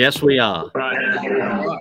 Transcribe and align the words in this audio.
Yes, 0.00 0.22
we 0.22 0.38
are. 0.38 0.70
Right. 0.74 1.78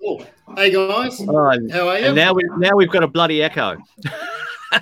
Cool. 0.00 0.26
Hey 0.56 0.72
guys, 0.72 1.20
Oh, 1.28 1.46
and, 1.50 1.70
how 1.70 1.88
are 1.90 1.96
you? 2.00 2.06
and 2.06 2.16
now 2.16 2.32
we 2.34 2.42
now 2.58 2.74
we've 2.74 2.90
got 2.90 3.04
a 3.04 3.06
bloody 3.06 3.40
echo. 3.40 3.76
Oh, 4.04 4.80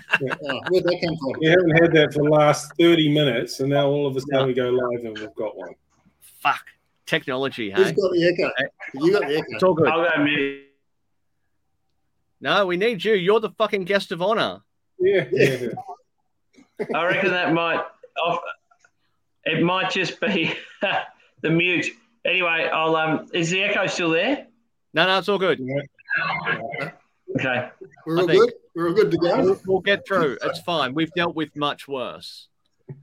where'd 0.71 0.85
that 0.85 0.99
come 1.05 1.15
from? 1.19 1.41
We 1.41 1.49
haven't 1.49 1.71
had 1.83 1.93
that 1.93 2.15
for 2.15 2.23
the 2.25 2.31
last 2.31 2.73
30 2.81 3.13
minutes, 3.13 3.61
and 3.61 3.69
now 3.69 3.87
all 3.87 4.07
of 4.07 4.17
a 4.17 4.21
sudden 4.23 4.47
we 4.47 4.55
go 4.55 4.71
live 4.71 5.05
and 5.05 5.19
we've 5.19 5.35
got 5.35 5.55
one. 5.59 5.75
Fuck 6.43 6.65
technology, 7.05 7.71
Who's 7.71 7.89
hey. 7.89 7.93
got 7.93 8.13
the 8.13 8.25
echo? 8.33 8.51
You 9.05 9.13
got 9.13 9.29
the 9.29 9.35
It's 9.37 9.53
echo. 9.57 9.67
all 9.69 9.75
good. 9.75 9.89
I'll 9.89 10.03
go 10.17 10.25
mute. 10.25 10.63
No, 12.41 12.65
we 12.65 12.79
need 12.79 13.05
you. 13.05 13.13
You're 13.13 13.41
the 13.41 13.51
fucking 13.51 13.85
guest 13.85 14.11
of 14.11 14.23
honor. 14.23 14.61
Yeah, 14.99 15.27
yeah. 15.31 15.69
I 16.95 17.05
reckon 17.05 17.31
that 17.33 17.53
might. 17.53 17.85
Off, 18.25 18.41
it 19.45 19.63
might 19.63 19.91
just 19.91 20.19
be 20.19 20.55
the 21.43 21.51
mute. 21.51 21.89
Anyway, 22.25 22.69
I'll. 22.73 22.97
Um, 22.97 23.27
is 23.33 23.51
the 23.51 23.63
echo 23.63 23.87
still 23.87 24.11
there? 24.11 24.47
No, 24.93 25.07
no, 25.07 25.19
it's 25.19 25.29
all 25.29 25.39
good. 25.39 25.61
Okay. 27.39 27.71
We're 28.07 28.19
all 28.21 28.27
think- 28.27 28.41
good. 28.41 28.53
We're 28.75 28.89
all 28.89 28.95
good 28.95 29.11
to 29.11 29.17
go. 29.17 29.43
We'll, 29.43 29.61
we'll 29.67 29.81
get 29.81 30.07
through. 30.07 30.39
It's 30.43 30.61
fine. 30.61 30.95
We've 30.95 31.13
dealt 31.13 31.35
with 31.35 31.57
much 31.57 31.89
worse, 31.89 32.49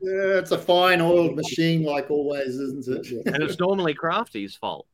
Yeah, 0.01 0.39
it's 0.39 0.51
a 0.51 0.57
fine 0.57 1.01
oiled 1.01 1.35
machine, 1.35 1.83
like 1.83 2.09
always, 2.09 2.55
isn't 2.55 2.87
it? 2.87 3.25
and 3.33 3.43
it's 3.43 3.59
normally 3.59 3.93
Crafty's 3.93 4.55
fault. 4.55 4.87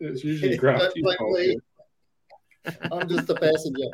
It's 0.00 0.22
usually 0.22 0.56
Don't 0.56 0.60
crafty. 0.60 1.56
I'm 2.92 3.08
just 3.08 3.30
a 3.30 3.34
passenger. 3.34 3.88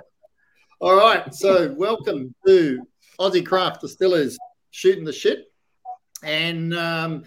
All 0.81 0.97
right, 0.97 1.33
so 1.33 1.73
welcome 1.79 2.35
to 2.47 2.87
Aussie 3.21 3.47
Craft 3.47 3.83
Distillers 3.83 4.37
shooting 4.73 5.05
the 5.05 5.13
shit, 5.13 5.45
and 6.25 6.75
um, 6.75 7.23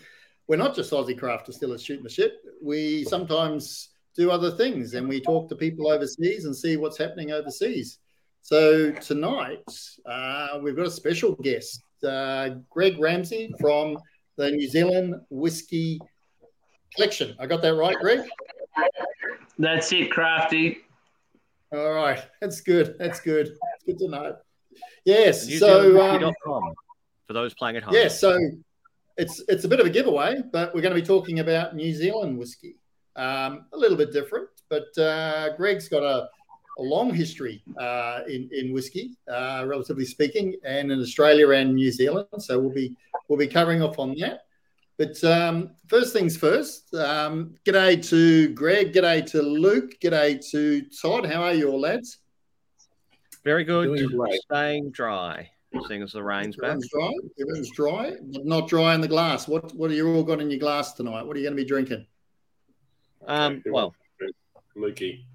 we're 0.50 0.58
not 0.58 0.76
just 0.76 0.92
Aussie 0.92 1.18
Craft 1.18 1.46
Distillers 1.46 1.84
shooting 1.84 2.04
the 2.04 2.10
shit. 2.10 2.34
We 2.62 3.06
sometimes 3.06 3.90
do 4.16 4.32
other 4.32 4.50
things, 4.50 4.96
and 4.96 5.08
we 5.08 5.22
talk 5.22 5.48
to 5.50 5.56
people 5.56 5.90
overseas 5.90 6.46
and 6.46 6.56
see 6.56 6.76
what's 6.76 6.98
happening 6.98 7.32
overseas. 7.32 8.00
So 8.42 8.92
tonight 8.92 9.64
uh, 10.08 10.60
we've 10.62 10.76
got 10.76 10.88
a 10.88 10.92
special 10.92 11.36
guest, 11.36 11.84
uh, 12.04 12.50
Greg 12.72 13.00
Ramsey 13.00 13.54
from 13.62 13.96
the 14.38 14.50
New 14.50 14.68
Zealand 14.68 15.16
Whiskey 15.30 16.02
Collection. 16.96 17.36
I 17.40 17.46
got 17.46 17.62
that 17.62 17.76
right, 17.76 17.96
Greg? 17.98 18.22
That's 19.60 19.92
it, 19.94 20.10
Crafty. 20.10 20.80
All 21.72 21.92
right, 21.92 22.26
that's 22.42 22.62
good. 22.62 22.96
That's 22.98 23.22
good. 23.22 23.56
It's 23.76 23.84
good 23.86 24.00
to 24.00 24.10
know. 24.10 24.36
Yes. 25.06 25.60
So 25.60 26.02
um, 26.02 26.34
for 27.28 27.34
those 27.34 27.54
playing 27.54 27.78
at 27.78 27.84
home. 27.84 27.94
yeah, 27.94 28.08
so 28.08 28.36
it's 29.20 29.44
it's 29.50 29.66
a 29.66 29.68
bit 29.68 29.80
of 29.80 29.86
a 29.86 29.90
giveaway, 29.90 30.42
but 30.52 30.74
we're 30.74 30.82
going 30.82 30.96
to 30.96 31.00
be 31.00 31.06
talking 31.06 31.40
about 31.40 31.76
New 31.76 31.94
Zealand 31.94 32.38
whiskey. 32.38 32.78
Um, 33.16 33.66
a 33.74 33.78
little 33.78 33.98
bit 33.98 34.14
different, 34.14 34.48
but 34.70 34.98
uh, 34.98 35.56
Greg's 35.58 35.90
got 35.90 36.04
a, 36.04 36.30
a 36.78 36.82
long 36.82 37.14
history 37.14 37.62
uh, 37.78 38.22
in 38.28 38.50
in 38.54 38.72
whiskey, 38.72 39.18
uh, 39.32 39.66
relatively 39.68 40.06
speaking, 40.06 40.56
and 40.64 40.92
in 40.92 41.00
Australia 41.02 41.50
and 41.52 41.76
New 41.76 41.92
Zealand. 41.92 42.28
So 42.40 42.60
we'll 42.60 42.74
be 42.74 42.96
we'll 43.28 43.38
be 43.38 43.48
covering 43.48 43.82
off 43.82 44.00
on 44.00 44.16
that. 44.20 44.46
But 44.98 45.22
um, 45.24 45.72
first 45.88 46.14
things 46.14 46.38
first. 46.38 46.94
Um, 46.94 47.56
g'day 47.66 48.02
to 48.10 48.50
Greg. 48.54 48.94
G'day 48.94 49.26
to 49.32 49.42
Luke. 49.42 50.00
G'day 50.02 50.40
to 50.52 50.82
Todd. 51.02 51.26
How 51.26 51.44
are 51.44 51.54
you 51.54 51.70
all, 51.70 51.82
lads? 51.82 52.20
Very 53.44 53.66
good. 53.66 53.98
Doing 53.98 54.16
great. 54.16 54.42
Staying 54.44 54.92
dry, 54.92 55.50
seeing 55.88 56.02
as 56.02 56.14
the 56.14 56.24
rain's 56.24 56.56
back. 56.56 56.72
Everyone's 56.72 56.90
dry. 56.90 57.12
Everyone's 57.40 57.72
dry, 57.72 58.14
but 58.32 58.46
not 58.46 58.68
dry 58.68 58.96
in 58.96 59.02
the 59.02 59.08
glass. 59.08 59.48
What 59.48 59.74
What 59.76 59.90
have 59.90 59.98
you 59.98 60.14
all 60.14 60.24
got 60.24 60.42
in 60.42 60.50
your 60.50 60.60
glass 60.60 60.94
tonight? 60.94 61.24
What 61.24 61.36
are 61.36 61.40
you 61.40 61.46
going 61.46 61.58
to 61.58 61.64
be 61.64 61.68
drinking? 61.68 62.06
Um, 63.28 63.62
well, 63.68 63.94
Lukey. 64.76 65.26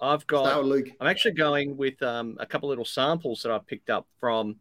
I've 0.00 0.22
Start 0.22 0.44
got. 0.44 0.58
with 0.58 0.66
Luke. 0.66 0.88
I'm 1.00 1.06
actually 1.06 1.34
going 1.34 1.76
with 1.76 2.02
um, 2.02 2.36
a 2.38 2.46
couple 2.46 2.68
little 2.68 2.84
samples 2.84 3.42
that 3.42 3.52
I've 3.52 3.66
picked 3.66 3.88
up 3.88 4.06
from. 4.20 4.56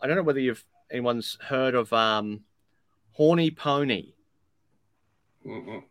I 0.00 0.06
don't 0.06 0.16
know 0.16 0.22
whether 0.22 0.40
you've 0.40 0.64
anyone's 0.90 1.36
heard 1.42 1.74
of 1.74 1.92
um, 1.92 2.40
Horny 3.12 3.50
Pony. 3.50 4.12
Mm-mm. 5.44 5.82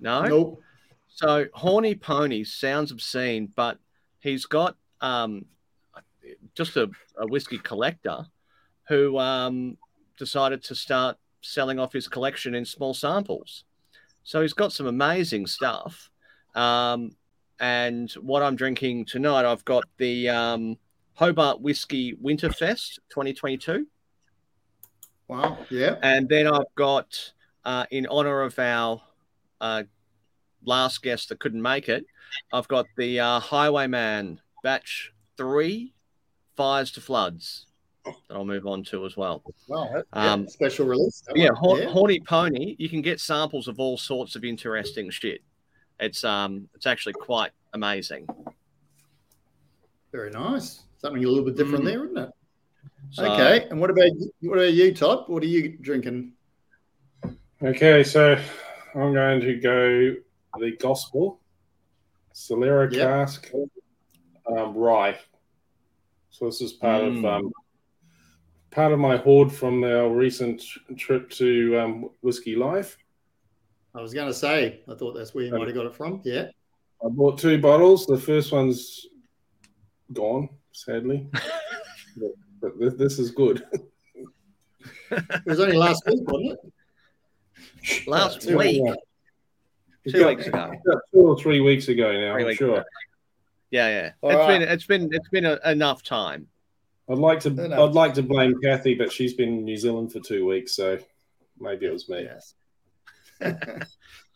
No. 0.00 0.22
Nope. 0.22 0.62
So 1.08 1.46
Horny 1.54 1.94
Pony 1.94 2.44
sounds 2.44 2.90
obscene, 2.90 3.50
but 3.54 3.78
he's 4.20 4.46
got 4.46 4.76
um, 5.00 5.46
just 6.54 6.76
a, 6.76 6.90
a 7.16 7.26
whiskey 7.26 7.58
collector 7.58 8.26
who 8.88 9.18
um, 9.18 9.76
decided 10.18 10.62
to 10.64 10.74
start 10.74 11.16
selling 11.40 11.78
off 11.78 11.92
his 11.92 12.08
collection 12.08 12.54
in 12.54 12.64
small 12.64 12.94
samples. 12.94 13.64
So 14.22 14.40
he's 14.40 14.52
got 14.54 14.72
some 14.72 14.86
amazing 14.86 15.46
stuff. 15.46 16.10
Um, 16.54 17.16
and 17.60 18.10
what 18.12 18.42
I'm 18.42 18.56
drinking 18.56 19.06
tonight, 19.06 19.44
I've 19.44 19.64
got 19.64 19.84
the 19.98 20.28
um, 20.28 20.78
Hobart 21.14 21.60
Whiskey 21.60 22.14
Winterfest 22.16 22.98
2022. 23.10 23.86
Wow. 25.28 25.58
Yeah. 25.70 25.96
And 26.02 26.28
then 26.28 26.46
I've 26.46 26.74
got, 26.74 27.32
uh, 27.64 27.86
in 27.90 28.06
honor 28.06 28.42
of 28.42 28.58
our 28.58 29.00
uh, 29.60 29.84
last 30.64 31.02
guest 31.02 31.28
that 31.28 31.40
couldn't 31.40 31.62
make 31.62 31.88
it, 31.88 32.04
I've 32.52 32.68
got 32.68 32.86
the 32.96 33.20
uh, 33.20 33.40
Highwayman 33.40 34.40
Batch 34.62 35.12
3 35.36 35.94
Fires 36.56 36.90
to 36.92 37.00
Floods 37.00 37.66
that 38.04 38.14
I'll 38.30 38.44
move 38.44 38.66
on 38.66 38.82
to 38.84 39.06
as 39.06 39.16
well. 39.16 39.42
Wow. 39.68 39.88
that- 39.94 40.06
yeah, 40.14 40.32
Um, 40.32 40.48
special 40.48 40.86
release. 40.86 41.22
Yeah, 41.34 41.50
one. 41.60 41.80
Yeah. 41.80 41.88
Horny 41.88 42.20
Pony, 42.20 42.76
you 42.78 42.88
can 42.88 43.00
get 43.02 43.18
samples 43.20 43.66
of 43.66 43.80
all 43.80 43.96
sorts 43.96 44.36
of 44.36 44.44
interesting 44.44 45.10
shit. 45.10 45.40
It's 46.00 46.22
um 46.24 46.68
it's 46.74 46.86
actually 46.86 47.14
quite 47.14 47.52
amazing. 47.72 48.26
Very 50.12 50.30
nice. 50.30 50.82
Something 50.98 51.24
a 51.24 51.28
little 51.28 51.44
bit 51.44 51.56
different 51.56 51.84
Mm. 51.84 51.86
there, 51.86 52.04
isn't 52.04 52.18
it? 52.18 52.30
So, 53.10 53.24
okay. 53.32 53.66
And 53.70 53.80
what 53.80 53.90
about 53.90 54.10
what 54.42 54.58
about 54.58 54.72
you, 54.74 54.94
Todd? 54.94 55.24
What 55.28 55.42
are 55.42 55.46
you 55.46 55.76
drinking? 55.78 56.32
Okay, 57.62 58.02
so 58.04 58.36
I'm 58.94 59.12
going 59.14 59.40
to 59.40 59.54
go 59.56 60.14
the 60.58 60.76
Gospel 60.78 61.40
Solera 62.34 62.92
Yep. 62.92 63.00
cask 63.08 63.50
um, 64.46 64.74
rye. 64.76 65.18
So 66.34 66.46
this 66.46 66.60
is 66.60 66.72
part 66.72 67.04
of 67.04 67.12
Mm. 67.14 67.24
um, 67.32 67.52
part 68.72 68.90
of 68.92 68.98
my 68.98 69.16
hoard 69.16 69.52
from 69.52 69.84
our 69.84 70.08
recent 70.08 70.60
trip 70.98 71.30
to 71.30 71.78
um, 71.78 72.10
Whiskey 72.22 72.56
Life. 72.56 72.98
I 73.94 74.00
was 74.02 74.12
going 74.12 74.26
to 74.26 74.34
say, 74.34 74.80
I 74.90 74.96
thought 74.96 75.12
that's 75.12 75.32
where 75.32 75.44
you 75.44 75.52
might 75.56 75.68
have 75.68 75.76
got 75.76 75.86
it 75.86 75.94
from. 75.94 76.20
Yeah. 76.24 76.48
I 77.04 77.08
bought 77.08 77.38
two 77.38 77.60
bottles. 77.60 78.04
The 78.06 78.18
first 78.18 78.50
one's 78.50 79.06
gone, 80.12 80.48
sadly. 80.72 81.28
but 82.16 82.30
but 82.60 82.80
this, 82.80 82.94
this 82.94 83.18
is 83.20 83.30
good. 83.30 83.62
It 85.12 85.46
was 85.46 85.60
only 85.60 85.76
last 85.76 86.02
week, 86.08 86.28
wasn't 86.28 86.58
it? 87.84 88.08
last 88.08 88.40
Two 88.42 88.58
week, 88.58 88.82
Yeah. 88.84 88.94
two 90.10 90.26
weeks 90.26 90.48
ago. 90.48 90.72
Two 91.12 91.20
or 91.20 91.38
three 91.38 91.60
weeks 91.60 91.86
ago 91.86 92.10
now, 92.10 92.34
Three 92.34 92.48
I'm 92.50 92.56
sure. 92.56 92.74
ago. 92.78 92.84
Yeah, 93.74 93.88
yeah. 93.88 94.10
All 94.20 94.30
It's 94.30 94.38
right. 94.38 94.58
been 94.60 94.68
it's 94.68 94.86
been 94.86 95.08
it's 95.10 95.28
been 95.30 95.44
a, 95.46 95.58
enough 95.68 96.04
time. 96.04 96.46
I'd 97.10 97.18
like 97.18 97.40
to 97.40 97.48
Enough. 97.48 97.80
I'd 97.80 97.94
like 97.94 98.14
to 98.14 98.22
blame 98.22 98.54
Kathy, 98.62 98.94
but 98.94 99.10
she's 99.10 99.34
been 99.34 99.48
in 99.48 99.64
New 99.64 99.76
Zealand 99.76 100.12
for 100.12 100.20
two 100.20 100.46
weeks, 100.46 100.76
so 100.76 100.96
maybe 101.58 101.86
it 101.86 101.92
was 101.92 102.08
me. 102.08 102.22
Yes. 102.22 102.54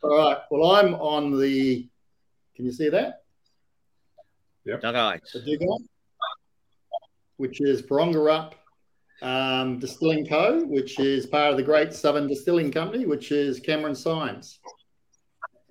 All 0.03 0.17
right. 0.17 0.39
Well, 0.51 0.73
I'm 0.73 0.97
on 0.97 1.39
the. 1.39 1.89
Can 2.57 2.65
you 2.65 2.73
see 2.73 2.89
that? 2.89 3.23
Okay. 4.67 4.91
The 5.33 5.57
Dugon, 5.57 5.87
which 7.37 7.61
is 7.61 7.81
Porongurup 7.81 8.55
um, 9.23 9.79
Distilling 9.79 10.27
Co., 10.27 10.65
which 10.65 10.99
is 10.99 11.27
part 11.27 11.53
of 11.53 11.57
the 11.57 11.63
Great 11.63 11.95
Southern 11.95 12.27
Distilling 12.27 12.73
Company, 12.73 13.07
which 13.07 13.31
is 13.31 13.61
Cameron 13.61 13.95
Symes. 13.95 14.59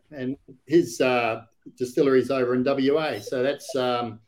And 0.09 0.37
his 0.65 1.01
uh, 1.01 1.41
distillery 1.75 2.19
is 2.19 2.31
over 2.31 2.53
in 2.55 2.63
WA. 2.63 3.19
So 3.19 3.43
that's 3.43 3.75
um, 3.75 4.19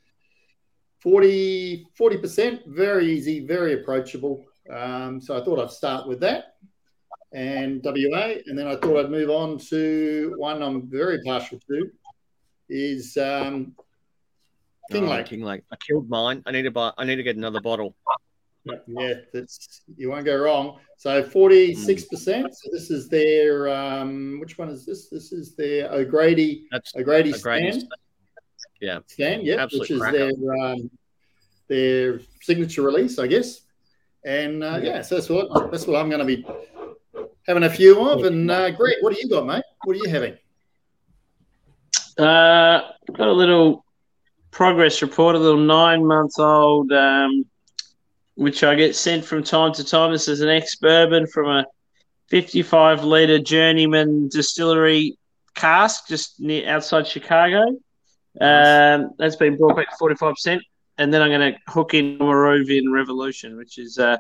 40, 1.01 1.87
40%, 1.99 2.67
very 2.67 3.11
easy, 3.11 3.45
very 3.45 3.73
approachable. 3.81 4.45
Um, 4.73 5.19
so 5.21 5.39
I 5.39 5.43
thought 5.43 5.59
I'd 5.59 5.71
start 5.71 6.07
with 6.07 6.19
that 6.21 6.55
and 7.31 7.81
WA. 7.83 8.35
And 8.45 8.57
then 8.57 8.67
I 8.67 8.75
thought 8.75 8.97
I'd 9.03 9.11
move 9.11 9.29
on 9.29 9.57
to 9.69 10.33
one 10.37 10.61
I'm 10.61 10.89
very 10.89 11.21
partial 11.23 11.59
to 11.69 11.89
is 12.69 13.17
um, 13.17 13.75
King 14.91 15.05
Oh, 15.05 15.11
Lake. 15.11 15.25
King 15.27 15.41
Lake. 15.43 15.61
I 15.71 15.75
killed 15.75 16.09
mine. 16.09 16.43
I 16.45 16.51
need 16.51 16.63
to 16.63 16.71
buy. 16.71 16.91
I 16.97 17.05
need 17.05 17.17
to 17.17 17.23
get 17.23 17.35
another 17.35 17.61
bottle. 17.61 17.95
Yeah, 18.65 19.13
that's 19.33 19.81
you 19.95 20.09
won't 20.09 20.25
go 20.25 20.37
wrong. 20.37 20.79
So 20.97 21.23
forty 21.23 21.73
six 21.73 22.03
percent. 22.05 22.53
So 22.55 22.69
this 22.71 22.91
is 22.91 23.07
their 23.09 23.69
um, 23.69 24.37
which 24.39 24.57
one 24.57 24.69
is 24.69 24.85
this? 24.85 25.07
This 25.09 25.31
is 25.31 25.55
their 25.55 25.91
O'Grady 25.91 26.67
That's 26.71 26.95
O'Grady 26.95 27.33
O'Grady's. 27.33 27.75
stand. 27.75 27.93
Yeah. 28.81 28.99
stand, 29.07 29.43
yeah, 29.45 29.63
Absolute 29.63 29.81
which 29.81 29.91
is 29.91 29.99
cracker. 29.99 30.31
their 30.33 30.55
um, 30.65 30.89
their 31.67 32.19
signature 32.41 32.81
release, 32.81 33.17
I 33.19 33.27
guess. 33.27 33.61
And 34.25 34.63
uh, 34.63 34.79
yeah, 34.83 35.01
so 35.01 35.15
that's 35.15 35.29
what 35.29 35.71
that's 35.71 35.87
what 35.87 35.99
I'm 35.99 36.09
going 36.09 36.19
to 36.19 36.25
be 36.25 36.45
having 37.47 37.63
a 37.63 37.69
few 37.69 38.07
of. 38.07 38.23
And 38.25 38.51
uh, 38.51 38.69
Greg, 38.71 38.97
what 39.01 39.13
do 39.13 39.19
you 39.21 39.29
got, 39.29 39.45
mate? 39.45 39.63
What 39.85 39.95
are 39.95 39.99
you 39.99 40.09
having? 40.09 40.37
Uh, 42.17 42.81
got 43.13 43.27
a 43.27 43.31
little 43.31 43.85
progress 44.51 45.01
report, 45.01 45.35
a 45.35 45.39
little 45.39 45.59
nine 45.59 46.05
months 46.05 46.37
old, 46.37 46.91
um, 46.91 47.45
which 48.39 48.63
I 48.63 48.73
get 48.73 48.95
sent 48.95 49.25
from 49.25 49.43
time 49.43 49.73
to 49.73 49.83
time. 49.83 50.13
This 50.13 50.29
is 50.29 50.39
an 50.39 50.47
ex 50.47 50.77
bourbon 50.77 51.27
from 51.27 51.49
a 51.49 51.65
55 52.29 53.03
litre 53.03 53.39
journeyman 53.39 54.29
distillery 54.29 55.17
cask 55.55 56.07
just 56.07 56.39
near 56.39 56.69
outside 56.69 57.05
Chicago. 57.05 57.63
Um, 58.39 59.11
that's 59.17 59.35
been 59.35 59.57
brought 59.57 59.75
back 59.75 59.89
to 59.89 59.95
45%. 60.01 60.61
And 60.97 61.13
then 61.13 61.21
I'm 61.21 61.29
going 61.29 61.53
to 61.53 61.59
hook 61.67 61.93
in 61.93 62.17
Oamaruvian 62.19 62.89
Revolution, 62.89 63.57
which 63.57 63.77
is 63.77 63.99
uh, 63.99 64.15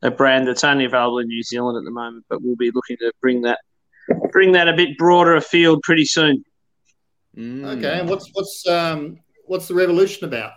a 0.00 0.10
brand 0.10 0.48
that's 0.48 0.64
only 0.64 0.86
available 0.86 1.18
in 1.18 1.28
New 1.28 1.42
Zealand 1.42 1.76
at 1.76 1.84
the 1.84 1.90
moment, 1.90 2.24
but 2.30 2.40
we'll 2.40 2.56
be 2.56 2.70
looking 2.70 2.96
to 2.98 3.12
bring 3.20 3.42
that 3.42 3.58
bring 4.32 4.52
that 4.52 4.68
a 4.68 4.72
bit 4.72 4.96
broader 4.96 5.34
afield 5.34 5.82
pretty 5.82 6.06
soon. 6.06 6.42
Mm. 7.36 7.76
Okay, 7.76 8.00
and 8.00 8.08
what's 8.08 8.30
what's 8.32 8.66
um, 8.66 9.18
what's 9.44 9.68
the 9.68 9.74
revolution 9.74 10.26
about? 10.26 10.52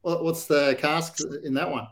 What's 0.00 0.46
the 0.46 0.76
cask 0.78 1.18
in 1.44 1.52
that 1.54 1.70
one? 1.70 1.86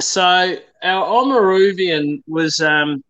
So 0.00 0.56
our 0.82 1.06
Oamaruvian 1.06 2.22
was 2.26 2.60
um, 2.60 3.04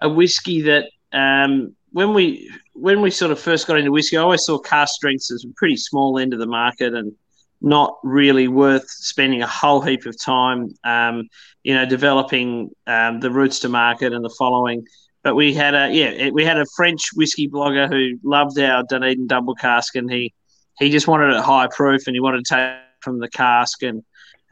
a 0.00 0.08
whiskey 0.08 0.62
that 0.62 0.90
um, 1.12 1.74
when 1.92 2.14
we 2.14 2.50
when 2.74 3.02
we 3.02 3.10
sort 3.10 3.30
of 3.30 3.38
first 3.38 3.66
got 3.66 3.78
into 3.78 3.92
whiskey, 3.92 4.16
I 4.16 4.22
always 4.22 4.44
saw 4.44 4.58
cask 4.58 4.94
strengths 4.94 5.30
as 5.30 5.44
a 5.44 5.52
pretty 5.56 5.76
small 5.76 6.18
end 6.18 6.32
of 6.32 6.38
the 6.38 6.46
market 6.46 6.94
and 6.94 7.12
not 7.60 7.98
really 8.02 8.48
worth 8.48 8.88
spending 8.88 9.42
a 9.42 9.46
whole 9.46 9.80
heap 9.80 10.04
of 10.06 10.20
time, 10.20 10.74
um, 10.84 11.28
you 11.62 11.74
know, 11.74 11.86
developing 11.86 12.70
um, 12.86 13.20
the 13.20 13.30
routes 13.30 13.60
to 13.60 13.68
market 13.68 14.12
and 14.12 14.24
the 14.24 14.34
following. 14.36 14.84
But 15.22 15.36
we 15.36 15.54
had 15.54 15.74
a 15.74 15.90
yeah, 15.92 16.30
we 16.30 16.44
had 16.44 16.58
a 16.58 16.66
French 16.76 17.10
whiskey 17.14 17.48
blogger 17.48 17.88
who 17.88 18.18
loved 18.28 18.58
our 18.58 18.82
Dunedin 18.82 19.28
double 19.28 19.54
cask, 19.54 19.94
and 19.94 20.10
he 20.10 20.32
he 20.78 20.90
just 20.90 21.06
wanted 21.06 21.36
it 21.36 21.42
high 21.42 21.68
proof, 21.70 22.06
and 22.06 22.16
he 22.16 22.20
wanted 22.20 22.44
to 22.46 22.54
take 22.54 22.76
from 23.02 23.20
the 23.20 23.28
cask, 23.28 23.82
and 23.82 24.02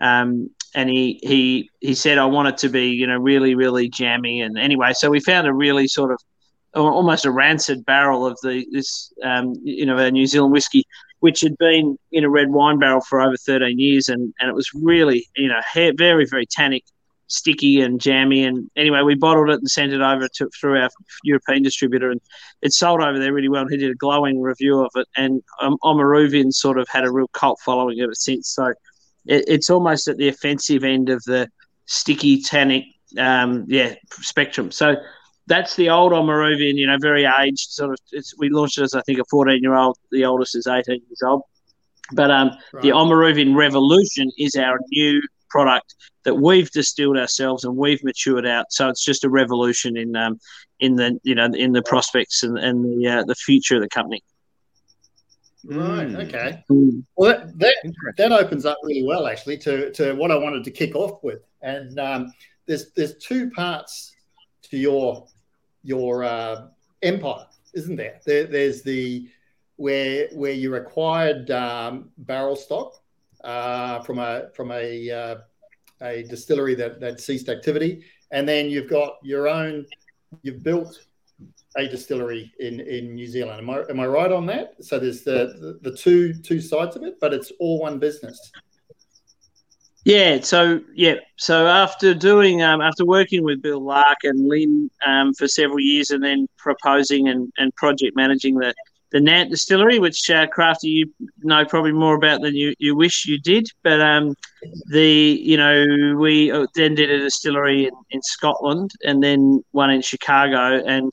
um, 0.01 0.51
and 0.75 0.89
he 0.89 1.21
he 1.23 1.71
he 1.81 1.95
said 1.95 2.19
I 2.19 2.27
want 2.27 2.49
it 2.49 2.59
to 2.59 2.69
be 2.69 2.89
you 2.89 3.07
know 3.07 3.19
really 3.19 3.55
really 3.55 3.89
jammy, 3.89 4.41
and 4.41 4.59
anyway, 4.59 4.93
so 4.93 5.11
we 5.11 5.21
found 5.21 5.47
a 5.47 5.53
really 5.53 5.89
sort 5.89 6.13
of 6.13 6.21
almost 6.75 7.25
a 7.25 7.31
rancid 7.31 7.85
barrel 7.85 8.27
of 8.27 8.39
the 8.43 8.67
this 8.71 9.13
um, 9.25 9.55
you 9.63 9.87
know 9.87 9.97
a 9.97 10.11
New 10.11 10.27
Zealand 10.27 10.53
whiskey, 10.53 10.85
which 11.21 11.41
had 11.41 11.57
been 11.59 11.99
in 12.13 12.25
a 12.25 12.31
red 12.31 12.51
wine 12.51 12.79
barrel 12.79 13.01
for 13.01 13.21
over 13.21 13.37
13 13.37 13.79
years, 13.79 14.09
and 14.09 14.33
and 14.41 14.49
it 14.49 14.55
was 14.55 14.71
really 14.75 15.27
you 15.37 15.49
know 15.49 15.61
very 15.75 16.27
very 16.27 16.47
tannic, 16.47 16.85
sticky 17.27 17.81
and 17.81 18.01
jammy. 18.01 18.45
And 18.45 18.71
anyway, 18.77 19.03
we 19.03 19.15
bottled 19.15 19.51
it 19.51 19.59
and 19.59 19.71
sent 19.71 19.93
it 19.93 20.01
over 20.01 20.29
to 20.29 20.51
through 20.61 20.81
our 20.81 20.91
European 21.25 21.63
distributor, 21.63 22.11
and 22.11 22.21
it 22.63 22.73
sold 22.73 23.01
over 23.01 23.19
there 23.19 23.33
really 23.33 23.49
well. 23.49 23.63
And 23.63 23.71
he 23.71 23.77
did 23.77 23.91
a 23.91 23.97
glowing 23.97 24.41
review 24.41 24.81
of 24.81 24.91
it, 24.95 25.09
and 25.17 25.43
um, 25.61 25.77
Oamaruvian 25.83 26.53
sort 26.53 26.79
of 26.79 26.89
had 26.89 27.05
a 27.05 27.11
real 27.11 27.29
cult 27.29 27.59
following 27.65 28.01
ever 28.01 28.15
since. 28.15 28.51
So 28.51 28.73
it, 29.27 29.45
it's 29.49 29.71
almost 29.71 30.09
at 30.09 30.17
the 30.17 30.29
offensive 30.29 30.85
end 30.85 31.09
of 31.09 31.23
the 31.25 31.49
sticky 31.87 32.43
tannic 32.43 32.85
um, 33.19 33.65
yeah 33.69 33.95
spectrum. 34.11 34.71
So 34.71 34.97
that's 35.47 35.75
the 35.75 35.91
old 35.91 36.13
Oamaruvian, 36.13 36.77
you 36.77 36.87
know, 36.87 36.97
very 37.01 37.25
aged. 37.25 37.71
Sort 37.71 37.93
of, 37.93 37.99
we 38.39 38.51
launched 38.51 38.79
it 38.79 38.83
as 38.83 38.95
I 38.95 39.03
think 39.03 39.19
a 39.19 39.25
14 39.31 39.61
year 39.61 39.75
old. 39.75 39.97
The 40.13 40.25
oldest 40.25 40.55
is 40.57 40.67
18 40.67 40.85
years 40.95 41.23
old. 41.25 41.43
But 42.13 42.31
um, 42.31 42.51
right. 42.73 42.83
the 42.83 42.91
Oamaruvian 42.91 43.57
Revolution 43.57 44.31
is 44.39 44.55
our 44.57 44.79
new 44.91 45.21
product 45.49 45.95
that 46.25 46.35
we've 46.35 46.71
distilled 46.71 47.17
ourselves 47.17 47.65
and 47.65 47.77
we've 47.77 48.03
matured 48.05 48.47
out. 48.47 48.67
So 48.71 48.89
it's 48.89 49.05
just 49.05 49.25
a 49.25 49.29
revolution 49.29 49.97
in 49.97 50.15
um, 50.17 50.39
in 50.79 50.97
the 50.97 51.19
you 51.23 51.35
know 51.35 51.47
in 51.47 51.73
the 51.73 51.83
prospects 51.83 52.43
and, 52.43 52.59
and 52.59 52.85
the 52.85 53.09
uh, 53.09 53.25
the 53.25 53.35
future 53.35 53.77
of 53.77 53.83
the 53.83 53.89
company. 53.89 54.23
Right. 55.65 56.09
Hmm. 56.09 56.17
Okay. 56.17 56.65
Mm. 56.71 57.05
Well, 57.17 57.39
that 57.57 57.75
that, 57.83 58.15
that 58.17 58.33
opens 58.33 58.65
up 58.65 58.79
really 58.83 59.03
well 59.03 59.27
actually 59.27 59.59
to, 59.59 59.91
to 59.93 60.15
what 60.15 60.31
I 60.31 60.37
wanted 60.37 60.65
to 60.65 60.71
kick 60.71 60.95
off 60.95 61.23
with, 61.23 61.43
and 61.63 61.99
um, 61.99 62.33
there's 62.67 62.93
there's 62.93 63.17
two 63.19 63.51
parts 63.51 64.15
to 64.63 64.77
your 64.79 65.27
your 65.83 66.25
uh, 66.25 66.69
empire, 67.03 67.47
isn't 67.75 67.97
there? 67.97 68.21
there? 68.25 68.45
There's 68.45 68.83
the 68.83 69.29
where 69.77 70.29
where 70.33 70.53
you 70.53 70.75
acquired 70.77 71.51
um, 71.51 72.11
barrel 72.19 72.57
stock 72.57 72.95
uh, 73.45 74.01
from 74.01 74.19
a 74.19 74.49
from 74.55 74.71
a 74.71 75.11
uh, 75.11 75.37
a 76.01 76.23
distillery 76.25 76.75
that 76.77 77.01
that 77.01 77.21
ceased 77.21 77.49
activity, 77.49 78.05
and 78.31 78.49
then 78.49 78.71
you've 78.71 78.91
got 78.91 79.15
your 79.23 79.49
own. 79.49 79.87
You've 80.43 80.63
built 80.63 81.07
a 81.77 81.89
distillery 81.89 82.53
in 82.59 82.81
in 82.81 83.15
New 83.15 83.27
Zealand. 83.27 83.61
Am 83.61 83.71
I 83.71 83.85
am 83.89 84.01
I 84.01 84.07
right 84.07 84.33
on 84.33 84.47
that? 84.47 84.75
So 84.81 84.99
there's 84.99 85.23
the 85.23 85.79
the, 85.83 85.91
the 85.91 85.97
two 85.97 86.35
two 86.35 86.61
sides 86.61 86.97
of 86.97 87.03
it, 87.03 87.19
but 87.21 87.33
it's 87.33 87.53
all 87.61 87.81
one 87.81 87.99
business. 87.99 88.51
Yeah, 90.05 90.41
so 90.41 90.81
yeah, 90.95 91.17
so 91.37 91.67
after 91.67 92.15
doing 92.15 92.63
um, 92.63 92.81
after 92.81 93.05
working 93.05 93.45
with 93.45 93.61
Bill 93.61 93.85
Lark 93.85 94.19
and 94.25 94.49
Lynn 94.49 94.91
um, 95.07 95.35
for 95.35 95.47
several 95.47 95.81
years, 95.81 96.11
and 96.11 96.25
then 96.25 96.49
proposing 96.57 97.29
and, 97.29 97.53
and 97.59 97.75
project 97.77 98.17
managing 98.17 98.57
the 98.57 98.75
the 99.13 99.21
Nant 99.21 99.51
distillery, 99.51 99.99
which 99.99 100.31
uh, 100.31 100.47
Crafty 100.47 100.89
you 100.89 101.07
know 101.43 101.65
probably 101.67 101.93
more 101.93 102.15
about 102.15 102.41
than 102.41 102.55
you, 102.55 102.75
you 102.79 102.97
wish 102.97 103.27
you 103.27 103.39
did, 103.39 103.69
but 103.83 104.01
um, 104.01 104.35
the 104.87 105.39
you 105.43 105.59
know 105.59 106.17
we 106.17 106.51
uh, 106.51 106.67
then 106.75 106.95
did 106.95 107.11
a 107.11 107.19
distillery 107.19 107.87
in, 107.87 107.95
in 108.11 108.23
Scotland 108.23 108.93
and 109.05 109.23
then 109.23 109.63
one 109.73 109.91
in 109.91 110.01
Chicago, 110.01 110.83
and 110.87 111.13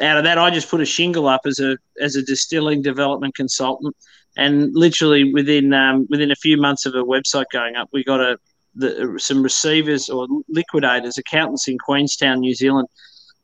out 0.00 0.18
of 0.18 0.24
that 0.24 0.38
I 0.38 0.50
just 0.50 0.70
put 0.70 0.80
a 0.80 0.84
shingle 0.84 1.26
up 1.26 1.42
as 1.46 1.58
a 1.58 1.76
as 2.00 2.16
a 2.16 2.22
distilling 2.22 2.82
development 2.82 3.34
consultant 3.34 3.96
and 4.36 4.74
literally 4.74 5.32
within 5.32 5.72
um, 5.72 6.06
within 6.10 6.30
a 6.30 6.36
few 6.36 6.56
months 6.56 6.86
of 6.86 6.94
a 6.94 7.02
website 7.02 7.46
going 7.52 7.76
up, 7.76 7.88
we 7.92 8.04
got 8.04 8.20
a 8.20 8.38
the, 8.74 9.14
some 9.18 9.42
receivers 9.42 10.10
or 10.10 10.26
liquidators, 10.48 11.16
accountants 11.16 11.66
in 11.66 11.78
Queenstown, 11.78 12.40
New 12.40 12.54
Zealand, 12.54 12.88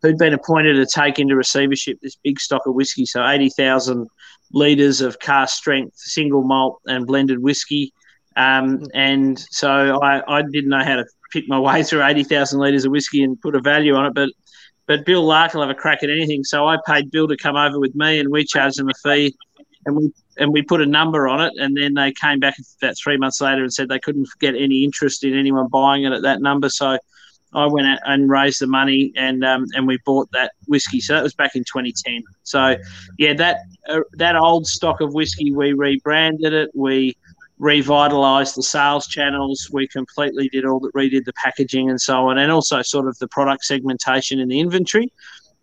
who'd 0.02 0.18
been 0.18 0.34
appointed 0.34 0.74
to 0.74 0.86
take 0.86 1.18
into 1.18 1.34
receivership 1.34 1.98
this 2.02 2.16
big 2.22 2.38
stock 2.38 2.66
of 2.66 2.74
whiskey, 2.74 3.06
so 3.06 3.26
eighty 3.26 3.48
thousand 3.48 4.06
litres 4.52 5.00
of 5.00 5.18
cask 5.18 5.56
strength 5.56 5.94
single 5.96 6.42
malt 6.42 6.80
and 6.86 7.06
blended 7.06 7.38
whiskey. 7.38 7.92
Um, 8.36 8.84
and 8.94 9.38
so 9.50 9.98
I, 10.02 10.22
I 10.38 10.42
didn't 10.42 10.70
know 10.70 10.84
how 10.84 10.96
to 10.96 11.06
pick 11.32 11.44
my 11.48 11.58
way 11.58 11.82
through 11.82 12.02
80,000 12.02 12.58
litres 12.58 12.84
of 12.86 12.90
whiskey 12.90 13.22
and 13.22 13.38
put 13.40 13.54
a 13.54 13.60
value 13.60 13.94
on 13.94 14.06
it, 14.06 14.14
but 14.14 14.30
but 14.92 15.06
Bill 15.06 15.24
Lark 15.24 15.54
will 15.54 15.62
have 15.62 15.70
a 15.70 15.74
crack 15.74 16.02
at 16.02 16.10
anything. 16.10 16.44
So 16.44 16.68
I 16.68 16.76
paid 16.86 17.10
Bill 17.10 17.26
to 17.26 17.36
come 17.38 17.56
over 17.56 17.80
with 17.80 17.94
me 17.94 18.20
and 18.20 18.30
we 18.30 18.44
charged 18.44 18.78
him 18.78 18.90
a 18.90 18.94
fee 19.02 19.34
and 19.86 19.96
we 19.96 20.12
and 20.36 20.52
we 20.52 20.60
put 20.60 20.82
a 20.82 20.86
number 20.86 21.28
on 21.28 21.40
it, 21.40 21.54
and 21.56 21.74
then 21.74 21.94
they 21.94 22.12
came 22.12 22.40
back 22.40 22.54
about 22.80 22.94
three 23.02 23.16
months 23.16 23.40
later 23.40 23.62
and 23.62 23.72
said 23.72 23.88
they 23.88 23.98
couldn't 23.98 24.28
get 24.38 24.54
any 24.54 24.84
interest 24.84 25.24
in 25.24 25.34
anyone 25.34 25.68
buying 25.68 26.04
it 26.04 26.12
at 26.12 26.20
that 26.22 26.42
number. 26.42 26.68
So 26.68 26.98
I 27.54 27.66
went 27.66 27.86
out 27.86 28.00
and 28.04 28.30
raised 28.30 28.60
the 28.60 28.66
money, 28.66 29.12
and 29.16 29.42
um, 29.42 29.64
and 29.72 29.86
we 29.86 29.98
bought 30.04 30.30
that 30.32 30.52
whiskey. 30.68 31.00
So 31.00 31.14
that 31.14 31.22
was 31.22 31.34
back 31.34 31.56
in 31.56 31.64
2010. 31.64 32.22
So 32.42 32.76
yeah, 33.18 33.32
that 33.32 33.60
uh, 33.88 34.00
that 34.18 34.36
old 34.36 34.66
stock 34.66 35.00
of 35.00 35.14
whiskey, 35.14 35.52
we 35.52 35.72
rebranded 35.72 36.52
it, 36.52 36.70
we 36.74 37.16
revitalized 37.58 38.56
the 38.56 38.62
sales 38.62 39.06
channels, 39.06 39.68
we 39.72 39.86
completely 39.86 40.48
did 40.48 40.64
all 40.64 40.80
that, 40.80 40.92
redid 40.94 41.24
the 41.24 41.32
packaging 41.34 41.90
and 41.90 42.00
so 42.00 42.28
on, 42.28 42.38
and 42.38 42.50
also 42.50 42.82
sort 42.82 43.06
of 43.06 43.18
the 43.18 43.28
product 43.28 43.64
segmentation 43.64 44.40
and 44.40 44.50
the 44.50 44.60
inventory. 44.60 45.12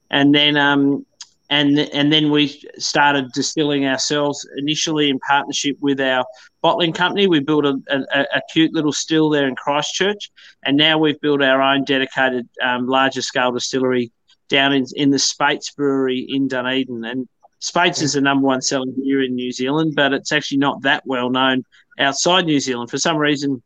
And 0.09 0.33
then 0.33 0.57
um, 0.57 1.05
and 1.49 1.79
and 1.79 2.13
then 2.13 2.31
we 2.31 2.61
started 2.77 3.31
distilling 3.33 3.85
ourselves 3.85 4.47
initially 4.57 5.09
in 5.09 5.19
partnership 5.19 5.77
with 5.79 5.99
our 5.99 6.23
bottling 6.61 6.93
company. 6.93 7.27
We 7.27 7.39
built 7.39 7.65
a, 7.65 7.75
a, 7.89 8.21
a 8.35 8.41
cute 8.51 8.73
little 8.73 8.93
still 8.93 9.29
there 9.29 9.47
in 9.47 9.55
Christchurch, 9.55 10.31
and 10.63 10.77
now 10.77 10.97
we've 10.97 11.19
built 11.19 11.41
our 11.41 11.61
own 11.61 11.83
dedicated 11.85 12.47
um, 12.63 12.87
larger 12.87 13.21
scale 13.21 13.51
distillery 13.51 14.11
down 14.47 14.73
in, 14.73 14.85
in 14.95 15.09
the 15.09 15.19
Speight's 15.19 15.71
Brewery 15.71 16.25
in 16.29 16.47
Dunedin. 16.47 17.03
And 17.05 17.27
Speight's 17.59 18.01
is 18.01 18.13
the 18.13 18.21
number 18.21 18.47
one 18.47 18.61
selling 18.61 18.93
beer 18.95 19.23
in 19.23 19.35
New 19.35 19.51
Zealand, 19.51 19.93
but 19.95 20.13
it's 20.13 20.31
actually 20.31 20.59
not 20.59 20.81
that 20.83 21.03
well 21.05 21.29
known 21.29 21.63
outside 21.99 22.45
New 22.45 22.59
Zealand. 22.59 22.89
For 22.89 22.97
some 22.97 23.17
reason, 23.17 23.61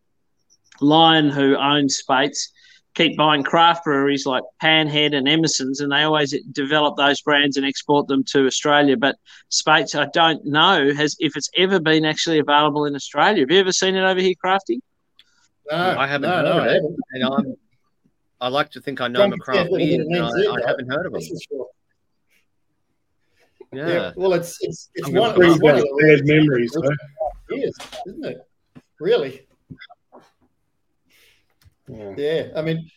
Lion, 0.81 1.29
who 1.29 1.55
owns 1.55 1.97
Speight's, 1.97 2.51
keep 2.95 3.15
buying 3.17 3.43
craft 3.43 3.85
breweries 3.85 4.25
like 4.25 4.43
Panhead 4.61 5.15
and 5.15 5.27
Emerson's, 5.27 5.79
and 5.79 5.91
they 5.91 6.03
always 6.03 6.35
develop 6.51 6.97
those 6.97 7.21
brands 7.21 7.57
and 7.57 7.65
export 7.65 8.07
them 8.07 8.23
to 8.25 8.45
Australia. 8.47 8.97
But 8.97 9.15
Speight's, 9.49 9.93
I 9.95 10.07
don't 10.13 10.43
know 10.45 10.91
has 10.93 11.15
if 11.19 11.35
it's 11.35 11.49
ever 11.55 11.79
been 11.79 12.05
actually 12.05 12.39
available 12.39 12.85
in 12.85 12.95
Australia. 12.95 13.41
Have 13.41 13.51
you 13.51 13.59
ever 13.59 13.71
seen 13.71 13.95
it 13.95 14.03
over 14.03 14.19
here, 14.19 14.35
Crafty? 14.39 14.81
No, 15.71 15.77
I 15.77 16.07
haven't 16.07 16.29
no, 16.29 16.35
heard 16.35 16.45
no, 16.45 16.59
of 16.59 16.65
it, 16.65 16.83
and 17.13 17.23
I'm. 17.23 17.55
I 18.41 18.49
like 18.49 18.71
to 18.71 18.81
think 18.81 18.99
I 18.99 19.07
know 19.07 19.25
my 19.27 19.37
craft 19.37 19.69
beer, 19.71 20.01
and 20.01 20.17
I, 20.17 20.27
I, 20.27 20.67
haven't 20.67 20.91
heard 20.91 21.05
of 21.05 21.13
it. 21.15 21.23
Yeah. 23.73 23.87
yeah. 23.87 24.11
Well, 24.15 24.33
it's 24.33 24.57
it's 24.61 24.89
it's 24.95 25.07
I'm 25.07 25.13
one, 25.15 25.29
it's 25.41 25.61
one 25.61 25.75
of 25.75 25.81
the 25.81 26.03
bad 26.17 26.25
memories, 26.27 26.75
Years, 27.49 27.75
isn't 28.07 28.25
it? 28.25 28.37
Really. 28.99 29.47
Yeah. 31.87 32.13
yeah, 32.17 32.47
I 32.55 32.61
mean, 32.61 32.89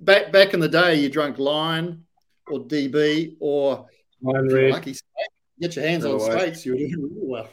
back 0.00 0.32
back 0.32 0.54
in 0.54 0.60
the 0.60 0.68
day, 0.68 0.94
you 0.94 1.08
drank 1.10 1.38
Lion 1.38 2.04
or 2.48 2.60
DB 2.60 3.36
or 3.38 3.86
Lion 4.22 4.48
Red. 4.48 4.70
lucky 4.72 4.94
get 5.60 5.76
your 5.76 5.84
hands 5.84 6.04
on 6.06 6.14
Otherwise- 6.14 6.32
Speight's, 6.40 6.66
you 6.66 6.72
were 6.72 6.78
doing 6.78 6.92
really 7.14 7.26
well. 7.26 7.48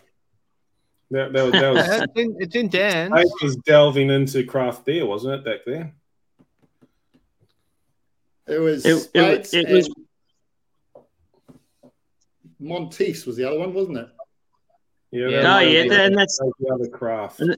That, 1.12 1.32
that 1.34 1.44
was, 1.44 1.52
that 1.54 1.74
was 1.74 1.88
it's, 2.02 2.14
in, 2.16 2.36
it's 2.40 2.56
in 2.56 2.70
Dan. 2.70 3.12
Speight's 3.12 3.44
was 3.44 3.56
delving 3.58 4.10
into 4.10 4.44
craft 4.46 4.86
beer, 4.86 5.06
wasn't 5.06 5.36
it, 5.36 5.46
back 5.46 5.60
then? 5.66 5.92
It 8.48 8.60
was 8.60 8.86
It- 8.86 9.10
it- 9.14 9.54
it 9.54 9.70
was- 9.74 9.90
and 12.60 12.68
Monteith 12.68 13.26
was 13.26 13.36
the 13.38 13.46
other 13.48 13.60
one, 13.60 13.74
wasn't 13.74 13.98
it? 13.98 14.08
Yeah. 15.12 15.28
Yeah. 15.30 15.42
that 15.42 15.58
Oh, 15.58 15.60
yeah, 15.60 15.88
the- 15.88 16.04
and 16.04 16.14
that's- 16.18 16.40
the 16.60 16.74
other 16.74 16.88
craft. 16.90 17.40
And- 17.40 17.58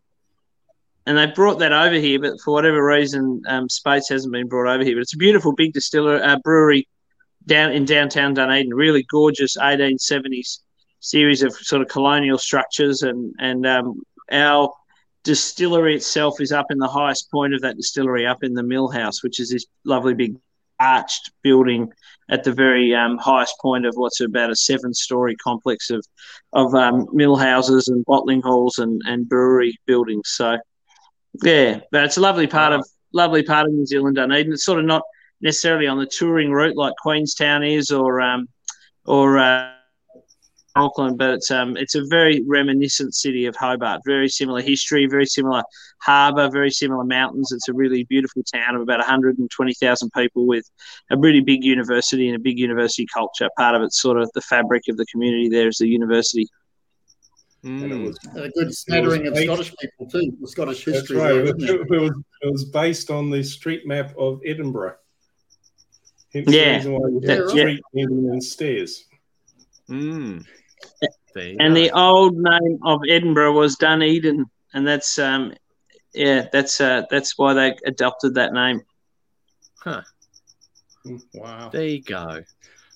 and 1.05 1.17
they 1.17 1.25
brought 1.27 1.57
that 1.59 1.73
over 1.73 1.95
here, 1.95 2.19
but 2.19 2.39
for 2.41 2.53
whatever 2.53 2.85
reason, 2.85 3.41
um, 3.47 3.67
Speight's 3.67 4.09
hasn't 4.09 4.31
been 4.31 4.47
brought 4.47 4.71
over 4.71 4.83
here. 4.83 4.95
But 4.95 5.01
it's 5.01 5.15
a 5.15 5.17
beautiful 5.17 5.53
big 5.53 5.73
distiller 5.73 6.21
uh, 6.23 6.37
brewery 6.43 6.87
down 7.47 7.71
in 7.71 7.85
downtown 7.85 8.35
Dunedin. 8.35 8.73
Really 8.73 9.03
gorgeous 9.09 9.57
1870s 9.57 10.59
series 10.99 11.41
of 11.41 11.53
sort 11.53 11.81
of 11.81 11.87
colonial 11.87 12.37
structures, 12.37 13.01
and 13.01 13.33
and 13.39 13.65
um, 13.65 14.03
our 14.31 14.71
distillery 15.23 15.95
itself 15.95 16.39
is 16.41 16.51
up 16.51 16.67
in 16.69 16.77
the 16.77 16.87
highest 16.87 17.31
point 17.31 17.55
of 17.55 17.61
that 17.61 17.77
distillery, 17.77 18.27
up 18.27 18.43
in 18.43 18.53
the 18.53 18.61
mill 18.63 18.89
house, 18.89 19.23
which 19.23 19.39
is 19.39 19.49
this 19.49 19.65
lovely 19.85 20.13
big 20.13 20.35
arched 20.79 21.31
building 21.41 21.91
at 22.29 22.43
the 22.43 22.53
very 22.53 22.93
um, 22.93 23.17
highest 23.17 23.55
point 23.59 23.85
of 23.85 23.93
what's 23.95 24.21
about 24.21 24.51
a 24.51 24.55
seven-story 24.55 25.35
complex 25.37 25.89
of 25.89 26.05
of 26.53 26.73
um, 26.75 27.07
mill 27.11 27.35
houses 27.35 27.87
and 27.87 28.05
bottling 28.05 28.41
halls 28.41 28.77
and, 28.77 29.01
and 29.05 29.27
brewery 29.27 29.77
buildings. 29.85 30.29
So, 30.29 30.57
yeah, 31.43 31.79
but 31.91 32.03
it's 32.03 32.17
a 32.17 32.21
lovely 32.21 32.47
part 32.47 32.73
of 32.73 32.87
lovely 33.13 33.43
part 33.43 33.67
of 33.67 33.73
New 33.73 33.85
Zealand, 33.85 34.15
Dunedin. 34.15 34.53
It's 34.53 34.65
sort 34.65 34.79
of 34.79 34.85
not 34.85 35.03
necessarily 35.41 35.87
on 35.87 35.97
the 35.97 36.05
touring 36.05 36.51
route 36.51 36.75
like 36.75 36.93
Queenstown 37.01 37.63
is 37.63 37.91
or 37.91 38.21
um, 38.21 38.47
or 39.05 39.39
uh, 39.39 39.71
Auckland, 40.79 41.17
but 41.17 41.31
it's 41.35 41.51
um, 41.51 41.77
it's 41.77 41.95
a 41.95 42.03
very 42.05 42.43
reminiscent 42.47 43.13
city 43.15 43.45
of 43.45 43.55
Hobart. 43.55 44.01
Very 44.05 44.29
similar 44.29 44.61
history, 44.61 45.05
very 45.05 45.25
similar 45.25 45.61
harbour, 46.01 46.49
very 46.49 46.71
similar 46.71 47.03
mountains. 47.03 47.51
It's 47.51 47.67
a 47.67 47.73
really 47.73 48.05
beautiful 48.05 48.41
town 48.43 48.75
of 48.75 48.81
about 48.81 48.99
120,000 48.99 50.11
people 50.13 50.47
with 50.47 50.69
a 51.11 51.17
really 51.17 51.41
big 51.41 51.63
university 51.63 52.27
and 52.29 52.35
a 52.35 52.39
big 52.39 52.57
university 52.57 53.05
culture. 53.13 53.49
Part 53.57 53.75
of 53.75 53.81
it's 53.83 54.01
sort 54.01 54.19
of 54.21 54.31
the 54.33 54.41
fabric 54.41 54.83
of 54.89 54.97
the 54.97 55.05
community 55.07 55.49
there 55.49 55.67
is 55.67 55.77
the 55.77 55.87
university. 55.87 56.47
And 57.63 57.83
it 57.83 57.89
Mm. 57.91 58.05
was, 58.07 58.17
And 58.35 58.45
a 58.45 58.49
good 58.51 58.73
smattering 58.73 59.27
of 59.27 59.33
based- 59.33 59.45
Scottish 59.47 59.73
people 59.81 60.09
too. 60.09 60.37
The 60.39 60.47
Scottish 60.47 60.85
that's 60.85 60.99
history, 60.99 61.17
right. 61.17 61.27
there, 61.33 61.39
It 61.39 61.43
isn't 61.43 61.57
was, 61.61 61.69
it? 61.69 61.75
it, 61.81 61.99
was, 62.01 62.11
it 62.43 62.51
was 62.53 62.65
based 62.65 63.11
on 63.11 63.29
the 63.29 63.43
street 63.43 63.85
map 63.85 64.15
of 64.17 64.39
Edinburgh. 64.45 64.95
Hence 66.33 66.47
Yeah. 66.49 66.71
the 66.71 66.77
reason 66.77 66.93
why 66.93 67.09
you 67.09 67.19
Yeah, 67.21 67.31
had 67.31 67.39
right. 67.41 67.49
street 67.49 67.81
ending 67.97 68.33
in 68.33 68.39
stairs. 68.41 69.05
Mm. 69.89 70.45
There 71.35 71.49
you 71.49 71.57
And 71.59 71.75
the 71.75 71.91
old 71.91 72.35
name 72.37 72.79
of 72.83 73.01
Edinburgh 73.07 73.53
was 73.53 73.75
Dunedin, 73.75 74.45
and 74.73 74.87
that's 74.87 75.19
um, 75.19 75.53
yeah, 76.13 76.47
that's 76.51 76.81
uh, 76.81 77.03
that's 77.09 77.37
why 77.37 77.53
they 77.53 77.75
adopted 77.85 78.35
that 78.35 78.53
name. 78.53 78.81
Huh. 79.79 80.01
Wow. 81.33 81.69
there 81.69 81.85
you 81.85 82.01
go. 82.01 82.43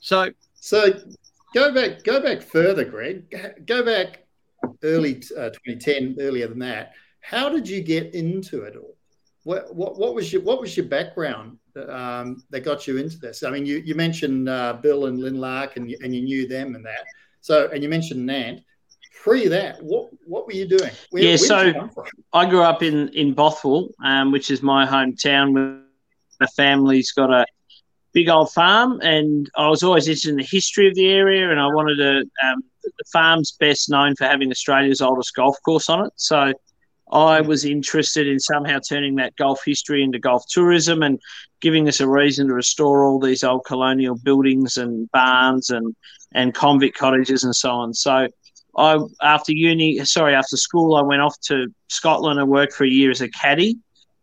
So 0.02 0.32
So 0.56 1.00
go 1.54 1.74
back, 1.74 2.04
go 2.04 2.22
back 2.22 2.42
further, 2.42 2.84
Greg. 2.86 3.34
Go 3.66 3.84
back 3.84 4.26
early 4.84 5.24
uh, 5.38 5.50
2010, 5.50 6.18
earlier 6.20 6.48
than 6.48 6.60
that. 6.60 6.94
How 7.22 7.50
did 7.50 7.68
you 7.68 7.82
get 7.82 8.14
into 8.14 8.64
it 8.64 8.76
all? 8.76 8.98
What 9.44 9.76
what, 9.76 9.98
what 9.98 10.16
was 10.16 10.32
your 10.32 10.42
what 10.42 10.60
was 10.60 10.76
your 10.76 10.86
background 10.86 11.58
um, 11.90 12.44
that 12.50 12.62
got 12.62 12.88
you 12.88 12.98
into 12.98 13.18
this? 13.18 13.44
I 13.44 13.50
mean, 13.50 13.66
you 13.66 13.78
you 13.78 13.96
mentioned 13.96 14.50
uh, 14.50 14.74
Bill 14.82 15.06
and 15.06 15.20
Lynn 15.20 15.40
Lark, 15.40 15.78
and 15.78 15.90
you, 15.90 15.98
and 16.02 16.16
you 16.16 16.22
knew 16.22 16.48
them 16.48 16.76
and 16.76 16.86
that. 16.86 17.06
So, 17.44 17.70
and 17.74 17.84
you 17.84 17.90
mentioned 17.90 18.26
Nant. 18.26 18.62
Pre 19.22 19.48
that, 19.50 19.82
what 19.84 20.10
what 20.26 20.48
were 20.48 20.54
you 20.54 20.66
doing? 20.66 20.92
Where, 21.12 21.24
Yeah, 21.24 21.36
so- 21.36 21.62
you 21.62 21.74
come 21.74 21.90
from? 21.90 22.06
I 22.34 22.46
grew 22.50 22.64
up 22.64 22.82
in 22.82 23.10
in 23.10 23.34
Bothwell, 23.34 23.90
um, 24.04 24.32
which 24.32 24.50
is 24.50 24.62
my 24.64 24.86
hometown. 24.86 25.54
Where 25.54 25.80
the 26.40 26.48
family's 26.56 27.12
got 27.12 27.32
a 27.32 27.46
big 28.14 28.30
old 28.30 28.52
farm, 28.52 29.00
and 29.02 29.50
I 29.56 29.68
was 29.70 29.84
always 29.84 30.08
interested 30.08 30.32
in 30.32 30.38
the 30.38 30.48
history 30.50 30.88
of 30.88 30.96
the 30.96 31.10
area, 31.10 31.52
and 31.52 31.60
I 31.60 31.68
wanted 31.68 31.98
to. 31.98 32.20
Um, 32.46 32.64
the 32.84 33.06
farm's 33.14 33.54
best 33.54 33.90
known 33.90 34.14
for 34.16 34.26
having 34.26 34.52
Australia's 34.52 35.02
oldest 35.02 35.34
golf 35.36 35.58
course 35.64 35.90
on 35.90 36.06
it, 36.06 36.14
so 36.18 36.52
I 37.14 37.42
was 37.42 37.64
interested 37.64 38.28
in 38.28 38.40
somehow 38.40 38.80
turning 38.80 39.16
that 39.16 39.36
golf 39.36 39.62
history 39.64 40.04
into 40.04 40.18
golf 40.18 40.44
tourism 40.50 41.04
and 41.04 41.20
giving 41.62 41.88
us 41.88 42.00
a 42.00 42.08
reason 42.08 42.48
to 42.48 42.54
restore 42.56 43.06
all 43.06 43.20
these 43.20 43.44
old 43.44 43.66
colonial 43.66 44.16
buildings 44.16 44.78
and 44.78 45.10
barns 45.12 45.70
and 45.70 45.96
and 46.34 46.56
convict 46.56 46.98
cottages 46.98 47.44
and 47.44 47.56
so 47.56 47.70
on. 47.70 47.94
So 47.94 48.28
I 48.76 48.98
after 49.22 49.54
uni, 49.54 50.04
sorry, 50.06 50.34
after 50.34 50.58
school, 50.58 50.96
I 50.96 51.04
went 51.04 51.22
off 51.22 51.40
to 51.42 51.68
Scotland 51.88 52.40
and 52.40 52.50
worked 52.50 52.74
for 52.74 52.84
a 52.84 52.90
year 52.90 53.12
as 53.12 53.22
a 53.22 53.30
caddy 53.30 53.78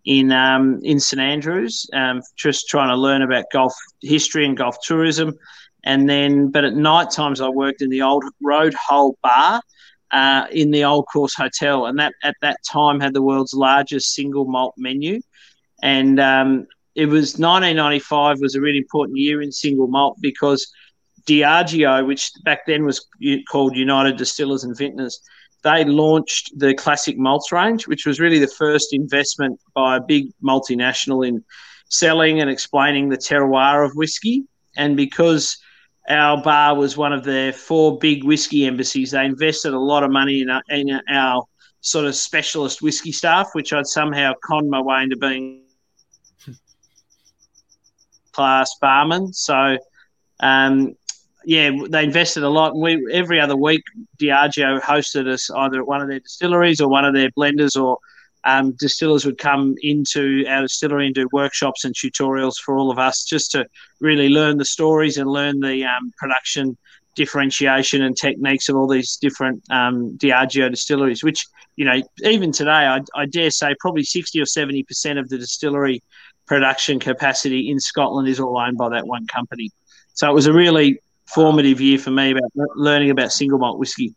in 0.05 0.33
um, 0.33 0.81
in 0.83 0.99
St 0.99 1.21
Andrews, 1.21 1.89
um, 1.93 2.23
just 2.37 2.67
trying 2.69 2.89
to 2.89 2.97
learn 2.97 3.23
about 3.23 3.45
golf 3.53 3.75
history 4.03 4.45
and 4.45 4.57
golf 4.57 4.77
tourism. 4.83 5.39
And 5.85 6.11
then, 6.11 6.51
but 6.51 6.65
at 6.65 6.75
night 6.75 7.11
times, 7.11 7.41
I 7.41 7.49
worked 7.49 7.83
in 7.83 7.89
the 7.89 8.03
old 8.03 8.25
Road 8.43 8.75
Hole 8.75 9.17
Bar 9.23 9.63
uh, 10.11 10.47
in 10.51 10.71
the 10.71 10.85
Old 10.85 11.07
Course 11.13 11.35
Hotel, 11.35 11.87
and 11.87 11.99
that 11.99 12.15
at 12.23 12.37
that 12.43 12.59
time 12.71 13.01
had 13.01 13.15
the 13.15 13.23
world's 13.23 13.55
largest 13.55 14.15
single 14.15 14.45
malt 14.45 14.75
menu. 14.77 15.21
And 15.83 16.21
um, 16.21 16.67
it 16.95 17.07
was 17.07 17.39
1995 17.39 18.41
was 18.41 18.55
a 18.55 18.61
really 18.61 18.79
important 18.79 19.19
year 19.19 19.41
in 19.41 19.53
single 19.53 19.87
malt 19.87 20.17
because 20.21 20.71
Diageo, 21.27 22.07
which 22.07 22.33
back 22.45 22.67
then 22.67 22.85
was 22.85 23.07
called 23.51 23.77
United 23.77 24.17
Distillers 24.17 24.65
and 24.65 24.77
Vintners, 24.77 25.21
they 25.63 25.85
launched 25.85 26.59
the 26.59 26.75
classic 26.75 27.19
malts 27.19 27.53
range, 27.53 27.87
which 27.87 28.07
was 28.07 28.19
really 28.19 28.39
the 28.39 28.49
first 28.49 28.93
investment 28.93 29.61
by 29.75 29.97
a 29.97 30.01
big 30.01 30.33
multinational 30.43 31.27
in 31.27 31.45
selling 31.89 32.41
and 32.41 32.49
explaining 32.49 33.09
the 33.09 33.19
terroir 33.19 33.85
of 33.85 33.95
whiskey. 33.95 34.45
And 34.77 34.97
because 34.97 35.59
our 36.09 36.43
bar 36.43 36.75
was 36.75 36.97
one 36.97 37.13
of 37.13 37.25
their 37.25 37.53
four 37.53 37.99
big 37.99 38.25
whiskey 38.25 38.67
embassies, 38.67 39.11
they 39.13 39.25
invested 39.25 39.73
a 39.73 39.79
lot 39.79 40.03
of 40.03 40.11
money 40.11 40.41
in 40.41 40.51
our, 40.51 40.63
in 40.69 41.01
our 41.09 41.45
sort 41.81 42.07
of 42.07 42.15
specialist 42.15 42.83
whiskey 42.83 43.13
staff, 43.13 43.51
which 43.53 43.73
I'd 43.73 43.87
somehow 43.87 44.33
conned 44.45 44.71
my 44.71 44.81
way 44.81 45.03
into 45.03 45.17
being 45.17 45.63
class 48.33 48.75
barman. 48.81 49.33
So, 49.33 49.79
um, 50.41 50.95
yeah, 51.45 51.71
they 51.89 52.05
invested 52.05 52.43
a 52.43 52.49
lot. 52.49 52.73
And 52.73 52.83
we 52.83 53.13
every 53.13 53.41
other 53.41 53.57
week, 53.57 53.83
Diageo 54.19 54.81
hosted 54.81 55.27
us 55.27 55.51
either 55.51 55.81
at 55.81 55.87
one 55.87 56.03
of 56.03 56.09
their 56.09 56.21
distilleries 56.21 56.81
or 56.81 56.89
one 56.89 57.05
of 57.05 57.15
their 57.15 57.31
blenders, 57.31 57.81
or 57.81 57.99
um, 58.45 58.73
distillers 58.73 59.25
would 59.25 59.39
come 59.39 59.75
into 59.83 60.45
our 60.49 60.63
distillery 60.63 61.07
and 61.07 61.15
do 61.15 61.29
workshops 61.33 61.85
and 61.85 61.95
tutorials 61.95 62.57
for 62.57 62.77
all 62.77 62.91
of 62.91 62.99
us, 62.99 63.25
just 63.25 63.51
to 63.53 63.67
really 64.01 64.29
learn 64.29 64.59
the 64.59 64.65
stories 64.65 65.19
and 65.19 65.29
learn 65.29 65.61
the 65.61 65.85
um, 65.85 66.13
production 66.19 66.77
differentiation 67.17 68.03
and 68.03 68.17
techniques 68.17 68.69
of 68.69 68.77
all 68.77 68.87
these 68.87 69.17
different 69.17 69.63
um, 69.71 70.17
Diageo 70.17 70.71
distilleries. 70.71 71.23
Which 71.23 71.45
you 71.77 71.85
know, 71.85 72.01
even 72.25 72.53
today, 72.53 72.71
I, 72.71 73.01
I 73.15 73.27
dare 73.27 73.51
say 73.51 73.75
probably 73.81 74.05
sixty 74.05 74.41
or 74.41 74.47
seventy 74.47 74.83
percent 74.83 75.19
of 75.19 75.29
the 75.29 75.39
distillery 75.39 76.03
production 76.47 76.99
capacity 76.99 77.71
in 77.71 77.79
Scotland 77.79 78.29
is 78.29 78.41
all 78.41 78.59
owned 78.59 78.77
by 78.77 78.89
that 78.91 79.07
one 79.07 79.27
company. 79.27 79.71
So 80.15 80.29
it 80.29 80.35
was 80.35 80.47
a 80.47 80.53
really 80.53 81.01
formative 81.27 81.81
year 81.81 81.99
for 81.99 82.11
me 82.11 82.33
about 82.33 82.51
learning 82.75 83.11
about 83.11 83.33
single 83.33 83.59
malt 83.59 83.79
whiskey. 83.79 84.15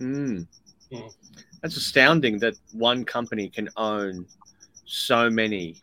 Mm. 0.00 0.46
Mm. 0.90 1.14
That's 1.64 1.78
astounding 1.78 2.38
that 2.40 2.58
one 2.72 3.06
company 3.06 3.48
can 3.48 3.70
own 3.78 4.26
so 4.84 5.30
many 5.30 5.76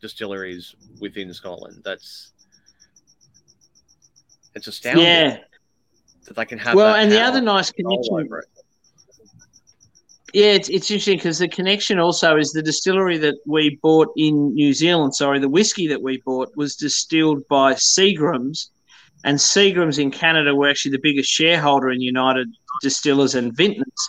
distilleries 0.00 0.74
within 1.02 1.34
Scotland. 1.34 1.82
That's 1.84 2.32
it's 4.54 4.66
astounding 4.66 5.04
Yeah. 5.04 5.36
that 6.24 6.36
they 6.36 6.46
can 6.46 6.56
have. 6.60 6.76
Well, 6.76 6.94
and 6.94 7.12
the 7.12 7.20
other 7.20 7.42
nice 7.42 7.70
connection, 7.70 8.14
over 8.14 8.38
it. 8.38 8.46
yeah, 10.32 10.52
it's, 10.52 10.70
it's 10.70 10.90
interesting 10.90 11.18
because 11.18 11.40
the 11.40 11.48
connection 11.48 11.98
also 11.98 12.38
is 12.38 12.52
the 12.52 12.62
distillery 12.62 13.18
that 13.18 13.34
we 13.44 13.78
bought 13.82 14.08
in 14.16 14.54
New 14.54 14.72
Zealand. 14.72 15.14
Sorry, 15.14 15.40
the 15.40 15.48
whiskey 15.50 15.86
that 15.88 16.00
we 16.00 16.22
bought 16.24 16.56
was 16.56 16.74
distilled 16.74 17.46
by 17.48 17.74
Seagram's, 17.74 18.70
and 19.24 19.36
Seagram's 19.36 19.98
in 19.98 20.10
Canada 20.10 20.54
were 20.54 20.70
actually 20.70 20.92
the 20.92 21.00
biggest 21.02 21.28
shareholder 21.28 21.90
in 21.90 22.00
United 22.00 22.48
Distillers 22.80 23.34
and 23.34 23.54
Vintners. 23.54 24.08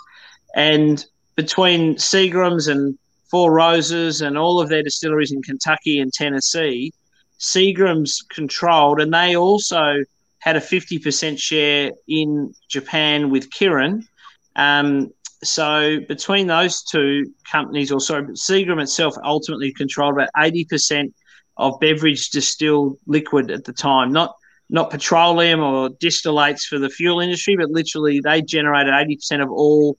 And 0.56 1.06
between 1.36 1.96
Seagram's 1.96 2.68
and 2.68 2.98
Four 3.30 3.52
Roses 3.52 4.22
and 4.22 4.38
all 4.38 4.62
of 4.62 4.70
their 4.70 4.84
distilleries 4.84 5.32
in 5.32 5.44
Kentucky 5.44 6.00
and 6.00 6.12
Tennessee, 6.12 6.94
Seagram's 7.40 8.22
controlled, 8.30 9.02
and 9.02 9.14
they 9.14 9.36
also 9.36 10.04
had 10.40 10.56
a 10.56 10.62
50% 10.62 11.40
share 11.40 11.92
in 12.08 12.54
Japan 12.70 13.30
with 13.30 13.50
Kirin. 13.50 14.08
Um, 14.56 15.12
so 15.44 16.00
between 16.08 16.48
those 16.48 16.84
two 16.84 17.34
companies, 17.52 17.92
or 17.92 18.00
sorry, 18.00 18.24
Seagram 18.28 18.82
itself 18.82 19.16
ultimately 19.24 19.74
controlled 19.74 20.14
about 20.14 20.30
80% 20.38 21.12
of 21.58 21.80
beverage 21.80 22.30
distilled 22.30 22.98
liquid 23.06 23.52
at 23.52 23.66
the 23.66 23.74
time. 23.74 24.12
Not 24.12 24.36
not 24.68 24.90
petroleum 24.90 25.60
or 25.60 25.90
distillates 25.90 26.64
for 26.64 26.80
the 26.80 26.90
fuel 26.90 27.20
industry, 27.20 27.56
but 27.56 27.70
literally 27.70 28.20
they 28.20 28.42
generated 28.42 28.94
80% 28.94 29.44
of 29.44 29.52
all 29.52 29.96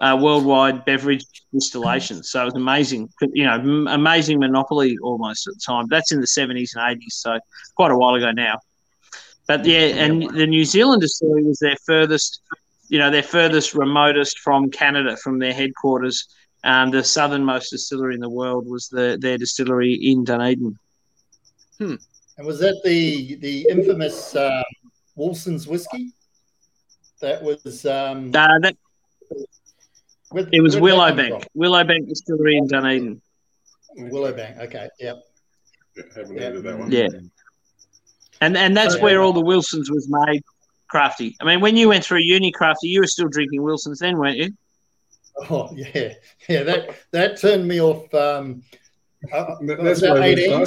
uh, 0.00 0.18
worldwide 0.20 0.84
beverage 0.84 1.24
distillations. 1.52 2.30
So 2.30 2.42
it 2.42 2.44
was 2.46 2.54
amazing, 2.54 3.08
you 3.32 3.44
know, 3.44 3.54
m- 3.54 3.88
amazing 3.88 4.38
monopoly 4.38 4.96
almost 5.02 5.46
at 5.46 5.54
the 5.54 5.60
time. 5.64 5.86
That's 5.88 6.12
in 6.12 6.20
the 6.20 6.26
70s 6.26 6.74
and 6.74 7.00
80s, 7.00 7.12
so 7.12 7.38
quite 7.76 7.90
a 7.90 7.96
while 7.96 8.14
ago 8.14 8.32
now. 8.32 8.58
But 9.46 9.64
yeah, 9.64 9.80
and 9.80 10.22
the 10.34 10.46
New 10.46 10.64
Zealand 10.64 11.02
distillery 11.02 11.42
was 11.44 11.58
their 11.58 11.76
furthest, 11.84 12.40
you 12.88 12.98
know, 12.98 13.10
their 13.10 13.22
furthest, 13.22 13.74
remotest 13.74 14.38
from 14.38 14.70
Canada, 14.70 15.16
from 15.16 15.38
their 15.38 15.52
headquarters. 15.52 16.26
Um, 16.64 16.90
the 16.90 17.02
southernmost 17.02 17.70
distillery 17.70 18.14
in 18.14 18.20
the 18.20 18.30
world 18.30 18.68
was 18.68 18.88
the, 18.88 19.18
their 19.20 19.36
distillery 19.36 19.94
in 19.94 20.22
Dunedin. 20.24 20.78
Hmm. 21.78 21.94
And 22.38 22.46
was 22.46 22.60
that 22.60 22.80
the 22.84 23.34
the 23.36 23.66
infamous 23.68 24.34
uh, 24.34 24.62
Wilson's 25.16 25.66
whiskey? 25.66 26.12
That 27.20 27.42
was 27.42 27.84
um, 27.84 28.30
uh, 28.34 28.58
that. 28.60 28.76
With, 30.32 30.48
it 30.52 30.60
was 30.60 30.76
Willowbank, 30.76 31.46
Willowbank 31.56 32.08
Distillery 32.08 32.56
in 32.56 32.66
Dunedin. 32.66 33.20
Willowbank, 33.98 34.58
okay, 34.60 34.88
yep. 34.98 35.22
Yeah, 35.96 36.02
haven't 36.16 36.36
yep. 36.36 36.62
that 36.62 36.78
one. 36.78 36.90
Yeah, 36.90 37.08
and 38.40 38.56
and 38.56 38.76
that's 38.76 38.98
where 39.00 39.20
all 39.20 39.32
the 39.32 39.40
Wilsons 39.40 39.90
was 39.90 40.08
made, 40.08 40.42
Crafty. 40.88 41.36
I 41.40 41.44
mean, 41.44 41.60
when 41.60 41.76
you 41.76 41.88
went 41.88 42.04
through 42.04 42.20
uni, 42.20 42.50
Crafty, 42.50 42.88
you 42.88 43.00
were 43.00 43.06
still 43.06 43.28
drinking 43.28 43.62
Wilsons 43.62 43.98
then, 43.98 44.18
weren't 44.18 44.36
you? 44.36 44.52
Oh 45.48 45.70
yeah, 45.74 46.14
yeah. 46.48 46.62
That 46.62 46.96
that 47.10 47.40
turned 47.40 47.68
me 47.68 47.80
off. 47.80 48.12
Um, 48.14 48.62
uh, 49.32 49.54
that's 49.60 50.02
about 50.02 50.18
18 50.18 50.66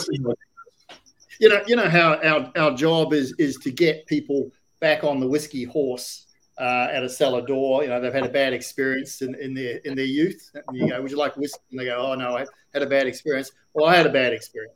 you 1.40 1.50
know, 1.50 1.62
you 1.68 1.76
know 1.76 1.90
how 1.90 2.16
our, 2.16 2.52
our 2.56 2.76
job 2.76 3.14
is 3.14 3.34
is 3.38 3.58
to 3.58 3.72
get 3.72 4.06
people 4.06 4.52
back 4.80 5.04
on 5.04 5.20
the 5.20 5.28
whiskey 5.28 5.64
horse 5.64 6.25
uh, 6.58 6.88
at 6.92 7.04
a 7.04 7.10
cellar 7.10 7.46
door. 7.46 7.84
You 7.84 7.90
know, 7.90 8.00
they've 8.00 8.14
had 8.14 8.26
a 8.26 8.30
bad 8.30 8.54
experience 8.54 9.22
in, 9.22 9.36
in 9.36 9.54
their 9.54 9.78
in 9.86 9.96
their 9.96 10.06
youth. 10.06 10.52
And 10.54 10.78
you 10.78 10.90
go, 10.90 11.02
would 11.02 11.12
you 11.12 11.18
like 11.18 11.36
whiskey? 11.38 11.62
And 11.72 11.80
they 11.80 11.86
go, 11.86 11.98
oh 11.98 12.16
no, 12.16 12.38
I 12.38 12.46
had 12.74 12.84
a 12.84 12.88
bad 12.88 13.08
experience. 13.08 13.52
Well, 13.74 13.86
I 13.86 13.96
had 13.96 14.06
a 14.06 14.12
bad 14.12 14.34
experience, 14.34 14.76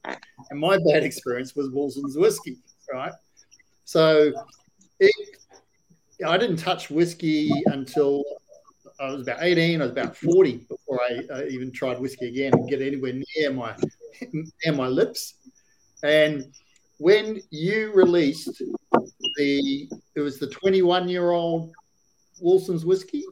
and 0.49 0.59
my 0.59 0.77
bad 0.91 1.03
experience 1.03 1.55
was 1.55 1.69
Wilson's 1.71 2.17
whiskey, 2.17 2.57
right? 2.91 3.13
So, 3.85 4.31
it, 4.99 5.11
I 6.25 6.37
didn't 6.37 6.57
touch 6.57 6.89
whiskey 6.89 7.49
until 7.67 8.23
I 8.99 9.11
was 9.11 9.21
about 9.21 9.41
18. 9.41 9.81
I 9.81 9.85
was 9.85 9.91
about 9.91 10.17
40 10.17 10.67
before 10.69 10.99
I 11.01 11.33
uh, 11.33 11.43
even 11.45 11.71
tried 11.71 11.99
whiskey 11.99 12.27
again 12.27 12.53
and 12.53 12.69
get 12.69 12.81
anywhere 12.81 13.13
near 13.13 13.53
my 13.53 13.73
near 14.33 14.73
my 14.73 14.87
lips. 14.87 15.35
And 16.03 16.53
when 16.97 17.41
you 17.49 17.91
released 17.93 18.61
the, 19.39 19.89
it 20.15 20.19
was 20.19 20.37
the 20.37 20.47
21 20.47 21.07
year 21.07 21.31
old 21.31 21.73
Wilson's 22.41 22.85
whiskey 22.85 23.23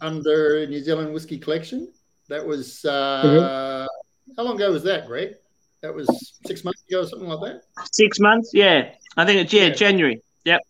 under 0.00 0.66
New 0.66 0.82
Zealand 0.82 1.12
Whiskey 1.12 1.38
Collection. 1.38 1.90
That 2.28 2.46
was, 2.46 2.84
uh, 2.84 3.22
mm-hmm. 3.24 4.34
how 4.36 4.42
long 4.44 4.56
ago 4.56 4.70
was 4.72 4.84
that, 4.84 5.06
Greg? 5.06 5.34
That 5.82 5.94
was 5.94 6.06
six 6.46 6.62
months 6.62 6.82
ago 6.88 7.00
or 7.00 7.06
something 7.06 7.28
like 7.28 7.40
that? 7.40 7.62
Six 7.92 8.20
months, 8.20 8.50
yeah. 8.52 8.90
I 9.16 9.24
think 9.24 9.40
it's, 9.40 9.52
yeah, 9.52 9.66
yeah. 9.66 9.74
January. 9.74 10.22
Yep. 10.44 10.60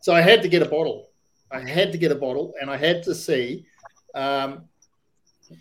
So 0.00 0.14
I 0.14 0.22
had 0.22 0.42
to 0.42 0.48
get 0.48 0.62
a 0.62 0.66
bottle. 0.66 1.10
I 1.50 1.60
had 1.60 1.92
to 1.92 1.98
get 1.98 2.10
a 2.10 2.16
bottle 2.16 2.54
and 2.60 2.70
I 2.70 2.78
had 2.78 3.02
to 3.04 3.14
see 3.14 3.66
um, 4.14 4.64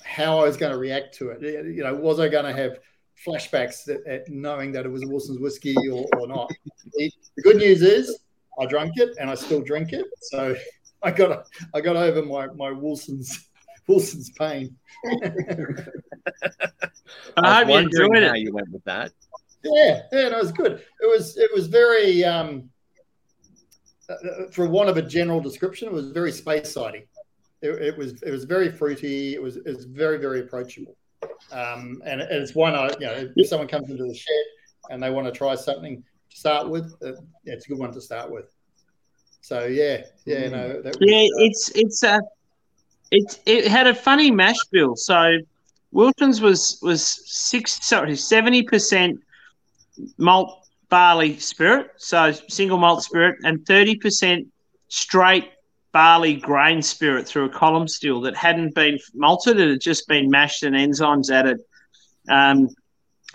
how 0.04 0.40
I 0.40 0.44
was 0.44 0.58
going 0.58 0.72
to 0.72 0.78
react 0.78 1.16
to 1.16 1.30
it. 1.30 1.42
You 1.42 1.84
know, 1.84 1.94
was 1.94 2.20
I 2.20 2.30
going 2.30 2.46
to 2.46 2.54
have 2.54 2.80
flashbacks 3.26 3.88
at, 3.90 4.06
at 4.08 4.30
knowing 4.30 4.72
that 4.74 4.86
it 4.86 4.90
was 4.90 5.06
Wilson's 5.06 5.40
whiskey 5.40 5.76
or, 5.92 6.06
or 6.18 6.28
not. 6.28 6.52
The, 6.94 7.12
the, 7.36 7.42
good 7.42 7.58
news 7.58 7.82
is 7.82 8.20
I 8.60 8.66
drank 8.66 8.94
it 8.98 9.16
and 9.20 9.30
I 9.30 9.36
still 9.36 9.62
drink 9.62 9.94
it. 9.94 10.06
So 10.22 10.56
I 11.02 11.12
got 11.12 11.46
I 11.74 11.82
got 11.82 11.96
over 11.96 12.24
my 12.24 12.48
my 12.48 12.72
Wilson's 12.72 13.50
Wilson's 13.88 14.32
pain. 14.32 14.76
I, 15.06 15.32
I 17.38 17.56
hope 17.64 17.68
you 17.70 17.76
enjoyed 17.76 18.24
it. 18.24 18.30
How 18.30 18.36
you 18.36 18.54
went 18.54 18.70
with 18.72 18.84
that? 18.86 19.12
Yeah, 19.64 20.02
yeah, 20.12 20.30
no, 20.30 20.38
it 20.38 20.44
was 20.44 20.52
good. 20.52 20.84
It 21.02 21.10
was 21.10 21.38
it 21.38 21.50
was 21.54 21.68
very 21.68 22.24
um, 22.24 22.70
uh, 24.10 24.14
uh 24.14 24.52
for 24.52 24.68
want 24.68 24.90
of 24.90 24.98
a 24.98 25.02
general 25.02 25.40
description, 25.40 25.88
it 25.88 25.94
was 25.94 26.12
very 26.12 26.32
Speysidey. 26.32 27.08
It, 27.62 27.82
it, 27.82 27.98
was 27.98 28.22
it 28.24 28.32
was 28.32 28.44
very 28.44 28.70
fruity. 28.70 29.36
It 29.36 29.42
was 29.42 29.56
it 29.56 29.66
was 29.66 29.86
very 29.86 30.18
very 30.18 30.42
approachable. 30.42 30.98
Um, 31.52 32.02
and, 32.06 32.22
it's 32.22 32.56
one 32.56 32.76
I, 32.76 32.90
you 33.00 33.06
know, 33.06 33.32
if 33.36 33.48
someone 33.48 33.68
comes 33.68 33.90
into 33.90 34.06
the 34.06 34.16
shed 34.16 34.44
and 34.90 35.02
they 35.02 35.10
want 35.10 35.28
to 35.28 35.32
try 35.32 35.56
something 35.56 36.04
to 36.30 36.38
start 36.38 36.70
with, 36.70 36.94
uh, 37.04 37.12
yeah, 37.44 37.54
it's 37.54 37.66
a 37.66 37.70
good 37.70 37.78
one 37.80 37.92
to 37.94 38.02
start 38.02 38.32
with. 38.32 38.46
So 39.42 39.66
yeah, 39.66 40.04
yeah, 40.26 40.50
no, 40.50 40.82
was, 40.84 40.96
yeah, 41.02 41.18
uh, 41.18 41.44
it's 41.46 41.70
it's 41.76 42.04
a, 42.04 42.14
uh, 42.14 42.20
it 43.12 43.40
it 43.46 43.68
had 43.68 43.88
a 43.88 43.94
funny 43.94 44.32
mash 44.32 44.64
bill. 44.72 44.96
So 44.96 45.38
Wilson's 45.92 46.40
was 46.42 46.80
was 46.82 47.06
six 47.06 47.86
sorry 47.86 48.16
seventy 48.16 48.64
percent 48.64 49.20
malt 50.18 50.66
barley 50.90 51.38
spirit, 51.40 51.92
so 51.98 52.32
single 52.32 52.78
malt 52.78 53.04
spirit, 53.04 53.38
and 53.44 53.66
thirty 53.68 53.96
percent 53.96 54.48
straight 54.88 55.52
barley 55.94 56.34
grain 56.34 56.82
spirit 56.82 57.28
through 57.28 57.46
a 57.46 57.50
column 57.50 57.88
still 57.88 58.22
that 58.22 58.36
hadn't 58.36 58.76
been 58.76 59.00
malted; 59.14 59.60
it 59.60 59.70
had 59.70 59.82
just 59.82 60.08
been 60.08 60.30
mashed 60.30 60.64
and 60.64 60.76
enzymes 60.76 61.32
added. 61.32 61.62
Um, 62.30 62.70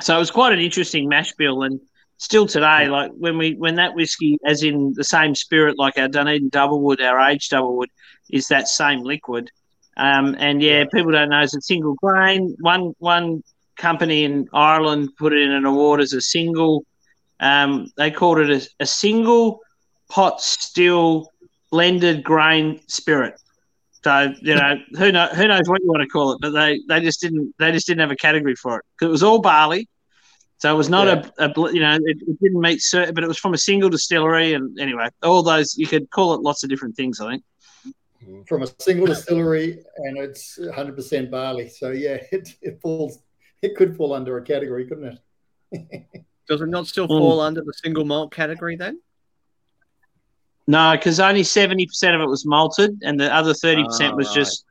so 0.01 0.17
it 0.17 0.19
was 0.19 0.31
quite 0.31 0.53
an 0.53 0.59
interesting 0.59 1.09
mash 1.09 1.33
bill, 1.33 1.63
and 1.63 1.81
still 2.19 2.47
today, 2.47 2.89
like 2.89 3.13
when 3.13 3.39
we 3.39 3.55
when 3.55 3.77
that 3.77 3.95
whiskey, 3.95 4.39
as 4.45 4.63
in 4.63 4.93
the 4.95 5.05
same 5.05 5.35
spirit, 5.35 5.79
like 5.79 5.97
our 5.97 6.09
Dunedin 6.09 6.51
Doublewood, 6.51 7.01
our 7.01 7.21
aged 7.31 7.51
Doublewood, 7.53 7.89
is 8.31 8.49
that 8.49 8.69
same 8.69 9.01
liquid. 9.03 9.51
Um, 9.97 10.37
and 10.39 10.63
yeah, 10.63 10.85
people 10.93 11.13
don't 11.13 11.31
know 11.31 11.41
it's 11.41 11.57
a 11.57 11.61
single 11.61 11.95
grain. 11.95 12.57
One 12.61 12.93
one 12.99 13.43
company 13.77 14.25
in 14.25 14.49
Ireland 14.53 15.11
put 15.19 15.33
it 15.33 15.43
in 15.43 15.53
an 15.53 15.65
award 15.65 16.01
as 16.01 16.13
a 16.13 16.21
single. 16.21 16.85
Um, 17.41 17.91
they 17.97 18.11
called 18.11 18.39
it 18.39 18.51
a, 18.51 18.83
a 18.83 18.87
single 18.87 19.61
pot 20.09 20.41
still 20.41 21.31
blended 21.71 22.25
grain 22.25 22.81
spirit. 22.89 23.41
So 24.05 24.33
you 24.41 24.55
know 24.55 24.77
who 24.97 25.13
know 25.13 25.27
who 25.27 25.49
knows 25.49 25.69
what 25.69 25.83
you 25.83 25.89
want 25.89 26.03
to 26.03 26.09
call 26.09 26.33
it, 26.33 26.39
but 26.41 26.51
they 26.51 26.81
they 26.89 27.01
just 27.01 27.21
didn't 27.21 27.55
they 27.59 27.73
just 27.73 27.87
didn't 27.87 28.01
have 28.01 28.11
a 28.11 28.17
category 28.17 28.55
for 28.55 28.79
it 28.79 28.85
because 28.95 29.09
it 29.09 29.13
was 29.13 29.23
all 29.23 29.41
barley. 29.41 29.89
So 30.59 30.73
it 30.73 30.77
was 30.77 30.89
not 30.89 31.07
yeah. 31.07 31.31
a, 31.39 31.51
a, 31.51 31.73
you 31.73 31.81
know 31.81 31.95
it, 31.95 32.19
it, 32.27 32.41
didn't 32.41 32.61
meet 32.61 32.81
certain, 32.81 33.15
but 33.15 33.23
it 33.23 33.29
was 33.29 33.39
from 33.39 33.55
a 33.55 33.59
single 33.59 33.91
distillery, 33.91 34.55
and 34.55 34.79
anyway, 34.79 35.09
all 35.23 35.43
those 35.43 35.77
you 35.77 35.87
could 35.87 36.11
call 36.11 36.35
it 36.35 36.41
lots 36.41 36.63
of 36.63 36.71
different 36.71 36.97
things. 36.97 37.21
I 37.21 37.31
think 37.31 37.45
from 38.49 38.63
a 38.63 38.69
single 38.81 39.07
distillery, 39.07 39.83
and 39.99 40.19
it's 40.19 40.59
100 40.59 40.97
percent 40.97 41.31
barley. 41.31 41.69
So 41.69 41.91
yeah, 41.91 42.19
it, 42.33 42.49
it 42.63 42.81
falls 42.81 43.19
it 43.63 43.77
could 43.77 43.97
fall 43.97 44.13
under 44.13 44.39
a 44.39 44.43
category, 44.43 44.87
couldn't 44.87 45.19
it? 45.73 46.25
Does 46.49 46.63
it 46.63 46.69
not 46.69 46.87
still 46.87 47.07
fall 47.07 47.39
mm. 47.39 47.47
under 47.47 47.63
the 47.63 47.75
single 47.75 48.05
malt 48.05 48.33
category 48.33 48.77
then? 48.77 49.01
No, 50.69 50.93
because 50.93 51.19
only 51.19 51.45
seventy 51.45 51.87
percent 51.87 52.15
of 52.15 52.21
it 52.21 52.29
was 52.29 52.45
malted, 52.45 53.01
and 53.03 53.19
the 53.19 53.35
other 53.35 53.55
thirty 53.55 53.83
percent 53.83 54.15
was 54.15 54.27
ah, 54.27 54.31
right. 54.31 54.37
just 54.37 54.65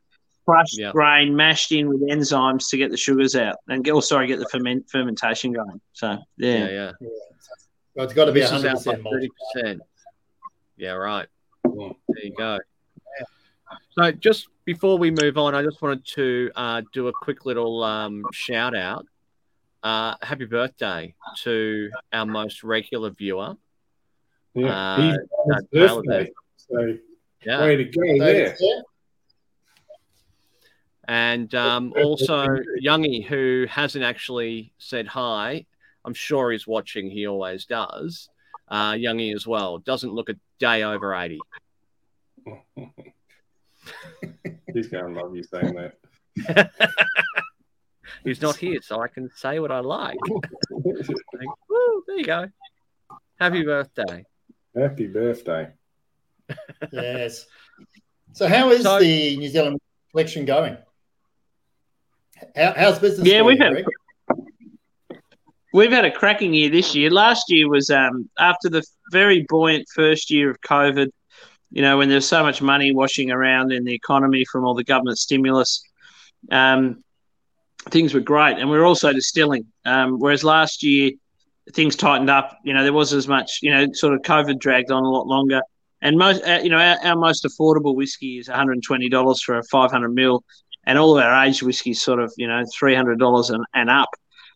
crushed 0.46 0.78
yep. 0.78 0.94
grain 0.94 1.36
mashed 1.36 1.72
in 1.72 1.90
with 1.90 2.02
enzymes 2.08 2.70
to 2.70 2.78
get 2.78 2.92
the 2.92 2.98
sugars 2.98 3.36
out 3.36 3.56
and 3.68 3.84
get, 3.84 3.92
oh, 3.92 4.00
sorry, 4.00 4.28
get 4.28 4.38
the 4.38 4.48
ferment, 4.50 4.88
fermentation 4.90 5.52
going. 5.52 5.82
So 5.94 6.20
yeah, 6.38 6.58
yeah, 6.58 6.68
yeah. 6.68 6.92
yeah. 7.02 7.08
Well, 7.96 8.06
it's 8.06 8.14
got 8.14 8.26
to 8.26 8.32
be 8.32 8.42
hundred 8.42 8.74
percent, 8.74 9.04
thirty 9.04 9.30
percent. 9.56 9.82
Yeah, 10.78 10.92
right. 10.92 11.28
There 11.64 11.92
you 12.24 12.36
go. 12.38 12.60
So 13.98 14.12
just 14.12 14.48
before 14.66 15.00
we 15.00 15.10
move 15.10 15.40
on, 15.40 15.56
I 15.56 15.64
just 15.64 15.82
wanted 15.82 16.06
to 16.14 16.52
uh, 16.56 16.84
do 16.94 17.08
a 17.08 17.12
quick 17.24 17.48
little 17.48 17.84
um, 17.84 18.24
shout 18.32 18.76
out. 18.76 19.08
Uh, 19.82 20.14
happy 20.22 20.46
birthday 20.46 21.16
to 21.38 21.90
our 22.14 22.28
most 22.28 22.64
regular 22.64 23.10
viewer, 23.10 23.56
yeah, 24.66 25.16
uh, 25.54 25.62
birthday, 25.72 26.32
so 26.58 26.98
yeah. 27.46 27.62
way 27.62 27.76
to 27.76 27.86
go 27.86 28.18
there. 28.20 28.56
And 31.08 31.54
um, 31.56 31.94
also 32.04 32.48
Youngie, 32.82 33.26
who 33.26 33.66
hasn't 33.70 34.04
actually 34.04 34.74
said 34.78 35.08
hi. 35.08 35.66
I'm 36.06 36.14
sure 36.14 36.52
he's 36.52 36.68
watching. 36.68 37.10
He 37.10 37.28
always 37.28 37.66
does. 37.66 38.30
Uh, 38.68 38.94
Youngie 38.94 39.34
as 39.34 39.48
well 39.48 39.78
doesn't 39.78 40.12
look 40.12 40.30
a 40.30 40.36
day 40.60 40.84
over 40.84 41.14
eighty. 41.16 41.40
he's 44.74 44.88
gonna 44.88 45.10
love 45.10 45.36
you 45.36 45.44
saying 45.44 45.76
that. 45.76 46.72
he's 48.24 48.42
not 48.42 48.58
here, 48.58 48.80
so 48.82 49.02
I 49.02 49.08
can 49.08 49.30
say 49.36 49.60
what 49.60 49.72
I 49.72 49.80
like. 49.80 50.18
Woo, 50.70 52.04
there 52.08 52.18
you 52.18 52.26
go. 52.26 52.50
Happy 53.40 53.64
birthday. 53.64 54.26
Happy 54.78 55.08
birthday. 55.08 55.70
yes. 56.92 57.46
So, 58.34 58.48
how 58.48 58.70
is 58.70 58.84
so, 58.84 59.00
the 59.00 59.36
New 59.38 59.50
Zealand 59.50 59.80
collection 60.12 60.46
going? 60.46 60.78
How, 62.56 62.74
how's 62.76 63.00
business? 63.00 63.28
Yeah, 63.28 63.42
we've 63.42 63.58
had. 63.58 63.84
we've 65.74 65.92
had 65.92 66.06
a 66.06 66.12
cracking 66.12 66.54
year 66.54 66.70
this 66.70 66.94
year. 66.94 67.10
Last 67.10 67.46
year 67.50 67.68
was 67.68 67.90
um, 67.90 68.30
after 68.38 68.70
the 68.70 68.84
very 69.12 69.46
buoyant 69.50 69.88
first 69.94 70.30
year 70.30 70.52
of 70.52 70.62
COVID. 70.62 71.10
You 71.72 71.82
know, 71.82 71.98
when 71.98 72.08
there's 72.08 72.28
so 72.28 72.44
much 72.44 72.62
money 72.62 72.94
washing 72.94 73.32
around 73.32 73.72
in 73.72 73.84
the 73.84 73.94
economy 73.94 74.46
from 74.46 74.64
all 74.64 74.76
the 74.76 74.84
government 74.84 75.18
stimulus, 75.18 75.82
um, 76.52 77.04
things 77.90 78.14
were 78.14 78.20
great, 78.20 78.58
and 78.60 78.70
we 78.70 78.78
were 78.78 78.86
also 78.86 79.12
distilling. 79.12 79.66
Um, 79.86 80.20
whereas 80.20 80.44
last 80.44 80.84
year 80.84 81.12
things 81.74 81.96
tightened 81.96 82.30
up. 82.30 82.58
You 82.64 82.74
know, 82.74 82.84
there 82.84 82.94
was 82.94 83.14
as 83.14 83.28
much. 83.28 83.60
You 83.62 83.72
know, 83.72 83.88
sort 83.94 84.14
of 84.14 84.22
COVID 84.22 84.60
dragged 84.60 84.92
on 84.92 85.04
a 85.04 85.10
lot 85.10 85.28
longer. 85.28 85.62
And 86.02 86.18
most, 86.18 86.44
uh, 86.44 86.60
you 86.62 86.70
know, 86.70 86.78
our, 86.78 86.98
our, 87.04 87.16
most 87.16 87.44
affordable 87.44 87.96
whiskey 87.96 88.38
is 88.38 88.48
one 88.48 88.58
hundred 88.58 88.74
and 88.74 88.84
twenty 88.84 89.10
dollars 89.10 89.42
for 89.42 89.58
a 89.58 89.64
five 89.64 89.92
hundred 89.92 90.14
mil, 90.14 90.44
and 90.86 90.98
all 90.98 91.18
of 91.18 91.24
our 91.24 91.46
aged 91.46 91.64
whiskey 91.64 91.92
is 91.92 92.02
sort 92.02 92.20
of 92.20 92.32
you 92.38 92.48
know 92.48 92.64
three 92.78 92.96
hundred 92.96 93.20
dollars 93.20 93.50
and, 93.50 93.66
and 93.74 93.90
up. 93.90 94.10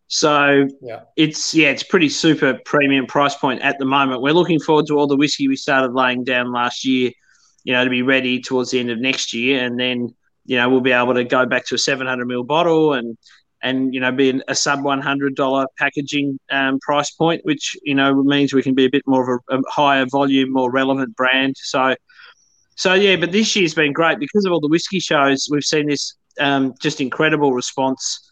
So 0.07 0.67
yeah. 0.81 1.01
it's 1.15 1.53
yeah, 1.53 1.69
it's 1.69 1.83
pretty 1.83 2.09
super 2.09 2.59
premium 2.65 3.07
price 3.07 3.35
point 3.35 3.61
at 3.61 3.79
the 3.79 3.85
moment. 3.85 4.21
We're 4.21 4.33
looking 4.33 4.59
forward 4.59 4.85
to 4.87 4.99
all 4.99 5.07
the 5.07 5.15
whiskey 5.15 5.47
we 5.47 5.55
started 5.55 5.93
laying 5.93 6.25
down 6.25 6.51
last 6.51 6.85
year, 6.85 7.11
you 7.63 7.73
know, 7.73 7.83
to 7.83 7.89
be 7.89 8.01
ready 8.01 8.41
towards 8.41 8.71
the 8.71 8.79
end 8.79 8.91
of 8.91 8.99
next 8.99 9.33
year, 9.33 9.63
and 9.63 9.79
then 9.79 10.13
you 10.45 10.57
know 10.57 10.69
we'll 10.69 10.81
be 10.81 10.91
able 10.91 11.13
to 11.13 11.23
go 11.23 11.45
back 11.45 11.65
to 11.67 11.75
a 11.75 11.77
seven 11.77 12.05
hundred 12.07 12.27
ml 12.27 12.45
bottle 12.45 12.93
and 12.93 13.17
and 13.63 13.93
you 13.93 13.99
know 13.99 14.11
be 14.11 14.41
a 14.47 14.55
sub 14.55 14.83
one 14.83 15.01
hundred 15.01 15.35
dollar 15.35 15.65
packaging 15.77 16.39
um, 16.51 16.79
price 16.79 17.11
point, 17.11 17.41
which 17.43 17.75
you 17.83 17.95
know 17.95 18.13
means 18.23 18.53
we 18.53 18.63
can 18.63 18.73
be 18.73 18.85
a 18.85 18.89
bit 18.89 19.03
more 19.05 19.35
of 19.35 19.41
a, 19.49 19.57
a, 19.57 19.61
higher 19.69 20.05
volume, 20.05 20.51
more 20.51 20.71
relevant 20.71 21.15
brand. 21.15 21.55
So, 21.57 21.95
so 22.75 22.93
yeah, 22.93 23.15
but 23.15 23.31
this 23.31 23.55
year's 23.55 23.73
been 23.73 23.93
great 23.93 24.19
because 24.19 24.45
of 24.45 24.51
all 24.51 24.59
the 24.59 24.67
whiskey 24.67 24.99
shows. 24.99 25.47
We've 25.51 25.63
seen 25.63 25.87
this 25.87 26.15
um, 26.39 26.73
just 26.81 27.01
incredible 27.01 27.53
response, 27.53 28.29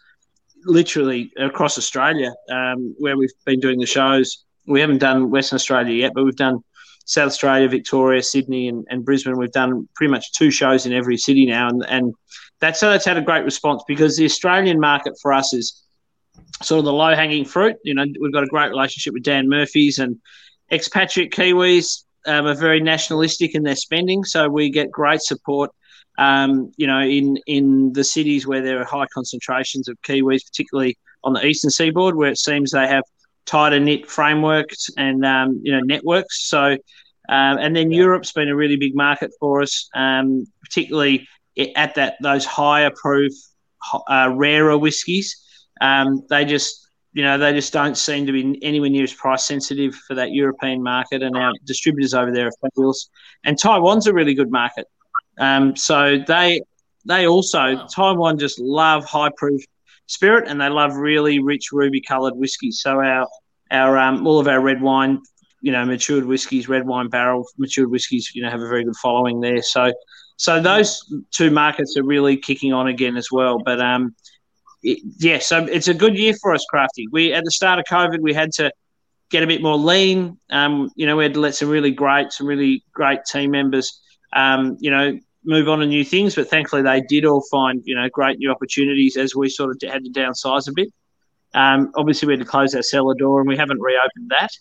literally 0.66 1.32
across 1.38 1.78
Australia, 1.78 2.34
um, 2.50 2.96
where 2.98 3.18
we've 3.18 3.30
been 3.46 3.60
doing 3.60 3.80
the 3.80 3.86
shows. 3.86 4.46
We 4.66 4.82
haven't 4.82 5.00
done 5.00 5.30
Western 5.32 5.56
Australia 5.56 5.94
yet, 5.94 6.12
but 6.14 6.24
we've 6.24 6.36
done 6.36 6.60
South 7.06 7.28
Australia, 7.28 7.68
Victoria, 7.68 8.22
Sydney, 8.22 8.68
and, 8.68 8.86
and 8.90 9.04
Brisbane. 9.04 9.38
We've 9.38 9.52
done 9.52 9.90
pretty 9.96 10.12
much 10.12 10.32
two 10.34 10.52
shows 10.52 10.86
in 10.86 10.94
every 10.94 11.18
city 11.18 11.48
now, 11.48 11.68
and, 11.68 11.84
and 11.88 12.14
that's 12.60 12.80
that's 12.80 13.06
had 13.06 13.18
a 13.18 13.22
great 13.22 13.44
response 13.44 13.84
because 13.88 14.18
the 14.18 14.26
Australian 14.26 14.80
market 14.80 15.14
for 15.22 15.34
us 15.34 15.54
is 15.54 15.84
sort 16.62 16.80
of 16.80 16.86
the 16.86 16.94
low 16.94 17.16
hanging 17.16 17.46
fruit. 17.46 17.78
You 17.84 17.94
know, 17.94 18.06
we've 18.20 18.34
got 18.34 18.44
a 18.44 18.48
great 18.48 18.70
relationship 18.70 19.14
with 19.14 19.24
Dan 19.24 19.50
Murphy's 19.50 20.00
and 20.00 20.18
expatriate 20.72 21.32
Kiwis 21.32 22.04
um, 22.26 22.46
are 22.46 22.56
very 22.56 22.82
nationalistic 22.82 23.56
in 23.56 23.64
their 23.64 23.76
spending, 23.76 24.24
so 24.24 24.50
we 24.50 24.70
get 24.70 24.92
great 24.92 25.22
support. 25.22 25.72
Um, 26.18 26.72
you 26.76 26.86
know, 26.86 27.00
in 27.00 27.38
in 27.48 27.94
the 27.94 28.04
cities 28.04 28.46
where 28.46 28.62
there 28.62 28.82
are 28.82 28.86
high 28.86 29.08
concentrations 29.14 29.88
of 29.88 29.98
Kiwis, 30.02 30.46
particularly 30.46 30.98
on 31.24 31.34
the 31.34 31.46
eastern 31.46 31.70
seaboard, 31.70 32.16
where 32.16 32.30
it 32.30 32.38
seems 32.38 32.72
they 32.72 32.88
have 32.88 33.04
tighter 33.46 33.80
knit 33.80 34.08
frameworks 34.10 34.90
and 34.98 35.26
um, 35.26 35.60
you 35.64 35.72
know 35.72 35.80
networks. 35.80 36.50
So, 36.50 36.72
um, 37.30 37.58
and 37.58 37.76
then 37.76 37.92
Europe's 37.92 38.34
been 38.34 38.50
a 38.50 38.56
really 38.56 38.76
big 38.76 38.96
market 38.96 39.32
for 39.40 39.62
us, 39.62 39.90
um, 39.96 40.46
particularly 41.60 41.76
at 41.76 41.96
that 41.96 42.16
those 42.22 42.46
higher 42.46 42.92
proof, 42.96 43.34
uh, 44.10 44.32
rarer 44.34 44.78
whiskies. 44.78 45.36
Um, 45.82 46.24
they 46.30 46.46
just 46.46 46.88
you 47.14 47.24
know 47.24 47.38
they 47.38 47.54
just 47.54 47.74
don't 47.74 47.98
seem 47.98 48.26
to 48.26 48.32
be 48.32 48.60
anywhere 48.64 48.90
near 48.90 49.04
as 49.04 49.14
price 49.14 49.46
sensitive 49.46 49.96
for 50.08 50.16
that 50.16 50.32
European 50.32 50.82
market, 50.84 51.22
and 51.24 51.36
our 51.36 51.54
distributors 51.66 52.14
over 52.14 52.32
there 52.32 52.48
are 52.48 52.52
fabulous. 52.62 53.10
And 53.44 53.58
Taiwan's 53.58 54.08
a 54.08 54.14
really 54.14 54.34
good 54.34 54.52
market, 54.52 54.88
um, 55.40 55.76
so 55.76 56.18
they 56.28 56.62
they 57.06 57.28
also 57.28 57.76
wow. 57.76 57.88
Taiwan 57.94 58.38
just 58.38 58.60
love 58.60 59.06
high 59.06 59.32
proof 59.38 59.62
spirit, 60.08 60.48
and 60.48 60.60
they 60.60 60.70
love 60.70 60.96
really 60.96 61.40
rich 61.40 61.72
ruby 61.72 62.02
coloured 62.02 62.36
whiskies. 62.36 62.82
So 62.82 63.02
our 63.02 63.28
our 63.72 63.98
um, 63.98 64.26
all 64.26 64.40
of 64.40 64.48
our 64.48 64.60
red 64.60 64.82
wine, 64.82 65.22
you 65.62 65.72
know, 65.72 65.86
matured 65.86 66.26
whiskies, 66.26 66.68
red 66.68 66.86
wine 66.86 67.10
barrel 67.10 67.46
matured 67.58 67.90
whiskies, 67.90 68.32
you 68.34 68.44
know, 68.44 68.50
have 68.50 68.62
a 68.62 68.68
very 68.68 68.84
good 68.84 68.96
following 68.98 69.40
there. 69.40 69.62
So 69.62 69.92
so 70.40 70.62
those 70.62 71.04
two 71.32 71.52
markets 71.52 71.98
are 71.98 72.04
really 72.04 72.38
kicking 72.38 72.72
on 72.72 72.88
again 72.88 73.18
as 73.18 73.30
well. 73.30 73.60
But 73.60 73.82
um, 73.82 74.16
it, 74.82 75.00
yeah, 75.18 75.40
so 75.40 75.66
it's 75.66 75.90
a 75.90 75.94
good 75.94 76.18
year 76.18 76.34
for 76.42 76.54
us, 76.54 76.66
Crafty. 76.70 77.10
We 77.12 77.34
at 77.34 77.44
the 77.44 77.52
start 77.52 77.78
of 77.78 77.84
COVID, 77.92 78.22
we 78.22 78.34
had 78.34 78.54
to 78.54 78.72
get 79.30 79.44
a 79.44 79.48
bit 79.48 79.62
more 79.62 79.76
lean. 79.76 80.40
Um, 80.50 80.92
you 80.96 81.06
know, 81.06 81.18
we 81.18 81.26
had 81.26 81.34
to 81.34 81.42
let 81.42 81.56
some 81.56 81.68
really 81.68 81.92
great, 81.92 82.32
some 82.32 82.48
really 82.48 82.86
great 82.94 83.26
team 83.30 83.52
members, 83.52 84.00
um, 84.32 84.78
you 84.80 84.90
know, 84.90 85.20
move 85.44 85.68
on 85.68 85.80
to 85.80 85.86
new 85.86 86.06
things. 86.06 86.36
But 86.36 86.50
thankfully, 86.50 86.84
they 86.84 87.02
did 87.02 87.26
all 87.26 87.44
find 87.52 87.84
you 87.86 87.96
know 87.96 88.08
great 88.08 88.40
new 88.40 88.50
opportunities 88.50 89.18
as 89.18 89.36
we 89.36 89.50
sort 89.50 89.72
of 89.72 89.92
had 89.92 90.06
to 90.06 90.10
downsize 90.10 90.70
a 90.70 90.72
bit. 90.74 90.88
Um, 91.54 91.92
obviously, 91.98 92.28
we 92.28 92.36
had 92.36 92.40
to 92.40 92.46
close 92.46 92.74
our 92.76 92.82
cellar 92.82 93.14
door, 93.14 93.42
and 93.42 93.50
we 93.50 93.58
haven't 93.58 93.82
reopened 93.82 94.32
that. 94.40 94.52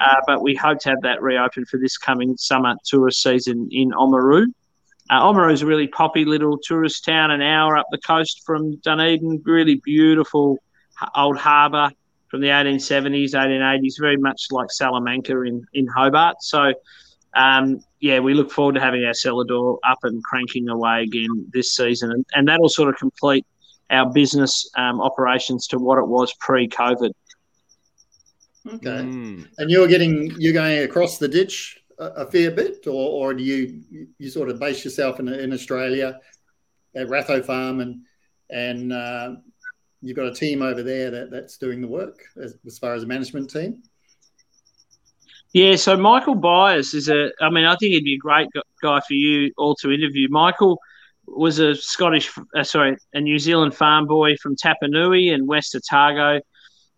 Uh, 0.00 0.20
but 0.28 0.42
we 0.42 0.54
hope 0.54 0.78
to 0.78 0.90
have 0.90 1.02
that 1.02 1.22
reopened 1.22 1.66
for 1.66 1.80
this 1.80 1.98
coming 1.98 2.36
summer 2.36 2.76
tourist 2.84 3.20
season 3.20 3.66
in 3.72 3.90
Oamaru. 3.90 4.46
Uh, 5.10 5.20
Oamaru 5.20 5.52
is 5.52 5.62
a 5.62 5.66
really 5.66 5.86
poppy 5.86 6.24
little 6.24 6.58
tourist 6.58 7.04
town, 7.04 7.30
an 7.30 7.42
hour 7.42 7.76
up 7.76 7.86
the 7.90 7.98
coast 7.98 8.42
from 8.46 8.76
Dunedin. 8.76 9.42
Really 9.44 9.76
beautiful 9.84 10.58
old 11.14 11.36
harbour 11.36 11.90
from 12.28 12.40
the 12.40 12.48
1870s, 12.48 13.32
1880s, 13.34 13.94
very 14.00 14.16
much 14.16 14.46
like 14.50 14.70
Salamanca 14.70 15.42
in, 15.42 15.64
in 15.72 15.86
Hobart. 15.86 16.36
So, 16.40 16.72
um, 17.36 17.80
yeah, 18.00 18.18
we 18.18 18.34
look 18.34 18.50
forward 18.50 18.74
to 18.76 18.80
having 18.80 19.04
our 19.04 19.14
cellar 19.14 19.44
door 19.44 19.78
up 19.86 19.98
and 20.02 20.22
cranking 20.24 20.68
away 20.68 21.02
again 21.02 21.48
this 21.52 21.74
season. 21.74 22.10
And, 22.10 22.26
and 22.34 22.48
that'll 22.48 22.68
sort 22.68 22.88
of 22.88 22.96
complete 22.96 23.46
our 23.90 24.10
business 24.10 24.68
um, 24.76 25.00
operations 25.00 25.66
to 25.68 25.78
what 25.78 25.98
it 25.98 26.06
was 26.06 26.32
pre 26.40 26.66
COVID. 26.68 27.12
Okay. 28.66 28.88
Mm. 28.88 29.46
And 29.58 29.70
you're 29.70 29.86
getting, 29.86 30.34
you're 30.38 30.54
going 30.54 30.78
across 30.82 31.18
the 31.18 31.28
ditch 31.28 31.78
a, 31.98 32.26
fair 32.26 32.50
bit, 32.50 32.86
or, 32.86 32.92
or 32.92 33.34
do 33.34 33.42
you 33.42 33.82
you 34.18 34.30
sort 34.30 34.48
of 34.48 34.58
base 34.58 34.84
yourself 34.84 35.20
in, 35.20 35.28
in 35.28 35.52
Australia 35.52 36.20
at 36.94 37.08
Ratho 37.08 37.44
Farm 37.44 37.80
and 37.80 38.02
and 38.50 38.92
uh, 38.92 39.34
you've 40.00 40.16
got 40.16 40.26
a 40.26 40.34
team 40.34 40.62
over 40.62 40.82
there 40.82 41.10
that, 41.10 41.30
that's 41.30 41.56
doing 41.56 41.80
the 41.80 41.88
work 41.88 42.18
as, 42.40 42.56
as 42.66 42.78
far 42.78 42.94
as 42.94 43.02
a 43.02 43.06
management 43.06 43.50
team? 43.50 43.82
Yeah, 45.52 45.76
so 45.76 45.96
Michael 45.96 46.34
Byers 46.34 46.94
is 46.94 47.08
a. 47.08 47.30
I 47.40 47.48
mean, 47.48 47.64
I 47.64 47.76
think 47.76 47.94
he'd 47.94 48.04
be 48.04 48.14
a 48.14 48.18
great 48.18 48.48
guy 48.82 49.00
for 49.00 49.14
you 49.14 49.52
all 49.56 49.76
to 49.76 49.92
interview. 49.92 50.28
Michael 50.28 50.80
was 51.26 51.60
a 51.60 51.76
Scottish, 51.76 52.30
uh, 52.56 52.64
sorry, 52.64 52.96
a 53.12 53.20
New 53.20 53.38
Zealand 53.38 53.74
farm 53.74 54.06
boy 54.06 54.36
from 54.36 54.56
Tapanui 54.56 55.32
and 55.32 55.46
West 55.46 55.76
Otago, 55.76 56.40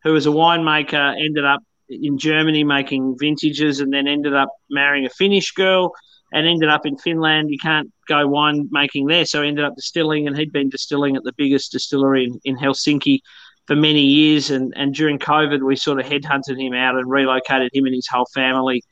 who 0.03 0.13
was 0.15 0.27
a 0.27 0.31
winemaker. 0.31 1.23
Ended 1.23 1.45
up 1.45 1.63
in 1.89 2.19
Germany 2.19 2.65
making 2.65 3.17
vintages 3.19 3.81
and 3.81 3.93
then 3.93 4.07
ended 4.07 4.35
up 4.35 4.51
marrying 4.71 5.07
a 5.07 5.11
Finnish 5.11 5.53
girl 5.53 5.93
and 6.33 6.47
ended 6.47 6.69
up 6.69 6.87
in 6.87 6.99
Finland. 6.99 7.51
You 7.51 7.59
can't 7.59 7.91
go 8.09 8.27
wine 8.27 8.69
making 8.71 9.07
there. 9.07 9.25
So 9.25 9.43
ended 9.43 9.65
up 9.65 9.75
distilling 9.77 10.27
and 10.27 10.37
he'd 10.37 10.53
been 10.53 10.69
distilling 10.69 11.17
at 11.17 11.23
the 11.25 11.33
biggest 11.37 11.73
distillery 11.73 12.25
in, 12.25 12.41
in 12.45 12.57
Helsinki 12.57 13.21
for 13.67 13.77
many 13.77 14.03
years. 14.03 14.51
And, 14.51 14.73
and 14.77 14.95
during 14.95 15.19
COVID, 15.19 15.65
we 15.65 15.77
sort 15.77 16.01
of 16.01 16.07
headhunted 16.07 16.61
him 16.61 16.75
out 16.75 16.97
and 16.97 17.11
relocated 17.11 17.71
him 17.73 17.87
and 17.87 17.95
his 17.95 18.09
whole 18.09 18.27
family 18.35 18.83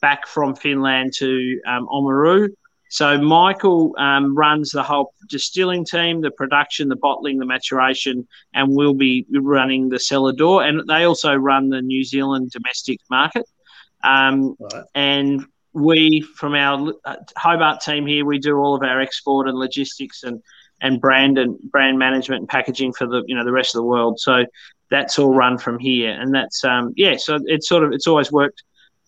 back 0.00 0.26
from 0.26 0.54
Finland 0.54 1.12
to 1.18 1.60
um, 1.66 1.86
Oamaru. 1.88 2.48
So 2.90 3.18
Michael 3.18 3.94
um, 3.98 4.36
runs 4.36 4.70
the 4.70 4.82
whole 4.82 5.12
distilling 5.28 5.84
team, 5.84 6.20
the 6.20 6.30
production, 6.30 6.88
the 6.88 6.96
bottling, 6.96 7.38
the 7.38 7.46
maturation, 7.46 8.26
and 8.54 8.74
we'll 8.74 8.94
be 8.94 9.26
running 9.30 9.88
the 9.88 9.98
cellar 9.98 10.32
door. 10.32 10.64
And 10.64 10.82
they 10.88 11.04
also 11.04 11.34
run 11.34 11.68
the 11.68 11.82
New 11.82 12.04
Zealand 12.04 12.50
domestic 12.50 13.00
market. 13.10 13.46
Um, 14.02 14.56
right. 14.58 14.84
And 14.94 15.44
we, 15.74 16.22
from 16.36 16.54
our 16.54 16.92
uh, 17.04 17.16
Hobart 17.36 17.80
team 17.82 18.06
here, 18.06 18.24
we 18.24 18.38
do 18.38 18.56
all 18.56 18.74
of 18.74 18.82
our 18.82 19.00
export 19.00 19.48
and 19.48 19.58
logistics 19.58 20.22
and 20.22 20.42
and 20.80 21.00
brand 21.00 21.38
and 21.38 21.58
brand 21.72 21.98
management 21.98 22.40
and 22.40 22.48
packaging 22.48 22.92
for 22.92 23.06
the 23.06 23.22
you 23.26 23.34
know 23.34 23.44
the 23.44 23.52
rest 23.52 23.74
of 23.74 23.80
the 23.80 23.86
world. 23.86 24.18
So 24.20 24.44
that's 24.90 25.18
all 25.18 25.34
run 25.34 25.58
from 25.58 25.78
here, 25.78 26.10
and 26.10 26.34
that's 26.34 26.64
um, 26.64 26.92
yeah. 26.96 27.16
So 27.16 27.38
it's 27.44 27.68
sort 27.68 27.84
of 27.84 27.92
it's 27.92 28.06
always 28.06 28.32
worked 28.32 28.62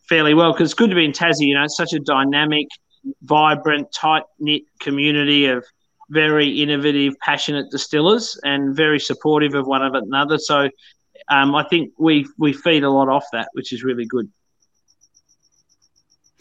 fairly 0.08 0.34
well 0.34 0.52
because 0.52 0.70
it's 0.70 0.74
good 0.74 0.90
to 0.90 0.96
be 0.96 1.04
in 1.04 1.12
Tassie. 1.12 1.46
You 1.46 1.54
know, 1.54 1.64
it's 1.64 1.76
such 1.76 1.92
a 1.92 2.00
dynamic 2.00 2.66
vibrant, 3.22 3.92
tight 3.92 4.24
knit 4.38 4.62
community 4.80 5.46
of 5.46 5.64
very 6.10 6.60
innovative, 6.60 7.14
passionate 7.20 7.70
distillers 7.70 8.38
and 8.42 8.74
very 8.74 8.98
supportive 8.98 9.54
of 9.54 9.66
one 9.66 9.82
another. 9.82 10.38
So 10.38 10.68
um, 11.28 11.54
I 11.54 11.64
think 11.64 11.92
we 11.98 12.26
we 12.36 12.52
feed 12.52 12.82
a 12.82 12.90
lot 12.90 13.08
off 13.08 13.24
that, 13.32 13.48
which 13.52 13.72
is 13.72 13.84
really 13.84 14.06
good. 14.06 14.30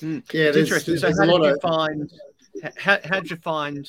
Mm. 0.01 0.33
Yeah, 0.33 0.45
it's 0.45 0.57
interesting. 0.57 0.97
so 0.97 1.11
how 1.13 1.25
did 1.25 1.43
you 1.43 1.53
of... 1.53 1.61
find 1.61 2.11
how 2.77 2.97
how 3.03 3.19
did 3.19 3.29
you 3.29 3.37
find 3.37 3.87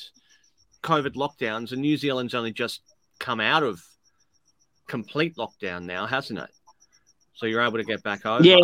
COVID 0.83 1.15
lockdowns? 1.15 1.71
And 1.71 1.81
New 1.81 1.97
Zealand's 1.97 2.35
only 2.35 2.51
just 2.51 2.81
come 3.19 3.39
out 3.39 3.63
of 3.63 3.81
complete 4.87 5.35
lockdown 5.37 5.83
now, 5.83 6.05
hasn't 6.05 6.39
it? 6.39 6.49
So 7.33 7.45
you're 7.47 7.61
able 7.61 7.77
to 7.77 7.83
get 7.83 8.03
back 8.03 8.25
over. 8.25 8.43
Yeah. 8.43 8.57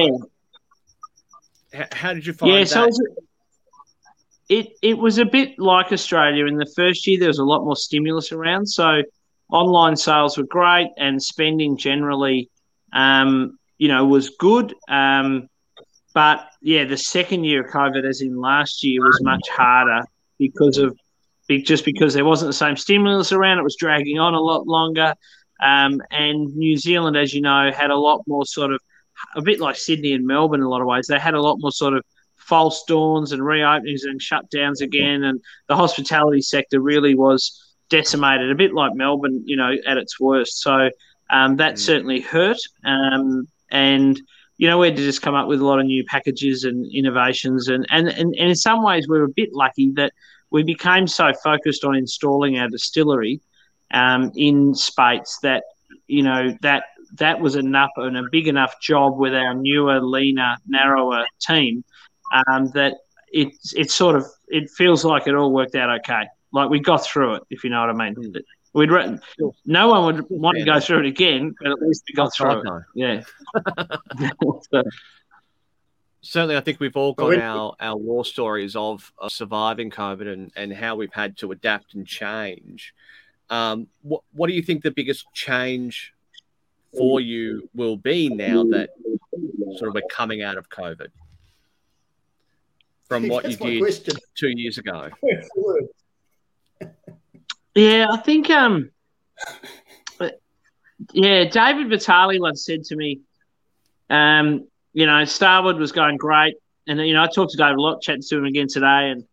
How, 1.74 1.86
how 1.92 2.14
did 2.14 2.26
you 2.26 2.34
find 2.34 2.54
yeah, 2.54 2.60
that? 2.60 2.94
So 2.94 3.06
it 4.50 4.68
it 4.82 4.98
was 4.98 5.18
a 5.18 5.26
bit 5.26 5.60
like 5.60 5.92
Australia 5.92 6.46
in 6.46 6.58
the 6.58 6.72
first 6.76 7.06
year. 7.08 7.20
There 7.20 7.28
was 7.28 7.40
a 7.40 7.44
lot 7.44 7.64
more 7.64 7.76
stimulus 7.76 8.32
around, 8.32 8.68
so 8.68 9.02
online 9.52 9.96
sales 9.96 10.38
were 10.38 10.46
great, 10.46 10.90
and 10.98 11.22
spending 11.22 11.78
generally 11.78 12.50
um, 12.94 13.58
you 13.78 13.88
know, 13.88 14.06
was 14.06 14.32
good. 14.40 14.74
Um, 14.88 15.50
but 16.14 16.48
yeah, 16.62 16.86
the 16.86 16.98
second 16.98 17.44
year 17.44 17.66
of 17.66 17.72
COVID, 17.72 18.08
as 18.08 18.22
in 18.22 18.36
last 18.36 18.84
year, 18.84 19.02
was 19.02 19.22
much 19.22 19.48
harder 19.50 20.04
because 20.40 20.78
of 20.78 20.98
just 21.64 21.86
because 21.86 22.14
there 22.14 22.26
wasn't 22.26 22.50
the 22.50 22.54
same 22.54 22.76
stimulus 22.76 23.32
around. 23.32 23.60
It 23.60 23.64
was 23.64 23.78
dragging 23.78 24.20
on 24.20 24.34
a 24.34 24.40
lot 24.40 24.68
longer. 24.68 25.14
Um, 25.64 26.02
and 26.12 26.56
New 26.56 26.78
Zealand, 26.78 27.18
as 27.18 27.34
you 27.34 27.42
know, 27.42 27.72
had 27.72 27.90
a 27.90 27.96
lot 27.96 28.24
more 28.28 28.46
sort 28.46 28.74
of 28.74 28.82
a 29.36 29.42
bit 29.42 29.60
like 29.60 29.76
Sydney 29.76 30.14
and 30.14 30.28
Melbourne 30.28 30.60
in 30.60 30.66
a 30.66 30.70
lot 30.70 30.82
of 30.82 30.88
ways. 30.88 31.08
They 31.08 31.20
had 31.20 31.34
a 31.34 31.42
lot 31.42 31.58
more 31.60 31.72
sort 31.72 31.94
of 31.94 32.04
false 32.48 32.84
dawns 32.88 33.32
and 33.32 33.42
reopenings 33.42 34.04
and 34.04 34.22
shutdowns 34.22 34.82
again, 34.82 35.24
and 35.24 35.42
the 35.68 35.76
hospitality 35.76 36.42
sector 36.42 36.80
really 36.80 37.14
was 37.14 37.62
decimated, 37.90 38.50
a 38.50 38.56
bit 38.56 38.74
like 38.74 38.96
Melbourne, 38.96 39.44
you 39.46 39.56
know, 39.56 39.74
at 39.86 39.98
its 39.98 40.20
worst. 40.20 40.62
So 40.62 40.90
um, 41.30 41.58
that 41.58 41.76
mm. 41.76 41.80
certainly 41.80 42.22
hurt. 42.22 42.60
Um, 42.86 43.48
and 43.70 44.20
you 44.58 44.68
know, 44.68 44.80
we 44.80 44.88
had 44.88 44.98
to 44.98 45.04
just 45.04 45.22
come 45.22 45.36
up 45.36 45.48
with 45.48 45.62
a 45.62 45.66
lot 45.66 45.80
of 45.80 45.86
new 45.86 46.04
packages 46.06 46.64
and 46.64 46.90
innovations, 46.92 47.68
and 47.68 47.86
and 47.90 48.08
and, 48.08 48.34
and 48.36 48.50
in 48.50 48.56
some 48.56 48.84
ways, 48.84 49.08
we 49.08 49.18
we're 49.18 49.26
a 49.26 49.30
bit 49.30 49.50
lucky 49.54 49.92
that 49.96 50.14
we 50.50 50.64
became 50.64 51.06
so 51.08 51.32
focused 51.44 51.84
on 51.84 51.96
installing 51.96 52.58
our 52.58 52.70
distillery 52.70 53.40
um, 53.92 54.32
in 54.36 54.74
Speight's 54.74 55.38
that 55.44 55.64
you 56.08 56.24
know 56.24 56.58
that 56.62 56.86
that 57.16 57.40
was 57.40 57.56
enough 57.56 57.92
and 57.98 58.18
a 58.18 58.24
big 58.32 58.48
enough 58.48 58.82
job 58.82 59.18
with 59.18 59.34
our 59.34 59.54
newer, 59.54 60.02
leaner, 60.02 60.56
narrower 60.68 61.26
team 61.40 61.84
um, 62.32 62.70
that 62.72 62.98
it 63.32 63.50
it 63.76 63.92
sort 63.92 64.16
of 64.16 64.26
it 64.48 64.70
feels 64.70 65.04
like 65.04 65.28
it 65.28 65.36
all 65.36 65.52
worked 65.52 65.76
out 65.76 65.90
okay. 66.00 66.28
Like 66.52 66.70
we 66.70 66.80
got 66.80 67.06
through 67.06 67.36
it, 67.36 67.44
if 67.50 67.64
you 67.64 67.70
know 67.70 67.82
what 67.82 67.90
I 67.90 67.94
mean. 67.94 68.16
Mm. 68.16 68.42
We'd 68.74 68.92
re- 68.92 69.18
no 69.66 69.88
one 69.90 70.06
would 70.06 70.30
want 70.30 70.58
to 70.60 70.64
go 70.64 70.80
through 70.80 71.00
it 71.00 71.06
again, 71.08 71.56
but 71.60 71.72
at 71.72 71.82
least 71.82 72.04
we 72.08 72.14
got 72.14 72.34
through 72.34 72.62
it. 72.62 72.84
Yeah. 72.94 73.24
so, 74.72 74.84
certainly, 76.22 76.56
I 76.58 76.62
think 76.62 76.80
we've 76.80 76.96
all 76.96 77.14
got 77.14 77.38
our, 77.40 77.76
our 77.80 77.98
war 77.98 78.24
stories 78.24 78.76
of, 78.76 79.12
of 79.18 79.32
surviving 79.32 79.90
COVID 79.90 80.32
and, 80.32 80.52
and 80.56 80.74
how 80.74 80.96
we've 80.96 81.14
had 81.14 81.38
to 81.38 81.52
adapt 81.52 81.96
and 81.96 82.06
change. 82.06 82.94
Um, 83.50 83.88
what 84.02 84.24
what 84.34 84.48
do 84.48 84.54
you 84.54 84.62
think 84.62 84.84
the 84.84 84.92
biggest 84.92 85.26
change 85.34 86.14
for 86.96 87.20
you 87.20 87.70
will 87.74 87.98
be 87.98 88.30
now 88.30 88.64
that 88.66 88.90
sort 89.78 89.90
of 89.90 89.94
we're 89.96 90.02
coming 90.10 90.42
out 90.42 90.58
of 90.58 90.70
COVID 90.70 91.08
from 93.08 93.28
what 93.28 93.50
you 93.50 93.58
did 93.58 93.80
question. 93.80 94.16
two 94.38 94.50
years 94.50 94.78
ago? 94.78 95.10
Yeah, 97.76 98.08
I 98.10 98.18
think 98.18 98.50
um, 98.50 98.92
yeah, 101.14 101.46
David 101.46 101.90
Vitale 101.90 102.40
once 102.40 102.66
said 102.66 102.84
to 102.86 102.96
me, 102.96 103.22
um, 104.10 104.68
you 104.94 105.06
know, 105.06 105.26
Starward 105.26 105.78
was 105.78 105.92
going 105.92 106.18
great, 106.18 106.56
and 106.88 107.00
you 107.00 107.14
know, 107.14 107.24
I 107.24 107.28
talked 107.28 107.52
to 107.52 107.58
David 107.58 107.78
a 107.78 107.82
lot, 107.82 108.02
chatting 108.02 108.24
to 108.30 108.38
him 108.38 108.46
again 108.46 108.68
today, 108.68 109.12
and 109.12 109.24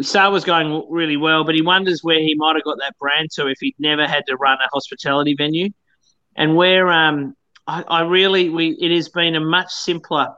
Star 0.00 0.30
was 0.30 0.44
going 0.44 0.86
really 0.90 1.16
well, 1.16 1.44
but 1.44 1.54
he 1.54 1.62
wonders 1.62 2.02
where 2.02 2.18
he 2.18 2.34
might 2.34 2.56
have 2.56 2.64
got 2.64 2.78
that 2.78 2.96
brand 2.98 3.30
to 3.32 3.46
if 3.48 3.58
he'd 3.60 3.74
never 3.78 4.06
had 4.06 4.24
to 4.28 4.36
run 4.36 4.58
a 4.58 4.68
hospitality 4.72 5.34
venue. 5.34 5.68
And 6.34 6.56
where 6.56 6.90
um, 6.90 7.36
I, 7.66 7.82
I 7.82 8.00
really, 8.02 8.48
we 8.48 8.70
it 8.80 8.90
has 8.94 9.10
been 9.10 9.34
a 9.34 9.40
much 9.40 9.70
simpler 9.70 10.28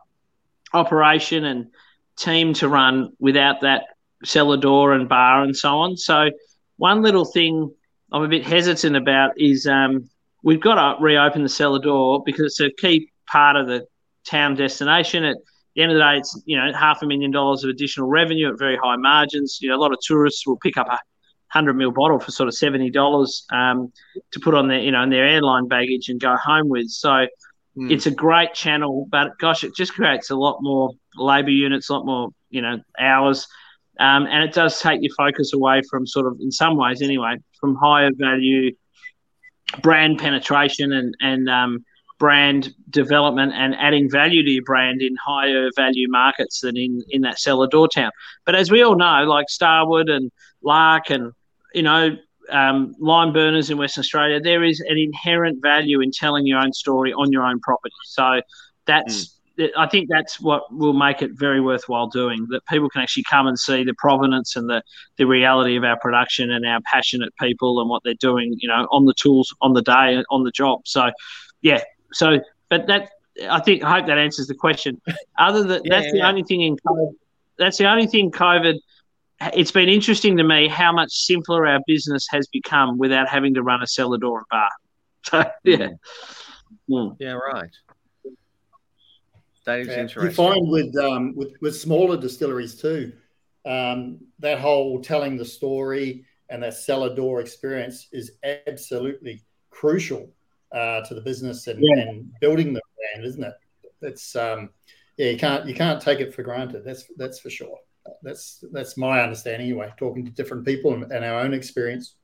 operation 0.72 1.44
and 1.44 1.68
team 2.16 2.55
to 2.55 2.68
run 2.68 3.12
without 3.18 3.61
that 3.62 3.85
cellar 4.24 4.57
door 4.57 4.92
and 4.92 5.09
bar 5.09 5.42
and 5.42 5.57
so 5.57 5.79
on. 5.79 5.96
So 5.96 6.31
one 6.77 7.03
little 7.03 7.24
thing 7.24 7.72
I'm 8.12 8.22
a 8.22 8.29
bit 8.29 8.44
hesitant 8.44 8.96
about 8.96 9.33
is 9.37 9.66
um, 9.66 10.09
we've 10.42 10.61
got 10.61 10.74
to 10.74 11.03
reopen 11.03 11.42
the 11.42 11.48
cellar 11.48 11.81
door 11.81 12.22
because 12.24 12.59
it's 12.59 12.61
a 12.61 12.70
key 12.81 13.11
part 13.27 13.57
of 13.57 13.66
the 13.66 13.87
town 14.24 14.55
destination. 14.55 15.24
At 15.24 15.37
the 15.74 15.83
end 15.83 15.92
of 15.92 15.96
the 15.96 16.03
day, 16.03 16.18
it's 16.18 16.40
you 16.46 16.57
know 16.57 16.72
half 16.72 17.03
a 17.03 17.07
million 17.07 17.31
dollars 17.31 17.64
of 17.64 17.70
additional 17.70 18.09
revenue 18.09 18.53
at 18.53 18.59
very 18.59 18.77
high 18.77 18.96
margins. 18.96 19.59
You 19.61 19.70
know, 19.70 19.77
a 19.77 19.83
lot 19.83 19.92
of 19.92 19.98
tourists 20.00 20.46
will 20.46 20.59
pick 20.59 20.77
up 20.77 20.87
a 20.88 20.98
hundred 21.48 21.74
mil 21.74 21.90
bottle 21.90 22.20
for 22.20 22.31
sort 22.31 22.48
of 22.48 22.55
seventy 22.55 22.90
dollars 22.90 23.46
um, 23.53 23.92
to 24.33 24.40
put 24.40 24.55
on 24.55 24.68
their 24.68 24.81
you 24.81 24.90
know 24.90 25.03
in 25.03 25.11
their 25.11 25.27
airline 25.27 25.68
baggage 25.68 26.09
and 26.09 26.20
go 26.20 26.37
home 26.37 26.68
with. 26.68 26.88
So 26.88 27.27
mm. 27.77 27.91
it's 27.91 28.07
a 28.07 28.11
great 28.11 28.55
channel, 28.55 29.07
but 29.11 29.39
gosh, 29.39 29.65
it 29.65 29.75
just 29.75 29.95
creates 29.95 30.31
a 30.31 30.37
lot 30.37 30.59
more 30.61 30.91
labour 31.17 31.51
units, 31.51 31.89
a 31.89 31.95
lot 31.95 32.07
more 32.07 32.31
you 32.51 32.63
know 32.63 32.81
hours. 32.99 33.47
Um, 34.01 34.27
and 34.27 34.43
it 34.43 34.53
does 34.53 34.81
take 34.81 35.01
your 35.03 35.15
focus 35.17 35.53
away 35.55 35.83
from 35.89 36.05
sort 36.05 36.27
of, 36.27 36.41
in 36.41 36.51
some 36.51 36.77
ways 36.77 37.01
anyway, 37.01 37.37
from 37.61 37.77
higher 37.77 38.11
value 38.13 38.73
brand 39.83 40.19
penetration 40.19 40.93
and 40.93 41.15
and 41.21 41.49
um, 41.49 41.85
brand 42.19 42.73
development 42.91 43.53
and 43.55 43.75
adding 43.75 44.11
value 44.11 44.43
to 44.43 44.51
your 44.51 44.63
brand 44.65 45.03
in 45.03 45.15
higher 45.25 45.69
value 45.77 46.09
markets 46.09 46.61
than 46.61 46.77
in, 46.77 47.03
in 47.11 47.23
that 47.23 47.39
cellar 47.39 47.67
door 47.67 47.89
town. 47.89 48.11
But 48.47 48.55
as 48.55 48.71
we 48.71 48.83
all 48.83 48.97
know, 48.97 49.25
like 49.25 49.49
Starward 49.49 50.09
and 50.09 50.31
Lark 50.63 51.11
and, 51.11 51.33
you 51.75 51.83
know, 51.83 52.17
um, 52.51 52.95
Limeburners 53.01 53.71
in 53.71 53.79
Western 53.79 54.03
Australia, 54.03 54.41
there 54.41 54.63
is 54.65 54.81
an 54.81 54.99
inherent 54.99 55.63
value 55.63 56.01
in 56.01 56.11
telling 56.11 56.47
your 56.47 56.59
own 56.59 56.73
story 56.73 57.13
on 57.13 57.33
your 57.33 57.45
own 57.45 57.61
property. 57.61 57.95
So 58.07 58.41
that's. 58.87 59.25
Mm. 59.25 59.31
I 59.79 59.87
think 59.87 60.09
that's 60.11 60.41
what 60.41 60.65
will 60.75 60.95
make 60.95 61.23
it 61.23 61.31
very 61.33 61.61
worthwhile 61.61 62.09
doing. 62.09 62.45
That 62.51 62.67
people 62.67 62.91
can 62.91 63.03
actually 63.03 63.23
come 63.23 63.47
and 63.47 63.57
see 63.57 63.85
the 63.85 63.95
provenance 63.95 64.57
and 64.57 64.69
the, 64.69 64.83
the 65.17 65.29
reality 65.29 65.77
of 65.77 65.85
our 65.85 65.97
production 65.97 66.51
and 66.51 66.67
our 66.67 66.81
passionate 66.81 67.33
people 67.41 67.81
and 67.81 67.89
what 67.89 68.03
they're 68.03 68.15
doing, 68.15 68.57
you 68.59 68.67
know, 68.67 68.89
on 68.91 69.05
the 69.05 69.15
tools, 69.15 69.55
on 69.61 69.73
the 69.73 69.83
day, 69.83 70.25
on 70.29 70.43
the 70.43 70.51
job. 70.51 70.81
So, 70.87 71.09
yeah, 71.63 71.85
so, 72.13 72.41
but 72.69 72.89
that 72.89 73.11
I 73.49 73.61
think 73.61 73.83
I 73.83 73.99
hope 73.99 74.07
that 74.07 74.19
answers 74.19 74.47
the 74.47 74.55
question. 74.55 75.01
Other 75.39 75.63
than 75.63 75.83
yeah, 75.85 76.01
that's 76.01 76.13
the 76.13 76.23
only 76.23 76.43
thing 76.43 76.63
in 76.63 76.77
COVID. 76.77 77.13
That's 77.59 77.79
the 77.79 77.87
only 77.87 78.07
thing 78.07 78.31
COVID. 78.31 78.79
It's 79.40 79.70
been 79.70 79.88
interesting 79.88 80.37
to 80.37 80.44
me 80.44 80.68
how 80.68 80.92
much 80.92 81.11
simpler 81.12 81.66
our 81.66 81.81
business 81.87 82.27
has 82.31 82.47
become 82.47 82.99
without 82.99 83.29
having 83.29 83.55
to 83.55 83.62
run 83.62 83.83
a 83.83 83.87
cellar 83.87 84.18
door 84.18 84.38
and 84.38 84.47
bar. 84.51 84.68
So 85.27 85.42
yeah, 85.64 85.88
mm. 86.90 87.16
yeah, 87.18 87.33
right. 87.33 87.70
That 89.64 89.81
is 89.81 89.88
yeah, 89.88 90.01
interesting. 90.01 90.23
You 90.25 90.53
find 90.53 90.68
with 90.68 90.94
um, 90.99 91.35
with 91.35 91.55
with 91.62 91.75
smaller 91.75 92.18
distilleries 92.18 92.79
too, 92.79 93.11
um, 93.64 94.18
that 94.40 94.59
whole 94.59 95.01
telling 95.01 95.38
the 95.38 95.44
story 95.47 96.27
and 96.51 96.62
that 96.62 96.75
cellar 96.75 97.14
door 97.14 97.40
experience 97.40 98.09
is 98.12 98.33
absolutely 98.66 99.42
crucial 99.70 100.31
uh, 100.73 101.01
to 101.03 101.14
the 101.14 101.20
business 101.20 101.66
and, 101.66 101.83
yeah. 101.83 102.03
and, 102.03 102.31
building 102.40 102.75
the 102.75 102.83
brand, 102.97 103.27
isn't 103.27 103.44
it? 103.44 103.55
It's 104.03 104.37
um, 104.37 104.70
yeah, 105.16 105.31
you 105.31 105.38
can't 105.38 105.66
you 105.66 105.75
can't 105.75 106.03
take 106.03 106.20
it 106.20 106.35
for 106.35 106.42
granted. 106.42 106.85
That's 106.85 107.05
that's 107.16 107.40
for 107.40 107.49
sure. 107.49 107.79
That's 108.23 108.64
that's 108.73 108.97
my 108.97 109.21
understanding 109.21 109.69
anyway. 109.69 109.93
Talking 109.97 110.25
to 110.25 110.31
different 110.31 110.64
people 110.64 110.95
and, 110.95 111.11
and 111.11 111.25
our 111.25 111.40
own 111.40 111.55
experience. 111.55 112.14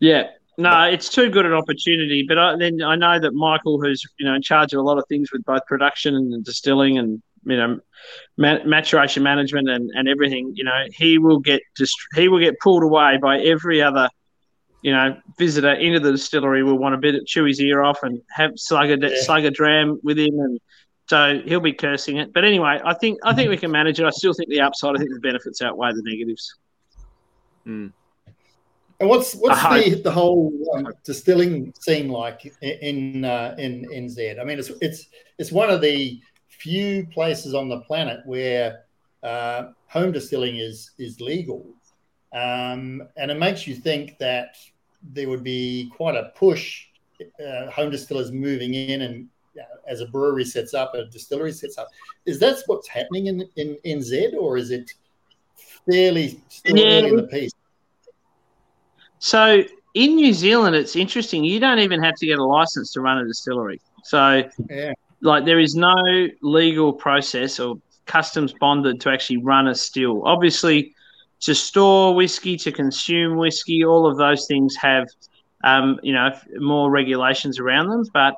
Yeah, 0.00 0.28
no, 0.58 0.82
it's 0.84 1.08
too 1.08 1.30
good 1.30 1.46
an 1.46 1.52
opportunity. 1.52 2.24
But 2.26 2.38
I, 2.38 2.56
then 2.56 2.82
I 2.82 2.96
know 2.96 3.18
that 3.18 3.32
Michael, 3.32 3.80
who's 3.80 4.02
you 4.18 4.26
know 4.26 4.34
in 4.34 4.42
charge 4.42 4.72
of 4.72 4.80
a 4.80 4.82
lot 4.82 4.98
of 4.98 5.04
things 5.08 5.32
with 5.32 5.44
both 5.44 5.64
production 5.66 6.14
and 6.14 6.44
distilling 6.44 6.98
and 6.98 7.22
you 7.44 7.56
know 7.56 7.80
maturation 8.36 9.22
management 9.22 9.68
and, 9.68 9.90
and 9.94 10.08
everything, 10.08 10.52
you 10.54 10.64
know, 10.64 10.84
he 10.92 11.18
will 11.18 11.38
get 11.38 11.62
dist- 11.76 11.96
he 12.14 12.28
will 12.28 12.40
get 12.40 12.58
pulled 12.60 12.82
away 12.82 13.18
by 13.20 13.40
every 13.40 13.82
other 13.82 14.08
you 14.82 14.92
know, 14.92 15.16
visitor 15.38 15.72
into 15.72 16.00
the 16.00 16.12
distillery 16.12 16.62
will 16.62 16.78
want 16.78 16.94
a 16.94 16.98
bit 16.98 17.14
of 17.14 17.26
chew 17.26 17.44
his 17.44 17.60
ear 17.60 17.82
off 17.82 18.02
and 18.02 18.20
have 18.30 18.52
slug 18.56 18.90
a, 18.90 18.98
yeah. 19.00 19.22
slug 19.22 19.44
a 19.44 19.50
dram 19.50 19.98
with 20.02 20.18
him, 20.18 20.38
and 20.38 20.60
so 21.08 21.40
he'll 21.44 21.60
be 21.60 21.72
cursing 21.72 22.18
it. 22.18 22.32
But 22.32 22.44
anyway, 22.44 22.80
I 22.84 22.94
think 22.94 23.18
I 23.24 23.34
think 23.34 23.48
we 23.48 23.56
can 23.56 23.70
manage 23.70 23.98
it. 23.98 24.04
I 24.04 24.10
still 24.10 24.34
think 24.34 24.50
the 24.50 24.60
upside, 24.60 24.94
I 24.94 24.98
think 24.98 25.10
the 25.12 25.20
benefits 25.20 25.62
outweigh 25.62 25.92
the 25.92 26.02
negatives. 26.02 26.54
Mm. 27.66 27.92
And 29.00 29.08
what's 29.08 29.34
what's 29.34 29.62
the, 29.62 30.00
the 30.02 30.10
whole 30.10 30.52
um, 30.74 30.92
distilling 31.04 31.72
scene 31.80 32.08
like 32.08 32.52
in 32.62 33.24
uh, 33.24 33.54
in 33.58 33.86
NZ? 33.86 34.40
I 34.40 34.44
mean, 34.44 34.58
it's 34.58 34.70
it's 34.82 35.06
it's 35.38 35.50
one 35.50 35.70
of 35.70 35.80
the 35.80 36.20
few 36.48 37.06
places 37.06 37.54
on 37.54 37.68
the 37.68 37.80
planet 37.80 38.20
where 38.26 38.84
uh, 39.22 39.70
home 39.86 40.12
distilling 40.12 40.56
is 40.56 40.90
is 40.98 41.20
legal. 41.20 41.66
Um, 42.34 43.02
and 43.16 43.30
it 43.30 43.38
makes 43.38 43.66
you 43.66 43.74
think 43.74 44.18
that 44.18 44.56
there 45.02 45.28
would 45.30 45.44
be 45.44 45.90
quite 45.96 46.14
a 46.14 46.32
push, 46.36 46.84
uh, 47.22 47.70
home 47.70 47.90
distillers 47.90 48.30
moving 48.30 48.74
in 48.74 49.00
and 49.00 49.28
as 49.86 50.00
a 50.00 50.06
brewery 50.06 50.44
sets 50.44 50.74
up, 50.74 50.94
a 50.94 51.06
distillery 51.06 51.52
sets 51.52 51.78
up. 51.78 51.88
Is 52.26 52.38
that 52.40 52.56
what's 52.66 52.88
happening 52.88 53.26
in, 53.26 53.48
in 53.56 53.76
NZ 53.84 54.34
or 54.34 54.56
is 54.56 54.70
it 54.70 54.90
fairly 55.88 56.40
still 56.48 56.76
yeah. 56.76 56.98
in 57.06 57.16
the 57.16 57.22
piece? 57.24 57.52
So 59.18 59.64
in 59.94 60.14
New 60.14 60.32
Zealand, 60.32 60.76
it's 60.76 60.96
interesting. 60.96 61.44
You 61.44 61.60
don't 61.60 61.80
even 61.80 62.02
have 62.02 62.14
to 62.16 62.26
get 62.26 62.38
a 62.38 62.44
license 62.44 62.92
to 62.92 63.00
run 63.00 63.18
a 63.18 63.26
distillery. 63.26 63.80
So, 64.04 64.44
yeah. 64.70 64.92
like, 65.20 65.44
there 65.44 65.58
is 65.58 65.74
no 65.74 65.94
legal 66.42 66.92
process 66.92 67.58
or 67.58 67.80
customs 68.06 68.52
bonded 68.52 69.00
to 69.02 69.10
actually 69.10 69.38
run 69.38 69.68
a 69.68 69.74
still. 69.74 70.24
Obviously, 70.24 70.94
to 71.40 71.54
store 71.54 72.14
whiskey, 72.14 72.56
to 72.58 72.72
consume 72.72 73.36
whiskey, 73.36 73.84
all 73.84 74.06
of 74.06 74.16
those 74.16 74.46
things 74.46 74.76
have, 74.76 75.06
um, 75.64 75.98
you 76.02 76.12
know, 76.12 76.30
more 76.56 76.90
regulations 76.90 77.58
around 77.58 77.88
them. 77.88 78.04
But 78.12 78.34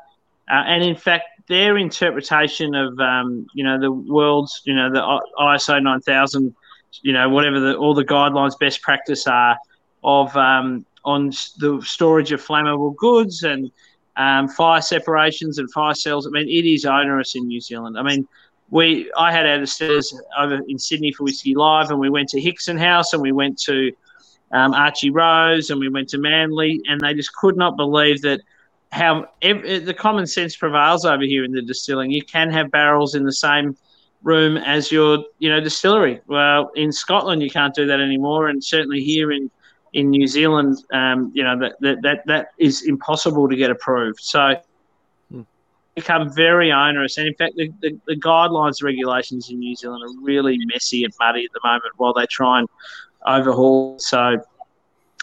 Uh, 0.51 0.65
and 0.67 0.83
in 0.83 0.97
fact, 0.97 1.25
their 1.47 1.77
interpretation 1.79 2.75
of 2.75 2.99
um, 2.99 3.47
you 3.55 3.65
know 3.65 3.79
the 3.79 3.91
world's 3.91 4.63
you 4.65 4.75
know 4.75 4.91
the 4.91 5.21
ISO 5.39 5.83
9000, 5.83 6.55
you 7.03 7.13
know 7.13 7.29
whatever 7.29 7.61
the 7.61 7.77
all 7.77 7.95
the 7.95 8.05
guidelines 8.05 8.59
best 8.59 8.83
practice 8.83 9.27
are 9.27 9.57
of 10.03 10.35
um, 10.37 10.85
on 11.05 11.29
the 11.59 11.81
storage 11.85 12.33
of 12.33 12.45
flammable 12.45 12.95
goods 12.97 13.43
and 13.43 13.71
um, 14.17 14.49
fire 14.49 14.83
separations 14.83 15.59
and 15.59 15.71
fire 15.73 15.95
cells. 15.95 16.27
I 16.27 16.31
mean, 16.31 16.49
it 16.49 16.67
is 16.67 16.85
onerous 16.85 17.35
in 17.37 17.47
New 17.47 17.61
Zealand. 17.61 17.99
I 17.99 18.03
mean, 18.03 18.27
we 18.71 19.11
I 19.17 19.33
had 19.33 19.45
distillers 19.59 20.15
over 20.39 20.61
in 20.69 20.79
Sydney 20.79 21.13
for 21.13 21.25
Whisky 21.25 21.55
Live, 21.55 21.91
and 21.91 21.99
we 21.99 22.11
went 22.11 22.29
to 22.31 22.41
Hickson 22.41 22.77
House, 22.77 23.13
and 23.13 23.23
we 23.23 23.33
went 23.33 23.59
to 23.63 23.93
um, 24.53 24.75
Archie 24.75 25.11
Rose, 25.11 25.71
and 25.71 25.79
we 25.81 25.89
went 25.89 26.09
to 26.11 26.19
Manly, 26.19 26.81
and 26.89 27.01
they 27.01 27.15
just 27.15 27.35
could 27.35 27.57
not 27.57 27.77
believe 27.77 28.23
that 28.23 28.41
how 28.93 29.29
every, 29.43 29.79
the 29.79 29.95
common 29.95 30.27
sense 30.27 30.57
prevails 30.57 31.05
over 31.05 31.23
here 31.23 31.45
in 31.45 31.53
the 31.53 31.63
distilling. 31.63 32.11
You 32.11 32.25
can 32.25 32.51
have 32.51 32.71
barrels 32.71 33.15
in 33.15 33.25
the 33.25 33.33
same 33.33 33.77
room 34.23 34.57
as 34.59 34.93
your 34.93 35.25
you 35.39 35.49
know 35.49 35.61
distillery. 35.61 36.21
Well, 36.27 36.71
in 36.75 36.93
Scotland 36.93 37.43
you 37.43 37.51
can't 37.51 37.75
do 37.75 37.87
that 37.87 38.01
anymore, 38.01 38.49
and 38.49 38.63
certainly 38.63 39.03
here 39.03 39.33
in 39.33 39.51
in 39.93 40.11
New 40.11 40.27
Zealand, 40.27 40.85
um, 40.93 41.33
you 41.35 41.43
know 41.43 41.59
that, 41.59 41.81
that 41.81 42.03
that 42.03 42.27
that 42.27 42.49
is 42.59 42.83
impossible 42.83 43.49
to 43.49 43.57
get 43.57 43.71
approved. 43.71 44.21
So 44.21 44.57
hmm. 45.31 45.43
become 45.95 46.33
very 46.33 46.73
onerous, 46.73 47.17
and 47.17 47.29
in 47.29 47.35
fact, 47.35 47.55
the, 47.57 47.73
the, 47.81 47.99
the 48.07 48.17
guidelines 48.17 48.83
regulations 48.83 49.51
in 49.51 49.59
New 49.61 49.77
Zealand 49.77 50.03
are 50.05 50.23
really 50.23 50.59
messy 50.67 51.05
and 51.05 51.13
muddy 51.21 51.45
at 51.45 51.53
the 51.53 51.61
moment 51.65 51.95
while 51.97 52.13
they 52.13 52.27
try 52.27 52.59
and 52.59 52.69
overhaul. 53.27 53.99
So 53.99 54.39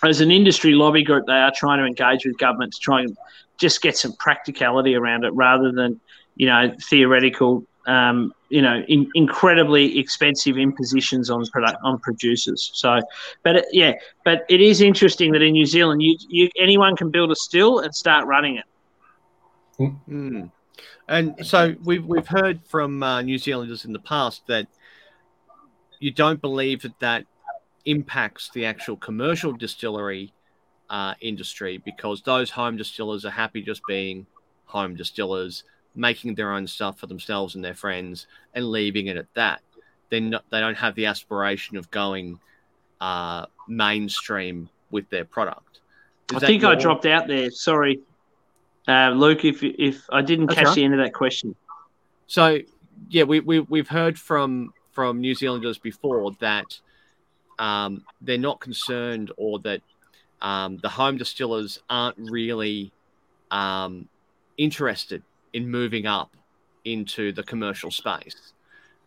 as 0.04 0.22
an 0.22 0.32
industry 0.32 0.74
lobby 0.74 1.04
group, 1.04 1.26
they 1.26 1.34
are 1.34 1.52
trying 1.56 1.80
to 1.80 1.86
engage 1.86 2.26
with 2.26 2.38
government 2.38 2.74
to 2.74 2.80
try 2.80 3.02
and 3.02 3.18
just 3.58 3.82
get 3.82 3.98
some 3.98 4.14
practicality 4.14 4.96
around 4.96 5.24
it 5.24 5.34
rather 5.34 5.72
than 5.72 6.00
you 6.36 6.48
know 6.48 6.74
theoretical 6.90 7.66
um, 7.88 8.34
you 8.50 8.62
know, 8.62 8.84
in, 8.88 9.10
incredibly 9.16 9.98
expensive 9.98 10.58
impositions 10.58 11.30
on 11.30 11.46
product 11.48 11.78
on 11.84 11.98
producers. 12.00 12.70
So, 12.74 13.00
but 13.44 13.58
it, 13.58 13.66
yeah, 13.72 13.94
but 14.26 14.46
it 14.50 14.62
is 14.62 14.82
interesting 14.82 15.32
that 15.32 15.42
in 15.42 15.54
New 15.54 15.66
Zealand, 15.66 16.02
you, 16.04 16.18
you 16.28 16.50
anyone 16.60 16.96
can 16.96 17.10
build 17.10 17.32
a 17.32 17.36
still 17.36 17.80
and 17.80 17.96
start 17.96 18.28
running 18.28 18.58
it. 18.58 18.66
Mm. 20.10 20.52
And 21.08 21.36
so 21.46 21.76
we've 21.84 22.06
we've 22.06 22.28
heard 22.28 22.60
from 22.66 23.02
uh, 23.02 23.22
New 23.22 23.38
Zealanders 23.38 23.86
in 23.86 23.94
the 23.94 24.00
past 24.00 24.46
that 24.48 24.68
you 26.00 26.12
don't 26.12 26.42
believe 26.42 26.82
that 26.82 27.00
that 27.00 27.26
impacts 27.86 28.50
the 28.50 28.66
actual 28.66 28.98
commercial 28.98 29.54
distillery 29.54 30.34
uh, 30.90 31.14
industry 31.22 31.78
because 31.84 32.22
those 32.22 32.50
home 32.50 32.78
distillers 32.78 33.26
are 33.26 33.32
happy 33.32 33.62
just 33.62 33.82
being 33.88 34.26
home 34.66 34.96
distillers 34.96 35.64
making 35.96 36.36
their 36.36 36.54
own 36.54 36.68
stuff 36.68 37.00
for 37.00 37.08
themselves 37.08 37.56
and 37.56 37.64
their 37.64 37.74
friends 37.74 38.28
and 38.54 38.72
leaving 38.72 39.08
it 39.08 39.18
at 39.18 39.34
that. 39.34 39.62
Then 40.10 40.36
they 40.52 40.60
don't 40.60 40.78
have 40.78 40.96
the 40.96 41.08
aspiration 41.08 41.76
of 41.76 41.90
going 41.92 42.40
uh, 43.02 43.48
mainstream 43.68 44.70
with 44.92 45.10
their 45.10 45.26
product. 45.26 45.82
Is 46.32 46.44
I 46.44 46.48
think 46.48 46.62
your... 46.62 46.72
I 46.72 46.76
dropped 46.76 47.06
out 47.06 47.28
there. 47.28 47.52
Sorry, 47.52 48.00
uh, 48.88 49.10
Luke. 49.10 49.44
If 49.44 49.64
if 49.64 50.06
I 50.12 50.22
didn't 50.22 50.48
That's 50.48 50.60
catch 50.60 50.68
right. 50.68 50.76
the 50.76 50.84
end 50.86 50.94
of 50.94 51.00
that 51.00 51.14
question. 51.14 51.56
So 52.28 52.60
yeah, 53.10 53.24
we, 53.24 53.40
we 53.42 53.60
we've 53.62 53.88
heard 53.88 54.18
from 54.18 54.74
from 54.92 55.20
New 55.20 55.36
Zealanders 55.36 55.78
before 55.78 56.32
that 56.40 56.80
um, 57.60 58.04
they're 58.22 58.38
not 58.38 58.60
concerned 58.60 59.32
or 59.38 59.60
that 59.60 59.82
um, 60.42 60.78
the 60.78 60.90
home 60.90 61.18
distillers 61.18 61.80
aren't 61.90 62.18
really 62.18 62.92
um, 63.52 64.08
interested 64.58 65.24
in 65.54 65.70
moving 65.70 66.06
up 66.06 66.36
into 66.86 67.32
the 67.32 67.44
commercial 67.44 67.92
space. 67.92 68.54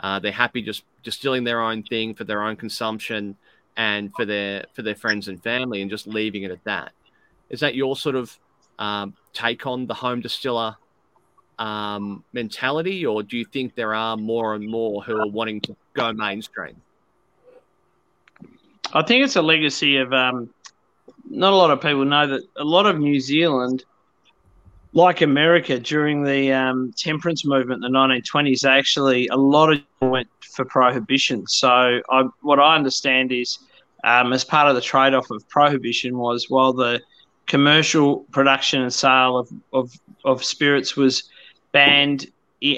Uh, 0.01 0.19
they're 0.19 0.33
happy 0.33 0.63
just 0.63 0.85
distilling 1.03 1.45
their 1.45 1.61
own 1.61 1.83
thing 1.83 2.15
for 2.15 2.25
their 2.25 2.43
own 2.43 2.57
consumption 2.57 3.37
and 3.77 4.13
for 4.15 4.25
their 4.25 4.65
for 4.75 4.83
their 4.83 4.95
friends 4.95 5.29
and 5.29 5.43
family, 5.43 5.81
and 5.81 5.91
just 5.91 6.07
leaving 6.07 6.43
it 6.43 6.51
at 6.51 6.63
that. 6.65 6.93
Is 7.49 7.61
that 7.61 7.75
your 7.75 7.97
sort 7.97 8.17
of 8.17 8.37
um, 8.79 9.15
take 9.33 9.67
on 9.67 9.87
the 9.87 9.95
home 9.95 10.21
distiller 10.21 10.77
um, 11.59 12.25
mentality, 12.33 13.07
or 13.07 13.23
do 13.23 13.37
you 13.37 13.45
think 13.45 13.75
there 13.75 13.95
are 13.95 14.17
more 14.17 14.55
and 14.55 14.67
more 14.67 15.03
who 15.03 15.17
are 15.21 15.29
wanting 15.29 15.61
to 15.63 15.77
go 15.95 16.13
mainstream? 16.13 16.77
I 18.93 19.03
think 19.03 19.25
it's 19.25 19.37
a 19.37 19.43
legacy 19.43 19.99
of 19.99 20.13
um, 20.13 20.51
not 21.31 21.53
a 21.53 21.57
lot 21.57 21.71
of 21.71 21.81
people 21.81 22.05
know 22.05 22.27
that 22.27 22.43
a 22.57 22.65
lot 22.65 22.87
of 22.87 22.99
New 22.99 23.21
Zealand 23.21 23.85
like 24.93 25.21
America 25.21 25.79
during 25.79 26.25
the 26.25 26.53
um, 26.53 26.93
temperance 26.97 27.45
movement 27.45 27.85
in 27.85 27.93
the 27.93 27.99
1920s, 27.99 28.65
actually 28.65 29.29
a 29.29 29.37
lot 29.37 29.73
of 29.73 29.81
went 30.01 30.29
for 30.41 30.65
prohibition. 30.65 31.47
So 31.47 32.01
I, 32.11 32.25
what 32.43 32.59
I 32.59 32.75
understand 32.75 33.33
is, 33.33 33.59
um, 34.03 34.33
as 34.33 34.45
part 34.45 34.69
of 34.69 34.75
the 34.75 34.81
trade-off 34.81 35.31
of 35.31 35.49
prohibition, 35.49 36.19
was 36.19 36.49
while 36.49 36.73
the 36.73 37.01
commercial 37.47 38.21
production 38.33 38.83
and 38.83 38.93
sale 38.93 39.39
of, 39.39 39.51
of, 39.73 39.93
of 40.25 40.45
spirits 40.45 40.97
was 40.97 41.25
banned, 41.73 42.27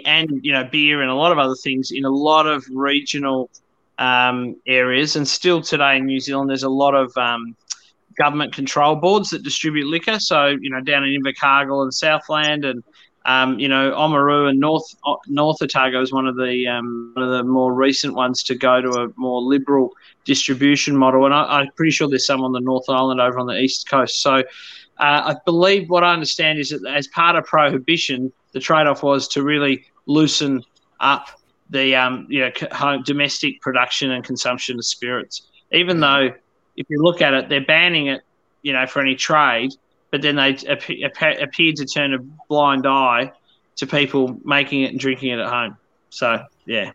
and 0.05 0.41
you 0.45 0.53
know 0.53 0.65
beer 0.65 1.03
and 1.03 1.11
a 1.11 1.15
lot 1.15 1.33
of 1.33 1.39
other 1.39 1.57
things 1.57 1.91
in 1.91 2.05
a 2.05 2.11
lot 2.11 2.47
of 2.47 2.65
regional 2.73 3.51
um, 3.99 4.57
areas, 4.67 5.17
and 5.17 5.27
still 5.27 5.63
today 5.63 5.97
in 5.97 6.07
New 6.07 6.21
Zealand, 6.21 6.51
there's 6.51 6.63
a 6.63 6.69
lot 6.69 6.95
of 6.95 7.17
um, 7.17 7.57
government 8.17 8.55
control 8.55 8.97
boards 8.97 9.31
that 9.31 9.43
distribute 9.43 9.87
liquor. 9.87 10.19
So, 10.19 10.47
you 10.61 10.71
know, 10.71 10.81
down 10.81 11.05
in 11.05 11.23
Invercargill 11.23 11.83
and 11.83 11.93
Southland 11.93 12.65
and, 12.65 12.83
um, 13.25 13.59
you 13.59 13.69
know, 13.69 13.93
Oamaru 13.93 14.49
and 14.49 14.59
North 14.59 14.95
North 15.29 15.63
Otago 15.63 16.03
is 16.03 16.13
one 16.13 16.27
of 16.27 16.37
the 16.37 16.67
um, 16.67 17.13
one 17.15 17.25
of 17.25 17.31
the 17.31 17.45
more 17.45 17.73
recent 17.73 18.15
ones 18.15 18.43
to 18.45 18.55
go 18.55 18.81
to 18.81 18.91
a 18.91 19.09
more 19.17 19.41
liberal 19.41 19.93
distribution 20.25 20.97
model. 20.97 21.25
And 21.25 21.35
I, 21.35 21.61
am 21.61 21.69
pretty 21.77 21.93
sure 21.93 22.09
there's 22.09 22.27
some 22.27 22.43
on 22.43 22.53
the 22.53 22.61
North 22.61 22.89
Island 22.89 23.21
over 23.21 23.39
on 23.39 23.47
the 23.47 23.59
east 23.59 23.89
coast. 23.89 24.23
So 24.23 24.39
uh, 24.39 24.43
I 24.99 25.37
believe 25.45 25.89
what 25.89 26.03
I 26.03 26.13
understand 26.13 26.59
is 26.59 26.71
that 26.71 26.85
as 26.87 27.07
part 27.09 27.37
of 27.37 27.45
prohibition, 27.45 28.33
the 28.53 28.61
trade-off 28.61 29.03
was 29.03 29.29
to 29.29 29.43
really 29.43 29.85
loosen 30.07 30.63
up 31.01 31.29
the 31.71 31.97
um, 31.97 32.27
you 32.29 32.41
know, 32.41 33.03
domestic 33.05 33.61
production 33.61 34.11
and 34.11 34.25
consumption 34.25 34.79
of 34.79 34.85
spirits. 34.85 35.43
Even 35.73 36.01
though 36.01 36.31
if 36.77 36.87
you 36.89 37.03
look 37.03 37.21
at 37.23 37.35
it, 37.35 37.49
they're 37.49 37.65
banning 37.65 38.09
it, 38.09 38.23
you 38.63 38.73
know, 38.73 38.87
for 38.87 39.01
any 39.01 39.15
trade, 39.15 39.73
but 40.11 40.23
then 40.23 40.37
they 40.37 40.57
appear 40.67 41.73
to 41.73 41.85
turn 41.85 42.15
a 42.15 42.19
blind 42.49 42.87
eye 42.87 43.33
to 43.77 43.87
people 43.87 44.39
making 44.45 44.83
it 44.83 44.91
and 44.91 45.01
drinking 45.01 45.31
it 45.31 45.39
at 45.39 45.49
home. 45.49 45.77
So, 46.11 46.45
yeah. 46.67 46.93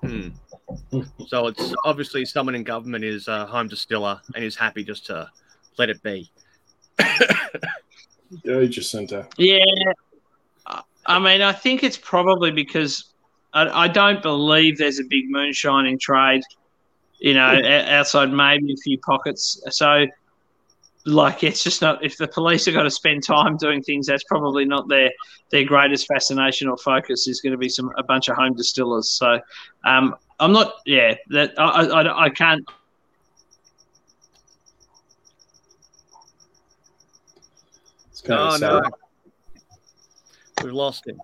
Hmm. 0.00 0.28
So 1.26 1.48
it's 1.48 1.74
obviously 1.84 2.24
someone 2.24 2.54
in 2.54 2.64
government 2.64 3.04
is 3.04 3.28
a 3.28 3.46
home 3.46 3.68
distiller 3.68 4.20
and 4.34 4.44
is 4.44 4.56
happy 4.56 4.84
just 4.84 5.06
to 5.06 5.28
let 5.78 5.90
it 5.90 6.02
be. 6.02 6.30
Go 6.98 7.06
Jacinda. 8.44 9.30
Yeah. 9.36 9.58
I 11.06 11.18
mean, 11.18 11.42
I 11.42 11.52
think 11.52 11.82
it's 11.82 11.96
probably 11.96 12.50
because 12.50 13.12
I, 13.52 13.84
I 13.84 13.88
don't 13.88 14.22
believe 14.22 14.78
there's 14.78 15.00
a 15.00 15.04
big 15.04 15.28
moonshining 15.28 15.98
trade 15.98 16.42
you 17.20 17.34
know, 17.34 17.60
outside 17.86 18.32
maybe 18.32 18.72
a 18.72 18.76
few 18.76 18.98
pockets. 18.98 19.62
So, 19.70 20.06
like, 21.04 21.44
it's 21.44 21.62
just 21.62 21.82
not. 21.82 22.02
If 22.04 22.16
the 22.16 22.26
police 22.26 22.66
are 22.66 22.72
going 22.72 22.84
to 22.84 22.90
spend 22.90 23.22
time 23.22 23.56
doing 23.56 23.82
things, 23.82 24.06
that's 24.06 24.24
probably 24.24 24.64
not 24.64 24.88
their 24.88 25.10
their 25.50 25.64
greatest 25.64 26.06
fascination 26.06 26.68
or 26.68 26.76
focus. 26.78 27.28
Is 27.28 27.40
going 27.40 27.52
to 27.52 27.58
be 27.58 27.68
some 27.68 27.92
a 27.98 28.02
bunch 28.02 28.28
of 28.28 28.36
home 28.36 28.54
distillers. 28.54 29.10
So, 29.10 29.38
um, 29.84 30.16
I'm 30.38 30.52
not. 30.52 30.74
Yeah, 30.86 31.14
that 31.28 31.52
I 31.58 31.86
I, 31.86 32.24
I 32.24 32.30
can't. 32.30 32.64
oh 38.28 38.56
no, 38.60 38.82
we've 40.62 40.72
lost 40.72 41.06
him. 41.06 41.20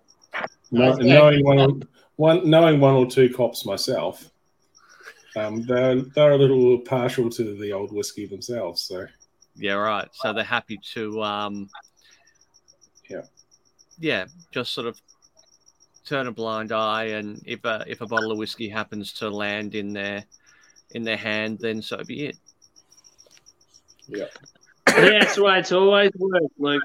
No, 0.71 0.93
knowing 0.95 1.45
one, 1.45 1.83
one, 2.17 2.49
knowing 2.49 2.81
one 2.81 2.95
or 2.95 3.07
two 3.07 3.29
cops 3.29 3.65
myself, 3.65 4.31
um, 5.37 5.63
they're 5.63 6.01
they're 6.01 6.33
a 6.33 6.39
little 6.39 6.79
partial 6.79 7.31
to 7.31 7.57
the 7.59 7.73
old 7.73 7.93
whiskey 7.93 8.27
themselves. 8.27 8.83
So 8.83 9.07
yeah, 9.55 9.75
right. 9.75 10.09
So 10.13 10.33
they're 10.33 10.45
happy 10.45 10.79
to 10.95 11.23
um, 11.23 11.69
yeah, 13.09 13.23
yeah, 13.99 14.27
just 14.51 14.73
sort 14.73 14.87
of 14.87 15.01
turn 16.05 16.27
a 16.27 16.33
blind 16.33 16.73
eye, 16.73 17.05
and 17.05 17.43
if 17.45 17.65
a 17.65 17.85
if 17.87 18.01
a 18.01 18.07
bottle 18.07 18.33
of 18.33 18.39
whiskey 18.39 18.69
happens 18.69 19.13
to 19.15 19.29
land 19.29 19.75
in 19.75 19.93
their 19.93 20.25
in 20.93 21.03
their 21.03 21.17
hand, 21.17 21.59
then 21.61 21.83
so 21.83 22.03
be 22.05 22.27
it. 22.27 22.37
Yeah. 24.09 24.27
yeah, 24.89 25.19
that's 25.21 25.35
the 25.35 25.43
way 25.43 25.59
it's 25.59 25.73
always 25.73 26.11
worked, 26.17 26.59
Luke. 26.59 26.83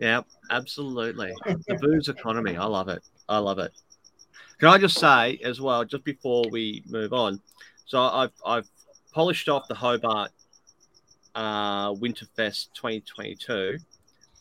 Yeah, 0.00 0.20
absolutely. 0.50 1.32
The 1.46 1.74
booze 1.80 2.08
economy. 2.08 2.56
I 2.56 2.66
love 2.66 2.88
it. 2.88 3.02
I 3.28 3.38
love 3.38 3.58
it. 3.58 3.72
Can 4.58 4.68
I 4.68 4.78
just 4.78 4.98
say 4.98 5.38
as 5.44 5.60
well, 5.60 5.84
just 5.84 6.04
before 6.04 6.44
we 6.50 6.82
move 6.88 7.12
on, 7.12 7.40
so 7.84 8.00
I've 8.00 8.32
I've 8.44 8.68
polished 9.12 9.48
off 9.48 9.68
the 9.68 9.74
Hobart 9.74 10.30
uh, 11.34 11.92
Winterfest 11.92 12.68
2022, 12.74 13.78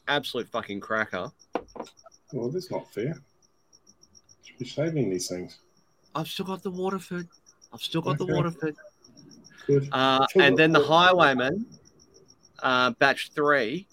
absolute 0.07 0.47
fucking 0.49 0.79
cracker. 0.79 1.29
Well, 2.31 2.49
that's 2.49 2.71
not 2.71 2.91
fair. 2.93 3.15
Should 4.43 4.57
be 4.57 4.65
saving 4.65 5.09
these 5.09 5.27
things. 5.27 5.59
I've 6.15 6.27
still 6.27 6.45
got 6.45 6.63
the 6.63 6.71
Waterford. 6.71 7.27
I've 7.73 7.81
still 7.81 8.01
got 8.01 8.17
the 8.17 8.23
Okay. 8.23 8.33
Waterford. 8.33 8.75
Good. 9.67 9.89
Uh, 9.91 10.25
and 10.35 10.57
then 10.57 10.71
the 10.71 10.79
Highwayman, 10.83 11.65
uh, 12.63 12.91
batch 12.91 13.31
three. 13.33 13.87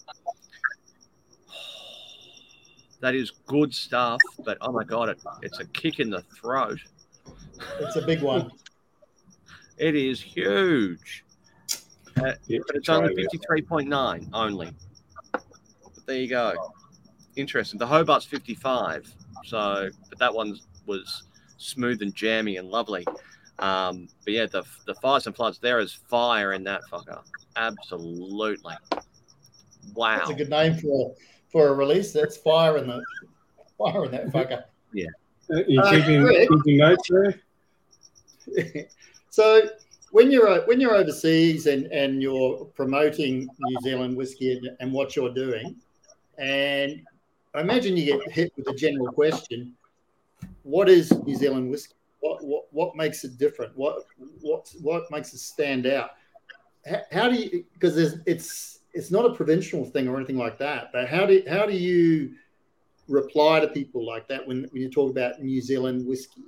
That 3.03 3.15
is 3.15 3.31
good 3.47 3.73
stuff, 3.73 4.21
but 4.45 4.57
oh 4.61 4.71
my 4.71 4.85
god, 4.85 5.09
it, 5.09 5.19
it's 5.41 5.59
a 5.59 5.65
kick 5.65 5.99
in 5.99 6.09
the 6.09 6.21
throat. 6.39 6.79
It's 7.81 7.97
a 7.97 8.01
big 8.01 8.21
one. 8.21 8.49
It 9.79 9.95
is 9.95 10.21
huge, 10.21 11.25
Yet 12.15 12.37
but 12.67 12.75
it's 12.75 12.89
only 12.89 13.15
fifty 13.15 13.39
three 13.45 13.63
point 13.63 13.89
nine 13.89 14.29
only. 14.31 14.69
But 15.31 15.41
there 16.05 16.15
you 16.15 16.29
go. 16.29 16.53
Interesting. 17.35 17.79
The 17.79 17.87
Hobart's 17.87 18.23
fifty 18.23 18.53
five, 18.53 19.11
so 19.43 19.89
but 20.09 20.19
that 20.19 20.33
one 20.33 20.59
was 20.85 21.23
smooth 21.57 22.03
and 22.03 22.13
jammy 22.13 22.57
and 22.57 22.69
lovely. 22.69 23.03
Um, 23.57 24.07
but 24.23 24.33
yeah, 24.33 24.45
the 24.45 24.63
the 24.85 24.93
fires 24.93 25.25
and 25.25 25.35
floods 25.35 25.57
there 25.57 25.79
is 25.79 25.91
fire 25.91 26.53
in 26.53 26.63
that 26.65 26.81
fucker. 26.89 27.21
Absolutely. 27.55 28.75
Wow. 29.95 30.17
That's 30.19 30.29
a 30.29 30.35
good 30.35 30.51
name 30.51 30.77
for 30.77 31.11
a, 31.11 31.32
for 31.53 31.69
a 31.69 31.73
release. 31.73 32.11
That's 32.11 32.35
fire 32.35 32.77
in 32.77 32.87
the 32.87 33.01
fire 33.77 34.03
in 34.03 34.11
that 34.11 34.27
fucker. 34.33 34.63
Uh, 34.63 35.63
You 35.67 35.79
Uh, 35.81 35.91
keeping, 35.91 36.21
Greg? 36.21 36.49
keeping 36.49 36.77
notes 36.77 37.07
there? 37.09 37.41
so 39.29 39.61
when 40.11 40.31
you're 40.31 40.61
when 40.65 40.81
you're 40.81 40.95
overseas 40.95 41.67
and 41.67 41.85
and 41.87 42.21
you're 42.21 42.65
promoting 42.75 43.47
New 43.59 43.77
Zealand 43.81 44.17
whiskey 44.17 44.57
and, 44.57 44.69
and 44.81 44.91
what 44.91 45.15
you're 45.15 45.33
doing, 45.33 45.75
and 46.37 47.01
I 47.53 47.61
imagine 47.61 47.95
you 47.95 48.05
get 48.05 48.31
hit 48.31 48.53
with 48.57 48.67
a 48.67 48.73
general 48.73 49.11
question: 49.11 49.73
What 50.63 50.89
is 50.89 51.11
New 51.11 51.35
Zealand 51.35 51.69
whiskey? 51.69 51.95
What 52.19 52.43
what 52.43 52.65
what 52.71 52.95
makes 52.95 53.23
it 53.23 53.37
different? 53.37 53.77
What 53.77 54.05
what 54.41 54.69
what 54.81 55.09
makes 55.11 55.33
it 55.33 55.39
stand 55.39 55.85
out? 55.87 56.11
How, 56.85 57.01
how 57.11 57.29
do 57.29 57.35
you 57.35 57.63
because 57.73 57.97
it's 58.25 58.79
it's 58.93 59.11
not 59.11 59.25
a 59.25 59.33
provincial 59.33 59.85
thing 59.85 60.07
or 60.07 60.15
anything 60.17 60.37
like 60.37 60.57
that, 60.59 60.91
but 60.91 61.07
how 61.07 61.25
do 61.25 61.43
how 61.49 61.65
do 61.65 61.73
you 61.73 62.33
reply 63.09 63.59
to 63.59 63.67
people 63.67 64.05
like 64.05 64.27
that 64.27 64.47
when, 64.47 64.67
when 64.71 64.81
you 64.81 64.89
talk 64.89 65.11
about 65.11 65.41
New 65.41 65.61
Zealand 65.61 66.05
whiskey? 66.05 66.43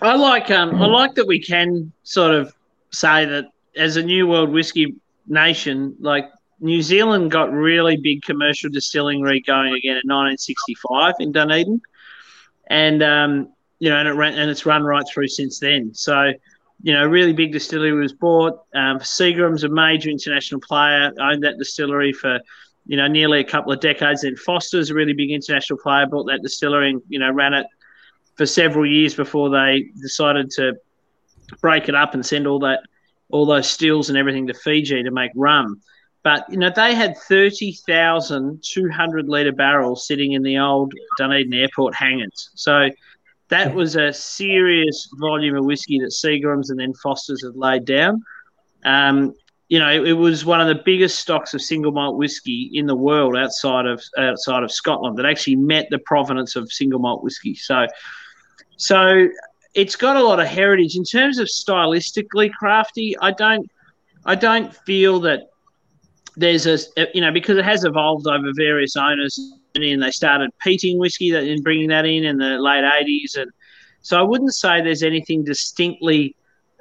I 0.00 0.16
like 0.16 0.50
um 0.50 0.74
I 0.76 0.86
like 0.86 1.14
that 1.14 1.26
we 1.26 1.40
can 1.40 1.92
sort 2.02 2.34
of 2.34 2.54
say 2.90 3.24
that 3.24 3.46
as 3.76 3.96
a 3.96 4.02
new 4.02 4.26
world 4.26 4.50
whiskey 4.50 4.94
nation, 5.26 5.96
like 6.00 6.30
New 6.60 6.82
Zealand 6.82 7.30
got 7.30 7.52
really 7.52 7.96
big 7.96 8.22
commercial 8.22 8.70
distilling 8.70 9.22
going 9.22 9.74
again 9.74 9.98
in 10.02 10.08
1965 10.08 11.14
in 11.18 11.32
Dunedin, 11.32 11.80
and 12.68 13.02
um, 13.02 13.52
you 13.80 13.90
know, 13.90 13.96
and 13.96 14.08
it 14.08 14.12
ran 14.12 14.38
and 14.38 14.50
it's 14.50 14.64
run 14.64 14.84
right 14.84 15.04
through 15.12 15.28
since 15.28 15.58
then. 15.58 15.92
So, 15.92 16.32
you 16.82 16.92
know, 16.92 17.06
really 17.06 17.32
big 17.32 17.52
distillery 17.52 17.92
was 17.92 18.12
bought. 18.12 18.54
Um, 18.74 18.98
Seagram's 18.98 19.64
a 19.64 19.68
major 19.68 20.10
international 20.10 20.60
player, 20.60 21.12
owned 21.20 21.44
that 21.44 21.58
distillery 21.58 22.12
for 22.12 22.40
you 22.86 22.96
know 22.96 23.06
nearly 23.06 23.40
a 23.40 23.44
couple 23.44 23.72
of 23.72 23.80
decades. 23.80 24.22
Then 24.22 24.36
Foster's 24.36 24.90
a 24.90 24.94
really 24.94 25.12
big 25.12 25.30
international 25.30 25.78
player, 25.78 26.06
bought 26.06 26.26
that 26.26 26.42
distillery 26.42 26.90
and 26.90 27.02
you 27.08 27.18
know 27.18 27.30
ran 27.30 27.54
it 27.54 27.66
for 28.36 28.46
several 28.46 28.84
years 28.84 29.14
before 29.14 29.50
they 29.50 29.86
decided 30.00 30.50
to 30.50 30.74
break 31.60 31.88
it 31.88 31.94
up 31.94 32.14
and 32.14 32.24
send 32.24 32.46
all 32.46 32.58
that 32.60 32.80
all 33.30 33.46
those 33.46 33.70
stills 33.70 34.08
and 34.08 34.18
everything 34.18 34.46
to 34.48 34.54
Fiji 34.54 35.02
to 35.02 35.10
make 35.10 35.30
rum. 35.36 35.80
But 36.24 36.46
you 36.50 36.56
know 36.56 36.70
they 36.74 36.96
had 36.96 37.16
thirty 37.16 37.74
thousand 37.86 38.64
two 38.64 38.90
hundred 38.90 39.28
liter 39.28 39.52
barrels 39.52 40.06
sitting 40.06 40.32
in 40.32 40.42
the 40.42 40.58
old 40.58 40.92
Dunedin 41.16 41.54
Airport 41.54 41.94
hangars. 41.94 42.50
So 42.54 42.88
that 43.52 43.74
was 43.74 43.96
a 43.96 44.10
serious 44.14 45.10
volume 45.20 45.54
of 45.54 45.66
whiskey 45.66 45.98
that 45.98 46.06
Seagram's 46.06 46.70
and 46.70 46.80
then 46.80 46.94
Foster's 46.94 47.44
had 47.44 47.54
laid 47.54 47.84
down. 47.84 48.22
Um, 48.82 49.34
you 49.68 49.78
know, 49.78 49.90
it, 49.90 50.08
it 50.08 50.12
was 50.14 50.46
one 50.46 50.62
of 50.62 50.68
the 50.68 50.82
biggest 50.82 51.18
stocks 51.18 51.52
of 51.52 51.60
single 51.60 51.92
malt 51.92 52.16
whiskey 52.16 52.70
in 52.72 52.86
the 52.86 52.96
world 52.96 53.36
outside 53.36 53.84
of 53.84 54.02
outside 54.16 54.62
of 54.62 54.72
Scotland 54.72 55.18
that 55.18 55.26
actually 55.26 55.56
met 55.56 55.86
the 55.90 55.98
provenance 55.98 56.56
of 56.56 56.72
single 56.72 56.98
malt 56.98 57.22
whiskey. 57.22 57.54
So, 57.54 57.86
so 58.78 59.28
it's 59.74 59.96
got 59.96 60.16
a 60.16 60.22
lot 60.22 60.40
of 60.40 60.46
heritage 60.46 60.96
in 60.96 61.04
terms 61.04 61.38
of 61.38 61.46
stylistically 61.46 62.50
crafty. 62.52 63.18
I 63.20 63.32
don't, 63.32 63.70
I 64.24 64.34
don't 64.34 64.74
feel 64.74 65.20
that 65.20 65.50
there's 66.38 66.64
a 66.66 66.78
you 67.12 67.20
know 67.20 67.30
because 67.30 67.58
it 67.58 67.66
has 67.66 67.84
evolved 67.84 68.26
over 68.26 68.50
various 68.56 68.96
owners 68.96 69.38
and 69.74 70.02
they 70.02 70.10
started 70.10 70.50
peating 70.60 70.98
whiskey 70.98 71.30
that 71.30 71.44
and 71.44 71.62
bringing 71.62 71.88
that 71.88 72.04
in 72.04 72.24
in 72.24 72.38
the 72.38 72.58
late 72.58 72.84
80s 72.84 73.40
and 73.40 73.50
so 74.02 74.18
I 74.18 74.22
wouldn't 74.22 74.54
say 74.54 74.82
there's 74.82 75.02
anything 75.02 75.44
distinctly 75.44 76.34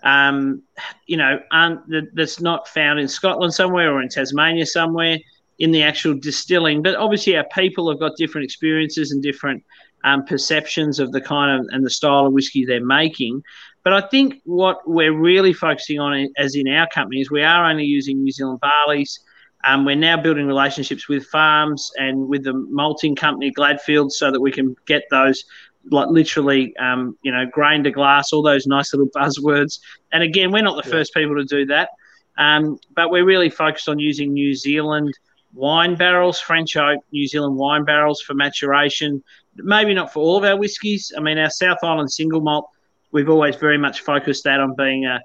um, 0.04 0.64
you 1.06 1.18
know 1.18 1.40
un, 1.52 1.84
that, 1.88 2.16
that's 2.16 2.42
not 2.42 2.68
found 2.68 3.00
in 3.00 3.08
Scotland 3.08 3.54
somewhere 3.54 3.94
or 3.94 4.02
in 4.02 4.10
Tasmania 4.10 4.66
somewhere 4.66 5.18
in 5.60 5.72
the 5.72 5.84
actual 5.84 6.16
distilling. 6.16 6.82
But 6.82 6.96
obviously 6.96 7.38
our 7.38 7.46
people 7.54 7.90
have 7.90 8.00
got 8.00 8.18
different 8.18 8.46
experiences 8.46 9.12
and 9.12 9.22
different 9.22 9.64
um, 10.04 10.26
perceptions 10.26 11.00
of 11.00 11.12
the 11.12 11.22
kind 11.22 11.60
of 11.60 11.68
and 11.70 11.86
the 11.86 11.90
style 11.90 12.26
of 12.26 12.34
whiskey 12.34 12.66
they're 12.66 12.84
making. 12.84 13.44
But 13.84 13.94
I 13.94 14.02
think 14.02 14.42
what 14.44 14.78
we're 14.88 15.14
really 15.14 15.54
focusing 15.54 16.00
on 16.00 16.28
as 16.38 16.56
in 16.56 16.68
our 16.68 16.88
company 16.88 17.22
is 17.22 17.30
we 17.30 17.44
are 17.44 17.70
only 17.70 17.86
using 17.86 18.24
New 18.24 18.32
Zealand 18.32 18.60
barleys 18.60 19.20
um, 19.66 19.86
we're 19.86 19.96
now 19.96 20.18
building 20.22 20.48
relationships 20.48 21.08
with 21.08 21.26
farms 21.28 21.92
and 21.98 22.28
with 22.28 22.44
the 22.44 22.54
malting 22.54 23.16
company 23.16 23.52
Gladfield 23.52 24.12
so 24.12 24.32
that 24.32 24.40
we 24.40 24.52
can 24.52 24.76
get 24.88 25.04
those 25.12 25.44
like 25.90 26.08
literally 26.10 26.76
um, 26.78 27.18
you 27.24 27.32
know 27.32 27.46
grain 27.52 27.84
to 27.84 27.92
glass 27.92 28.32
all 28.34 28.42
those 28.42 28.68
nice 28.68 28.94
little 28.94 29.10
buzzwords. 29.16 29.80
And 30.12 30.24
again 30.24 30.52
we're 30.52 30.64
not 30.64 30.82
the 30.82 30.88
Yeah. 30.90 30.96
first 30.98 31.14
people 31.14 31.36
to 31.36 31.46
do 31.46 31.66
that. 31.68 31.90
Um, 32.38 32.78
but 32.96 33.12
we're 33.12 33.26
really 33.26 33.50
focused 33.50 33.90
on 33.90 34.00
using 34.00 34.34
New 34.34 34.54
Zealand 34.54 35.14
wine 35.54 35.96
barrels 35.96 36.40
French 36.40 36.78
oak 36.78 37.00
New 37.12 37.28
Zealand 37.28 37.56
wine 37.58 37.84
barrels 37.84 38.22
for 38.22 38.34
maturation. 38.34 39.22
Maybe 39.56 39.94
not 39.94 40.14
for 40.14 40.20
all 40.22 40.38
of 40.38 40.44
our 40.44 40.58
whiskies. 40.58 41.12
I 41.18 41.20
mean 41.22 41.38
our 41.38 41.50
South 41.50 41.80
Island 41.84 42.12
single 42.12 42.42
malt 42.42 42.70
we've 43.12 43.30
always 43.30 43.56
very 43.58 43.78
much 43.78 44.02
focused 44.02 44.46
that 44.46 44.60
on 44.60 44.74
being 44.76 45.06
a 45.06 45.20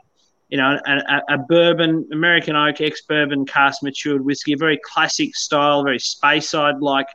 you 0.49 0.59
know, 0.59 0.79
a, 0.87 1.23
a, 1.29 1.39
bourbon, 1.39 2.09
American 2.13 2.55
oak, 2.55 2.81
ex 2.81 3.03
bourbon 3.03 3.47
cast 3.47 3.83
matured 3.83 4.25
whiskey, 4.25 4.53
a 4.53 4.57
very 4.57 4.79
classic 4.85 5.35
style, 5.35 5.83
very 5.83 5.99
Speyside 5.99 6.81
like, 6.81 7.09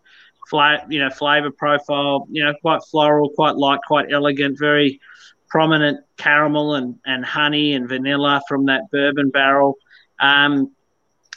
fla- 0.49 0.85
you 0.89 0.99
know, 0.99 1.09
flavor 1.09 1.51
profile, 1.51 2.27
you 2.29 2.43
know, 2.43 2.53
quite 2.61 2.81
floral, 2.91 3.29
quite 3.29 3.55
light, 3.55 3.79
quite 3.87 4.11
elegant, 4.11 4.59
very 4.59 4.99
prominent 5.47 5.99
caramel 6.17 6.75
and, 6.75 6.97
and 7.05 7.23
honey 7.23 7.73
and 7.73 7.87
vanilla 7.87 8.41
from 8.47 8.65
that 8.65 8.89
bourbon 8.91 9.29
barrel. 9.29 9.75
Um, 10.19 10.71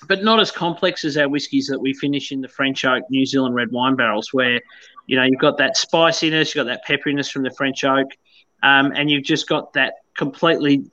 but 0.07 0.23
not 0.23 0.41
as 0.41 0.51
complex 0.51 1.05
as 1.05 1.17
our 1.17 1.29
whiskies 1.29 1.67
that 1.69 1.81
we 1.81 1.95
finish 1.95 2.33
in 2.33 2.41
the 2.41 2.49
French 2.49 2.85
oak 2.85 3.05
New 3.09 3.25
Zealand 3.25 3.55
red 3.55 3.71
wine 3.71 3.97
barrels, 3.97 4.33
where 4.33 4.61
you 5.07 5.17
know 5.17 5.23
you've 5.23 5.41
got 5.41 5.59
that 5.59 5.77
spiciness, 5.77 6.55
you've 6.55 6.67
got 6.67 6.71
that 6.71 6.85
pepperiness 6.87 7.31
from 7.31 7.43
the 7.43 7.51
French 7.51 7.85
oak, 7.85 8.09
um, 8.63 8.93
and 8.95 9.11
you've 9.11 9.25
just 9.25 9.49
got 9.49 9.73
that 9.73 9.95
completely 10.17 10.85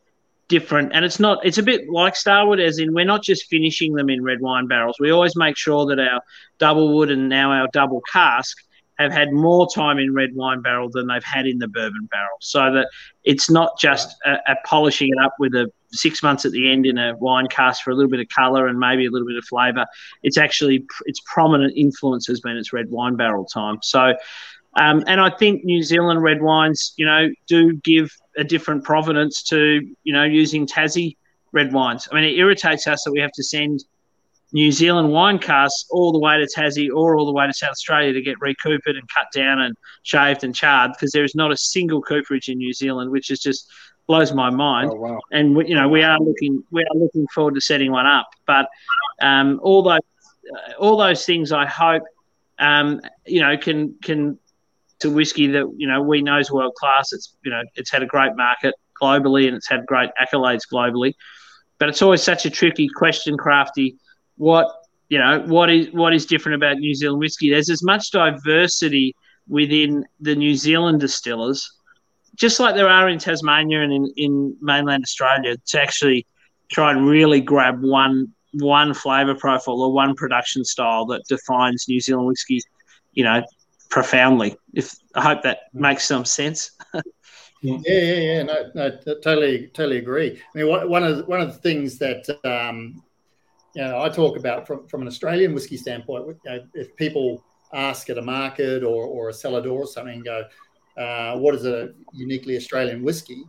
different. 0.52 0.91
And 0.93 1.04
it's 1.04 1.20
not, 1.20 1.43
it's 1.43 1.58
a 1.58 1.64
bit 1.64 1.89
like 1.89 2.16
Starward, 2.16 2.60
as 2.60 2.78
in 2.78 2.93
we're 2.93 3.12
not 3.16 3.24
just 3.24 3.47
finishing 3.47 3.93
them 3.95 4.10
in 4.10 4.22
red 4.24 4.41
wine 4.41 4.68
barrels. 4.68 4.97
We 4.99 5.12
always 5.12 5.36
make 5.36 5.58
sure 5.58 5.84
that 5.88 5.99
our 5.99 6.22
double 6.60 6.93
wood 6.95 7.10
and 7.10 7.30
now 7.30 7.52
our 7.52 7.68
double 7.74 8.02
cask 8.12 8.58
have 8.99 9.12
had 9.12 9.32
more 9.32 9.68
time 9.74 9.97
in 9.97 10.14
red 10.14 10.30
wine 10.36 10.62
barrel 10.62 10.89
than 10.91 11.08
they've 11.08 11.24
had 11.24 11.47
in 11.47 11.58
the 11.58 11.68
bourbon 11.68 12.08
barrel, 12.12 12.38
so 12.39 12.72
that 12.76 12.88
it's 13.24 13.49
not 13.49 13.70
just 13.80 14.16
a, 14.26 14.34
a 14.54 14.56
polishing 14.66 15.10
it 15.10 15.26
up 15.26 15.34
with 15.39 15.56
a 15.56 15.66
six 15.91 16.22
months 16.22 16.45
at 16.45 16.52
the 16.52 16.72
end 16.72 16.86
in 16.86 16.97
a 16.97 17.16
wine 17.18 17.47
cask 17.47 17.84
for 17.84 17.91
a 17.91 17.95
little 17.95 18.12
bit 18.12 18.20
of 18.20 18.28
color 18.28 18.68
and 18.68 18.78
maybe 18.78 19.06
a 19.06 19.10
little 19.10 19.28
bit 19.28 19.38
of 19.38 19.45
flavor. 19.45 19.86
It's 20.22 20.38
actually 20.38 20.86
its 21.06 21.20
prominent 21.34 21.74
influence 21.76 22.28
has 22.28 22.41
been 22.41 22.58
its 22.58 22.72
red 22.74 22.89
wine 22.89 23.16
barrel 23.16 23.45
time. 23.45 23.78
So. 23.82 24.14
Um, 24.76 25.03
and 25.07 25.19
I 25.19 25.30
think 25.30 25.63
New 25.65 25.84
Zealand 25.84 26.22
red 26.24 26.41
wines, 26.41 26.93
you 26.95 27.05
know, 27.05 27.30
do 27.47 27.74
give 27.74 28.09
a 28.38 28.43
different 28.43 28.84
provenance 28.84 29.43
to, 29.43 29.82
you 30.03 30.13
know, 30.13 30.24
using 30.24 30.65
Tassie 30.65 31.17
red 31.51 31.74
wines. 31.74 32.07
I 32.11 32.15
mean, 32.15 32.24
it 32.24 32.38
irritates 32.38 32.88
us 32.88 33.03
that 33.03 33.11
we 33.11 33.19
have 33.19 33.32
to 33.34 33.43
send 33.43 33.84
New 34.53 34.72
Zealand 34.72 35.11
wine 35.11 35.39
casks 35.39 35.86
all 35.91 36.11
the 36.11 36.19
way 36.19 36.38
to 36.38 36.47
Tassie 36.57 36.89
or 36.93 37.17
all 37.17 37.26
the 37.26 37.32
way 37.32 37.47
to 37.47 37.53
South 37.53 37.72
Australia 37.72 38.13
to 38.13 38.22
get 38.22 38.38
recoopered 38.39 38.97
and 38.97 39.07
cut 39.13 39.28
down 39.34 39.59
and 39.61 39.76
shaved 40.03 40.43
and 40.43 40.53
charred 40.53 40.91
because 40.93 41.11
there 41.11 41.24
is 41.24 41.36
not 41.36 41.51
a 41.51 41.57
single 41.57 42.01
cooperage 42.01 42.49
in 42.49 42.57
New 42.57 42.74
Zealand, 42.74 43.11
which 43.11 43.32
is 43.32 43.39
just 43.39 43.69
blows 44.07 44.34
my 44.34 44.49
mind 44.49 44.89
Oh 44.91 44.95
wow! 44.95 45.19
and 45.32 45.55
we, 45.55 45.67
you 45.67 45.76
know 45.76 45.88
we 45.88 46.03
are 46.03 46.19
looking 46.19 46.63
we 46.72 46.82
are 46.82 46.97
looking 46.97 47.26
forward 47.34 47.53
to 47.55 47.61
setting 47.61 47.91
one 47.91 48.05
up. 48.05 48.28
But 48.45 48.67
um, 49.22 49.59
all 49.63 49.84
those 49.84 49.99
uh, 50.53 50.74
all 50.80 50.97
those 50.97 51.26
things, 51.26 51.51
I 51.51 51.65
hope, 51.65 52.03
um, 52.59 52.99
you 53.26 53.41
know, 53.41 53.57
can 53.57 53.95
can 54.01 54.38
to 55.02 55.12
whiskey 55.12 55.47
that 55.47 55.66
you 55.78 55.88
know 55.88 56.02
we 56.02 56.22
know 56.22 56.39
is 56.39 56.52
world 56.52 56.74
class. 56.76 57.12
It's 57.14 57.36
you 57.43 57.52
know 57.52 57.62
it's 57.76 57.91
had 57.91 58.04
a 58.04 58.06
great 58.06 58.36
market 58.36 58.76
globally 59.02 59.47
and 59.47 59.56
it's 59.56 59.70
had 59.70 59.86
great 59.86 60.10
accolades 60.22 60.62
globally. 60.72 61.14
But 61.80 61.89
it's 61.89 62.02
always 62.02 62.22
such 62.22 62.45
a 62.45 62.49
tricky 62.49 62.88
question, 62.88 63.38
crafty. 63.38 63.95
What 64.38 64.68
you 65.10 65.20
know 65.20 65.41
what 65.41 65.70
is 65.70 65.88
what 65.91 66.14
is 66.14 66.26
different 66.26 66.56
about 66.56 66.78
New 66.78 66.95
Zealand 66.95 67.20
whiskey. 67.20 67.49
There's 67.49 67.70
as 67.70 67.84
much 67.84 68.12
diversity 68.12 69.16
within 69.47 70.06
the 70.20 70.36
New 70.36 70.56
Zealand 70.56 71.02
distillers, 71.02 71.70
just 72.36 72.60
like 72.60 72.76
there 72.76 72.89
are 72.89 73.10
in 73.10 73.20
Tasmania 73.20 73.82
and 73.82 73.91
in, 73.91 74.14
in 74.16 74.58
mainland 74.62 75.04
Australia, 75.04 75.58
to 75.68 75.82
actually 75.82 76.26
try 76.72 76.91
and 76.91 77.06
really 77.06 77.41
grab 77.41 77.82
one 77.82 78.34
one 78.54 78.93
flavour 78.93 79.36
profile 79.36 79.82
or 79.82 79.93
one 79.93 80.14
production 80.16 80.64
style 80.64 81.06
that 81.06 81.24
defines 81.28 81.86
New 81.88 81.99
Zealand 81.99 82.28
whiskey, 82.28 82.62
you 83.14 83.24
know, 83.24 83.43
profoundly. 83.92 84.58
If 84.74 84.96
I 85.14 85.22
hope 85.22 85.44
that 85.44 85.70
makes 85.74 86.06
some 86.06 86.26
sense. 86.26 86.72
yeah, 87.62 87.78
yeah, 87.86 88.14
yeah. 88.14 88.44
No, 88.44 88.72
no, 88.74 88.98
totally, 89.22 89.68
totally 89.68 89.98
agree. 89.98 90.42
I 90.56 90.58
mean, 90.58 90.68
one 90.68 91.04
of 91.04 91.18
the, 91.18 91.26
one 91.26 91.42
of 91.42 91.54
the 91.54 91.60
things 91.60 92.00
that 92.00 92.28
um, 92.44 93.04
you 93.76 93.84
know 93.84 94.02
I 94.02 94.10
talk 94.10 94.38
about 94.38 94.66
from, 94.66 94.88
from 94.88 95.02
an 95.02 95.08
Australian 95.08 95.54
whiskey 95.54 95.78
standpoint, 95.78 96.26
you 96.28 96.52
know, 96.52 96.64
if 96.74 96.96
people 96.96 97.44
ask 97.74 98.10
at 98.10 98.18
a 98.18 98.22
market 98.22 98.84
or, 98.84 99.06
or 99.06 99.30
a 99.30 99.34
cellar 99.34 99.62
door 99.62 99.84
or 99.84 99.88
something, 99.88 100.16
and 100.16 100.26
go, 100.26 100.44
uh, 100.98 101.38
"What 101.38 101.54
is 101.54 101.66
a 101.66 101.89
uniquely 102.14 102.58
Australian 102.58 103.04
whiskey?" 103.04 103.44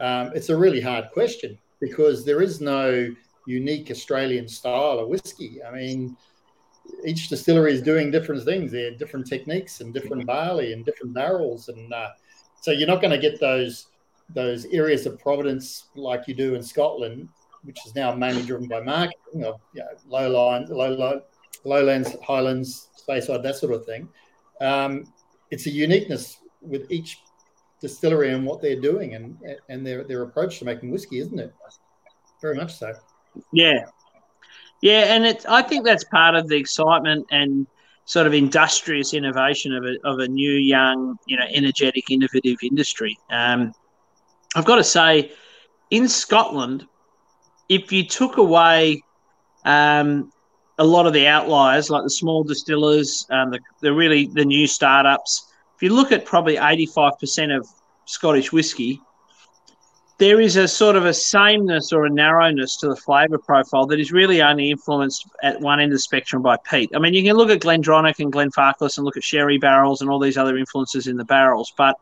Um, 0.00 0.32
it's 0.34 0.50
a 0.50 0.56
really 0.56 0.80
hard 0.80 1.10
question 1.12 1.56
because 1.80 2.24
there 2.24 2.42
is 2.42 2.60
no 2.60 3.08
unique 3.46 3.90
Australian 3.90 4.48
style 4.48 4.98
of 4.98 5.08
whiskey. 5.08 5.62
I 5.62 5.70
mean, 5.70 6.16
each 7.04 7.28
distillery 7.28 7.72
is 7.72 7.82
doing 7.82 8.10
different 8.10 8.44
things. 8.44 8.72
They're 8.72 8.92
different 8.92 9.26
techniques 9.26 9.80
and 9.80 9.92
different 9.92 10.26
barley 10.26 10.72
and 10.72 10.84
different 10.84 11.14
barrels, 11.14 11.68
and 11.68 11.92
uh, 11.92 12.10
so 12.60 12.70
you're 12.70 12.88
not 12.88 13.00
going 13.00 13.10
to 13.10 13.18
get 13.18 13.40
those 13.40 13.88
those 14.30 14.64
areas 14.66 15.06
of 15.06 15.18
providence 15.18 15.88
like 15.96 16.26
you 16.26 16.34
do 16.34 16.54
in 16.54 16.62
Scotland, 16.62 17.28
which 17.62 17.78
is 17.86 17.94
now 17.94 18.14
mainly 18.14 18.42
driven 18.42 18.66
by 18.68 18.80
marketing 18.80 19.44
of 19.44 19.60
you 19.74 19.80
know, 19.80 19.88
low 20.06 20.30
lines, 20.30 20.70
low, 20.70 20.90
low 20.90 21.20
lowlands, 21.64 22.16
highlands, 22.22 22.88
Speyside, 22.96 23.42
that 23.42 23.56
sort 23.56 23.72
of 23.74 23.84
thing. 23.84 24.08
Um, 24.60 25.04
it's 25.50 25.66
a 25.66 25.70
uniqueness 25.70 26.38
with 26.62 26.90
each 26.90 27.18
distillery 27.80 28.32
and 28.32 28.46
what 28.46 28.62
they're 28.62 28.80
doing 28.80 29.14
and 29.14 29.36
and 29.68 29.86
their 29.86 30.04
their 30.04 30.22
approach 30.22 30.58
to 30.58 30.64
making 30.64 30.90
whiskey, 30.90 31.18
isn't 31.18 31.38
it? 31.38 31.52
Very 32.40 32.56
much 32.56 32.74
so. 32.74 32.94
Yeah, 33.52 33.86
yeah, 34.80 35.14
and 35.14 35.24
it, 35.24 35.44
I 35.48 35.62
think 35.62 35.84
that's 35.84 36.04
part 36.04 36.34
of 36.34 36.48
the 36.48 36.56
excitement 36.56 37.26
and 37.30 37.66
sort 38.04 38.26
of 38.26 38.34
industrious 38.34 39.14
innovation 39.14 39.74
of 39.74 39.84
a, 39.84 39.96
of 40.04 40.18
a 40.18 40.28
new, 40.28 40.52
young, 40.52 41.16
you 41.26 41.36
know, 41.36 41.46
energetic, 41.50 42.10
innovative 42.10 42.58
industry. 42.62 43.18
Um, 43.30 43.72
I've 44.54 44.64
got 44.64 44.76
to 44.76 44.84
say, 44.84 45.32
in 45.90 46.08
Scotland, 46.08 46.86
if 47.68 47.92
you 47.92 48.06
took 48.06 48.36
away 48.36 49.02
um, 49.64 50.30
a 50.78 50.84
lot 50.84 51.06
of 51.06 51.12
the 51.12 51.26
outliers, 51.26 51.88
like 51.90 52.02
the 52.02 52.10
small 52.10 52.44
distillers, 52.44 53.26
um, 53.30 53.50
the, 53.50 53.60
the 53.80 53.92
really 53.92 54.26
the 54.26 54.44
new 54.44 54.66
startups, 54.66 55.50
if 55.76 55.82
you 55.82 55.94
look 55.94 56.12
at 56.12 56.24
probably 56.24 56.56
85% 56.56 57.56
of 57.56 57.66
Scottish 58.04 58.52
whiskey, 58.52 59.00
there 60.18 60.40
is 60.40 60.56
a 60.56 60.68
sort 60.68 60.94
of 60.94 61.04
a 61.06 61.14
sameness 61.14 61.92
or 61.92 62.06
a 62.06 62.10
narrowness 62.10 62.76
to 62.76 62.88
the 62.88 62.96
flavour 62.96 63.38
profile 63.38 63.86
that 63.86 63.98
is 63.98 64.12
really 64.12 64.40
only 64.40 64.70
influenced 64.70 65.26
at 65.42 65.60
one 65.60 65.80
end 65.80 65.90
of 65.92 65.96
the 65.96 66.00
spectrum 66.00 66.40
by 66.40 66.56
peat. 66.56 66.90
I 66.94 67.00
mean, 67.00 67.14
you 67.14 67.24
can 67.24 67.36
look 67.36 67.50
at 67.50 67.60
GlenDronach 67.60 68.20
and 68.20 68.32
Glenfarclas 68.32 68.96
and 68.96 69.04
look 69.04 69.16
at 69.16 69.24
sherry 69.24 69.58
barrels 69.58 70.00
and 70.00 70.10
all 70.10 70.20
these 70.20 70.36
other 70.36 70.56
influences 70.56 71.08
in 71.08 71.16
the 71.16 71.24
barrels, 71.24 71.72
but 71.76 71.96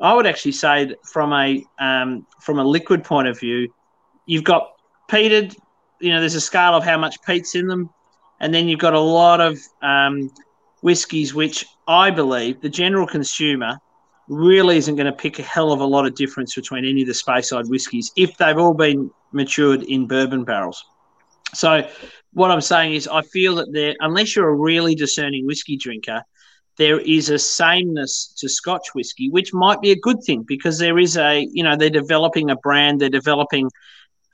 I 0.00 0.14
would 0.14 0.26
actually 0.26 0.52
say 0.52 0.94
from 1.04 1.32
a 1.32 1.64
um, 1.78 2.26
from 2.40 2.58
a 2.58 2.64
liquid 2.64 3.04
point 3.04 3.28
of 3.28 3.38
view, 3.38 3.72
you've 4.26 4.44
got 4.44 4.72
peated. 5.10 5.56
You 6.00 6.12
know, 6.12 6.20
there's 6.20 6.34
a 6.34 6.40
scale 6.40 6.74
of 6.74 6.84
how 6.84 6.98
much 6.98 7.16
peat's 7.22 7.54
in 7.54 7.66
them, 7.66 7.90
and 8.40 8.52
then 8.52 8.68
you've 8.68 8.80
got 8.80 8.94
a 8.94 9.00
lot 9.00 9.40
of 9.40 9.58
um, 9.82 10.30
whiskies, 10.82 11.34
which 11.34 11.64
I 11.88 12.10
believe 12.10 12.60
the 12.60 12.68
general 12.68 13.06
consumer 13.06 13.78
really 14.28 14.76
isn't 14.76 14.96
going 14.96 15.06
to 15.06 15.12
pick 15.12 15.38
a 15.38 15.42
hell 15.42 15.72
of 15.72 15.80
a 15.80 15.84
lot 15.84 16.06
of 16.06 16.14
difference 16.14 16.54
between 16.54 16.84
any 16.84 17.02
of 17.02 17.06
the 17.06 17.14
Speyside 17.14 17.68
whiskies 17.68 18.10
if 18.16 18.36
they've 18.36 18.58
all 18.58 18.74
been 18.74 19.10
matured 19.32 19.82
in 19.84 20.06
bourbon 20.06 20.44
barrels. 20.44 20.84
So, 21.54 21.88
what 22.32 22.50
I'm 22.50 22.60
saying 22.60 22.94
is, 22.94 23.08
I 23.08 23.22
feel 23.22 23.54
that 23.56 23.72
there, 23.72 23.94
unless 24.00 24.36
you're 24.36 24.48
a 24.48 24.54
really 24.54 24.94
discerning 24.94 25.46
whiskey 25.46 25.76
drinker, 25.76 26.22
there 26.76 27.00
is 27.00 27.30
a 27.30 27.38
sameness 27.38 28.34
to 28.38 28.48
Scotch 28.48 28.88
whiskey, 28.94 29.30
which 29.30 29.54
might 29.54 29.80
be 29.80 29.92
a 29.92 29.96
good 29.96 30.22
thing 30.22 30.44
because 30.46 30.78
there 30.78 30.98
is 30.98 31.16
a, 31.16 31.46
you 31.50 31.62
know, 31.62 31.76
they're 31.76 31.88
developing 31.88 32.50
a 32.50 32.56
brand, 32.56 33.00
they're 33.00 33.08
developing 33.08 33.70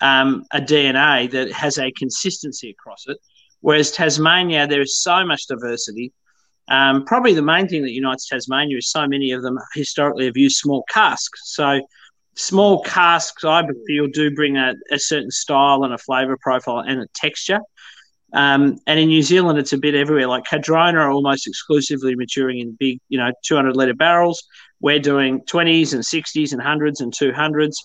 um, 0.00 0.44
a 0.52 0.60
DNA 0.60 1.30
that 1.30 1.52
has 1.52 1.78
a 1.78 1.92
consistency 1.92 2.70
across 2.70 3.04
it. 3.06 3.18
Whereas 3.60 3.92
Tasmania, 3.92 4.66
there 4.66 4.80
is 4.80 5.00
so 5.00 5.24
much 5.24 5.46
diversity 5.46 6.12
um, 6.68 7.04
probably 7.04 7.34
the 7.34 7.42
main 7.42 7.68
thing 7.68 7.82
that 7.82 7.92
unites 7.92 8.28
Tasmania 8.28 8.78
is 8.78 8.90
so 8.90 9.06
many 9.06 9.32
of 9.32 9.42
them 9.42 9.58
historically 9.74 10.26
have 10.26 10.36
used 10.36 10.56
small 10.56 10.84
casks. 10.88 11.52
So 11.54 11.80
small 12.34 12.82
casks, 12.82 13.44
I 13.44 13.62
feel, 13.86 14.06
do 14.06 14.34
bring 14.34 14.56
a, 14.56 14.74
a 14.90 14.98
certain 14.98 15.30
style 15.30 15.84
and 15.84 15.92
a 15.92 15.98
flavour 15.98 16.36
profile 16.40 16.78
and 16.78 17.00
a 17.00 17.06
texture. 17.14 17.60
Um, 18.32 18.78
and 18.86 18.98
in 18.98 19.08
New 19.08 19.22
Zealand, 19.22 19.58
it's 19.58 19.74
a 19.74 19.78
bit 19.78 19.94
everywhere. 19.94 20.26
Like 20.26 20.44
Cardrona 20.44 20.98
are 20.98 21.10
almost 21.10 21.46
exclusively 21.46 22.14
maturing 22.14 22.60
in 22.60 22.76
big, 22.78 22.98
you 23.08 23.18
know, 23.18 23.30
200 23.44 23.76
litre 23.76 23.94
barrels. 23.94 24.42
We're 24.80 25.00
doing 25.00 25.40
20s 25.42 25.92
and 25.92 26.02
60s 26.02 26.52
and 26.52 26.62
100s 26.62 27.00
and 27.00 27.12
200s. 27.12 27.76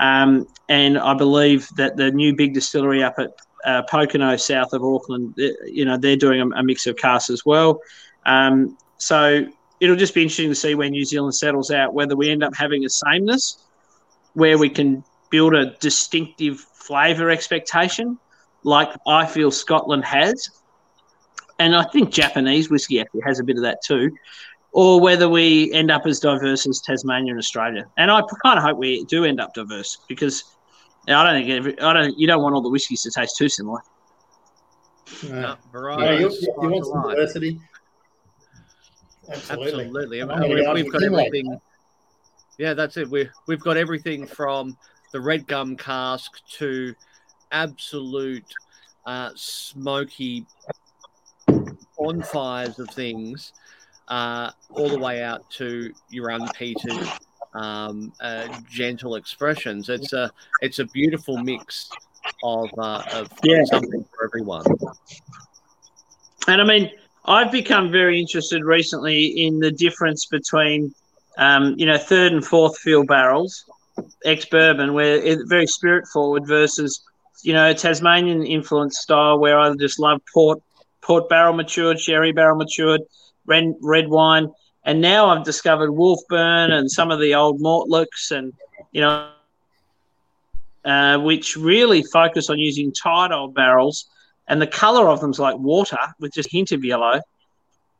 Um, 0.00 0.48
and 0.68 0.98
I 0.98 1.14
believe 1.14 1.68
that 1.76 1.96
the 1.96 2.10
new 2.10 2.34
big 2.34 2.54
distillery 2.54 3.04
up 3.04 3.14
at 3.18 3.30
uh, 3.64 3.82
Pokeno, 3.88 4.40
south 4.40 4.72
of 4.72 4.82
Auckland, 4.82 5.34
you 5.36 5.84
know, 5.84 5.96
they're 5.96 6.16
doing 6.16 6.40
a, 6.40 6.48
a 6.58 6.62
mix 6.64 6.86
of 6.88 6.96
casks 6.96 7.30
as 7.30 7.46
well. 7.46 7.80
Um, 8.24 8.76
so 8.98 9.46
it'll 9.80 9.96
just 9.96 10.14
be 10.14 10.22
interesting 10.22 10.48
to 10.48 10.54
see 10.54 10.74
where 10.74 10.88
New 10.88 11.04
Zealand 11.04 11.34
settles 11.34 11.70
out, 11.70 11.92
whether 11.94 12.16
we 12.16 12.30
end 12.30 12.44
up 12.44 12.54
having 12.54 12.84
a 12.84 12.88
sameness 12.88 13.58
where 14.34 14.56
we 14.58 14.68
can 14.68 15.04
build 15.30 15.54
a 15.54 15.76
distinctive 15.78 16.60
flavour 16.60 17.30
expectation, 17.30 18.18
like 18.62 18.88
I 19.06 19.26
feel 19.26 19.50
Scotland 19.50 20.04
has. 20.04 20.48
And 21.58 21.76
I 21.76 21.84
think 21.84 22.10
Japanese 22.10 22.70
whiskey 22.70 23.00
actually 23.00 23.22
has 23.22 23.38
a 23.38 23.44
bit 23.44 23.56
of 23.56 23.62
that 23.62 23.82
too. 23.82 24.12
Or 24.72 25.00
whether 25.00 25.28
we 25.28 25.72
end 25.72 25.90
up 25.90 26.06
as 26.06 26.18
diverse 26.18 26.66
as 26.66 26.80
Tasmania 26.80 27.32
and 27.32 27.38
Australia. 27.38 27.84
And 27.98 28.10
I 28.10 28.22
kind 28.42 28.58
of 28.58 28.64
hope 28.64 28.78
we 28.78 29.04
do 29.04 29.24
end 29.24 29.40
up 29.40 29.52
diverse 29.52 29.98
because 30.08 30.44
I 31.08 31.24
don't 31.24 31.34
think 31.34 31.50
every, 31.50 31.80
I 31.80 31.92
don't 31.92 32.18
you 32.18 32.26
don't 32.26 32.42
want 32.42 32.54
all 32.54 32.62
the 32.62 32.70
whiskies 32.70 33.02
to 33.02 33.10
taste 33.10 33.36
too 33.36 33.48
similar. 33.48 33.80
No, 35.28 35.56
variety. 35.70 36.04
Yeah, 36.04 36.20
you, 36.20 36.30
you 36.30 36.54
want 36.56 36.86
some 36.86 37.02
diversity. 37.02 37.60
Absolutely. 39.32 39.84
Absolutely. 39.84 40.22
I 40.22 40.26
mean, 40.26 40.54
we've, 40.54 40.84
we've 40.84 40.92
got 40.92 41.02
everything. 41.02 41.60
Yeah, 42.58 42.74
that's 42.74 42.96
it. 42.96 43.08
We 43.08 43.28
we've 43.46 43.60
got 43.60 43.76
everything 43.76 44.26
from 44.26 44.76
the 45.12 45.20
red 45.20 45.46
gum 45.46 45.76
cask 45.76 46.30
to 46.58 46.94
absolute 47.50 48.46
uh, 49.06 49.30
smoky 49.34 50.46
bonfires 51.98 52.78
of 52.78 52.88
things, 52.90 53.52
uh, 54.08 54.50
all 54.70 54.88
the 54.88 54.98
way 54.98 55.22
out 55.22 55.48
to 55.50 55.92
your 56.10 56.30
unpeated, 56.30 57.08
um, 57.54 58.12
uh, 58.20 58.48
gentle 58.68 59.16
expressions. 59.16 59.88
It's 59.88 60.12
a 60.12 60.30
it's 60.60 60.78
a 60.78 60.84
beautiful 60.86 61.38
mix 61.38 61.90
of 62.44 62.68
uh, 62.78 63.02
of 63.12 63.30
yeah. 63.42 63.64
something 63.64 64.04
for 64.14 64.24
everyone. 64.24 64.64
And 66.48 66.60
I 66.60 66.64
mean, 66.64 66.90
I've 67.24 67.52
become 67.52 67.92
very 67.92 68.18
interested 68.18 68.64
recently 68.64 69.26
in 69.26 69.60
the 69.60 69.70
difference 69.70 70.26
between, 70.26 70.92
um, 71.38 71.74
you 71.78 71.86
know, 71.86 71.96
third 71.96 72.32
and 72.32 72.44
fourth 72.44 72.78
fill 72.78 73.04
barrels, 73.04 73.64
ex 74.24 74.44
bourbon, 74.44 74.92
where 74.92 75.16
it's 75.16 75.42
very 75.48 75.66
spirit 75.66 76.06
forward 76.08 76.46
versus, 76.46 77.04
you 77.42 77.52
know, 77.52 77.72
Tasmanian 77.72 78.44
influence 78.44 78.98
style, 78.98 79.38
where 79.38 79.58
I 79.58 79.72
just 79.74 80.00
love 80.00 80.20
port, 80.34 80.60
port 81.00 81.28
barrel 81.28 81.54
matured, 81.54 82.00
sherry 82.00 82.32
barrel 82.32 82.56
matured, 82.56 83.02
red, 83.46 83.74
red 83.80 84.08
wine. 84.08 84.50
And 84.84 85.00
now 85.00 85.28
I've 85.28 85.44
discovered 85.44 85.90
Wolfburn 85.90 86.72
and 86.72 86.90
some 86.90 87.12
of 87.12 87.20
the 87.20 87.36
old 87.36 87.60
Mortlachs 87.60 88.32
and, 88.32 88.52
you 88.90 89.00
know, 89.00 89.28
uh, 90.84 91.18
which 91.18 91.56
really 91.56 92.02
focus 92.02 92.50
on 92.50 92.58
using 92.58 92.92
tight 92.92 93.30
old 93.30 93.54
barrels 93.54 94.08
and 94.52 94.60
the 94.60 94.66
color 94.66 95.08
of 95.08 95.22
them 95.22 95.30
is 95.30 95.38
like 95.38 95.56
water 95.56 95.96
with 96.20 96.34
just 96.34 96.52
a 96.52 96.54
hint 96.54 96.72
of 96.72 96.84
yellow, 96.84 97.22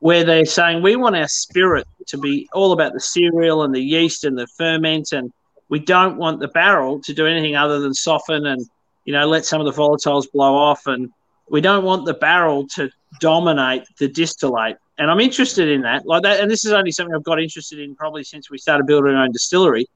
where 0.00 0.22
they're 0.22 0.44
saying 0.44 0.82
we 0.82 0.96
want 0.96 1.16
our 1.16 1.26
spirit 1.26 1.86
to 2.08 2.18
be 2.18 2.46
all 2.52 2.72
about 2.72 2.92
the 2.92 3.00
cereal 3.00 3.62
and 3.62 3.74
the 3.74 3.80
yeast 3.80 4.24
and 4.24 4.36
the 4.36 4.46
ferment, 4.58 5.12
and 5.12 5.32
we 5.70 5.78
don't 5.78 6.18
want 6.18 6.40
the 6.40 6.48
barrel 6.48 7.00
to 7.00 7.14
do 7.14 7.26
anything 7.26 7.56
other 7.56 7.80
than 7.80 7.94
soften 7.94 8.44
and 8.44 8.66
you 9.06 9.14
know 9.14 9.26
let 9.26 9.46
some 9.46 9.62
of 9.62 9.66
the 9.66 9.82
volatiles 9.82 10.30
blow 10.30 10.54
off, 10.54 10.86
and 10.86 11.08
we 11.48 11.62
don't 11.62 11.84
want 11.84 12.04
the 12.04 12.12
barrel 12.12 12.68
to 12.74 12.90
dominate 13.18 13.84
the 13.98 14.08
distillate. 14.08 14.76
And 14.98 15.10
I'm 15.10 15.20
interested 15.20 15.68
in 15.70 15.80
that, 15.82 16.04
like 16.04 16.22
that. 16.24 16.40
And 16.40 16.50
this 16.50 16.66
is 16.66 16.72
only 16.72 16.92
something 16.92 17.14
I've 17.14 17.22
got 17.22 17.40
interested 17.40 17.78
in 17.78 17.96
probably 17.96 18.24
since 18.24 18.50
we 18.50 18.58
started 18.58 18.86
building 18.86 19.14
our 19.14 19.24
own 19.24 19.32
distillery. 19.32 19.86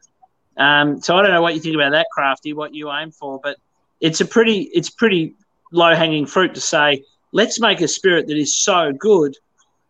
Um, 0.56 1.02
so 1.02 1.18
I 1.18 1.22
don't 1.22 1.32
know 1.32 1.42
what 1.42 1.54
you 1.54 1.60
think 1.60 1.74
about 1.74 1.92
that, 1.92 2.06
Crafty, 2.14 2.54
what 2.54 2.74
you 2.74 2.90
aim 2.90 3.10
for, 3.10 3.38
but 3.42 3.58
it's 4.00 4.22
a 4.22 4.24
pretty, 4.24 4.70
it's 4.72 4.88
pretty 4.88 5.34
low 5.72 5.94
hanging 5.94 6.26
fruit 6.26 6.54
to 6.54 6.60
say, 6.60 7.02
let's 7.32 7.60
make 7.60 7.80
a 7.80 7.88
spirit 7.88 8.26
that 8.28 8.36
is 8.36 8.56
so 8.56 8.92
good 8.92 9.36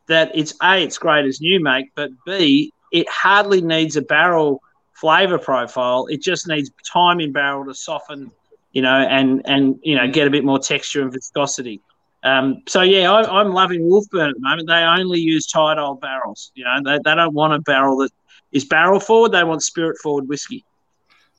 that 0.09 0.31
it's 0.35 0.55
a 0.63 0.83
it's 0.83 0.99
great 0.99 1.25
as 1.25 1.41
new 1.41 1.61
make, 1.61 1.95
but 1.95 2.11
b 2.25 2.73
it 2.93 3.09
hardly 3.09 3.61
needs 3.61 3.97
a 3.97 4.03
barrel 4.03 4.61
flavor 4.95 5.39
profile. 5.39 6.07
It 6.07 6.23
just 6.23 6.49
needs 6.49 6.71
time 6.91 7.21
in 7.21 7.33
barrel 7.33 7.65
to 7.67 7.75
soften, 7.75 8.31
you 8.73 8.83
know, 8.83 8.97
and 8.97 9.43
and 9.45 9.79
you 9.83 9.97
know 9.97 10.09
get 10.09 10.27
a 10.27 10.31
bit 10.31 10.45
more 10.45 10.59
texture 10.59 11.03
and 11.03 11.13
viscosity. 11.13 11.81
Um, 12.23 12.63
so 12.67 12.83
yeah, 12.83 13.13
I, 13.13 13.41
am 13.41 13.53
loving 13.53 13.83
Wolfburn 13.83 14.31
at 14.31 14.35
the 14.35 14.41
moment. 14.41 14.69
They 14.69 14.75
only 14.75 15.21
use 15.21 15.47
tight 15.47 15.79
old 15.79 16.01
barrels. 16.01 16.51
You 16.55 16.65
know, 16.65 16.81
they, 16.85 16.99
they 17.05 17.15
don't 17.15 17.35
want 17.35 17.55
a 17.55 17.61
barrel 17.61 17.99
that 17.99 18.11
is 18.53 18.65
barrel 18.65 18.99
forward. 18.99 19.33
They 19.33 19.45
want 19.45 19.63
spirit 19.63 19.99
forward 20.03 20.29
whiskey. 20.29 20.65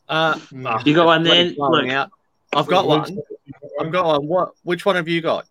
Uh, 0.07 0.39
you 0.85 0.95
got 0.95 1.05
one 1.05 1.23
there? 1.23 1.51
Look, 1.57 1.89
out. 1.89 2.11
I've 2.53 2.67
got 2.67 2.87
one. 2.87 3.19
I've 3.79 3.91
got 3.91 4.05
one. 4.05 4.27
What? 4.27 4.49
Which 4.63 4.85
one 4.85 4.95
have 4.95 5.07
you 5.07 5.21
got? 5.21 5.45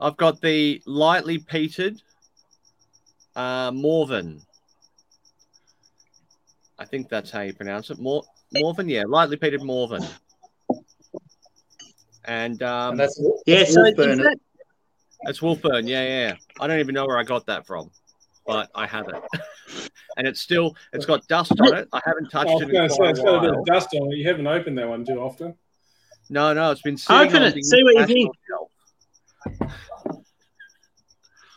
I've 0.00 0.16
got 0.16 0.40
the 0.40 0.80
lightly 0.86 1.38
peated 1.38 2.00
uh, 3.36 3.70
Morven. 3.70 4.40
I 6.78 6.84
think 6.86 7.08
that's 7.10 7.30
how 7.30 7.40
you 7.42 7.52
pronounce 7.52 7.90
it. 7.90 7.98
Mor- 7.98 8.24
Morven, 8.54 8.88
yeah, 8.88 9.02
lightly 9.06 9.36
peated 9.36 9.62
Morven. 9.62 10.02
And, 12.24 12.62
um, 12.62 12.92
And 12.92 13.00
that's 13.00 13.20
yeah, 13.46 13.58
that's 13.58 13.74
so 13.74 13.80
Wolfburn. 13.82 14.16
that- 14.22 14.40
It's 15.24 15.40
Wolfburn, 15.40 15.86
yeah, 15.86 16.02
yeah. 16.06 16.36
I 16.60 16.66
don't 16.66 16.78
even 16.80 16.94
know 16.94 17.06
where 17.06 17.18
I 17.18 17.22
got 17.24 17.44
that 17.46 17.66
from, 17.66 17.90
but 18.50 18.70
I 18.74 18.86
have 18.86 19.08
it, 19.08 19.22
and 20.16 20.26
it's 20.26 20.40
still 20.40 20.74
it's 20.92 21.06
got 21.06 21.26
dust 21.28 21.52
on 21.60 21.74
it. 21.74 21.88
I 21.92 22.00
haven't 22.04 22.26
I 22.26 22.44
touched 22.44 22.54
was 22.54 22.62
it 22.62 22.72
going 22.72 22.84
in 22.84 22.90
say, 22.90 22.96
quite 22.96 23.10
it's 23.10 23.20
a 23.20 23.22
got 23.22 23.44
a 23.44 23.48
bit 23.50 23.58
of 23.58 23.64
dust 23.64 23.88
on 23.94 24.12
it. 24.12 24.16
You 24.16 24.26
haven't 24.28 24.46
opened 24.46 24.78
that 24.78 24.88
one 24.88 25.04
too 25.04 25.20
often. 25.20 25.54
No, 26.28 26.52
no, 26.52 26.70
it's 26.70 26.82
been 26.82 26.96
Open 27.08 27.42
it, 27.42 27.64
see 27.64 27.82
what 27.84 27.94
you 27.96 28.06
think. 28.06 28.32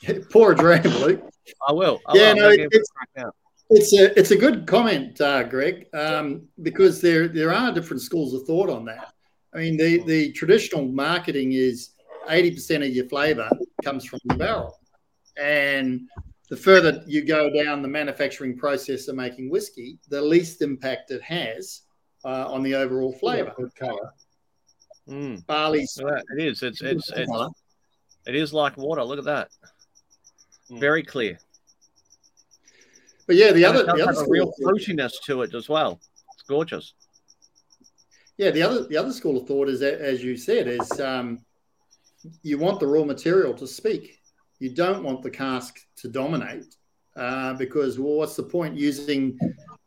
Poor 0.05 0.23
Pour 0.29 0.51
a 0.51 0.55
dram, 0.55 0.83
Luke. 0.83 1.23
I 1.67 1.71
will. 1.71 1.99
I 2.07 2.15
Yeah, 2.17 2.33
will. 2.33 2.41
no, 2.41 2.49
it 2.49 2.59
it's- 2.59 3.31
It's 3.69 3.93
a 3.93 4.19
it's 4.19 4.31
a 4.31 4.35
good 4.35 4.67
comment, 4.67 5.19
uh, 5.19 5.43
Greg, 5.43 5.87
um, 5.95 6.47
because 6.61 7.01
there 7.01 7.27
there 7.27 7.51
are 7.53 7.71
different 7.73 8.01
schools 8.01 8.33
of 8.33 8.43
thought 8.45 8.69
on 8.69 8.85
that. 8.85 9.13
I 9.53 9.57
mean, 9.59 9.77
the 9.77 10.03
the 10.03 10.31
traditional 10.33 10.85
marketing 10.85 11.53
is 11.53 11.89
eighty 12.29 12.51
percent 12.51 12.83
of 12.83 12.89
your 12.89 13.07
flavour 13.07 13.49
comes 13.83 14.05
from 14.05 14.19
the 14.25 14.35
barrel, 14.35 14.77
and 15.37 16.01
the 16.53 16.61
further 16.61 17.01
you 17.07 17.25
go 17.25 17.49
down 17.49 17.81
the 17.81 17.87
manufacturing 17.87 18.55
process 18.55 19.07
of 19.07 19.15
making 19.15 19.49
whiskey, 19.49 19.97
the 20.09 20.21
least 20.21 20.61
impact 20.61 21.09
it 21.09 21.23
has 21.23 21.81
uh, 22.23 22.45
on 22.47 22.61
the 22.61 22.75
overall 22.75 23.11
flavour. 23.11 23.51
Good 23.57 23.73
colour. 23.73 24.13
Mm. 25.09 25.43
Barley's 25.47 25.97
Look 25.99 26.13
at. 26.15 26.23
It 26.37 26.43
is. 26.45 26.61
It's 26.61 26.79
it's 26.83 27.11
it's 27.15 27.31
it 28.27 28.35
is 28.35 28.53
like 28.53 28.77
water. 28.77 29.03
Look 29.03 29.17
at 29.17 29.25
that. 29.25 29.49
Mm. 30.69 30.79
Very 30.79 31.01
clear. 31.01 31.39
but 33.25 33.35
yeah, 33.35 33.51
the 33.51 33.63
And 33.63 33.75
other 33.75 33.79
it 33.81 33.85
does 33.87 33.95
the 33.97 34.03
other 34.03 34.05
have 34.05 34.09
a 34.11 34.19
school 34.19 34.29
real 34.31 34.49
of 34.49 34.53
thought- 34.61 34.75
fruitiness 34.75 35.13
to 35.25 35.41
it 35.41 35.55
as 35.55 35.67
well. 35.69 35.99
It's 36.35 36.43
gorgeous. 36.43 36.93
Yeah, 38.37 38.51
the 38.51 38.61
other 38.61 38.83
the 38.83 38.97
other 38.97 39.11
school 39.11 39.37
of 39.41 39.47
thought 39.47 39.69
is 39.69 39.79
that, 39.79 39.95
as 40.01 40.23
you 40.23 40.37
said, 40.37 40.67
is 40.67 40.99
um, 40.99 41.39
you 42.43 42.59
want 42.59 42.79
the 42.79 42.85
raw 42.85 43.03
material 43.03 43.55
to 43.55 43.65
speak. 43.65 44.19
You 44.59 44.69
don't 44.69 45.03
want 45.03 45.21
the 45.21 45.29
cask 45.29 45.79
to 45.97 46.07
dominate 46.07 46.75
uh, 47.15 47.53
because 47.55 47.99
well, 47.99 48.15
what's 48.15 48.35
the 48.35 48.43
point 48.43 48.75
using 48.77 49.37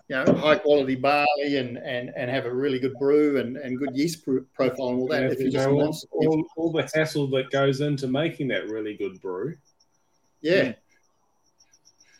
you 0.09 0.17
know 0.25 0.25
high 0.35 0.57
quality 0.59 0.95
barley 0.95 1.57
and 1.57 1.79
and 1.79 2.13
and 2.17 2.31
have 2.31 2.45
a 2.47 2.55
really 2.55 2.79
good 2.79 2.95
brew 2.99 3.39
and 3.41 3.57
and 3.57 3.79
good 3.79 3.97
yeast 3.97 4.25
pro- 4.25 4.45
profile 4.55 4.89
and 4.91 5.01
all 5.01 5.09
that 5.09 5.23
Yeah, 5.23 5.31
if 5.31 5.39
you 5.39 5.47
you 5.47 5.51
just 5.51 5.67
know, 5.67 5.73
all, 5.75 5.79
want 5.79 5.97
all, 6.13 6.45
all 6.57 6.73
the 6.73 6.89
hassle 6.95 7.27
that 7.29 7.51
goes 7.51 7.81
into 7.81 8.07
making 8.07 8.49
that 8.49 8.69
really 8.69 8.97
good 8.97 9.21
brew. 9.21 9.57
yeah. 10.43 10.75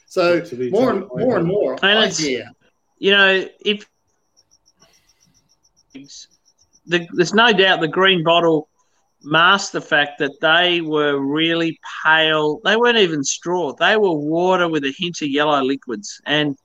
So 0.09 0.41
more 0.71 0.91
and 0.93 1.03
taken 1.03 1.09
more 1.19 1.37
and 1.39 1.47
more, 1.47 1.73
And 1.83 1.99
I 1.99 2.03
it's- 2.05 2.19
hear 2.19 2.51
you 2.99 3.11
know, 3.11 3.47
if 3.61 3.87
the, 6.87 7.07
there's 7.13 7.35
no 7.35 7.53
doubt 7.53 7.81
the 7.81 7.89
green 7.89 8.25
bottle 8.25 8.69
masked 9.27 9.73
the 9.73 9.81
fact 9.81 10.19
that 10.21 10.41
they 10.41 10.81
were 10.81 11.19
really 11.19 11.79
pale. 12.05 12.61
They 12.65 12.77
weren't 12.77 12.99
even 12.99 13.25
straw. 13.25 13.73
They 13.73 13.97
were 13.97 14.13
water 14.13 14.69
with 14.69 14.85
a 14.85 14.95
hint 14.97 15.21
of 15.23 15.29
yellow 15.29 15.63
liquids, 15.63 16.21
and 16.25 16.57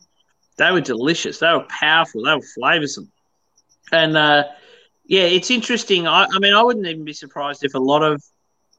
they 0.57 0.71
were 0.71 0.81
delicious. 0.81 1.39
They 1.39 1.51
were 1.51 1.65
powerful. 1.69 2.23
They 2.23 2.33
were 2.33 2.45
flavoursome, 2.57 3.09
and 3.91 4.15
uh, 4.15 4.43
yeah, 5.05 5.23
it's 5.23 5.51
interesting. 5.51 6.07
I, 6.07 6.25
I 6.31 6.39
mean, 6.39 6.53
I 6.53 6.63
wouldn't 6.63 6.87
even 6.87 7.03
be 7.03 7.13
surprised 7.13 7.65
if 7.65 7.73
a 7.73 7.79
lot 7.79 8.03
of 8.03 8.23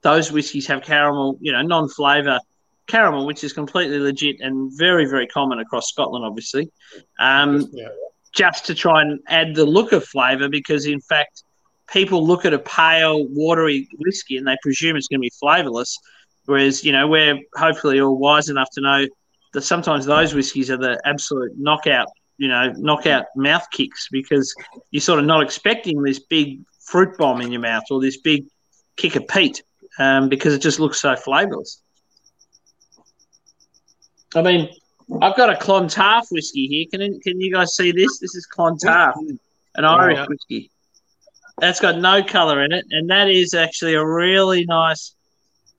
those 0.03 0.33
whiskies 0.33 0.67
have 0.67 0.83
caramel, 0.83 1.37
you 1.41 1.53
know, 1.53 1.63
non-flavour 1.63 2.41
caramel, 2.87 3.27
which 3.27 3.45
is 3.45 3.53
completely 3.53 3.99
legit 3.99 4.41
and 4.41 4.71
very, 4.77 5.07
very 5.07 5.27
common 5.27 5.59
across 5.61 5.89
Scotland, 5.89 6.25
obviously. 6.25 6.71
Um, 7.19 7.69
yeah. 7.73 7.89
just 8.35 8.67
to 8.67 8.75
try 8.75 9.03
and 9.03 9.21
add 9.29 9.55
the 9.55 9.65
look 9.65 9.93
of 9.93 10.05
flavour 10.05 10.49
because, 10.49 10.87
in 10.87 11.01
fact, 11.01 11.45
people 11.93 12.27
look 12.27 12.45
at 12.45 12.55
a 12.55 12.59
pale, 12.59 13.27
watery 13.29 13.89
whiskey 13.99 14.37
and 14.37 14.47
they 14.47 14.57
presume 14.63 14.97
it's 14.97 15.09
going 15.09 15.21
to 15.21 15.23
be 15.23 15.33
flavourless. 15.41 15.99
Whereas, 16.47 16.85
you 16.85 16.93
know, 16.93 17.07
we're 17.07 17.39
hopefully 17.55 18.01
all 18.01 18.19
wise 18.19 18.49
enough 18.49 18.69
to 18.73 18.81
know 18.81 19.07
that 19.53 19.63
sometimes 19.63 20.07
those 20.07 20.35
whiskies 20.35 20.71
are 20.71 20.79
the 20.79 21.01
absolute 21.05 21.53
knockout, 21.57 22.09
you 22.39 22.49
know, 22.49 22.73
knockout 22.77 23.27
mouth 23.37 23.67
kicks 23.71 24.09
because 24.11 24.55
you're 24.91 25.01
sort 25.01 25.19
of 25.19 25.27
not 25.27 25.43
expecting 25.43 26.03
this 26.03 26.19
big 26.19 26.61
fruit 26.81 27.17
bomb 27.19 27.41
in 27.41 27.53
your 27.53 27.61
mouth 27.61 27.85
or 27.91 28.01
this 28.01 28.17
big 28.17 28.47
kick 28.97 29.15
of 29.15 29.29
peat 29.29 29.63
um, 29.99 30.29
because 30.29 30.55
it 30.55 30.63
just 30.63 30.81
looks 30.81 31.01
so 31.01 31.15
flavourless. 31.15 31.83
I 34.35 34.43
mean, 34.43 34.71
I've 35.21 35.37
got 35.37 35.51
a 35.51 35.57
Clontarf 35.57 36.29
whiskey 36.31 36.67
here. 36.67 36.87
Can 36.91 37.21
can 37.21 37.39
you 37.39 37.53
guys 37.53 37.77
see 37.77 37.93
this? 37.93 38.19
This 38.19 38.35
is 38.35 38.47
Clontarf, 38.47 39.15
an 39.75 39.85
Irish 39.85 40.27
whiskey. 40.27 40.71
That's 41.63 41.79
got 41.79 41.97
no 41.99 42.25
colour 42.25 42.65
in 42.65 42.73
it, 42.73 42.87
and 42.91 43.09
that 43.11 43.31
is 43.31 43.55
actually 43.55 43.95
a 43.95 44.05
really 44.05 44.65
nice, 44.65 45.15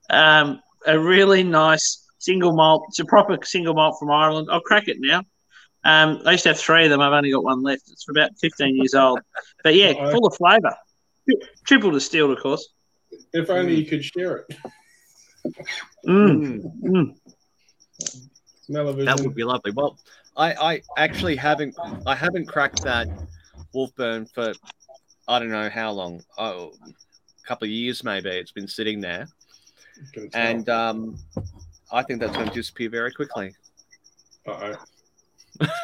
um, 0.08 0.62
a 0.86 0.98
really 0.98 1.42
nice 1.42 2.06
single 2.18 2.54
malt. 2.54 2.86
It's 2.88 3.00
a 3.00 3.04
proper 3.04 3.36
single 3.44 3.74
malt 3.74 3.96
from 4.00 4.10
Ireland. 4.10 4.48
I'll 4.50 4.62
crack 4.62 4.88
it 4.88 4.96
now. 4.98 5.18
Um, 5.84 6.22
I 6.24 6.32
used 6.32 6.44
to 6.44 6.48
have 6.48 6.58
three 6.58 6.84
of 6.84 6.90
them. 6.90 7.02
I've 7.02 7.12
only 7.12 7.30
got 7.30 7.44
one 7.44 7.62
left. 7.62 7.82
It's 7.90 8.08
about 8.08 8.30
15 8.40 8.76
years 8.76 8.94
old, 8.94 9.20
but 9.62 9.74
yeah, 9.74 9.90
Uh-oh. 9.90 10.10
full 10.12 10.26
of 10.26 10.34
flavour. 10.34 10.74
Triple 11.66 11.90
distilled, 11.90 12.30
of 12.30 12.42
course. 12.42 12.66
If 13.34 13.50
only 13.50 13.74
you 13.74 13.84
could 13.84 14.02
share 14.02 14.38
it. 14.38 14.56
Mm. 16.08 16.62
Mm. 16.82 17.14
Smell-o-vision. 18.62 19.04
That 19.04 19.20
would 19.20 19.34
be 19.34 19.44
lovely. 19.44 19.72
Well, 19.72 19.98
I, 20.34 20.54
I 20.54 20.82
actually 20.96 21.36
haven't 21.36 21.76
I 22.06 22.14
haven't 22.14 22.46
cracked 22.46 22.82
that 22.84 23.06
Wolfburn 23.74 24.32
for 24.32 24.54
I 25.26 25.38
don't 25.38 25.50
know 25.50 25.70
how 25.70 25.92
long. 25.92 26.22
Oh, 26.38 26.72
a 26.82 27.46
couple 27.46 27.66
of 27.66 27.70
years 27.70 28.04
maybe. 28.04 28.30
It's 28.30 28.52
been 28.52 28.68
sitting 28.68 29.00
there, 29.00 29.26
and 30.34 30.68
um, 30.68 31.18
I 31.90 32.02
think 32.02 32.20
that's 32.20 32.36
going 32.36 32.48
to 32.48 32.54
disappear 32.54 32.90
very 32.90 33.12
quickly. 33.12 33.54
Uh-oh. 34.46 34.74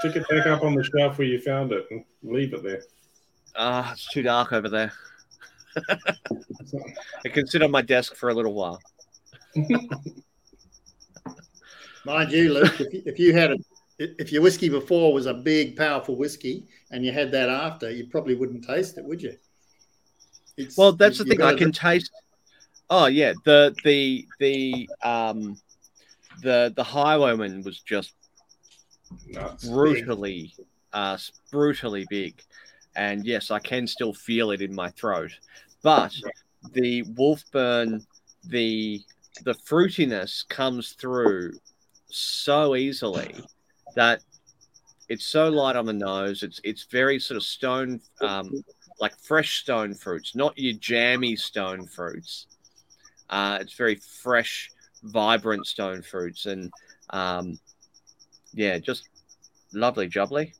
Stick 0.00 0.16
it 0.16 0.28
back 0.28 0.46
up 0.46 0.62
on 0.62 0.74
the 0.74 0.84
shelf 0.84 1.18
where 1.18 1.26
you 1.26 1.40
found 1.40 1.72
it 1.72 1.86
and 1.90 2.04
leave 2.22 2.52
it 2.52 2.62
there. 2.62 2.82
Ah, 3.56 3.92
it's 3.92 4.08
too 4.08 4.22
dark 4.22 4.52
over 4.52 4.68
there. 4.68 4.92
it 7.24 7.32
can 7.32 7.46
sit 7.46 7.62
on 7.62 7.70
my 7.70 7.80
desk 7.82 8.16
for 8.16 8.28
a 8.30 8.34
little 8.34 8.52
while. 8.54 8.80
Mind 12.04 12.32
you, 12.32 12.52
Luke, 12.54 12.80
if 12.80 12.92
you, 12.92 13.02
if 13.06 13.18
you 13.18 13.32
had 13.32 13.52
a 13.52 13.56
if 14.00 14.32
your 14.32 14.42
whiskey 14.42 14.68
before 14.68 15.12
was 15.12 15.26
a 15.26 15.34
big, 15.34 15.76
powerful 15.76 16.16
whiskey, 16.16 16.66
and 16.90 17.04
you 17.04 17.12
had 17.12 17.30
that 17.32 17.48
after, 17.48 17.90
you 17.90 18.06
probably 18.06 18.34
wouldn't 18.34 18.64
taste 18.64 18.96
it, 18.98 19.04
would 19.04 19.22
you? 19.22 19.36
It's, 20.56 20.76
Well, 20.76 20.92
that's 20.92 21.18
the 21.18 21.24
thing. 21.24 21.40
I 21.40 21.50
gotta- 21.50 21.58
can 21.58 21.72
taste. 21.72 22.10
Oh 22.88 23.06
yeah, 23.06 23.34
the 23.44 23.74
the 23.84 24.26
the 24.38 24.90
um 25.02 25.56
the 26.42 26.72
the 26.74 26.82
highwayman 26.82 27.62
was 27.62 27.80
just 27.80 28.14
Nuts. 29.28 29.68
brutally 29.68 30.54
uh 30.92 31.18
brutally 31.50 32.06
big 32.08 32.42
and 32.96 33.26
yes 33.26 33.50
i 33.50 33.58
can 33.58 33.86
still 33.86 34.12
feel 34.12 34.50
it 34.52 34.62
in 34.62 34.74
my 34.74 34.88
throat 34.90 35.32
but 35.82 36.12
the 36.72 37.02
wolfburn 37.02 38.04
the 38.44 39.00
the 39.44 39.54
fruitiness 39.54 40.48
comes 40.48 40.92
through 40.92 41.52
so 42.08 42.74
easily 42.74 43.34
that 43.94 44.22
it's 45.08 45.24
so 45.24 45.48
light 45.48 45.76
on 45.76 45.86
the 45.86 45.92
nose 45.92 46.42
it's 46.42 46.60
it's 46.64 46.84
very 46.84 47.18
sort 47.18 47.36
of 47.36 47.42
stone 47.42 48.00
um 48.20 48.52
like 49.00 49.16
fresh 49.18 49.60
stone 49.62 49.94
fruits 49.94 50.34
not 50.36 50.56
your 50.56 50.74
jammy 50.74 51.34
stone 51.34 51.86
fruits 51.86 52.46
uh 53.30 53.58
it's 53.60 53.74
very 53.74 53.96
fresh 53.96 54.70
vibrant 55.02 55.66
stone 55.66 56.02
fruits 56.02 56.46
and 56.46 56.70
um 57.10 57.58
yeah 58.52 58.78
just 58.78 59.08
lovely 59.72 60.08
jubbly 60.08 60.52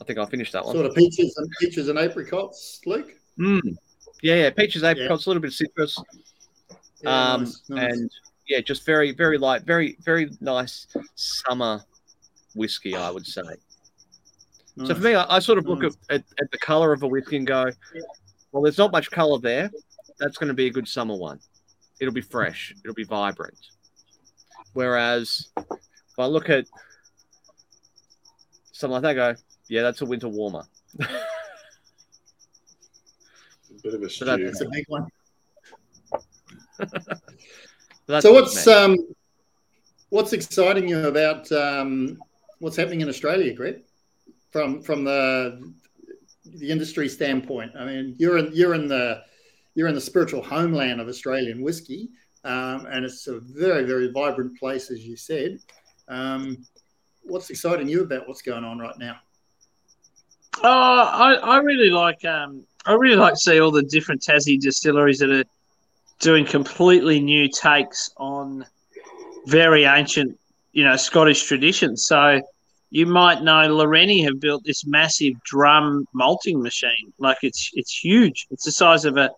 i 0.00 0.04
think 0.04 0.18
i'll 0.18 0.26
finish 0.26 0.52
that 0.52 0.64
one 0.64 0.74
sort 0.74 0.86
of 0.86 0.94
peaches 0.94 1.36
and 1.36 1.50
peaches 1.60 1.88
and 1.88 1.98
apricots, 1.98 2.80
Luke. 2.86 3.12
Mm. 3.38 3.76
Yeah, 4.20 4.34
yeah, 4.34 4.50
peaches, 4.50 4.82
apricots, 4.82 5.26
a 5.26 5.30
little 5.30 5.40
bit 5.40 5.48
of 5.48 5.54
citrus, 5.54 5.96
Yeah, 7.02 7.34
um, 7.34 7.44
nice, 7.44 7.62
nice. 7.68 7.92
and 7.92 8.10
yeah, 8.48 8.60
just 8.60 8.84
very, 8.86 9.12
very 9.12 9.38
light, 9.38 9.62
very, 9.62 9.96
very 10.04 10.30
nice 10.40 10.86
summer 11.14 11.80
whiskey, 12.54 12.94
I 12.96 13.10
would 13.10 13.26
say. 13.26 13.42
So 14.86 14.94
for 14.94 15.00
me, 15.00 15.14
I, 15.14 15.36
I 15.36 15.38
sort 15.40 15.58
of 15.58 15.66
look 15.66 15.82
Nice. 15.82 15.96
at, 16.08 16.16
at, 16.16 16.24
at 16.40 16.50
the 16.52 16.58
color 16.58 16.92
of 16.92 17.02
a 17.02 17.08
whiskey 17.08 17.36
and 17.36 17.46
go, 17.46 17.66
well, 18.52 18.62
there's 18.62 18.78
not 18.78 18.92
much 18.92 19.10
color 19.10 19.38
there. 19.38 19.70
That's 20.18 20.38
going 20.38 20.48
to 20.48 20.54
be 20.54 20.66
a 20.66 20.70
good 20.70 20.88
summer 20.88 21.16
one. 21.16 21.40
It'll 22.00 22.14
be 22.14 22.20
fresh. 22.20 22.74
It'll 22.84 22.94
be 22.94 23.04
vibrant. 23.04 23.58
Whereas 24.72 25.48
if 25.56 26.18
I 26.18 26.26
look 26.26 26.48
at 26.48 26.66
something 28.72 28.92
like 28.92 29.02
that, 29.02 29.10
I 29.10 29.14
go, 29.14 29.34
yeah, 29.68 29.82
that's 29.82 30.00
a 30.00 30.06
winter 30.06 30.28
warmer. 30.28 30.64
bit 30.96 31.08
of 33.94 33.94
a 33.94 33.98
that- 33.98 34.10
stew. 34.10 34.24
That's 34.26 34.60
a 34.60 34.68
big 34.70 34.84
one. 34.88 35.06
That's 38.08 38.24
so 38.24 38.32
what's 38.32 38.54
what's 38.54 38.66
um, 38.66 38.96
what's 40.08 40.32
exciting 40.32 40.88
you 40.88 41.06
about 41.06 41.50
um, 41.52 42.18
what's 42.58 42.76
happening 42.76 43.02
in 43.02 43.08
Australia, 43.08 43.52
Greg? 43.52 43.82
From 44.50 44.82
from 44.82 45.04
the 45.04 45.74
the 46.44 46.70
industry 46.70 47.08
standpoint, 47.08 47.72
I 47.78 47.84
mean, 47.84 48.14
you're 48.18 48.38
in 48.38 48.50
you're 48.54 48.74
in 48.74 48.88
the 48.88 49.22
you're 49.74 49.88
in 49.88 49.94
the 49.94 50.00
spiritual 50.00 50.42
homeland 50.42 51.02
of 51.02 51.08
Australian 51.08 51.60
whiskey, 51.60 52.08
um, 52.44 52.86
and 52.90 53.04
it's 53.04 53.26
a 53.26 53.40
very 53.40 53.84
very 53.84 54.10
vibrant 54.10 54.58
place, 54.58 54.90
as 54.90 55.06
you 55.06 55.14
said. 55.14 55.58
Um, 56.08 56.64
what's 57.24 57.50
exciting 57.50 57.88
you 57.88 58.02
about 58.02 58.26
what's 58.26 58.40
going 58.40 58.64
on 58.64 58.78
right 58.78 58.98
now? 58.98 59.16
Oh, 60.64 60.66
I, 60.66 61.34
I 61.34 61.58
really 61.58 61.90
like 61.90 62.24
um, 62.24 62.64
I 62.86 62.94
really 62.94 63.16
like 63.16 63.34
to 63.34 63.38
see 63.38 63.60
all 63.60 63.70
the 63.70 63.82
different 63.82 64.22
Tassie 64.22 64.58
distilleries 64.58 65.18
that 65.18 65.30
are 65.30 65.44
doing 66.20 66.44
completely 66.44 67.20
new 67.20 67.48
takes 67.48 68.10
on 68.16 68.66
very 69.46 69.84
ancient, 69.84 70.38
you 70.72 70.84
know, 70.84 70.96
Scottish 70.96 71.44
traditions. 71.44 72.04
So 72.06 72.40
you 72.90 73.06
might 73.06 73.42
know 73.42 73.68
Lawrenny 73.68 74.24
have 74.24 74.40
built 74.40 74.64
this 74.64 74.86
massive 74.86 75.34
drum 75.44 76.06
malting 76.12 76.62
machine. 76.62 77.12
Like 77.18 77.38
it's 77.42 77.70
it's 77.74 77.92
huge. 77.92 78.46
It's 78.50 78.64
the 78.64 78.72
size 78.72 79.04
of 79.04 79.16
a 79.16 79.30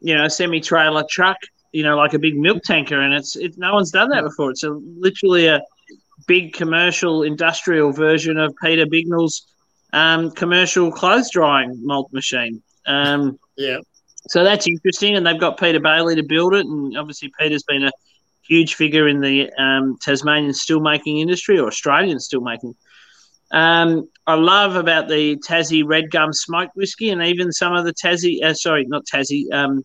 you 0.00 0.14
know 0.16 0.28
semi 0.28 0.60
trailer 0.60 1.04
truck. 1.08 1.38
You 1.72 1.84
know, 1.84 1.96
like 1.96 2.14
a 2.14 2.18
big 2.18 2.36
milk 2.36 2.64
tanker, 2.64 3.00
and 3.00 3.14
it's 3.14 3.36
it, 3.36 3.56
no 3.56 3.74
one's 3.74 3.92
done 3.92 4.10
that 4.10 4.24
before. 4.24 4.50
It's 4.50 4.64
a, 4.64 4.70
literally 4.70 5.46
a 5.46 5.62
big 6.26 6.52
commercial 6.52 7.22
industrial 7.22 7.92
version 7.92 8.36
of 8.38 8.52
Peter 8.60 8.86
Bignell's 8.86 9.46
um, 9.92 10.32
commercial 10.32 10.90
clothes 10.90 11.30
drying 11.30 11.78
malt 11.84 12.12
machine. 12.12 12.60
Um, 12.86 13.38
Yeah, 13.56 13.78
so 14.28 14.44
that's 14.44 14.66
interesting, 14.66 15.16
and 15.16 15.26
they've 15.26 15.40
got 15.40 15.58
Peter 15.58 15.80
Bailey 15.80 16.16
to 16.16 16.22
build 16.22 16.54
it, 16.54 16.66
and 16.66 16.96
obviously 16.96 17.32
Peter's 17.38 17.62
been 17.62 17.84
a 17.84 17.92
huge 18.42 18.74
figure 18.74 19.08
in 19.08 19.20
the 19.20 19.50
um, 19.58 19.96
Tasmanian 20.00 20.52
steelmaking 20.52 21.20
industry 21.20 21.58
or 21.58 21.68
Australian 21.68 22.18
steelmaking. 22.18 22.74
Um, 23.52 24.08
I 24.26 24.34
love 24.34 24.76
about 24.76 25.08
the 25.08 25.36
Tassie 25.36 25.84
Red 25.84 26.10
Gum 26.10 26.32
smoked 26.32 26.76
whiskey, 26.76 27.10
and 27.10 27.22
even 27.22 27.52
some 27.52 27.74
of 27.74 27.84
the 27.84 27.94
Tassie, 27.94 28.42
uh, 28.42 28.54
sorry, 28.54 28.84
not 28.86 29.04
Tassie, 29.12 29.50
um, 29.52 29.84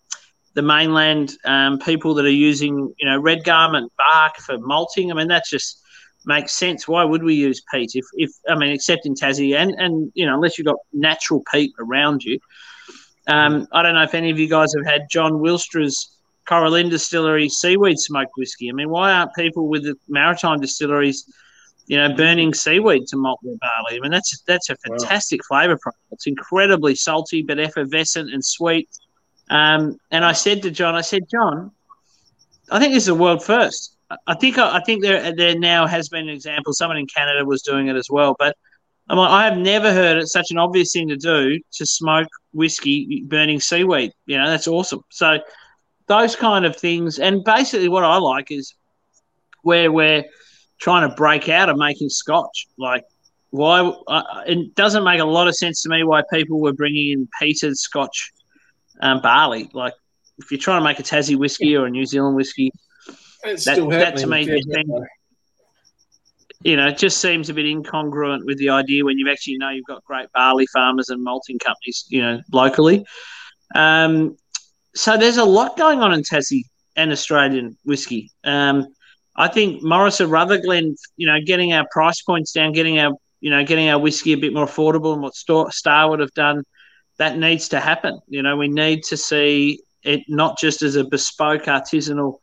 the 0.54 0.62
mainland 0.62 1.36
um, 1.46 1.80
people 1.80 2.14
that 2.16 2.26
are 2.26 2.30
using, 2.30 2.94
you 2.98 3.10
know, 3.10 3.20
red 3.20 3.44
gum 3.44 3.76
and 3.76 3.90
bark 3.98 4.38
for 4.38 4.58
malting. 4.58 5.12
I 5.12 5.16
mean, 5.16 5.28
that 5.28 5.44
just 5.46 5.82
makes 6.26 6.54
sense. 6.54 6.88
Why 6.88 7.04
would 7.04 7.24
we 7.24 7.36
use 7.36 7.62
peat 7.72 7.92
if, 7.94 8.06
if 8.14 8.32
I 8.48 8.56
mean, 8.56 8.72
except 8.72 9.06
in 9.06 9.16
Tassie, 9.16 9.56
and 9.56 9.72
and 9.78 10.12
you 10.16 10.26
know, 10.26 10.36
unless 10.36 10.58
you've 10.58 10.68
got 10.68 10.78
natural 10.94 11.44
peat 11.52 11.72
around 11.80 12.24
you. 12.24 12.40
Um, 13.28 13.68
I 13.72 13.82
don't 13.84 13.96
know 13.96 14.04
if 14.04 14.14
any 14.14 14.30
of 14.32 14.40
you 14.40 14.48
guys 14.48 14.74
have 14.76 14.86
had 14.86 15.08
John 15.10 15.34
Wilstra's 15.34 16.18
Corra 16.48 16.70
Linn 16.70 16.90
Distillery 16.90 17.50
seaweed 17.50 17.98
smoked 18.00 18.34
whiskey. 18.38 18.70
I 18.70 18.74
mean, 18.74 18.90
why 18.90 19.12
aren't 19.14 19.34
people 19.34 19.68
with 19.68 19.84
the 19.84 19.96
maritime 20.08 20.60
distilleries, 20.60 21.26
you 21.88 21.98
know, 21.98 22.14
burning 22.14 22.54
seaweed 22.54 23.08
to 23.08 23.18
malt 23.18 23.40
their 23.42 23.56
barley? 23.60 23.98
I 23.98 24.00
mean, 24.00 24.12
that's 24.12 24.42
that's 24.48 24.70
a 24.70 24.76
Wow. 24.88 24.98
fantastic 25.00 25.44
flavour 25.46 25.78
profile. 25.82 26.00
It's 26.12 26.28
incredibly 26.28 26.94
salty 26.96 27.42
but 27.42 27.60
effervescent 27.60 28.32
and 28.32 28.46
sweet. 28.46 28.90
Um, 29.50 29.98
and 30.12 30.24
I 30.24 30.34
said 30.34 30.62
to 30.64 30.72
John, 30.72 30.96
I 30.96 31.02
said, 31.02 31.24
John, 31.30 31.72
I 32.72 32.80
think 32.80 32.94
this 32.94 33.04
is 33.04 33.10
a 33.10 33.16
world 33.16 33.44
first. 33.44 33.96
I- 34.10 34.18
I 34.28 34.36
think 34.36 34.58
I 34.60 34.80
think 34.82 35.02
there 35.02 35.34
there 35.36 35.58
now 35.58 35.88
has 35.88 36.10
been 36.10 36.30
an 36.30 36.36
example. 36.36 36.74
Someone 36.74 36.98
in 36.98 37.08
Canada 37.08 37.44
was 37.44 37.64
doing 37.64 37.88
it 37.88 37.96
as 37.96 38.08
well, 38.10 38.36
but 38.38 38.56
I'm 39.08 39.18
like, 39.18 39.30
I 39.30 39.46
have 39.46 39.58
never 39.58 39.94
heard 39.94 40.18
it 40.18 40.28
such 40.28 40.48
an 40.50 40.58
obvious 40.58 40.92
thing 40.92 41.08
to 41.10 41.18
do 41.18 41.60
to 41.74 41.86
smoke 41.86 42.28
whiskey 42.54 43.24
burning 43.28 43.60
seaweed. 43.60 44.12
You 44.26 44.38
know, 44.38 44.50
that's 44.50 44.68
awesome. 44.68 45.02
So 45.12 45.40
those 46.08 46.36
kind 46.36 46.66
of 46.66 46.76
things, 46.76 47.20
and 47.20 47.44
basically 47.44 47.88
what 47.88 48.04
I 48.04 48.18
like 48.18 48.52
is 48.52 48.74
where 49.62 49.92
we're 49.92 50.24
trying 50.80 51.08
to 51.08 51.16
break 51.16 51.50
out 51.50 51.70
of 51.70 51.78
making 51.78 52.10
scotch. 52.10 52.68
Like, 52.78 53.04
why? 53.52 53.82
Uh, 54.08 54.24
it 54.48 54.76
doesn't 54.76 55.04
make 55.04 55.20
a 55.20 55.26
lot 55.26 55.48
of 55.48 55.56
sense 55.56 55.84
to 55.84 55.90
me 55.90 56.04
why 56.04 56.22
people 56.34 56.60
were 56.60 56.74
bringing 56.74 57.12
in 57.12 57.30
peated 57.42 57.76
scotch 57.76 58.32
um, 59.02 59.22
barley. 59.22 59.70
Like, 59.74 59.94
if 60.40 60.52
you're 60.52 60.60
trying 60.60 60.82
to 60.82 60.84
make 60.84 61.00
a 61.00 61.04
Tassie 61.04 61.38
whiskey 61.38 61.76
or 61.76 61.86
a 61.86 61.90
New 61.92 62.06
Zealand 62.06 62.36
whiskey, 62.36 62.72
It's 63.44 63.66
that- 63.66 63.74
still 63.76 63.90
that 63.90 64.18
to 64.18 64.28
me 64.28 64.46
you 66.66 66.76
know, 66.76 66.88
it 66.88 66.98
just 66.98 67.22
seems 67.22 67.48
a 67.48 67.54
bit 67.54 67.66
incongruent 67.66 68.44
with 68.44 68.58
the 68.58 68.70
idea 68.70 69.06
when 69.06 69.20
you 69.20 69.30
actually 69.30 69.56
know 69.58 69.70
you've 69.70 69.86
got 69.86 70.04
great 70.04 70.32
barley 70.34 70.66
farmers 70.74 71.10
and 71.10 71.24
malting 71.24 71.60
companies, 71.60 72.06
you 72.10 72.20
know, 72.20 72.42
locally. 72.52 73.06
Um, 73.76 74.36
so 74.96 75.16
there's 75.16 75.38
a 75.38 75.46
lot 75.46 75.78
going 75.78 76.02
on 76.02 76.12
in 76.12 76.22
Tassie 76.22 76.64
and 76.96 77.12
Australian 77.12 77.78
whiskey. 77.86 78.32
Um, 78.44 78.88
I 79.36 79.48
think 79.48 79.84
Morris 79.84 80.20
or 80.20 80.26
Rutherglen, 80.26 80.96
you 81.18 81.28
know, 81.28 81.40
getting 81.46 81.72
our 81.72 81.86
price 81.92 82.24
points 82.24 82.52
down, 82.52 82.72
getting 82.72 82.98
our, 82.98 83.14
you 83.42 83.52
know, 83.52 83.64
getting 83.64 83.90
our 83.90 84.00
whiskey 84.00 84.34
a 84.34 84.38
bit 84.38 84.52
more 84.52 84.66
affordable, 84.66 85.14
and 85.14 85.22
what 85.22 85.36
Starward 85.72 86.20
have 86.20 86.34
done, 86.34 86.64
that 87.20 87.38
needs 87.38 87.70
to 87.70 87.80
happen. 87.80 88.20
You 88.28 88.42
know, 88.42 88.58
we 88.58 88.70
need 88.70 89.04
to 89.04 89.18
see 89.18 89.82
it 90.02 90.22
not 90.28 90.58
just 90.58 90.82
as 90.82 90.96
a 90.96 91.04
bespoke 91.04 91.66
artisanal 91.66 92.40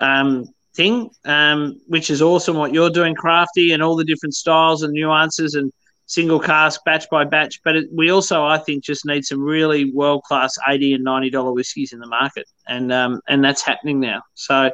um, 0.00 0.48
thing, 0.74 1.10
um, 1.24 1.80
which 1.86 2.10
is 2.10 2.22
awesome 2.22 2.56
what 2.56 2.74
you're 2.74 2.90
doing, 2.90 3.14
Crafty, 3.14 3.72
and 3.72 3.82
all 3.82 3.96
the 3.96 4.04
different 4.04 4.34
styles 4.34 4.82
and 4.82 4.92
nuances 4.92 5.54
and 5.54 5.72
single 6.06 6.40
cask, 6.40 6.80
batch 6.84 7.08
by 7.10 7.24
batch. 7.24 7.60
But 7.64 7.76
it, 7.76 7.88
we 7.94 8.10
also, 8.10 8.44
I 8.44 8.58
think, 8.58 8.84
just 8.84 9.06
need 9.06 9.24
some 9.24 9.40
really 9.42 9.92
world 9.92 10.22
class 10.24 10.56
eighty 10.68 10.94
and 10.94 11.04
ninety 11.04 11.30
dollar 11.30 11.52
whiskies 11.52 11.92
in 11.92 12.00
the 12.00 12.06
market, 12.06 12.46
and 12.68 12.92
um, 12.92 13.20
and 13.28 13.44
that's 13.44 13.62
happening 13.62 14.00
now. 14.00 14.22
So, 14.34 14.70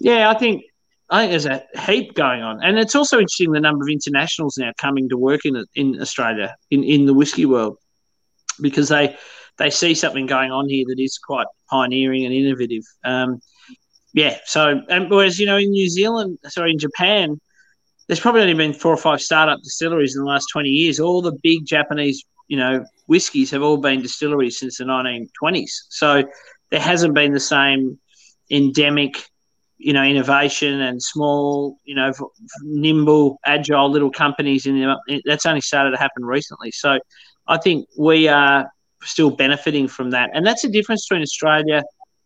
yeah, 0.00 0.30
I 0.30 0.34
think. 0.34 0.64
I 1.10 1.26
think 1.26 1.32
there's 1.32 1.44
a 1.44 1.62
heap 1.78 2.14
going 2.14 2.40
on, 2.40 2.62
and 2.64 2.78
it's 2.78 2.94
also 2.94 3.18
interesting 3.18 3.52
the 3.52 3.60
number 3.60 3.84
of 3.84 3.90
internationals 3.90 4.56
now 4.56 4.72
coming 4.78 5.10
to 5.10 5.18
work 5.18 5.44
in 5.44 5.62
in 5.74 6.00
Australia 6.00 6.56
in, 6.70 6.82
in 6.84 7.04
the 7.04 7.12
whiskey 7.12 7.44
world 7.44 7.76
because 8.62 8.88
they 8.88 9.14
they 9.58 9.68
see 9.68 9.94
something 9.94 10.24
going 10.24 10.50
on 10.50 10.70
here 10.70 10.86
that 10.88 10.98
is 10.98 11.18
quite 11.18 11.46
pioneering 11.68 12.24
and 12.24 12.34
innovative. 12.34 12.84
Um, 13.04 13.40
yeah. 14.12 14.38
So, 14.44 14.82
and 14.88 15.10
whereas 15.10 15.38
you 15.38 15.46
know 15.46 15.56
in 15.56 15.70
New 15.70 15.88
Zealand, 15.88 16.38
sorry, 16.48 16.72
in 16.72 16.78
Japan, 16.78 17.40
there's 18.06 18.20
probably 18.20 18.42
only 18.42 18.54
been 18.54 18.72
four 18.72 18.92
or 18.92 18.98
five 18.98 19.20
startup 19.20 19.60
distilleries 19.62 20.16
in 20.16 20.22
the 20.22 20.28
last 20.28 20.46
20 20.52 20.68
years. 20.68 21.00
All 21.00 21.22
the 21.22 21.32
big 21.42 21.64
Japanese, 21.64 22.24
you 22.48 22.56
know, 22.56 22.84
whiskies 23.06 23.50
have 23.52 23.62
all 23.62 23.76
been 23.76 24.02
distilleries 24.02 24.58
since 24.58 24.78
the 24.78 24.84
1920s. 24.84 25.70
So 25.88 26.24
there 26.70 26.80
hasn't 26.80 27.14
been 27.14 27.32
the 27.32 27.40
same 27.40 27.98
endemic, 28.50 29.14
you 29.78 29.92
know, 29.92 30.02
innovation 30.02 30.80
and 30.80 31.02
small, 31.02 31.78
you 31.84 31.94
know, 31.94 32.12
nimble, 32.62 33.38
agile 33.46 33.90
little 33.90 34.10
companies 34.10 34.66
in 34.66 34.78
the, 34.78 35.22
that's 35.24 35.46
only 35.46 35.60
started 35.60 35.92
to 35.92 35.98
happen 35.98 36.24
recently. 36.24 36.70
So 36.70 36.98
I 37.46 37.58
think 37.58 37.88
we 37.98 38.28
are 38.28 38.70
still 39.02 39.30
benefiting 39.30 39.88
from 39.88 40.10
that. 40.10 40.30
And 40.34 40.46
that's 40.46 40.62
the 40.62 40.70
difference 40.70 41.06
between 41.06 41.22
Australia, 41.22 41.82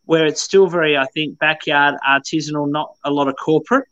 where 0.06 0.24
it's 0.24 0.40
still 0.40 0.66
very, 0.68 0.96
I 0.96 1.06
think, 1.06 1.38
backyard 1.38 1.96
artisanal, 2.08 2.70
not 2.70 2.94
a 3.04 3.10
lot 3.10 3.28
of 3.28 3.36
corporate. 3.36 3.86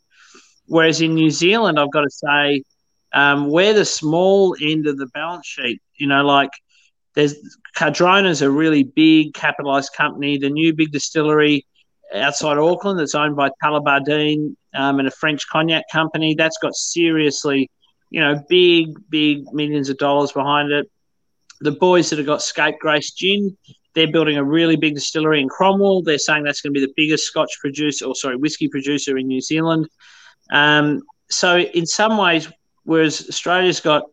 Whereas 0.67 1.01
in 1.01 1.15
New 1.15 1.31
Zealand, 1.31 1.79
I've 1.79 1.93
got 1.93 2.03
to 2.03 2.11
say, 2.11 2.63
um, 3.13 3.51
we're 3.51 3.75
the 3.75 3.85
small 3.85 4.57
end 4.61 4.87
of 4.87 4.97
the 4.97 5.07
balance 5.07 5.47
sheet. 5.47 5.83
You 5.97 6.07
know, 6.07 6.25
like 6.25 6.51
there's 7.15 7.35
Cardrona's 7.77 8.43
a 8.43 8.51
really 8.51 8.85
big 8.85 9.35
capitalized 9.35 9.93
company. 9.93 10.39
The 10.39 10.51
new 10.51 10.73
big 10.73 10.93
distillery 10.93 11.67
outside 12.15 12.59
Auckland 12.59 12.99
that's 12.99 13.15
owned 13.15 13.37
by 13.37 13.51
Tullibardine 13.63 14.57
um, 14.75 14.99
and 14.99 15.09
a 15.09 15.11
French 15.11 15.47
cognac 15.49 15.85
company 15.93 16.35
that's 16.35 16.59
got 16.59 16.75
seriously, 16.75 17.71
you 18.11 18.21
know, 18.21 18.43
big, 18.49 18.89
big 19.11 19.53
millions 19.53 19.89
of 19.89 19.99
dollars 19.99 20.33
behind 20.33 20.71
it. 20.73 20.91
The 21.61 21.73
boys 21.73 22.11
that 22.11 22.19
have 22.19 22.27
got 22.27 22.43
Scapegrace 22.43 23.13
Gin, 23.13 23.57
they're 23.95 24.11
building 24.11 24.37
a 24.37 24.45
really 24.45 24.77
big 24.77 24.95
distillery 24.95 25.41
in 25.41 25.49
Cromwell. 25.49 26.03
They're 26.03 26.19
saying 26.19 26.45
that's 26.45 26.61
going 26.61 26.75
to 26.75 26.81
be 26.81 26.85
the 26.85 26.93
biggest 26.97 27.27
Scotch 27.27 27.51
producer, 27.61 28.07
or 28.07 28.15
sorry, 28.15 28.37
whiskey 28.37 28.69
producer 28.69 29.17
in 29.17 29.27
New 29.29 29.41
Zealand. 29.41 29.89
Um, 30.53 31.03
so 31.31 31.59
in 31.59 31.87
some 31.87 32.19
ways, 32.19 32.51
whereas 32.85 33.27
Australia's 33.29 33.81
got 33.81 34.05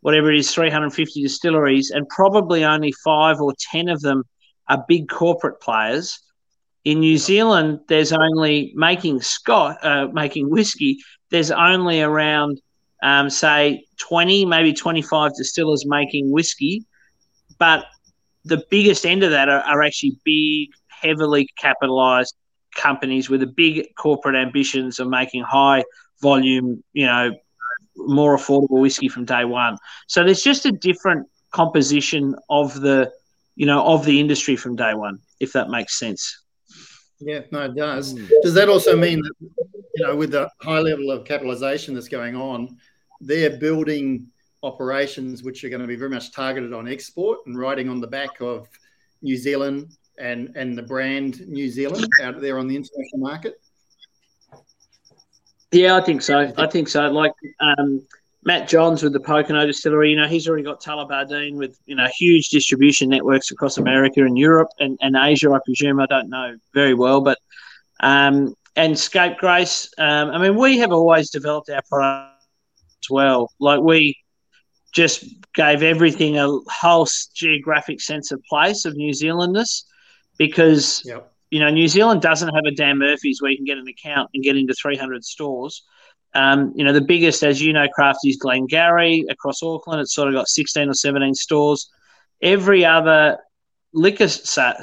whatever 0.00 0.32
it 0.32 0.38
is, 0.38 0.52
350 0.52 1.22
distilleries, 1.22 1.90
and 1.90 2.08
probably 2.08 2.64
only 2.64 2.92
five 3.04 3.40
or 3.40 3.52
10 3.70 3.88
of 3.88 4.00
them 4.00 4.22
are 4.68 4.84
big 4.88 5.08
corporate 5.08 5.60
players. 5.60 6.20
In 6.84 7.00
New 7.00 7.18
Zealand, 7.18 7.80
there's 7.88 8.12
only 8.12 8.72
making 8.76 9.20
Scott, 9.20 9.84
uh, 9.84 10.08
making 10.12 10.50
whiskey. 10.50 10.98
There's 11.30 11.50
only 11.50 12.00
around, 12.00 12.60
um, 13.02 13.28
say, 13.28 13.84
20, 13.98 14.46
maybe 14.46 14.72
25 14.72 15.32
distillers 15.36 15.84
making 15.86 16.30
whiskey, 16.30 16.84
but 17.58 17.84
the 18.48 18.64
biggest 18.70 19.06
end 19.06 19.22
of 19.22 19.30
that 19.30 19.48
are, 19.48 19.60
are 19.60 19.82
actually 19.82 20.18
big, 20.24 20.70
heavily 20.88 21.48
capitalized 21.58 22.34
companies 22.74 23.28
with 23.28 23.42
a 23.42 23.46
big 23.46 23.94
corporate 23.96 24.36
ambitions 24.36 24.98
of 24.98 25.08
making 25.08 25.42
high 25.42 25.84
volume, 26.20 26.82
you 26.92 27.06
know, 27.06 27.30
more 27.96 28.36
affordable 28.36 28.80
whiskey 28.80 29.08
from 29.08 29.24
day 29.24 29.44
one. 29.44 29.76
So 30.06 30.24
there's 30.24 30.42
just 30.42 30.66
a 30.66 30.72
different 30.72 31.26
composition 31.50 32.34
of 32.48 32.80
the, 32.80 33.10
you 33.56 33.66
know, 33.66 33.84
of 33.84 34.04
the 34.04 34.20
industry 34.20 34.56
from 34.56 34.76
day 34.76 34.94
one, 34.94 35.18
if 35.40 35.52
that 35.52 35.68
makes 35.68 35.98
sense. 35.98 36.42
Yeah, 37.20 37.40
no, 37.50 37.62
it 37.62 37.74
does. 37.74 38.14
Mm. 38.14 38.28
Does 38.42 38.54
that 38.54 38.68
also 38.68 38.96
mean 38.96 39.20
that, 39.22 39.32
you 39.40 40.06
know, 40.06 40.14
with 40.14 40.30
the 40.30 40.48
high 40.62 40.78
level 40.78 41.10
of 41.10 41.24
capitalization 41.24 41.94
that's 41.94 42.08
going 42.08 42.36
on, 42.36 42.76
they're 43.20 43.58
building 43.58 44.28
operations 44.62 45.42
which 45.42 45.64
are 45.64 45.68
going 45.68 45.80
to 45.80 45.86
be 45.86 45.96
very 45.96 46.10
much 46.10 46.32
targeted 46.32 46.72
on 46.72 46.88
export 46.88 47.38
and 47.46 47.58
riding 47.58 47.88
on 47.88 48.00
the 48.00 48.06
back 48.06 48.40
of 48.40 48.68
New 49.22 49.36
Zealand 49.36 49.92
and 50.18 50.52
and 50.56 50.76
the 50.76 50.82
brand 50.82 51.46
New 51.48 51.68
Zealand 51.68 52.08
out 52.22 52.40
there 52.40 52.58
on 52.58 52.66
the 52.66 52.76
international 52.76 53.18
market? 53.18 53.60
Yeah, 55.70 55.96
I 55.96 56.00
think 56.00 56.22
so. 56.22 56.52
I 56.56 56.66
think 56.66 56.88
so. 56.88 57.08
Like 57.08 57.32
um, 57.60 58.06
Matt 58.44 58.68
Johns 58.68 59.02
with 59.02 59.12
the 59.12 59.20
Pokeno 59.20 59.66
Distillery, 59.66 60.10
you 60.10 60.16
know, 60.16 60.26
he's 60.26 60.48
already 60.48 60.62
got 60.62 60.82
Tullibardine 60.82 61.56
with 61.56 61.78
you 61.86 61.94
know 61.94 62.08
huge 62.16 62.48
distribution 62.48 63.08
networks 63.08 63.50
across 63.50 63.78
America 63.78 64.24
and 64.24 64.38
Europe 64.38 64.70
and, 64.78 64.98
and 65.02 65.16
Asia. 65.16 65.52
I 65.52 65.58
presume 65.64 66.00
I 66.00 66.06
don't 66.06 66.30
know 66.30 66.56
very 66.72 66.94
well, 66.94 67.20
but 67.20 67.38
um, 68.00 68.54
and 68.76 68.98
Scapegrace. 68.98 69.90
Um, 69.98 70.30
I 70.30 70.38
mean, 70.38 70.56
we 70.56 70.78
have 70.78 70.92
always 70.92 71.30
developed 71.30 71.68
our 71.68 71.82
product 71.88 72.42
as 73.04 73.10
well. 73.10 73.52
Like 73.58 73.80
we 73.80 74.16
just 74.92 75.24
gave 75.54 75.82
everything 75.82 76.38
a 76.38 76.48
whole 76.68 77.06
geographic 77.34 78.00
sense 78.00 78.32
of 78.32 78.42
place 78.44 78.84
of 78.84 78.94
New 78.94 79.12
Zealandness 79.12 79.84
because 80.38 81.02
yep. 81.04 81.32
you 81.50 81.60
know 81.60 81.70
New 81.70 81.88
Zealand 81.88 82.22
doesn't 82.22 82.54
have 82.54 82.64
a 82.66 82.70
Dan 82.70 82.98
Murphy's 82.98 83.42
where 83.42 83.50
you 83.50 83.56
can 83.56 83.66
get 83.66 83.78
an 83.78 83.88
account 83.88 84.30
and 84.34 84.42
get 84.42 84.56
into 84.56 84.74
300 84.74 85.24
stores. 85.24 85.84
Um, 86.34 86.72
you 86.76 86.84
know 86.84 86.92
the 86.92 87.00
biggest, 87.00 87.42
as 87.42 87.60
you 87.60 87.72
know, 87.72 87.88
craft 87.88 88.20
is 88.24 88.36
Glengarry 88.36 89.24
across 89.30 89.62
Auckland. 89.62 90.00
It's 90.00 90.14
sort 90.14 90.28
of 90.28 90.34
got 90.34 90.48
16 90.48 90.88
or 90.88 90.94
17 90.94 91.34
stores. 91.34 91.90
Every 92.40 92.84
other 92.84 93.38
liquor, 93.92 94.28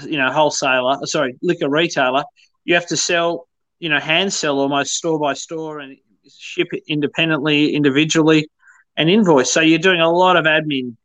you 0.04 0.18
know, 0.18 0.32
wholesaler, 0.32 1.06
sorry, 1.06 1.38
liquor 1.42 1.70
retailer, 1.70 2.24
you 2.64 2.74
have 2.74 2.88
to 2.88 2.98
sell, 2.98 3.48
you 3.80 3.90
know, 3.90 4.00
hand 4.00 4.34
sell 4.34 4.60
almost 4.60 4.96
store 4.96 5.20
by 5.20 5.34
store 5.34 5.80
and 5.80 5.98
ship 6.28 6.68
it 6.72 6.84
independently, 6.88 7.76
individually, 7.76 8.50
and 8.98 9.10
invoice. 9.10 9.52
So 9.52 9.62
you're 9.62 9.80
doing 9.80 10.02
a 10.02 10.10
lot 10.10 10.38
of 10.38 10.46
admin 10.46 10.96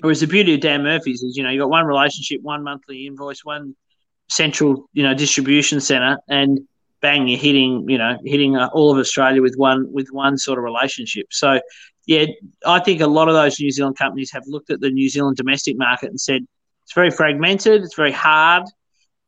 Whereas 0.00 0.20
the 0.20 0.26
beauty 0.26 0.54
of 0.54 0.60
Dan 0.60 0.82
Murphy's 0.82 1.22
is, 1.22 1.36
you 1.36 1.42
know, 1.42 1.50
you 1.50 1.58
got 1.58 1.70
one 1.70 1.86
relationship, 1.86 2.42
one 2.42 2.62
monthly 2.62 3.06
invoice, 3.06 3.44
one 3.44 3.74
central, 4.28 4.88
you 4.92 5.02
know, 5.02 5.14
distribution 5.14 5.80
center, 5.80 6.18
and 6.28 6.60
bang, 7.00 7.28
you're 7.28 7.38
hitting, 7.38 7.88
you 7.88 7.96
know, 7.96 8.18
hitting 8.24 8.56
uh, 8.56 8.68
all 8.74 8.92
of 8.92 8.98
Australia 8.98 9.40
with 9.40 9.54
one 9.56 9.90
with 9.92 10.08
one 10.10 10.36
sort 10.36 10.58
of 10.58 10.64
relationship. 10.64 11.26
So, 11.30 11.60
yeah, 12.06 12.26
I 12.66 12.80
think 12.80 13.00
a 13.00 13.06
lot 13.06 13.28
of 13.28 13.34
those 13.34 13.58
New 13.58 13.70
Zealand 13.70 13.96
companies 13.96 14.30
have 14.32 14.42
looked 14.46 14.70
at 14.70 14.80
the 14.80 14.90
New 14.90 15.08
Zealand 15.08 15.38
domestic 15.38 15.78
market 15.78 16.10
and 16.10 16.20
said 16.20 16.46
it's 16.84 16.94
very 16.94 17.10
fragmented, 17.10 17.82
it's 17.82 17.96
very 17.96 18.12
hard. 18.12 18.64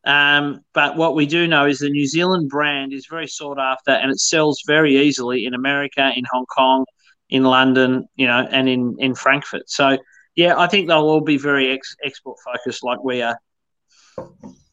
Um, 0.04 0.60
but 0.74 0.96
what 0.96 1.14
we 1.14 1.26
do 1.26 1.48
know 1.48 1.66
is 1.66 1.78
the 1.78 1.88
New 1.88 2.06
Zealand 2.06 2.50
brand 2.50 2.92
is 2.92 3.06
very 3.08 3.26
sought 3.26 3.58
after, 3.58 3.92
and 3.92 4.10
it 4.10 4.20
sells 4.20 4.62
very 4.66 4.98
easily 4.98 5.46
in 5.46 5.54
America, 5.54 6.12
in 6.14 6.24
Hong 6.30 6.46
Kong, 6.46 6.84
in 7.30 7.44
London, 7.44 8.08
you 8.16 8.26
know, 8.26 8.46
and 8.50 8.68
in 8.68 8.96
in 8.98 9.14
Frankfurt. 9.14 9.68
So 9.70 9.98
yeah, 10.34 10.58
I 10.58 10.66
think 10.68 10.88
they'll 10.88 10.98
all 10.98 11.20
be 11.20 11.36
very 11.36 11.72
ex- 11.72 11.96
export 12.04 12.38
focused 12.44 12.84
like 12.84 13.02
we 13.02 13.22
are. 13.22 13.38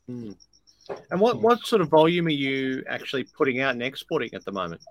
Hmm. 0.07 0.31
And 1.09 1.19
what, 1.19 1.41
what 1.41 1.65
sort 1.65 1.81
of 1.81 1.89
volume 1.89 2.27
are 2.27 2.29
you 2.29 2.83
actually 2.87 3.23
putting 3.23 3.59
out 3.59 3.71
and 3.71 3.81
exporting 3.81 4.29
at 4.35 4.45
the 4.45 4.51
moment? 4.51 4.81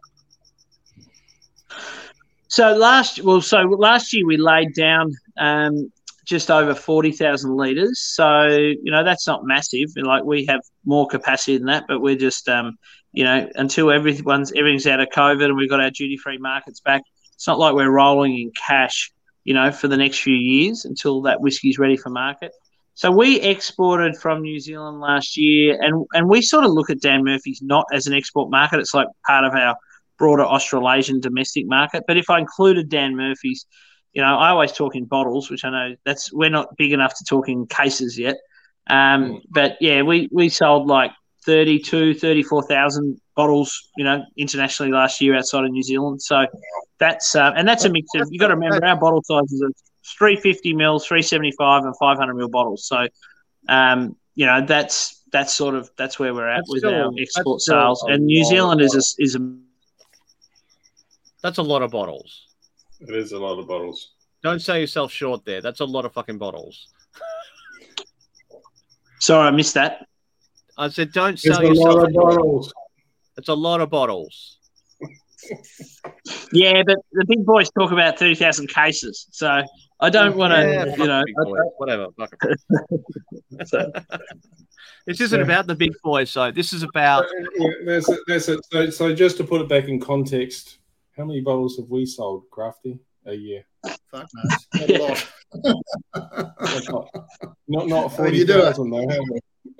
So 2.48 2.76
last 2.76 3.22
well, 3.22 3.40
so 3.40 3.58
last 3.62 4.12
year 4.12 4.26
we 4.26 4.36
laid 4.36 4.74
down 4.74 5.12
um, 5.38 5.92
just 6.24 6.50
over 6.50 6.74
forty 6.74 7.12
thousand 7.12 7.56
liters. 7.56 8.00
So 8.00 8.46
you 8.46 8.90
know 8.90 9.04
that's 9.04 9.26
not 9.26 9.44
massive. 9.44 9.90
Like 9.96 10.24
we 10.24 10.44
have 10.46 10.60
more 10.84 11.06
capacity 11.06 11.56
than 11.56 11.66
that, 11.66 11.84
but 11.88 12.00
we're 12.00 12.16
just 12.16 12.48
um, 12.48 12.76
you 13.12 13.24
know 13.24 13.48
until 13.54 13.90
everyone's 13.90 14.52
everything's 14.52 14.86
out 14.86 15.00
of 15.00 15.08
COVID 15.08 15.44
and 15.44 15.56
we've 15.56 15.70
got 15.70 15.80
our 15.80 15.90
duty 15.90 16.16
free 16.16 16.38
markets 16.38 16.80
back. 16.80 17.02
It's 17.34 17.46
not 17.46 17.58
like 17.58 17.74
we're 17.74 17.90
rolling 17.90 18.38
in 18.38 18.52
cash 18.52 19.12
you 19.44 19.52
know, 19.52 19.70
for 19.70 19.88
the 19.88 19.96
next 19.96 20.20
few 20.20 20.34
years 20.34 20.84
until 20.84 21.22
that 21.22 21.40
whiskey 21.40 21.68
is 21.68 21.78
ready 21.78 21.96
for 21.96 22.08
market. 22.08 22.52
So 22.94 23.10
we 23.10 23.40
exported 23.40 24.16
from 24.16 24.42
New 24.42 24.58
Zealand 24.58 25.00
last 25.00 25.36
year, 25.36 25.78
and 25.80 26.06
and 26.14 26.28
we 26.28 26.42
sort 26.42 26.64
of 26.64 26.70
look 26.70 26.90
at 26.90 27.00
Dan 27.00 27.24
Murphy's 27.24 27.60
not 27.60 27.84
as 27.92 28.06
an 28.06 28.14
export 28.14 28.50
market. 28.50 28.80
It's 28.80 28.94
like 28.94 29.08
part 29.26 29.44
of 29.44 29.52
our 29.52 29.76
broader 30.16 30.44
Australasian 30.44 31.20
domestic 31.20 31.66
market. 31.66 32.04
But 32.06 32.16
if 32.16 32.30
I 32.30 32.38
included 32.38 32.88
Dan 32.88 33.16
Murphy's, 33.16 33.66
you 34.12 34.22
know, 34.22 34.36
I 34.36 34.50
always 34.50 34.72
talk 34.72 34.94
in 34.94 35.06
bottles, 35.06 35.50
which 35.50 35.64
I 35.64 35.70
know 35.70 35.96
that's 36.04 36.32
we're 36.32 36.50
not 36.50 36.76
big 36.76 36.92
enough 36.92 37.14
to 37.18 37.24
talk 37.24 37.48
in 37.48 37.66
cases 37.66 38.16
yet. 38.18 38.36
Um, 38.88 39.24
mm. 39.24 39.40
But 39.50 39.76
yeah, 39.80 40.02
we 40.02 40.28
we 40.32 40.48
sold 40.48 40.86
like 40.86 41.10
32, 41.44 42.14
34,000 42.14 43.20
bottles, 43.36 43.90
you 43.96 44.04
know, 44.04 44.24
internationally 44.36 44.92
last 44.92 45.20
year 45.20 45.36
outside 45.36 45.64
of 45.64 45.70
New 45.70 45.82
Zealand. 45.82 46.22
So 46.22 46.46
that's 46.98 47.34
uh, 47.34 47.52
and 47.56 47.66
that's 47.68 47.84
a 47.84 47.90
mix 47.90 48.08
of 48.14 48.28
You've 48.30 48.40
got 48.40 48.48
to 48.48 48.54
remember 48.54 48.84
our 48.84 48.96
bottle 48.96 49.22
sizes 49.22 49.62
are 49.62 49.70
350 50.18 50.74
mils, 50.74 51.06
375, 51.06 51.84
and 51.84 51.94
500 51.96 52.34
mil 52.34 52.48
bottles. 52.48 52.86
So, 52.86 53.08
um, 53.68 54.16
you 54.34 54.46
know, 54.46 54.64
that's 54.64 55.22
that's 55.32 55.52
sort 55.52 55.74
of 55.74 55.90
that's 55.98 56.18
where 56.18 56.32
we're 56.32 56.48
at 56.48 56.58
that's 56.58 56.70
with 56.70 56.80
still, 56.80 56.94
our 56.94 57.12
export 57.18 57.60
sales. 57.60 58.02
And 58.08 58.26
New 58.26 58.44
Zealand 58.44 58.80
is 58.80 58.94
a, 58.94 59.22
is 59.22 59.36
a 59.36 59.56
that's 61.42 61.58
a 61.58 61.62
lot 61.62 61.82
of 61.82 61.90
bottles. 61.90 62.46
It 63.00 63.14
is 63.14 63.32
a 63.32 63.38
lot 63.38 63.58
of 63.58 63.68
bottles. 63.68 64.12
Don't 64.42 64.60
sell 64.60 64.78
yourself 64.78 65.12
short 65.12 65.44
there. 65.44 65.60
That's 65.60 65.80
a 65.80 65.84
lot 65.84 66.04
of 66.04 66.12
fucking 66.12 66.38
bottles. 66.38 66.88
Sorry, 69.20 69.46
I 69.48 69.50
missed 69.50 69.74
that. 69.74 70.06
I 70.76 70.88
said, 70.88 71.12
don't 71.12 71.38
sell 71.38 71.60
it's 71.60 71.68
yourself. 71.70 71.94
A 71.94 71.98
lot 71.98 72.08
of 72.08 72.14
bottles. 72.14 72.72
It's 73.36 73.48
a 73.48 73.54
lot 73.54 73.80
of 73.80 73.90
bottles. 73.90 74.58
yeah, 76.52 76.82
but 76.86 76.98
the 77.12 77.24
big 77.26 77.44
boys 77.44 77.70
talk 77.78 77.92
about 77.92 78.18
thirty 78.18 78.34
thousand 78.34 78.68
cases, 78.68 79.26
so 79.30 79.62
I 80.00 80.10
don't 80.10 80.36
want 80.36 80.54
to, 80.54 80.60
yeah, 80.60 80.96
you 80.96 81.06
know, 81.06 81.22
whatever. 81.76 82.08
this 85.06 85.20
isn't 85.20 85.40
about 85.40 85.66
the 85.66 85.74
big 85.74 85.92
boys, 86.02 86.30
so 86.30 86.50
this 86.50 86.72
is 86.72 86.82
about. 86.82 87.26
Yeah, 87.58 87.68
there's 87.84 88.08
a, 88.08 88.16
there's 88.26 88.48
a, 88.48 88.58
so, 88.72 88.90
so 88.90 89.14
just 89.14 89.36
to 89.38 89.44
put 89.44 89.60
it 89.60 89.68
back 89.68 89.84
in 89.84 90.00
context, 90.00 90.78
how 91.16 91.24
many 91.24 91.40
bottles 91.40 91.76
have 91.76 91.88
we 91.88 92.06
sold, 92.06 92.44
Crafty, 92.50 92.98
a 93.26 93.34
year? 93.34 93.64
Fuck 94.10 94.28
no, 94.88 95.16
not, 96.14 97.08
not, 97.68 97.88
not 97.88 98.08
forty 98.16 98.44
thousand 98.44 98.90
though. 98.90 99.08
Have? 99.08 99.20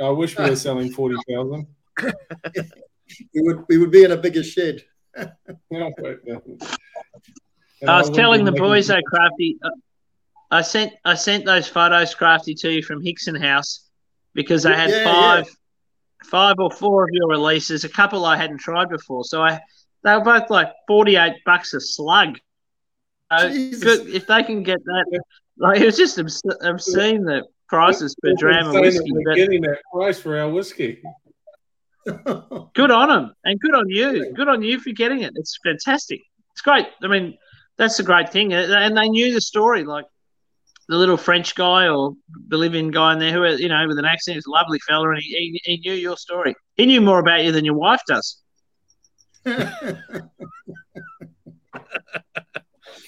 I 0.01 0.09
wish 0.11 0.37
we 0.39 0.49
were 0.49 0.57
selling 0.57 0.93
forty 0.93 1.17
thousand. 1.29 1.67
we 2.03 3.41
would 3.43 3.65
we 3.69 3.79
would 3.79 3.91
be 3.91 4.05
in 4.05 4.13
a 4.13 4.17
bigger 4.17 4.43
shed. 4.43 4.85
I 5.17 5.31
was 7.83 8.11
telling 8.11 8.45
the 8.45 8.53
boys 8.53 8.89
though, 8.89 9.03
Crafty. 9.03 9.59
Uh, 9.63 9.71
I 10.51 10.63
sent 10.63 10.93
I 11.05 11.15
sent 11.15 11.45
those 11.45 11.69
photos, 11.69 12.15
Crafty, 12.15 12.55
to 12.55 12.73
you 12.73 12.83
from 12.83 13.03
Hickson 13.03 13.35
House 13.35 13.89
because 14.35 14.67
I 14.67 14.75
had 14.75 14.91
yeah, 14.91 15.05
five, 15.05 15.47
yeah. 15.47 16.31
five 16.31 16.57
or 16.59 16.71
four 16.71 17.05
of 17.05 17.11
your 17.13 17.29
releases. 17.29 17.85
A 17.85 17.89
couple 17.89 18.25
I 18.25 18.37
hadn't 18.37 18.59
tried 18.59 18.89
before, 18.89 19.25
so 19.25 19.43
I 19.43 19.61
they 20.03 20.15
were 20.15 20.21
both 20.21 20.51
like 20.51 20.73
forty 20.87 21.17
eight 21.17 21.37
bucks 21.45 21.75
a 21.75 21.81
slug. 21.81 22.39
Uh, 23.31 23.49
good, 23.49 24.09
if 24.09 24.27
they 24.27 24.43
can 24.43 24.62
get 24.62 24.83
that, 24.85 25.20
like 25.59 25.81
it 25.81 25.87
was 25.87 25.97
just 25.97 26.18
obscene 26.18 27.25
the 27.25 27.45
prices 27.68 28.14
per 28.22 28.35
dram 28.35 28.68
of 28.68 28.75
whiskey. 28.75 29.12
We're 29.12 29.35
getting 29.35 29.62
that 29.62 29.79
price 29.93 30.18
for 30.18 30.39
our 30.39 30.49
whiskey. 30.49 31.03
good 32.75 32.91
on 32.91 33.09
them 33.09 33.35
and 33.45 33.59
good 33.61 33.75
on 33.75 33.89
you. 33.89 34.33
Good 34.35 34.49
on 34.49 34.62
you 34.62 34.79
for 34.79 34.91
getting 34.91 35.22
it. 35.22 35.33
It's 35.37 35.59
fantastic. 35.64 36.20
It's 36.53 36.61
great. 36.61 36.87
I 37.03 37.07
mean, 37.09 37.39
that's 37.79 37.97
the 37.97 38.03
great 38.03 38.31
thing. 38.31 38.53
And 38.53 38.97
they 38.97 39.09
knew 39.09 39.33
the 39.33 39.41
story. 39.41 39.85
Like 39.85 40.05
the 40.89 40.97
little 40.97 41.16
French 41.16 41.55
guy 41.55 41.89
or 41.89 42.14
Bolivian 42.29 42.91
guy 42.91 43.14
in 43.14 43.18
there 43.18 43.33
who, 43.33 43.47
you 43.57 43.68
know, 43.68 43.87
with 43.89 43.99
an 43.99 44.05
accent, 44.05 44.37
is 44.37 44.47
a 44.47 44.51
lovely 44.51 44.79
fella, 44.81 45.11
and 45.11 45.22
he, 45.22 45.61
he, 45.64 45.72
he 45.77 45.79
knew 45.79 45.95
your 45.95 46.16
story. 46.16 46.55
He 46.75 46.87
knew 46.87 47.01
more 47.01 47.18
about 47.18 47.43
you 47.43 47.53
than 47.53 47.64
your 47.64 47.75
wife 47.75 48.03
does. 48.07 48.43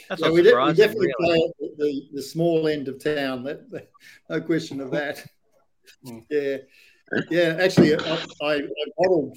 That's 0.08 0.22
yeah, 0.22 0.30
we, 0.30 0.42
de- 0.42 0.64
we, 0.64 0.72
definitely 0.72 1.12
really. 1.18 1.52
play 1.58 1.68
at 1.68 1.78
the, 1.78 2.08
the 2.12 2.22
small 2.22 2.68
end 2.68 2.88
of 2.88 3.02
town. 3.02 3.42
That, 3.44 3.70
that, 3.70 3.90
no 4.30 4.40
question 4.40 4.80
of 4.80 4.90
that. 4.92 5.24
yeah, 6.30 6.58
yeah. 7.30 7.58
Actually, 7.60 7.96
I, 7.96 8.24
I, 8.42 8.54
I 8.54 8.62
bottled. 8.98 9.36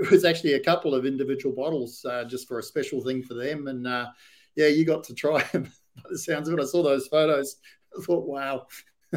It 0.00 0.10
was 0.10 0.24
actually 0.24 0.54
a 0.54 0.60
couple 0.60 0.94
of 0.94 1.06
individual 1.06 1.54
bottles 1.54 2.04
uh, 2.04 2.24
just 2.24 2.48
for 2.48 2.58
a 2.58 2.62
special 2.62 3.02
thing 3.02 3.22
for 3.22 3.34
them, 3.34 3.68
and 3.68 3.86
uh, 3.86 4.08
yeah, 4.56 4.68
you 4.68 4.84
got 4.84 5.04
to 5.04 5.14
try 5.14 5.42
them. 5.52 5.64
By 5.96 6.10
the 6.10 6.18
sounds 6.18 6.48
of 6.48 6.58
it, 6.58 6.62
I 6.62 6.66
saw 6.66 6.82
those 6.82 7.08
photos. 7.08 7.56
I 7.98 8.02
thought, 8.02 8.26
wow. 8.26 8.66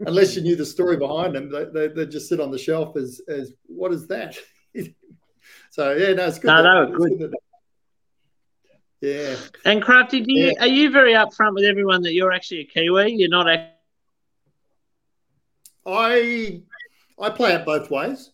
Unless 0.00 0.36
you 0.36 0.42
knew 0.42 0.56
the 0.56 0.66
story 0.66 0.96
behind 0.96 1.34
them, 1.34 1.50
they, 1.50 1.64
they, 1.66 1.88
they, 1.88 2.06
just 2.06 2.28
sit 2.28 2.40
on 2.40 2.50
the 2.50 2.58
shelf 2.58 2.96
as 2.96 3.20
as 3.28 3.52
what 3.66 3.92
is 3.92 4.06
that? 4.08 4.36
so 5.70 5.92
yeah, 5.92 6.14
no, 6.14 6.26
it's 6.26 6.38
good. 6.38 6.48
No, 6.48 6.62
that, 6.62 6.90
no, 6.90 6.98
good. 6.98 7.18
good 7.18 7.34
yeah. 9.04 9.36
And 9.64 9.82
Crafty, 9.82 10.20
do 10.20 10.32
you, 10.32 10.46
yeah. 10.46 10.62
are 10.62 10.66
you 10.66 10.90
very 10.90 11.12
upfront 11.12 11.54
with 11.54 11.64
everyone 11.64 12.02
that 12.02 12.14
you're 12.14 12.32
actually 12.32 12.60
a 12.60 12.64
Kiwi? 12.64 13.12
You're 13.12 13.28
not. 13.28 13.48
A- 13.48 13.70
I 15.86 16.62
I 17.20 17.30
play 17.30 17.52
it 17.52 17.66
both 17.66 17.90
ways 17.90 18.30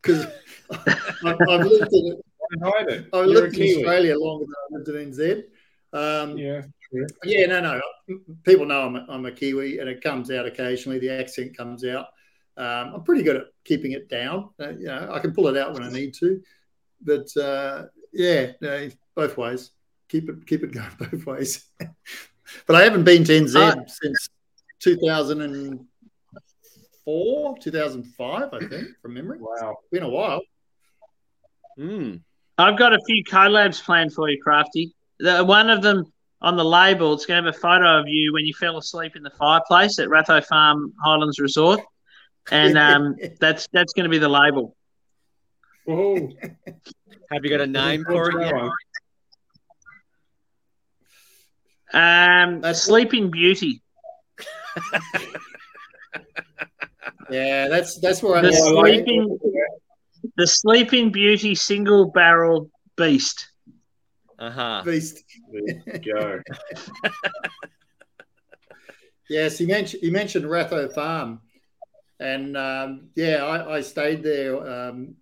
because 0.00 0.26
I've 0.70 1.64
lived 1.64 1.92
in 1.92 2.20
I've 3.12 3.26
lived 3.26 3.58
in 3.58 3.78
Australia 3.78 4.16
longer 4.16 4.46
than 4.46 4.54
I 4.54 4.78
lived 4.78 4.88
in 4.88 5.12
NZ. 5.12 5.42
Um, 5.92 6.38
yeah. 6.38 6.62
Yeah, 7.24 7.46
no, 7.46 7.60
no. 7.60 7.80
People 8.44 8.64
know 8.64 8.86
I'm 8.86 8.96
a, 8.96 9.06
I'm 9.10 9.26
a 9.26 9.32
Kiwi, 9.32 9.80
and 9.80 9.88
it 9.88 10.02
comes 10.02 10.30
out 10.30 10.46
occasionally. 10.46 10.98
The 10.98 11.10
accent 11.10 11.54
comes 11.54 11.84
out. 11.84 12.06
Um, 12.56 12.94
I'm 12.94 13.02
pretty 13.02 13.22
good 13.22 13.36
at 13.36 13.46
keeping 13.64 13.92
it 13.92 14.08
down. 14.08 14.50
Uh, 14.58 14.70
you 14.70 14.86
know, 14.86 15.10
I 15.12 15.18
can 15.18 15.34
pull 15.34 15.48
it 15.48 15.56
out 15.58 15.74
when 15.74 15.82
I 15.82 15.90
need 15.90 16.14
to, 16.14 16.40
but 17.02 17.36
uh, 17.36 17.86
yeah, 18.12 18.52
no, 18.62 18.88
both 19.14 19.36
ways 19.36 19.72
keep 20.08 20.28
it 20.28 20.46
keep 20.46 20.62
it 20.62 20.72
going 20.72 20.90
both 20.98 21.24
ways. 21.26 21.64
but 22.66 22.76
I 22.76 22.82
haven't 22.82 23.04
been 23.04 23.24
to 23.24 23.32
NZ 23.32 23.56
uh, 23.56 23.86
since 23.86 24.28
2004, 24.80 27.58
2005, 27.58 28.48
I 28.52 28.58
think, 28.66 28.88
from 29.00 29.14
memory. 29.14 29.38
Wow, 29.40 29.76
it's 29.80 29.88
been 29.90 30.02
a 30.02 30.08
while. 30.08 30.42
Mm. 31.78 32.20
I've 32.58 32.78
got 32.78 32.92
a 32.92 33.00
few 33.06 33.24
collabs 33.24 33.82
planned 33.82 34.12
for 34.12 34.28
you, 34.28 34.38
Crafty. 34.42 34.92
The, 35.20 35.44
one 35.44 35.70
of 35.70 35.82
them 35.82 36.12
on 36.40 36.56
the 36.56 36.64
label, 36.64 37.14
it's 37.14 37.26
going 37.26 37.42
to 37.42 37.46
have 37.46 37.56
a 37.56 37.58
photo 37.58 38.00
of 38.00 38.08
you 38.08 38.32
when 38.32 38.44
you 38.44 38.54
fell 38.54 38.78
asleep 38.78 39.16
in 39.16 39.22
the 39.22 39.30
fireplace 39.30 39.98
at 39.98 40.08
Ratho 40.08 40.44
Farm 40.44 40.92
Highlands 41.04 41.38
Resort, 41.38 41.80
and 42.50 42.78
um, 42.78 43.16
that's 43.40 43.68
that's 43.72 43.92
going 43.92 44.04
to 44.04 44.10
be 44.10 44.18
the 44.18 44.28
label. 44.28 44.76
Oh, 45.88 46.30
have 47.30 47.44
you 47.44 47.50
got 47.50 47.60
a 47.60 47.66
name 47.66 48.04
for 48.04 48.30
it 48.30 48.40
yet? 48.40 48.54
Um, 51.92 52.62
a 52.64 52.74
Sleeping 52.74 53.30
Beauty. 53.30 53.82
yeah, 57.30 57.68
that's 57.68 57.98
that's 58.00 58.22
where 58.22 58.42
the 58.42 58.48
I'm 58.48 58.54
sleeping. 58.54 59.38
The 60.36 60.46
Sleeping 60.46 61.10
Beauty 61.10 61.54
single 61.54 62.10
barrel 62.10 62.70
beast. 62.96 63.50
Uh 64.38 64.50
huh. 64.50 64.82
Beast. 64.84 65.24
go. 66.04 66.40
yes, 69.30 69.58
he 69.58 69.66
mentioned 69.66 70.02
he 70.02 70.10
mentioned 70.10 70.44
Ratho 70.44 70.92
Farm, 70.92 71.40
and 72.20 72.56
um, 72.56 73.08
yeah, 73.16 73.44
I, 73.44 73.76
I, 73.76 73.80
stayed 73.80 74.22
there. 74.22 74.56
Um, 74.58 75.16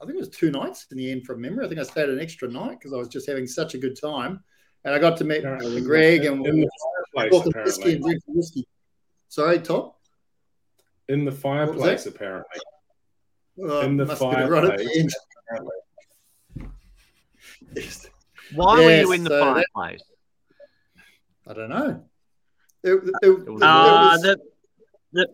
I 0.00 0.06
think 0.06 0.16
it 0.16 0.20
was 0.20 0.28
two 0.28 0.50
nights 0.50 0.86
in 0.90 0.96
the 0.96 1.10
end 1.10 1.26
from 1.26 1.40
memory. 1.40 1.66
I 1.66 1.68
think 1.68 1.80
I 1.80 1.84
stayed 1.84 2.08
an 2.08 2.20
extra 2.20 2.48
night 2.48 2.78
because 2.78 2.92
I 2.92 2.96
was 2.96 3.08
just 3.08 3.26
having 3.26 3.46
such 3.46 3.74
a 3.74 3.78
good 3.78 3.98
time 4.00 4.42
and 4.84 4.94
I 4.94 4.98
got 4.98 5.16
to 5.18 5.24
meet 5.24 5.38
apparently. 5.38 5.80
Greg 5.80 6.24
and 6.24 6.46
in 6.46 6.60
the 6.60 6.70
fireplace, 7.14 7.54
whiskey 7.54 7.94
and 7.94 8.02
drink 8.02 8.22
whiskey. 8.26 8.66
Sorry, 9.28 9.58
Tom. 9.58 9.92
In 11.08 11.24
the 11.24 11.32
fireplace, 11.32 12.06
apparently. 12.06 12.60
Uh, 13.62 13.80
in 13.80 13.96
the 13.96 14.06
fireplace. 14.06 15.14
Why 18.54 18.84
were 18.84 19.00
you 19.00 19.12
in 19.12 19.24
the 19.24 19.30
so 19.30 19.40
fireplace? 19.40 20.02
That, 21.46 21.58
I 21.58 21.60
don't 21.60 21.70
know. 21.70 22.04
It, 22.82 22.90
it, 22.92 23.14
it, 23.22 23.62
uh, 23.62 24.16
the, 24.18 24.38
the 25.12 25.28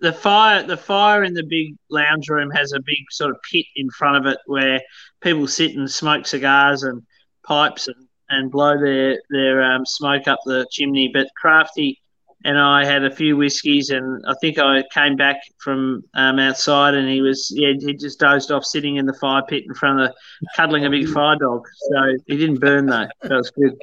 the 0.00 0.12
fire 0.12 0.62
the 0.62 0.76
fire 0.76 1.24
in 1.24 1.34
the 1.34 1.42
big 1.42 1.76
lounge 1.88 2.28
room 2.28 2.50
has 2.50 2.72
a 2.72 2.80
big 2.80 3.10
sort 3.10 3.30
of 3.30 3.38
pit 3.50 3.64
in 3.76 3.88
front 3.90 4.16
of 4.18 4.32
it 4.32 4.38
where 4.46 4.80
people 5.20 5.48
sit 5.48 5.74
and 5.74 5.90
smoke 5.90 6.26
cigars 6.26 6.82
and 6.82 7.02
pipes 7.44 7.88
and 7.88 8.05
and 8.28 8.50
blow 8.50 8.78
their 8.78 9.20
their 9.30 9.62
um, 9.62 9.86
smoke 9.86 10.28
up 10.28 10.40
the 10.44 10.66
chimney. 10.70 11.10
But 11.12 11.28
Crafty 11.40 12.00
and 12.44 12.58
I 12.58 12.84
had 12.84 13.04
a 13.04 13.10
few 13.10 13.36
whiskies, 13.36 13.90
and 13.90 14.22
I 14.26 14.34
think 14.40 14.58
I 14.58 14.84
came 14.92 15.16
back 15.16 15.36
from 15.58 16.04
um, 16.14 16.38
outside, 16.38 16.94
and 16.94 17.08
he 17.08 17.20
was 17.20 17.52
yeah 17.54 17.72
he 17.78 17.94
just 17.94 18.20
dozed 18.20 18.50
off 18.50 18.64
sitting 18.64 18.96
in 18.96 19.06
the 19.06 19.14
fire 19.14 19.42
pit 19.48 19.64
in 19.66 19.74
front 19.74 20.00
of 20.00 20.10
the 20.10 20.48
cuddling 20.56 20.84
a 20.84 20.90
big 20.90 21.08
fire 21.08 21.36
dog. 21.36 21.66
So 21.90 22.16
he 22.26 22.36
didn't 22.36 22.60
burn 22.60 22.86
though. 22.86 23.08
That 23.22 23.36
was 23.36 23.50
good. 23.50 23.76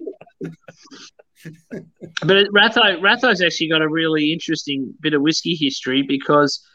but 2.22 2.48
Ratho 2.48 3.00
Ratho's 3.02 3.42
actually 3.42 3.70
got 3.70 3.82
a 3.82 3.88
really 3.88 4.32
interesting 4.32 4.94
bit 5.02 5.14
of 5.14 5.22
whiskey 5.22 5.56
history 5.56 6.02
because 6.02 6.66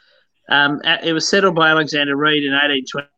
um, 0.50 0.80
it 0.84 1.12
was 1.12 1.28
settled 1.28 1.54
by 1.54 1.70
Alexander 1.70 2.16
Reid 2.16 2.44
in 2.44 2.52
1820 2.52 3.08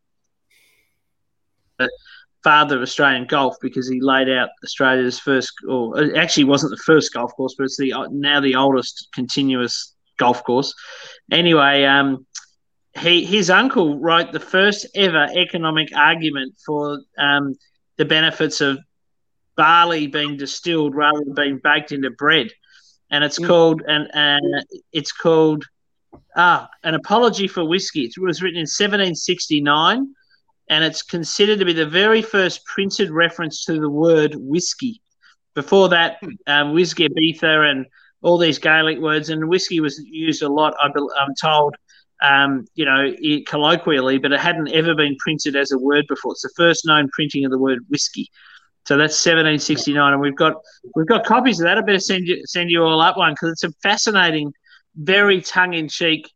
father 2.43 2.77
of 2.77 2.81
Australian 2.81 3.25
golf 3.25 3.55
because 3.61 3.87
he 3.87 4.01
laid 4.01 4.29
out 4.29 4.49
Australia's 4.63 5.19
first, 5.19 5.53
or 5.67 6.01
it 6.01 6.15
actually 6.15 6.45
wasn't 6.45 6.71
the 6.71 6.83
first 6.83 7.13
golf 7.13 7.33
course, 7.35 7.55
but 7.57 7.65
it's 7.65 7.77
the 7.77 7.93
now 8.11 8.39
the 8.39 8.55
oldest 8.55 9.07
continuous 9.13 9.95
golf 10.17 10.43
course. 10.43 10.73
Anyway, 11.31 11.83
um, 11.83 12.25
he 12.99 13.23
his 13.23 13.49
uncle 13.49 13.99
wrote 13.99 14.31
the 14.31 14.39
first 14.39 14.87
ever 14.95 15.27
economic 15.35 15.89
argument 15.95 16.55
for 16.65 16.99
um, 17.17 17.55
the 17.97 18.05
benefits 18.05 18.61
of 18.61 18.79
barley 19.55 20.07
being 20.07 20.37
distilled 20.37 20.95
rather 20.95 21.19
than 21.19 21.35
being 21.35 21.59
baked 21.63 21.91
into 21.91 22.09
bread, 22.09 22.49
and 23.09 23.23
it's 23.23 23.39
mm. 23.39 23.47
called 23.47 23.83
and 23.87 24.09
and 24.13 24.65
it's 24.91 25.11
called 25.11 25.65
ah 26.35 26.67
an 26.83 26.95
apology 26.95 27.47
for 27.47 27.63
whiskey. 27.63 28.01
It 28.01 28.19
was 28.19 28.41
written 28.41 28.57
in 28.57 28.63
1769 28.63 30.13
and 30.69 30.83
it's 30.83 31.01
considered 31.01 31.59
to 31.59 31.65
be 31.65 31.73
the 31.73 31.85
very 31.85 32.21
first 32.21 32.65
printed 32.65 33.11
reference 33.11 33.65
to 33.65 33.79
the 33.79 33.89
word 33.89 34.35
whiskey. 34.35 35.01
Before 35.53 35.89
that, 35.89 36.17
hmm. 36.21 36.29
um, 36.47 36.73
whiskey, 36.73 37.07
uisge 37.07 37.39
beatha, 37.41 37.69
and 37.69 37.85
all 38.21 38.37
these 38.37 38.59
Gaelic 38.59 38.99
words, 38.99 39.29
and 39.29 39.49
whiskey 39.49 39.79
was 39.79 40.01
used 40.05 40.43
a 40.43 40.49
lot. 40.49 40.73
I 40.79 40.87
am 40.87 41.33
told, 41.41 41.75
um, 42.21 42.65
you 42.75 42.85
know, 42.85 43.11
colloquially, 43.47 44.19
but 44.19 44.31
it 44.31 44.39
hadn't 44.39 44.69
ever 44.69 44.95
been 44.95 45.15
printed 45.19 45.55
as 45.55 45.71
a 45.71 45.79
word 45.79 46.05
before. 46.07 46.33
It's 46.33 46.43
the 46.43 46.51
first 46.55 46.85
known 46.85 47.09
printing 47.09 47.45
of 47.45 47.51
the 47.51 47.57
word 47.57 47.79
whiskey. 47.89 48.29
So 48.85 48.97
that's 48.97 49.13
1769, 49.13 50.13
and 50.13 50.21
we've 50.21 50.35
got 50.35 50.55
we've 50.95 51.07
got 51.07 51.25
copies 51.25 51.59
of 51.59 51.65
that. 51.65 51.77
I 51.77 51.81
better 51.81 51.99
send 51.99 52.27
you 52.27 52.41
send 52.45 52.71
you 52.71 52.83
all 52.83 53.01
up 53.01 53.17
one 53.17 53.33
because 53.33 53.51
it's 53.51 53.63
a 53.63 53.71
fascinating, 53.83 54.53
very 54.95 55.41
tongue 55.41 55.73
in 55.73 55.87
cheek 55.87 56.31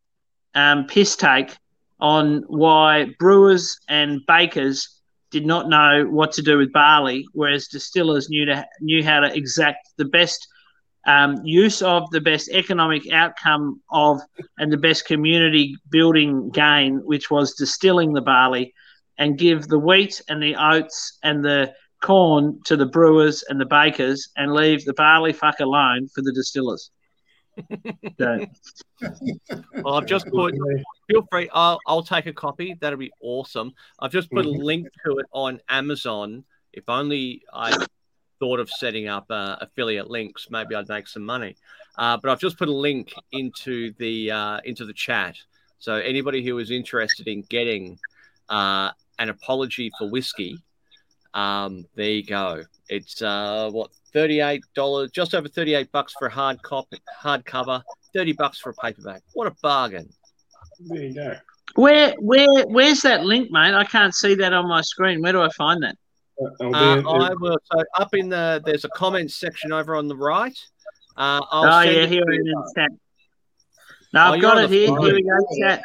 um, 0.53 0.85
piss 0.85 1.15
take 1.15 1.55
on 1.99 2.43
why 2.47 3.07
brewers 3.19 3.77
and 3.87 4.21
bakers 4.27 4.89
did 5.31 5.45
not 5.45 5.69
know 5.69 6.05
what 6.05 6.31
to 6.33 6.41
do 6.41 6.57
with 6.57 6.71
barley, 6.71 7.25
whereas 7.33 7.67
distillers 7.67 8.29
knew 8.29 8.45
to 8.45 8.65
knew 8.81 9.03
how 9.03 9.19
to 9.19 9.35
exact 9.35 9.89
the 9.97 10.05
best 10.05 10.47
um, 11.07 11.37
use 11.43 11.81
of, 11.81 12.09
the 12.11 12.21
best 12.21 12.49
economic 12.49 13.11
outcome 13.11 13.81
of, 13.91 14.19
and 14.57 14.71
the 14.71 14.77
best 14.77 15.05
community 15.05 15.75
building 15.89 16.49
gain, 16.51 17.01
which 17.05 17.29
was 17.29 17.53
distilling 17.53 18.13
the 18.13 18.21
barley, 18.21 18.73
and 19.17 19.37
give 19.37 19.67
the 19.67 19.79
wheat 19.79 20.21
and 20.29 20.41
the 20.41 20.55
oats 20.55 21.17
and 21.23 21.43
the 21.43 21.73
corn 22.01 22.59
to 22.65 22.75
the 22.75 22.85
brewers 22.85 23.43
and 23.49 23.59
the 23.59 23.65
bakers, 23.65 24.29
and 24.35 24.53
leave 24.53 24.83
the 24.85 24.93
barley 24.93 25.33
fuck 25.33 25.59
alone 25.59 26.07
for 26.13 26.21
the 26.21 26.33
distillers. 26.33 26.91
Well, 29.81 29.95
I've 29.95 30.05
just 30.05 30.27
put. 30.27 30.55
Feel 31.09 31.27
free. 31.31 31.49
I'll 31.53 31.79
I'll 31.87 32.03
take 32.03 32.25
a 32.25 32.33
copy. 32.33 32.75
That'll 32.79 32.99
be 32.99 33.11
awesome. 33.21 33.73
I've 33.99 34.11
just 34.11 34.29
put 34.31 34.45
a 34.45 34.49
mm-hmm. 34.49 34.61
link 34.61 34.87
to 35.05 35.17
it 35.17 35.25
on 35.31 35.59
Amazon. 35.69 36.43
If 36.73 36.89
only 36.89 37.43
I 37.53 37.85
thought 38.39 38.59
of 38.59 38.69
setting 38.69 39.07
up 39.07 39.25
uh, 39.29 39.57
affiliate 39.61 40.09
links, 40.09 40.47
maybe 40.49 40.75
I'd 40.75 40.89
make 40.89 41.07
some 41.07 41.23
money. 41.23 41.55
Uh, 41.97 42.17
but 42.17 42.29
I've 42.29 42.39
just 42.39 42.57
put 42.57 42.67
a 42.67 42.73
link 42.73 43.13
into 43.31 43.93
the 43.97 44.31
uh, 44.31 44.59
into 44.65 44.85
the 44.85 44.93
chat. 44.93 45.35
So 45.79 45.95
anybody 45.95 46.43
who 46.43 46.57
is 46.59 46.71
interested 46.71 47.27
in 47.27 47.43
getting 47.43 47.99
uh, 48.49 48.91
an 49.19 49.29
apology 49.29 49.91
for 49.97 50.09
whiskey, 50.09 50.57
um, 51.35 51.85
there 51.95 52.09
you 52.09 52.23
go. 52.23 52.63
It's 52.89 53.21
uh, 53.21 53.69
what 53.71 53.91
thirty-eight 54.13 54.63
dollars, 54.73 55.11
just 55.11 55.35
over 55.35 55.47
thirty-eight 55.47 55.91
bucks 55.91 56.13
for 56.17 56.27
a 56.27 56.31
hard 56.31 56.61
copy, 56.63 56.97
hardcover, 57.21 57.83
thirty 58.13 58.33
bucks 58.33 58.59
for 58.59 58.71
a 58.71 58.73
paperback. 58.75 59.21
What 59.33 59.47
a 59.47 59.55
bargain! 59.61 60.09
There 60.79 61.03
you 61.03 61.13
go. 61.13 61.35
Where, 61.75 62.13
where, 62.19 62.47
where's 62.67 63.01
that 63.01 63.25
link, 63.25 63.51
mate? 63.51 63.73
I 63.73 63.83
can't 63.83 64.15
see 64.15 64.35
that 64.35 64.53
on 64.53 64.69
my 64.69 64.81
screen. 64.81 65.21
Where 65.21 65.33
do 65.33 65.41
I 65.41 65.49
find 65.49 65.83
that? 65.83 65.97
Uh, 66.39 67.01
I 67.09 67.33
will. 67.33 67.57
So 67.71 67.83
up 67.97 68.13
in 68.13 68.29
the, 68.29 68.61
there's 68.65 68.85
a 68.85 68.89
comments 68.89 69.35
section 69.35 69.73
over 69.73 69.95
on 69.95 70.07
the 70.07 70.15
right. 70.15 70.57
Uh, 71.17 71.41
I'll 71.51 71.65
oh 71.65 71.81
yeah, 71.81 72.05
here 72.05 72.23
it 72.27 72.47
is. 72.47 72.89
No, 74.13 74.21
I've 74.21 74.37
Oh, 74.37 74.41
got 74.41 74.63
it 74.63 74.69
here. 74.69 74.87
phone. 74.87 75.01
Here 75.05 75.15
we 75.15 75.23
go, 75.23 75.47
chat. 75.59 75.83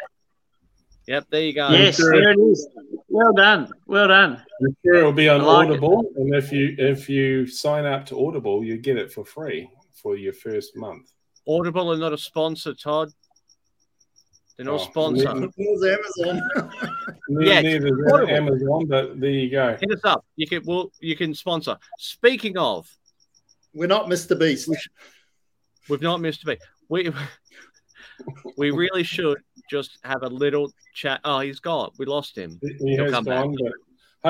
Yep, 1.06 1.26
there 1.30 1.42
you 1.42 1.54
go. 1.54 1.70
Yes, 1.70 1.96
there 1.96 2.30
it 2.30 2.38
is. 2.38 2.68
Well 3.12 3.32
done. 3.32 3.68
Well 3.86 4.06
done. 4.08 4.42
I'm 4.62 4.76
sure 4.84 4.94
it'll 4.96 5.12
be 5.12 5.28
on 5.28 5.40
I 5.40 5.44
like 5.44 5.66
it. 5.68 5.70
Audible, 5.72 6.04
and 6.16 6.32
if 6.34 6.52
you 6.52 6.74
if 6.78 7.08
you 7.08 7.46
sign 7.46 7.84
up 7.84 8.06
to 8.06 8.26
Audible, 8.26 8.62
you 8.64 8.78
get 8.78 8.96
it 8.96 9.12
for 9.12 9.24
free 9.24 9.68
for 9.92 10.16
your 10.16 10.32
first 10.32 10.76
month. 10.76 11.10
Audible 11.48 11.92
are 11.92 11.96
not 11.98 12.12
a 12.12 12.18
sponsor, 12.18 12.72
Todd. 12.72 13.10
They're 14.56 14.66
not 14.66 14.74
Oh, 14.80 14.84
a 14.84 14.90
sponsor. 14.90 15.34
neither- 15.34 15.48
There's 15.56 15.98
Amazon. 15.98 16.50
Ne- 17.30 17.46
Yeah, 17.48 17.60
neither 17.62 17.88
is 17.88 18.28
Amazon, 18.28 18.86
but 18.86 19.18
there 19.20 19.30
you 19.30 19.50
go. 19.50 19.76
Hit 19.80 19.90
us 19.90 20.04
up. 20.04 20.24
You 20.36 20.46
can 20.46 20.62
well, 20.64 20.92
you 21.00 21.16
can 21.16 21.34
sponsor. 21.34 21.76
Speaking 21.98 22.56
of, 22.58 22.86
We're 23.74 23.86
not 23.88 24.06
Mr. 24.06 24.38
Beast. 24.38 24.68
we've 25.88 26.02
not 26.02 26.20
missed 26.20 26.42
a 26.44 26.46
beat. 26.46 26.58
We 26.88 27.10
we 28.56 28.70
really 28.70 29.02
should 29.02 29.38
just 29.70 29.98
have 30.04 30.22
a 30.22 30.28
little 30.28 30.72
chat. 30.94 31.20
Oh, 31.24 31.40
he's 31.40 31.60
gone. 31.60 31.90
We 31.98 32.06
lost 32.06 32.36
him. 32.36 32.58
He 32.62 32.94
He'll 32.96 33.04
has 33.04 33.12
come 33.12 33.24
back. 33.24 33.44
gone, 33.44 33.56
but 33.62 33.72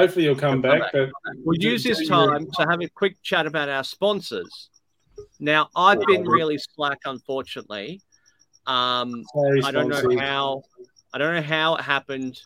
hopefully 0.01 0.27
he'll 0.27 0.37
come 0.37 0.63
He'll 0.63 0.71
come 0.73 0.81
back. 0.81 0.93
But 0.93 1.09
We'll 1.45 1.59
use 1.59 1.83
this 1.83 2.07
time 2.07 2.47
to 2.59 2.67
have 2.69 2.81
a 2.83 2.89
quick 2.89 3.17
chat 3.23 3.47
about 3.47 3.69
our 3.69 3.85
sponsors. 3.85 4.69
Now, 5.39 5.69
I've 5.75 6.01
been 6.07 6.25
really 6.29 6.59
slack, 6.59 6.99
unfortunately. 7.05 8.01
Um, 8.67 9.25
sorry, 9.35 9.63
I 9.65 9.71
don't 9.71 9.89
know 9.89 10.19
how. 10.19 10.63
I 11.13 11.19
don't 11.19 11.35
know 11.35 11.43
how 11.43 11.75
it 11.77 11.81
happened, 11.83 12.41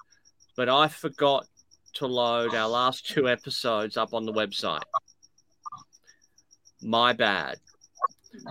but 0.57 0.69
I 0.69 0.89
forgot 0.89 1.47
to 1.95 2.07
load 2.07 2.55
our 2.55 2.69
last 2.69 3.07
two 3.07 3.29
episodes 3.29 3.97
up 3.97 4.15
on 4.15 4.25
the 4.25 4.33
website. 4.33 4.83
My 6.83 7.13
bad. 7.13 7.57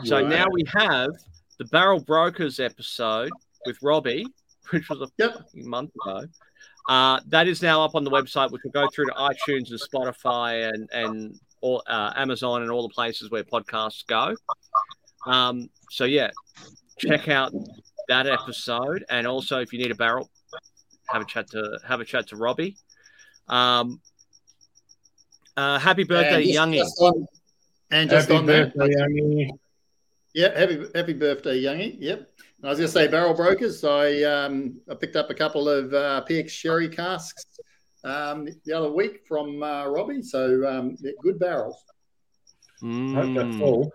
So 0.05 0.17
Right. 0.21 0.27
now 0.27 0.45
we 0.51 0.63
have 0.75 1.09
the 1.57 1.65
Barrel 1.65 1.99
Brokers 1.99 2.59
episode 2.59 3.31
with 3.65 3.77
Robbie, 3.81 4.25
which 4.69 4.89
was 4.89 5.01
a 5.01 5.07
Yep. 5.17 5.33
fucking 5.33 5.69
month 5.69 5.91
ago. 5.95 6.25
Uh, 6.89 7.19
that 7.27 7.47
is 7.47 7.61
now 7.61 7.81
up 7.83 7.95
on 7.95 8.03
the 8.03 8.11
website, 8.11 8.51
which 8.51 8.61
will 8.63 8.71
go 8.71 8.87
through 8.93 9.05
to 9.05 9.13
iTunes 9.13 9.69
and 9.71 9.79
Spotify 9.79 10.69
and 10.73 10.89
and 10.91 11.39
all, 11.61 11.81
uh, 11.87 12.11
Amazon 12.17 12.61
and 12.61 12.69
all 12.69 12.81
the 12.85 12.93
places 12.93 13.31
where 13.31 13.43
podcasts 13.43 14.05
go. 14.05 14.35
Um, 15.25 15.69
so 15.91 16.03
yeah, 16.03 16.31
check 16.97 17.29
out 17.29 17.53
that 18.09 18.27
episode, 18.27 19.05
and 19.09 19.25
also 19.25 19.59
if 19.61 19.71
you 19.71 19.79
need 19.79 19.91
a 19.91 19.95
barrel, 19.95 20.29
have 21.07 21.21
a 21.21 21.25
chat 21.25 21.49
to 21.51 21.79
have 21.87 22.01
a 22.01 22.05
chat 22.05 22.27
to 22.27 22.35
Robbie. 22.35 22.75
Um, 23.47 24.01
uh, 25.55 25.79
happy 25.79 26.03
birthday, 26.03 26.43
And 26.55 26.73
Youngie! 26.73 26.77
just 26.79 26.99
on- 27.01 27.27
And 27.91 28.09
just 28.09 28.27
Happy 28.27 28.39
on 28.39 28.45
that, 28.47 28.75
birthday, 28.75 28.95
Youngie. 28.95 29.49
Yeah, 30.33 30.59
happy 30.59 30.85
happy 30.95 31.13
birthday, 31.13 31.61
Youngie. 31.61 31.95
Yep. 31.99 32.32
And 32.63 32.69
I 32.69 32.71
was 32.71 32.79
going 32.79 32.87
to 32.87 32.93
say 32.93 33.07
barrel 33.09 33.33
brokers. 33.33 33.83
I 33.83 34.21
um, 34.23 34.79
I 34.89 34.95
picked 34.95 35.17
up 35.17 35.29
a 35.29 35.33
couple 35.33 35.67
of 35.67 35.93
uh, 35.93 36.23
PX 36.29 36.49
sherry 36.49 36.87
casks 36.87 37.45
um, 38.05 38.47
the 38.63 38.71
other 38.71 38.89
week 38.89 39.19
from 39.27 39.61
uh, 39.61 39.85
Robbie. 39.87 40.21
So 40.21 40.65
um, 40.65 40.95
they're 41.01 41.11
good 41.21 41.39
barrels. 41.39 41.83
Hope 42.81 43.33
they're 43.35 43.43
Mm. 43.43 43.89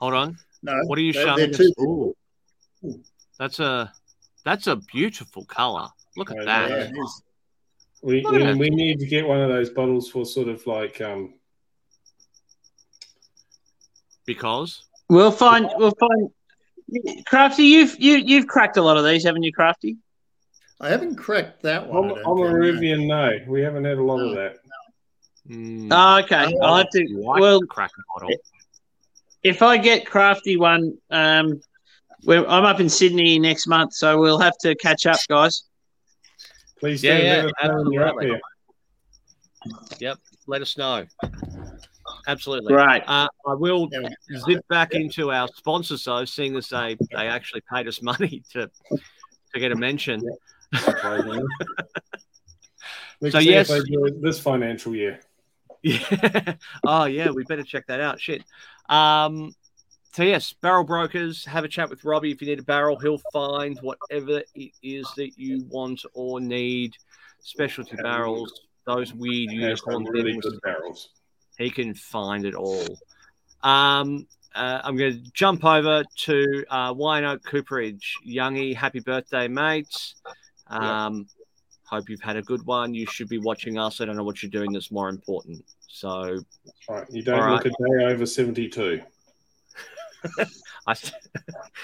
Hold 0.00 0.14
on. 0.14 0.36
No, 0.62 0.74
What 0.84 0.98
are 0.98 1.02
you 1.02 1.14
they're, 1.14 1.24
showing? 1.26 1.50
they're 1.50 1.72
too- 1.74 2.14
That's 3.38 3.58
a 3.58 3.90
that's 4.44 4.66
a 4.66 4.76
beautiful 4.76 5.46
color. 5.46 5.88
Look 6.18 6.30
at 6.30 6.36
Oh, 6.40 6.44
that. 6.44 6.70
Yeah. 6.70 6.90
We, 8.02 8.20
Look 8.22 8.32
we, 8.32 8.38
that. 8.44 8.56
we 8.58 8.68
need 8.70 8.98
to 9.00 9.06
get 9.06 9.26
one 9.26 9.40
of 9.40 9.48
those 9.48 9.70
bottles 9.70 10.10
for 10.10 10.26
sort 10.26 10.48
of 10.48 10.66
like 10.66 11.00
um 11.00 11.34
Because 14.26 14.84
We'll 15.08 15.30
find. 15.32 15.70
We'll 15.78 15.94
find. 15.98 16.28
Crafty, 17.26 17.64
you've 17.64 17.98
you 17.98 18.16
you've 18.16 18.46
cracked 18.46 18.76
a 18.76 18.82
lot 18.82 18.96
of 18.96 19.04
these, 19.04 19.24
haven't 19.24 19.42
you, 19.42 19.52
Crafty? 19.52 19.96
I 20.80 20.88
haven't 20.88 21.16
cracked 21.16 21.62
that 21.62 21.86
one. 21.88 22.04
I 22.04 22.08
don't 22.08 22.18
I'm 22.26 22.38
a 22.38 22.46
think, 22.50 22.72
no. 22.72 22.80
Rivian. 22.80 23.06
No, 23.06 23.38
we 23.52 23.60
haven't 23.62 23.84
had 23.84 23.98
a 23.98 24.02
lot 24.02 24.20
of 24.20 24.28
No. 24.32 24.34
that. 24.34 24.56
mm, 25.48 25.88
Oh, 25.90 26.18
okay. 26.24 26.54
Oh, 26.60 26.64
I'll 26.66 26.76
have 26.76 26.90
to. 26.90 27.04
white 27.14 27.40
Well, 27.40 27.60
crack 27.62 27.90
bottle. 28.14 28.34
if 29.42 29.60
I 29.62 29.76
get 29.76 30.06
Crafty 30.06 30.56
one, 30.56 30.96
um, 31.10 31.60
we're, 32.24 32.46
I'm 32.46 32.64
up 32.64 32.80
in 32.80 32.88
Sydney 32.88 33.38
next 33.38 33.66
month, 33.66 33.92
so 33.94 34.18
we'll 34.20 34.38
have 34.38 34.56
to 34.58 34.74
catch 34.76 35.04
up, 35.06 35.18
guys. 35.28 35.64
Please 36.80 37.02
Yeah, 37.02 37.18
do 37.18 37.24
yeah, 37.24 37.30
let 37.34 37.44
us 37.46 37.52
know 37.64 37.82
when 37.82 37.92
you're 37.92 38.04
up 38.06 38.14
absolutely. 38.16 38.40
here. 39.98 40.14
Let 40.46 40.62
us 40.62 40.78
know. 40.78 41.04
Absolutely. 42.28 42.74
Right. 42.74 43.02
Uh, 43.06 43.26
I 43.46 43.54
will 43.54 43.88
Yeah. 43.90 44.08
zip 44.46 44.68
back 44.68 44.92
into 44.92 45.32
our 45.32 45.48
sponsors 45.48 46.04
though, 46.04 46.26
seeing 46.26 46.54
as 46.56 46.68
they 46.68 46.96
they 47.10 47.26
actually 47.26 47.62
paid 47.72 47.88
us 47.88 48.02
money 48.02 48.42
to 48.52 48.70
to 49.54 49.60
get 49.60 49.72
a 49.72 49.76
mention. 49.76 50.22
Let's 50.72 51.02
So, 53.32 53.38
yes. 53.40 53.68
if 53.70 53.82
they 53.84 53.90
do 53.90 54.04
it 54.06 54.22
this 54.22 54.38
financial 54.38 54.94
year. 54.94 55.20
Yeah. 55.82 56.54
oh 56.84 57.04
yeah, 57.04 57.30
we 57.30 57.44
better 57.44 57.62
check 57.62 57.86
that 57.86 58.00
out. 58.00 58.20
Shit. 58.20 58.42
Um. 58.88 59.54
So 60.12 60.24
yes, 60.24 60.52
barrel 60.52 60.82
brokers. 60.82 61.44
Have 61.44 61.62
a 61.64 61.68
chat 61.68 61.88
with 61.88 62.02
Robbie 62.04 62.32
if 62.32 62.42
you 62.42 62.48
need 62.48 62.58
a 62.58 62.64
barrel. 62.64 62.98
He'll 62.98 63.22
find 63.32 63.78
whatever 63.80 64.42
it 64.56 64.72
is 64.82 65.06
that 65.16 65.38
you 65.38 65.64
want 65.68 66.04
or 66.14 66.40
need. 66.40 66.96
Specialty 67.40 67.94
barrels, 68.02 68.62
those 68.86 69.14
weird 69.14 69.52
Has 69.62 69.80
some 69.80 69.92
unicorn 69.92 70.04
really 70.12 70.32
things. 70.32 70.44
good 70.44 70.60
barrels. 70.62 71.10
He 71.58 71.70
can 71.70 71.94
find 71.94 72.46
it 72.46 72.54
all. 72.54 72.98
Um. 73.62 74.26
Uh, 74.54 74.80
I'm 74.82 74.96
going 74.96 75.12
to 75.12 75.30
jump 75.34 75.64
over 75.64 76.02
to 76.16 76.64
uh, 76.68 76.92
Wine 76.96 77.22
Oak 77.22 77.44
Cooperage. 77.44 78.16
Youngie, 78.26 78.74
happy 78.74 78.98
birthday, 78.98 79.46
mates. 79.46 80.16
Um, 80.66 81.28
Hope 81.84 82.08
you've 82.08 82.22
had 82.22 82.36
a 82.36 82.42
good 82.42 82.66
one. 82.66 82.92
You 82.92 83.06
should 83.06 83.28
be 83.28 83.38
watching 83.38 83.78
us. 83.78 84.00
I 84.00 84.04
don't 84.04 84.16
know 84.16 84.24
what 84.24 84.42
you're 84.42 84.50
doing 84.50 84.72
that's 84.72 84.90
more 84.90 85.08
important. 85.08 85.64
So 85.86 86.40
Right, 86.88 87.06
you 87.10 87.22
don't 87.22 87.40
All 87.40 87.52
look 87.52 87.66
a 87.66 87.70
day 87.70 88.04
over 88.04 88.26
seventy-two. 88.26 89.00
I, 90.86 90.94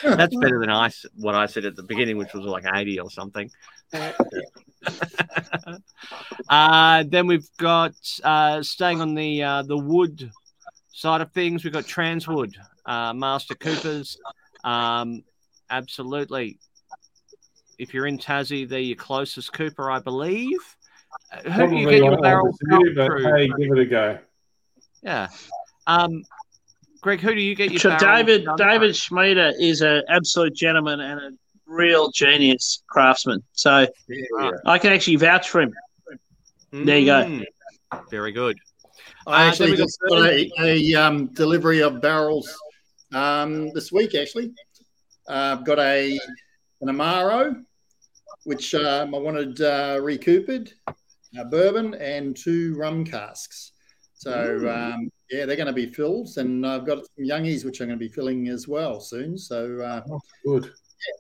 that's 0.03 0.37
better 0.37 0.59
than 0.61 0.71
I 0.71 0.87
s- 0.87 1.07
what 1.17 1.35
I 1.35 1.47
said 1.47 1.65
at 1.65 1.77
the 1.77 1.83
beginning, 1.83 2.17
which 2.19 2.33
was 2.33 2.45
like 2.45 2.65
80 2.73 3.01
or 3.01 3.11
something. 3.11 3.51
uh, 6.49 7.05
then 7.07 7.27
we've 7.27 7.49
got 7.59 7.95
uh, 8.23 8.63
staying 8.63 9.01
on 9.01 9.15
the 9.15 9.43
uh, 9.43 9.63
the 9.63 9.79
wood 9.79 10.31
side 10.93 11.21
of 11.21 11.33
things. 11.33 11.65
We've 11.65 11.73
got 11.73 11.85
Transwood, 11.85 12.55
uh, 12.87 13.13
Master 13.13 13.55
Coopers. 13.55 14.19
Um, 14.63 15.23
absolutely. 15.71 16.59
If 17.79 17.93
you're 17.93 18.07
in 18.07 18.19
Tassie, 18.19 18.69
they're 18.69 18.79
your 18.79 18.97
closest 18.97 19.53
Cooper, 19.53 19.91
I 19.91 19.99
believe. 19.99 20.59
Uh, 21.33 21.51
Who 21.51 21.69
do 21.69 21.77
you 21.77 21.89
get 21.89 21.99
your 21.99 22.11
won't 22.13 22.23
barrel 22.23 22.47
listen 22.47 22.87
you, 22.87 22.95
but 22.95 23.07
through? 23.07 23.25
hey, 23.37 23.49
give 23.49 23.73
it 23.73 23.79
a 23.79 23.87
go. 23.87 24.19
Yeah. 25.03 25.29
Um, 25.87 26.25
Greg, 27.05 27.21
who 27.21 27.35
do 27.35 27.41
you 27.43 27.55
get 27.55 27.71
your 27.71 27.81
So 27.81 27.95
David 27.99 28.47
done 28.47 28.57
David 28.57 28.97
Schmieder 28.97 29.53
is 29.61 29.83
an 29.83 30.03
absolute 30.09 30.55
gentleman 30.55 31.01
and 31.01 31.21
a 31.21 31.31
real 31.67 32.11
genius 32.11 32.83
craftsman. 32.89 33.43
So 33.53 33.87
Yeah. 34.09 34.51
I 34.65 34.79
can 34.79 34.91
actually 34.91 35.17
vouch 35.17 35.51
for 35.51 35.61
him. 35.61 35.75
from? 36.71 36.87
There 36.87 36.99
you 36.99 37.05
go. 37.05 37.25
Mm, 37.25 37.45
Very 38.11 38.33
good. 38.33 38.57
I 39.27 39.45
Uh, 39.45 39.49
actually 39.51 39.71
got 39.73 39.79
just 39.85 39.99
got 40.09 40.27
a, 40.31 40.51
a 40.61 40.95
um, 40.95 41.27
delivery 41.35 41.83
of 41.83 42.01
barrels 42.01 42.49
um, 43.13 43.71
this 43.75 43.93
week. 43.93 44.15
Actually, 44.15 44.55
uh, 45.29 45.59
I've 45.59 45.65
got 45.67 45.79
a 45.79 46.19
an 46.81 46.89
Amaro, 46.89 47.63
which 48.45 48.75
um, 48.75 49.15
I 49.15 49.19
wanted 49.19 49.61
uh, 49.61 49.97
recoopered, 50.01 50.73
uh, 50.89 51.45
bourbon, 51.51 51.93
and 51.97 52.35
two 52.35 52.75
rum 52.77 53.05
casks. 53.05 53.73
So 54.15 54.33
um, 54.71 55.11
yeah, 55.31 55.47
they're 55.47 55.57
going 55.57 55.67
to 55.67 55.73
be 55.73 55.87
filled, 55.87 56.29
and 56.37 56.67
I've 56.67 56.87
got 56.87 56.99
some 56.99 57.25
youngies 57.25 57.65
which 57.65 57.81
I'm 57.81 57.89
going 57.89 57.99
to 57.99 58.05
be 58.05 58.13
filling 58.13 58.49
as 58.49 58.69
well 58.69 59.01
soon. 59.01 59.37
So 59.39 59.81
uh, 59.81 60.03
Good. 60.45 60.71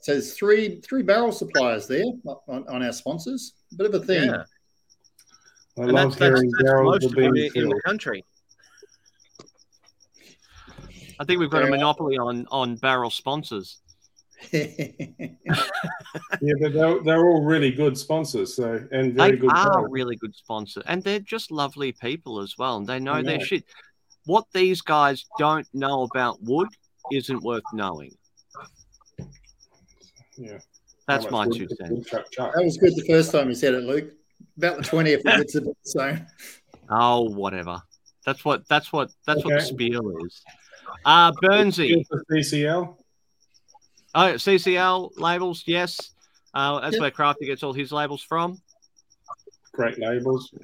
so 0.03 0.13
there's 0.13 0.35
three 0.35 0.81
three 0.83 1.03
barrel 1.03 1.33
suppliers 1.33 1.87
there 1.87 2.05
on, 2.49 2.67
on 2.69 2.83
our 2.83 2.93
sponsors. 2.93 3.55
Bit 3.77 3.87
of 3.87 3.95
a 3.95 4.05
theme. 4.05 4.25
Yeah. 4.31 4.45
I 5.77 5.83
And 5.83 5.93
love 5.93 6.11
that's, 6.11 6.17
that's, 6.21 6.39
hearing 6.41 6.51
that's 6.53 6.63
barrels 6.65 6.93
most 6.95 7.05
are 7.05 7.07
of 7.09 7.15
being 7.35 7.51
in, 7.55 7.63
in 7.63 7.69
the 7.69 7.81
country. 7.85 8.25
I 11.19 11.25
think 11.25 11.41
we've 11.41 11.51
got 11.51 11.63
a 11.63 11.65
Yeah. 11.67 11.71
monopoly 11.71 12.17
on 12.19 12.47
on 12.51 12.77
barrel 12.77 13.11
sponsors. 13.11 13.81
Yeah, 16.41 16.53
but 16.61 16.73
they're, 16.73 17.03
they're 17.03 17.27
all 17.29 17.43
really 17.43 17.71
good 17.73 17.99
sponsors, 17.99 18.55
so 18.55 18.81
and 18.93 19.15
very 19.15 19.33
They 19.33 19.37
good. 19.37 19.51
are 19.51 19.73
barrels. 19.73 19.89
really 19.91 20.15
good 20.17 20.35
sponsors, 20.37 20.85
and 20.87 21.03
they're 21.03 21.19
just 21.19 21.51
lovely 21.51 21.91
people 21.91 22.41
as 22.41 22.57
well, 22.57 22.77
and 22.77 22.87
they 22.87 23.01
know 23.01 23.15
I 23.15 23.23
their 23.23 23.41
shit. 23.41 23.65
What 24.27 24.47
these 24.53 24.81
guys 24.81 25.25
don't 25.39 25.67
know 25.75 26.03
about 26.05 26.43
wood 26.43 26.69
isn't 27.13 27.43
worth 27.43 27.63
knowing. 27.73 28.13
Yeah. 30.37 30.59
That's 31.07 31.31
my 31.31 31.45
two 31.47 31.69
cents. 31.69 31.91
wood 31.91 32.07
chuck 32.07 32.27
chuck. 32.33 32.55
that 32.55 32.65
was 32.65 32.79
good 32.79 32.95
the 32.97 33.05
first 33.07 33.31
time 33.33 33.49
you 33.49 33.55
said 33.55 33.75
it, 33.75 33.85
Luke. 33.85 34.11
About 34.57 34.79
the 34.79 34.83
twentieth, 34.83 35.23
it's 35.25 35.55
a 35.57 35.61
bit 35.61 35.77
so. 35.83 36.17
Oh, 36.91 37.23
whatever. 37.23 37.81
That's 38.25 38.45
what. 38.45 38.67
That's 38.69 38.93
what. 38.93 39.11
That's 39.27 39.45
what 39.45 39.51
the 39.51 39.57
Okay. 39.57 39.65
spiel 39.65 40.17
is. 40.25 40.43
Uh 41.05 41.33
Burnsy. 41.43 42.05
CCL. 42.31 42.97
Oh, 44.15 44.35
CCL 44.35 45.11
labels, 45.17 45.65
yes. 45.67 46.13
Uh, 46.55 46.81
that's 46.81 46.93
Yep. 46.95 47.01
where 47.01 47.11
Crafty 47.11 47.47
gets 47.47 47.65
all 47.65 47.73
his 47.73 47.91
labels 47.91 48.23
from. 48.23 48.61
Great 49.73 49.99
labels. 49.99 50.55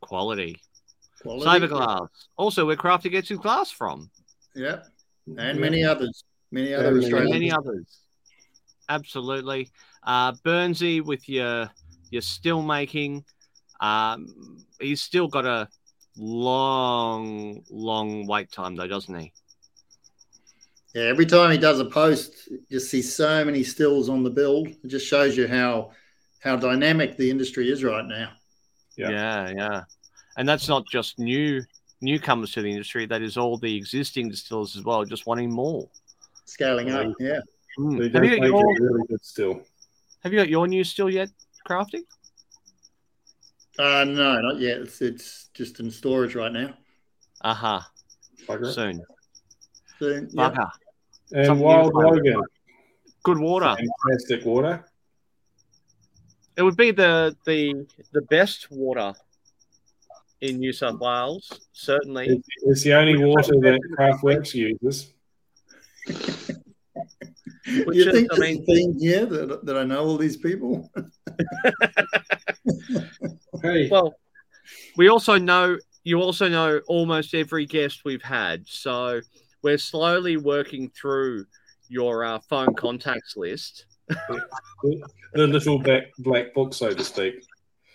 Quality. 0.00 0.60
Quality. 1.22 1.66
Saverglass. 1.66 2.08
Also, 2.36 2.66
where 2.66 2.76
Crafty 2.76 3.08
gets 3.08 3.28
his 3.28 3.38
glass 3.38 3.70
from. 3.70 4.10
Yeah, 4.54 4.82
and 5.38 5.58
many 5.60 5.84
others. 5.84 6.24
Many 6.50 6.72
And 6.72 6.82
other 6.82 6.92
many 6.92 7.04
Australian. 7.06 7.30
many 7.30 7.52
others. 7.52 7.86
Absolutely. 8.88 9.70
Uh, 10.02 10.32
Burnsy 10.32 11.00
with 11.02 11.28
your 11.28 11.70
your 12.10 12.22
still 12.22 12.60
making. 12.62 13.24
Um, 13.80 14.64
he's 14.80 15.00
still 15.00 15.28
got 15.28 15.46
a 15.46 15.68
long, 16.16 17.62
long 17.70 18.26
wait 18.26 18.50
time 18.52 18.76
though, 18.76 18.86
doesn't 18.86 19.14
he? 19.18 19.32
Yeah, 20.94 21.04
every 21.04 21.24
time 21.24 21.50
he 21.50 21.56
does 21.58 21.80
a 21.80 21.86
post, 21.86 22.48
you 22.50 22.60
just 22.70 22.90
see 22.90 23.00
so 23.00 23.44
many 23.44 23.64
stills 23.64 24.10
on 24.10 24.22
the 24.22 24.30
build. 24.30 24.68
It 24.68 24.88
just 24.88 25.06
shows 25.06 25.36
you 25.36 25.48
how 25.48 25.92
how 26.40 26.56
dynamic 26.56 27.16
the 27.16 27.30
industry 27.30 27.70
is 27.70 27.82
right 27.82 28.04
now. 28.04 28.32
Yeah. 28.96 29.10
yeah, 29.10 29.52
yeah. 29.56 29.82
And 30.36 30.48
that's 30.48 30.68
not 30.68 30.86
just 30.86 31.18
new 31.18 31.62
newcomers 32.00 32.52
to 32.52 32.62
the 32.62 32.70
industry. 32.70 33.06
That 33.06 33.22
is 33.22 33.36
all 33.36 33.56
the 33.58 33.76
existing 33.76 34.30
distillers 34.30 34.76
as 34.76 34.84
well, 34.84 35.04
just 35.04 35.26
wanting 35.26 35.50
more. 35.50 35.88
Scaling 36.44 36.90
up, 36.90 37.14
yeah. 37.18 37.40
Mm. 37.78 38.12
Have, 38.14 38.24
you 38.24 38.38
got 38.38 38.46
your, 38.46 38.74
really 38.80 39.06
good 39.08 39.24
still. 39.24 39.62
have 40.22 40.32
you 40.32 40.38
got 40.38 40.48
your 40.48 40.66
new 40.66 40.84
still 40.84 41.08
yet, 41.08 41.30
Crafty? 41.64 42.04
Uh, 43.78 44.04
no, 44.04 44.40
not 44.40 44.58
yet. 44.58 44.78
It's, 44.78 45.00
it's 45.00 45.48
just 45.54 45.80
in 45.80 45.90
storage 45.90 46.34
right 46.34 46.52
now. 46.52 46.74
Aha, 47.42 47.88
Bugger. 48.46 48.72
soon. 48.72 49.02
Soon, 49.98 50.28
yeah. 50.32 50.50
Bugger. 50.50 50.70
And 51.32 51.46
Something 51.46 51.64
Wild 51.64 51.94
new. 51.94 52.00
Logan, 52.00 52.42
Good 53.22 53.38
water. 53.38 53.74
fantastic 54.04 54.44
water. 54.44 54.84
It 56.56 56.62
would 56.62 56.76
be 56.76 56.90
the 56.90 57.34
the 57.46 57.86
the 58.12 58.20
best 58.22 58.70
water 58.70 59.14
in 60.42 60.58
New 60.58 60.72
South 60.72 60.98
Wales, 61.00 61.50
certainly. 61.72 62.26
It's, 62.28 62.48
it's 62.64 62.82
the 62.82 62.92
only 62.94 63.16
water 63.24 63.52
that 63.60 63.78
Craftworks 63.98 64.52
uses. 64.54 65.12
Which 67.86 67.96
you 67.96 68.08
is, 68.08 68.12
think 68.12 68.32
I 68.32 68.36
there's 68.36 68.40
mean- 68.40 68.62
a 68.62 68.66
thing 68.66 68.96
here 68.98 69.24
that, 69.24 69.64
that 69.64 69.76
I 69.78 69.84
know 69.84 70.04
all 70.04 70.18
these 70.18 70.36
people? 70.36 70.90
Hey, 73.62 73.88
Well, 73.88 74.14
we 74.96 75.08
also 75.08 75.38
know 75.38 75.78
you 76.02 76.20
also 76.20 76.48
know 76.48 76.80
almost 76.88 77.32
every 77.32 77.64
guest 77.64 78.00
we've 78.04 78.22
had, 78.22 78.66
so 78.66 79.20
we're 79.62 79.78
slowly 79.78 80.36
working 80.36 80.90
through 80.90 81.44
your 81.88 82.24
uh, 82.24 82.40
phone 82.48 82.74
contacts 82.74 83.36
list. 83.36 83.86
the 84.08 85.06
little 85.36 85.78
black, 85.78 86.04
black 86.18 86.52
book, 86.54 86.74
so 86.74 86.92
to 86.92 87.04
speak. 87.04 87.44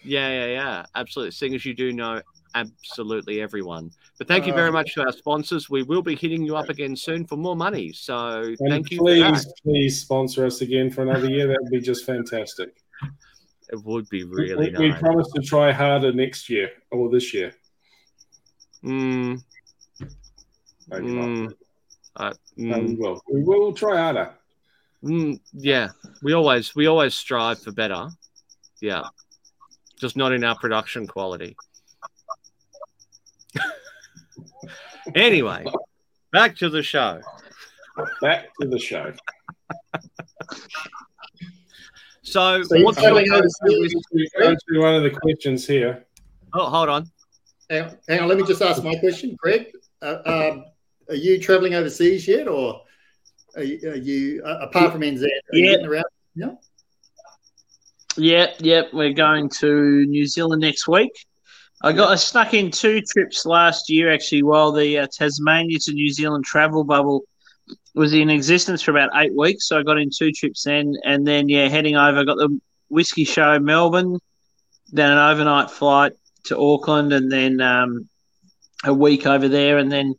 Yeah, 0.03 0.29
yeah, 0.29 0.45
yeah, 0.45 0.85
absolutely. 0.95 1.31
Seeing 1.31 1.53
as 1.55 1.65
you 1.65 1.73
do 1.73 1.91
know 1.91 2.21
absolutely 2.57 3.41
everyone. 3.41 3.91
But 4.17 4.27
thank 4.27 4.47
you 4.47 4.53
very 4.53 4.71
much 4.71 4.93
to 4.95 5.05
our 5.05 5.11
sponsors. 5.11 5.69
We 5.69 5.83
will 5.83 6.01
be 6.01 6.15
hitting 6.15 6.43
you 6.43 6.55
up 6.55 6.69
again 6.69 6.95
soon 6.95 7.25
for 7.25 7.35
more 7.37 7.55
money. 7.55 7.91
So 7.93 8.41
And 8.41 8.57
thank 8.69 8.91
you. 8.91 8.97
For 8.97 9.03
please, 9.03 9.53
please 9.63 10.01
sponsor 10.01 10.45
us 10.45 10.61
again 10.61 10.89
for 10.89 11.03
another 11.03 11.29
year. 11.29 11.47
That 11.47 11.59
would 11.61 11.71
be 11.71 11.81
just 11.81 12.05
fantastic. 12.05 12.81
It 13.69 13.83
would 13.83 14.07
be 14.09 14.23
really 14.23 14.71
we, 14.77 14.89
we 14.89 14.93
promise 14.93 15.29
to 15.35 15.41
try 15.41 15.71
harder 15.71 16.13
next 16.13 16.49
year 16.49 16.71
or 16.91 17.09
this 17.09 17.33
year. 17.33 17.53
Mm, 18.83 19.41
Maybe 20.87 21.07
Mm, 21.07 21.53
uh, 22.15 22.33
No, 22.55 22.79
we 22.79 22.85
mm, 22.85 22.97
will. 22.97 23.21
We 23.31 23.43
will 23.43 23.73
try 23.73 23.97
harder. 23.97 24.33
mm, 25.03 25.39
yeah, 25.53 25.89
we 26.23 26.33
always 26.33 26.75
we 26.75 26.87
always 26.87 27.13
strive 27.13 27.59
for 27.61 27.71
better. 27.71 28.07
Yeah, 28.79 29.03
just 29.99 30.15
not 30.15 30.31
in 30.31 30.43
our 30.43 30.57
production 30.57 31.07
quality. 31.07 31.57
Anyway, 35.15 35.65
back 36.31 36.55
to 36.57 36.69
the 36.69 36.83
show. 36.83 37.21
Back 38.21 38.49
to 38.61 38.67
the 38.67 38.79
show. 38.79 39.11
So, 42.23 42.61
So 42.63 42.81
what's 42.83 42.97
traveling 42.99 43.25
your- 43.25 43.35
overseas. 43.37 43.95
Answer 44.43 44.79
one 44.79 44.95
of 44.95 45.03
the 45.03 45.09
questions 45.11 45.65
here. 45.65 46.05
oh, 46.53 46.69
hold 46.69 46.89
on. 46.89 47.05
Hang 47.69 47.83
on, 47.83 47.97
hang 48.07 48.19
on, 48.21 48.27
let 48.27 48.37
me 48.37 48.43
just 48.45 48.61
ask 48.61 48.83
my 48.83 48.95
question, 48.95 49.35
Craig. 49.37 49.71
Uh, 50.01 50.17
um, 50.25 50.65
are 51.09 51.15
you 51.15 51.39
traveling 51.39 51.73
overseas 51.75 52.27
yet, 52.27 52.47
or 52.47 52.81
are 53.55 53.63
you, 53.63 53.89
are 53.89 53.95
you 53.95 54.41
uh, 54.45 54.59
apart 54.61 54.91
from 54.93 55.01
NZ? 55.01 55.23
Are 55.23 55.27
you 55.53 55.63
Yeah. 55.65 55.71
getting 55.71 55.85
around? 55.87 56.05
Yep, 58.19 58.55
yep. 58.61 58.87
We're 58.93 59.13
going 59.13 59.47
to 59.59 60.05
New 60.07 60.25
Zealand 60.25 60.61
next 60.61 60.87
week. 60.87 61.11
I 61.83 61.93
got 61.93 62.11
I 62.11 62.15
snuck 62.15 62.53
in 62.53 62.71
two 62.71 63.01
trips 63.01 63.45
last 63.45 63.89
year 63.89 64.11
actually 64.11 64.43
while 64.43 64.71
the 64.71 64.99
uh, 64.99 65.07
Tasmania 65.11 65.77
to 65.79 65.93
New 65.93 66.11
Zealand 66.11 66.43
travel 66.43 66.83
bubble 66.83 67.23
was 67.93 68.13
in 68.13 68.29
existence 68.29 68.81
for 68.81 68.91
about 68.91 69.09
eight 69.15 69.35
weeks. 69.35 69.67
So 69.67 69.79
I 69.79 69.83
got 69.83 69.99
in 69.99 70.09
two 70.15 70.31
trips 70.31 70.63
then, 70.63 70.95
and 71.03 71.27
then 71.27 71.49
yeah, 71.49 71.67
heading 71.67 71.95
over. 71.95 72.19
I 72.19 72.23
Got 72.23 72.37
the 72.37 72.59
whiskey 72.89 73.25
show 73.25 73.59
Melbourne, 73.59 74.17
then 74.91 75.11
an 75.11 75.17
overnight 75.17 75.69
flight 75.69 76.13
to 76.45 76.57
Auckland, 76.57 77.13
and 77.13 77.31
then 77.31 77.61
um, 77.61 78.07
a 78.83 78.93
week 78.93 79.27
over 79.27 79.47
there, 79.47 79.77
and 79.77 79.91
then 79.91 80.15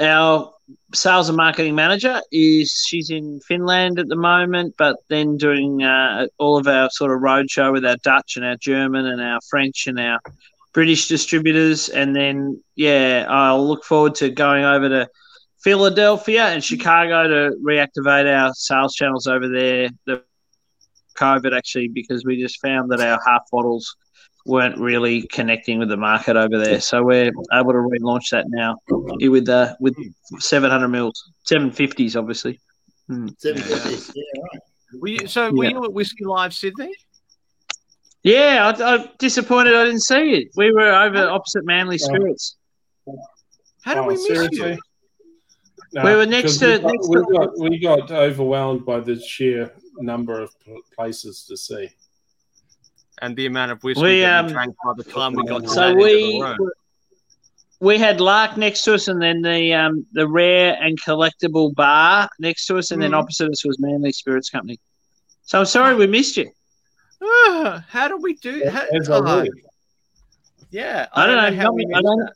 our 0.00 0.52
sales 0.94 1.28
and 1.28 1.36
marketing 1.36 1.74
manager 1.74 2.20
is 2.30 2.84
she's 2.86 3.10
in 3.10 3.40
Finland 3.40 3.98
at 3.98 4.08
the 4.08 4.16
moment, 4.16 4.74
but 4.78 4.96
then 5.08 5.36
doing 5.36 5.82
uh, 5.82 6.26
all 6.38 6.56
of 6.56 6.66
our 6.66 6.90
sort 6.90 7.10
of 7.10 7.20
roadshow 7.20 7.72
with 7.72 7.84
our 7.84 7.96
Dutch 7.98 8.36
and 8.36 8.44
our 8.44 8.56
German 8.56 9.06
and 9.06 9.20
our 9.20 9.40
French 9.48 9.86
and 9.86 9.98
our 9.98 10.18
British 10.72 11.08
distributors, 11.08 11.88
and 11.88 12.14
then 12.16 12.62
yeah, 12.76 13.26
I'll 13.28 13.66
look 13.66 13.84
forward 13.84 14.14
to 14.16 14.30
going 14.30 14.64
over 14.64 14.88
to 14.88 15.08
Philadelphia 15.62 16.46
and 16.46 16.64
Chicago 16.64 17.28
to 17.28 17.56
reactivate 17.64 18.26
our 18.32 18.52
sales 18.54 18.94
channels 18.94 19.26
over 19.26 19.48
there. 19.48 19.88
The 20.06 20.22
COVID 21.18 21.56
actually 21.56 21.88
because 21.88 22.24
we 22.24 22.40
just 22.40 22.60
found 22.62 22.90
that 22.90 23.00
our 23.00 23.20
half 23.26 23.42
bottles 23.50 23.94
weren't 24.46 24.78
really 24.78 25.22
connecting 25.28 25.78
with 25.78 25.88
the 25.88 25.96
market 25.96 26.36
over 26.36 26.58
there, 26.58 26.80
so 26.80 27.02
we're 27.04 27.30
able 27.52 27.72
to 27.72 27.78
relaunch 27.78 28.30
that 28.32 28.46
now 28.48 28.76
with 28.88 29.48
uh, 29.48 29.76
with 29.78 29.94
700 30.38 30.88
mils, 30.88 31.30
750s, 31.46 32.16
obviously. 32.16 32.58
Seven 33.08 33.62
fifties. 33.62 34.10
Yeah, 34.14 34.22
right. 34.42 34.62
Were 35.00 35.08
you, 35.08 35.26
so, 35.26 35.52
were 35.52 35.64
Yeah. 35.64 35.70
you 35.70 35.84
at 35.84 35.92
Whiskey 35.92 36.24
Live 36.24 36.54
Sydney? 36.54 36.92
Yeah, 38.22 38.72
I, 38.78 38.94
I'm 38.94 39.08
disappointed 39.18 39.74
I 39.74 39.84
didn't 39.84 40.02
see 40.04 40.32
it. 40.34 40.48
We 40.56 40.72
were 40.72 40.92
over 40.92 41.28
opposite 41.28 41.64
Manly 41.64 41.98
Spirits. 41.98 42.56
How 43.84 43.94
did 43.94 44.00
Oh, 44.00 44.06
we 44.06 44.14
miss 44.14 44.26
seriously? 44.26 44.70
you? 44.72 44.78
No, 45.94 46.04
We 46.04 46.14
were 46.14 46.26
next 46.26 46.58
to- 46.58 46.66
we 46.66 46.78
got, 46.78 46.82
next 46.92 47.08
we, 47.08 47.16
to- 47.16 47.32
got, 47.32 47.58
we 47.58 47.78
got 47.78 48.10
overwhelmed 48.12 48.86
by 48.86 49.00
the 49.00 49.20
sheer 49.20 49.72
number 49.98 50.40
of 50.40 50.50
places 50.96 51.44
to 51.48 51.56
see. 51.56 51.88
And 53.20 53.36
the 53.36 53.46
amount 53.46 53.72
of 53.72 53.82
whiskey 53.82 54.02
We, 54.02 54.20
that 54.20 54.40
um, 54.40 54.46
we 54.46 54.52
drank 54.52 54.74
by 54.84 54.92
the 54.96 55.04
time 55.04 55.34
we 55.34 55.44
got 55.44 55.68
So 55.68 55.88
that 55.88 55.96
we 55.96 56.38
the 56.38 56.44
room. 56.58 56.70
we 57.80 57.98
had 57.98 58.20
Lark 58.20 58.56
next 58.56 58.82
to 58.84 58.94
us, 58.94 59.08
and 59.08 59.20
then 59.20 59.42
the 59.42 59.74
um, 59.74 60.06
the 60.12 60.26
rare 60.26 60.76
and 60.80 61.00
collectible 61.00 61.74
bar 61.74 62.28
next 62.40 62.66
to 62.66 62.78
us, 62.78 62.90
and 62.90 63.00
then 63.02 63.10
Mhm. 63.12 63.18
opposite 63.18 63.50
us 63.50 63.64
was 63.64 63.78
Manly 63.80 64.12
Spirits 64.12 64.48
Company. 64.50 64.80
So 65.42 65.60
I'm 65.60 65.66
sorry 65.66 65.94
we 65.94 66.06
missed 66.06 66.36
you. 66.36 66.50
How 67.88 68.08
do 68.08 68.16
we 68.16 68.34
do 68.34 68.64
how, 68.68 68.84
As 68.94 69.08
I 69.08 69.16
oh, 69.18 69.40
would. 69.42 69.50
Yeah, 70.70 71.06
I 71.12 71.26
don't 71.26 71.36
know, 71.36 71.62
how 71.62 71.72
we 71.72 71.86
I 71.94 72.00
don't- 72.00 72.28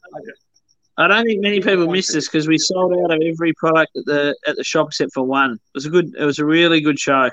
I 0.99 1.09
don't 1.09 1.27
think 1.27 1.43
many 1.43 1.61
people 1.61 1.87
missed 1.91 2.13
this 2.15 2.27
because 2.27 2.49
we 2.49 2.57
sold 2.57 2.93
out 2.95 3.11
of 3.15 3.21
every 3.23 3.53
product 3.55 3.95
at 3.97 4.07
the 4.07 4.35
at 4.47 4.57
the 4.57 4.65
shop 4.65 4.87
except 4.89 5.13
for 5.13 5.25
one. 5.25 5.53
It 5.53 5.61
was 5.75 5.85
a 5.85 5.91
good. 5.91 6.15
It 6.19 6.25
was 6.25 6.39
a 6.39 6.45
really 6.47 6.81
good 6.81 6.99
show. 6.99 7.31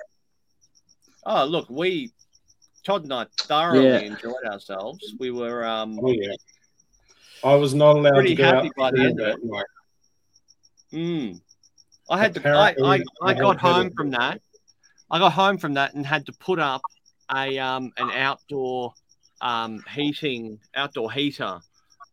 Oh, 1.25 1.45
look, 1.45 1.69
we 1.69 2.11
Todd 2.85 3.03
and 3.03 3.13
I 3.13 3.25
thoroughly 3.39 3.85
Yeah. 3.85 3.99
enjoyed 3.99 4.43
ourselves. 4.45 5.15
We 5.17 5.31
were 5.31 5.65
um 5.65 5.97
Oh, 6.03 6.11
yeah. 6.11 6.33
I 7.45 7.55
was 7.55 7.73
not 7.73 7.95
allowed 7.95 8.15
Pretty 8.15 8.35
to 8.35 8.35
go 8.35 8.43
happy 8.43 8.67
out 8.67 8.75
by 8.75 8.91
the 8.91 8.99
end 9.01 9.19
of 9.21 9.27
it. 9.27 9.39
night. 9.43 9.65
mm, 10.91 11.41
I 12.09 12.17
had 12.19 12.33
to 12.35 12.49
I, 12.49 12.75
I, 12.83 12.95
I 12.95 13.03
I 13.21 13.33
got 13.33 13.59
home 13.59 13.91
from 13.91 14.09
that. 14.11 14.41
I 15.09 15.19
got 15.19 15.31
home 15.31 15.57
from 15.57 15.75
that 15.75 15.93
and 15.93 16.05
had 16.05 16.25
to 16.25 16.33
put 16.33 16.59
up 16.59 16.81
a 17.33 17.57
um 17.59 17.91
an 17.97 18.09
outdoor 18.11 18.93
um 19.41 19.83
heating 19.93 20.59
outdoor 20.75 21.11
heater 21.11 21.59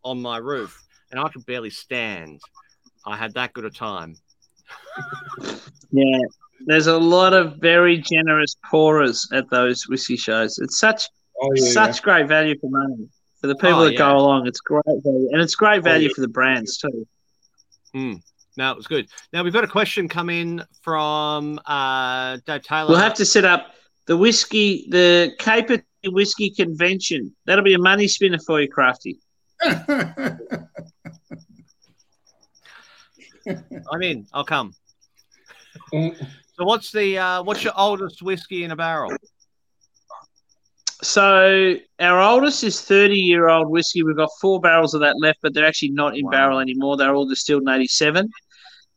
on 0.05 0.21
my 0.21 0.37
roof 0.39 0.83
and 1.11 1.21
I 1.21 1.29
could 1.29 1.45
barely 1.47 1.71
stand. 1.71 2.41
I 3.07 3.17
had 3.17 3.35
that 3.35 3.53
good 3.53 3.65
a 3.65 3.71
time. 3.71 4.15
Yeah, 5.93 6.21
there's 6.67 6.87
a 6.87 6.97
lot 6.97 7.33
of 7.33 7.57
very 7.57 7.99
generous 7.99 8.55
pourers 8.71 9.27
at 9.33 9.51
those 9.51 9.89
whiskey 9.89 10.17
shows. 10.17 10.59
It's 10.59 10.79
such 10.79 11.09
Oh, 11.43 11.51
yeah. 11.57 11.71
such 11.73 12.03
great 12.03 12.29
value 12.29 12.55
for 12.61 12.69
money 12.71 13.09
for 13.41 13.47
the 13.49 13.55
people 13.57 13.81
Oh, 13.81 13.85
that 13.87 13.93
yeah. 13.95 13.99
go 13.99 14.17
along. 14.19 14.47
It's 14.47 14.61
great 14.61 14.85
value, 14.87 15.31
and 15.33 15.41
it's 15.41 15.55
great 15.55 15.83
value 15.83 16.09
yeah. 16.09 16.15
for 16.15 16.21
the 16.21 16.29
brands 16.29 16.79
too. 16.79 17.07
No, 17.95 18.71
it 18.71 18.77
was 18.77 18.87
good. 18.87 19.09
Now 19.33 19.43
we've 19.43 19.53
got 19.53 19.65
a 19.65 19.69
question 19.69 20.07
come 20.09 20.29
in 20.29 20.63
from 20.83 21.59
uh, 21.67 22.37
Dave 22.47 22.63
Taylor. 22.63 22.91
We'll 22.91 22.99
have 22.99 23.15
to 23.15 23.25
set 23.25 23.45
up 23.45 23.75
the 24.07 24.17
whiskey, 24.17 24.87
the 24.91 25.33
Cape 25.39 25.71
Whiskey 26.05 26.51
Convention. 26.51 27.35
That'll 27.47 27.65
be 27.65 27.75
a 27.75 27.79
money 27.79 28.09
spinner 28.09 28.39
for 28.39 28.61
you, 28.61 28.69
Crafty. 28.69 29.19
I'm 33.93 34.03
in. 34.03 34.27
I'll 34.33 34.45
come. 34.45 34.75
So 36.57 36.67
what's 36.67 36.93
the 36.93 37.17
uh, 37.17 37.43
what's 37.43 37.65
your 37.65 37.73
oldest 37.75 38.21
whiskey 38.21 38.65
in 38.65 38.71
a 38.71 38.77
barrel? 38.77 39.15
So 41.03 41.77
our 41.99 42.21
oldest 42.21 42.63
is 42.65 42.83
30 42.83 43.15
year 43.15 43.49
old 43.49 43.71
whiskey. 43.71 44.03
We've 44.03 44.15
got 44.17 44.29
four 44.43 44.61
barrels 44.61 44.93
of 44.93 45.01
that 45.01 45.19
left, 45.19 45.39
but 45.41 45.55
they're 45.55 45.65
actually 45.65 45.93
not 45.93 46.19
in 46.19 46.27
Wow. 46.27 46.31
barrel 46.33 46.59
anymore. 46.59 46.99
They're 46.99 47.15
all 47.15 47.27
distilled 47.27 47.63
in 47.63 47.69
87. 47.71 48.29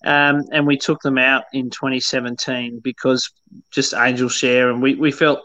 Um, 0.04 0.44
and 0.52 0.68
we 0.68 0.78
took 0.78 1.02
them 1.02 1.18
out 1.18 1.46
in 1.54 1.70
2017 1.70 2.82
because 2.84 3.30
just 3.72 3.94
angel 3.94 4.30
share, 4.30 4.70
and 4.70 4.82
we, 4.82 4.96
we 4.96 5.12
felt 5.12 5.40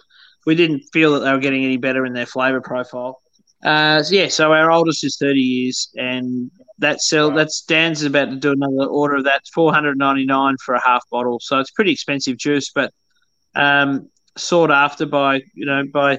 we 0.46 0.54
didn't 0.54 0.82
feel 0.92 1.12
that 1.12 1.20
they 1.20 1.32
were 1.32 1.38
getting 1.38 1.64
any 1.64 1.76
better 1.76 2.04
in 2.04 2.12
their 2.12 2.26
flavour 2.26 2.60
profile. 2.60 3.20
Uh, 3.62 4.02
so 4.02 4.14
yeah, 4.14 4.28
so 4.28 4.52
our 4.52 4.70
oldest 4.70 5.04
is 5.04 5.16
30 5.16 5.40
years, 5.40 5.90
and 5.96 6.50
that 6.78 7.00
sell 7.00 7.30
that's 7.30 7.62
Dan's 7.62 8.02
about 8.02 8.30
to 8.30 8.36
do 8.36 8.52
another 8.52 8.86
order 8.86 9.16
of 9.16 9.24
that 9.24 9.42
499 9.52 10.56
for 10.64 10.74
a 10.74 10.80
half 10.84 11.02
bottle. 11.10 11.38
So 11.40 11.58
it's 11.58 11.70
pretty 11.70 11.92
expensive 11.92 12.36
juice, 12.36 12.70
but 12.74 12.92
um, 13.54 14.08
sought 14.36 14.70
after 14.70 15.06
by 15.06 15.42
you 15.54 15.66
know 15.66 15.82
by 15.92 16.18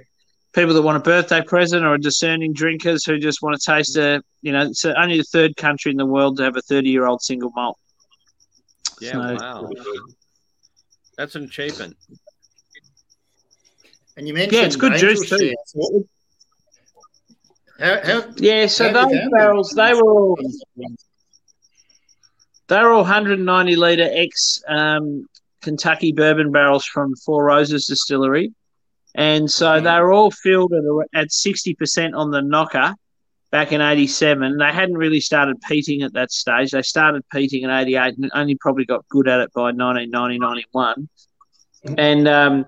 people 0.53 0.73
that 0.73 0.81
want 0.81 0.97
a 0.97 1.01
birthday 1.01 1.41
present 1.41 1.85
or 1.85 1.97
discerning 1.97 2.53
drinkers 2.53 3.05
who 3.05 3.17
just 3.17 3.41
want 3.41 3.59
to 3.59 3.71
taste 3.71 3.95
a 3.97 4.21
you 4.41 4.51
know 4.51 4.67
it's 4.67 4.83
only 4.83 5.17
the 5.17 5.23
third 5.23 5.55
country 5.55 5.91
in 5.91 5.97
the 5.97 6.05
world 6.05 6.37
to 6.37 6.43
have 6.43 6.57
a 6.57 6.61
30 6.61 6.89
year 6.89 7.05
old 7.05 7.21
single 7.21 7.51
malt. 7.55 7.77
Yeah, 9.01 9.11
So- 9.13 9.19
wow, 9.35 9.69
that's 11.17 11.35
an 11.35 11.43
achievement. 11.45 11.95
and 14.17 14.27
you 14.27 14.33
mentioned 14.33 14.53
Yeah, 14.53 14.65
it's 14.65 14.75
good 14.75 14.97
juice 14.97 15.29
too. 15.29 15.53
what 15.73 16.03
How, 17.79 18.01
how, 18.03 18.23
Yeah, 18.37 18.67
so 18.67 18.91
how 18.91 19.05
those 19.07 19.17
barrels 19.31 19.69
they 19.75 19.93
were 19.93 20.11
all 20.13 20.37
they 22.67 22.77
were 22.83 22.91
all 22.91 23.01
190 23.03 23.75
litre 23.75 24.09
ex 24.11 24.61
um, 24.67 25.25
Kentucky 25.61 26.11
bourbon 26.11 26.51
barrels 26.51 26.85
from 26.85 27.15
Four 27.25 27.45
Roses 27.45 27.85
Distillery, 27.87 28.53
and 29.15 29.49
so 29.49 29.65
Mhm. 29.79 29.83
they 29.83 29.99
were 30.01 30.13
all 30.13 30.31
filled 30.31 30.73
at, 30.73 30.83
at 31.21 31.31
60% 31.31 32.13
on 32.15 32.31
the 32.31 32.41
knocker 32.41 32.93
back 33.51 33.71
in 33.71 33.81
87. 33.81 34.57
They 34.57 34.71
hadn't 34.71 34.97
really 34.97 35.19
started 35.21 35.57
peating 35.67 36.03
at 36.03 36.13
that 36.13 36.31
stage. 36.31 36.71
They 36.71 36.81
started 36.81 37.23
peating 37.31 37.63
in 37.63 37.69
88 37.69 38.17
and 38.17 38.31
only 38.33 38.55
probably 38.55 38.85
got 38.85 39.07
good 39.09 39.27
at 39.27 39.39
it 39.41 39.51
by 39.53 39.71
1990, 39.71 40.39
91. 40.39 41.09
And 41.97 42.27
um, 42.27 42.65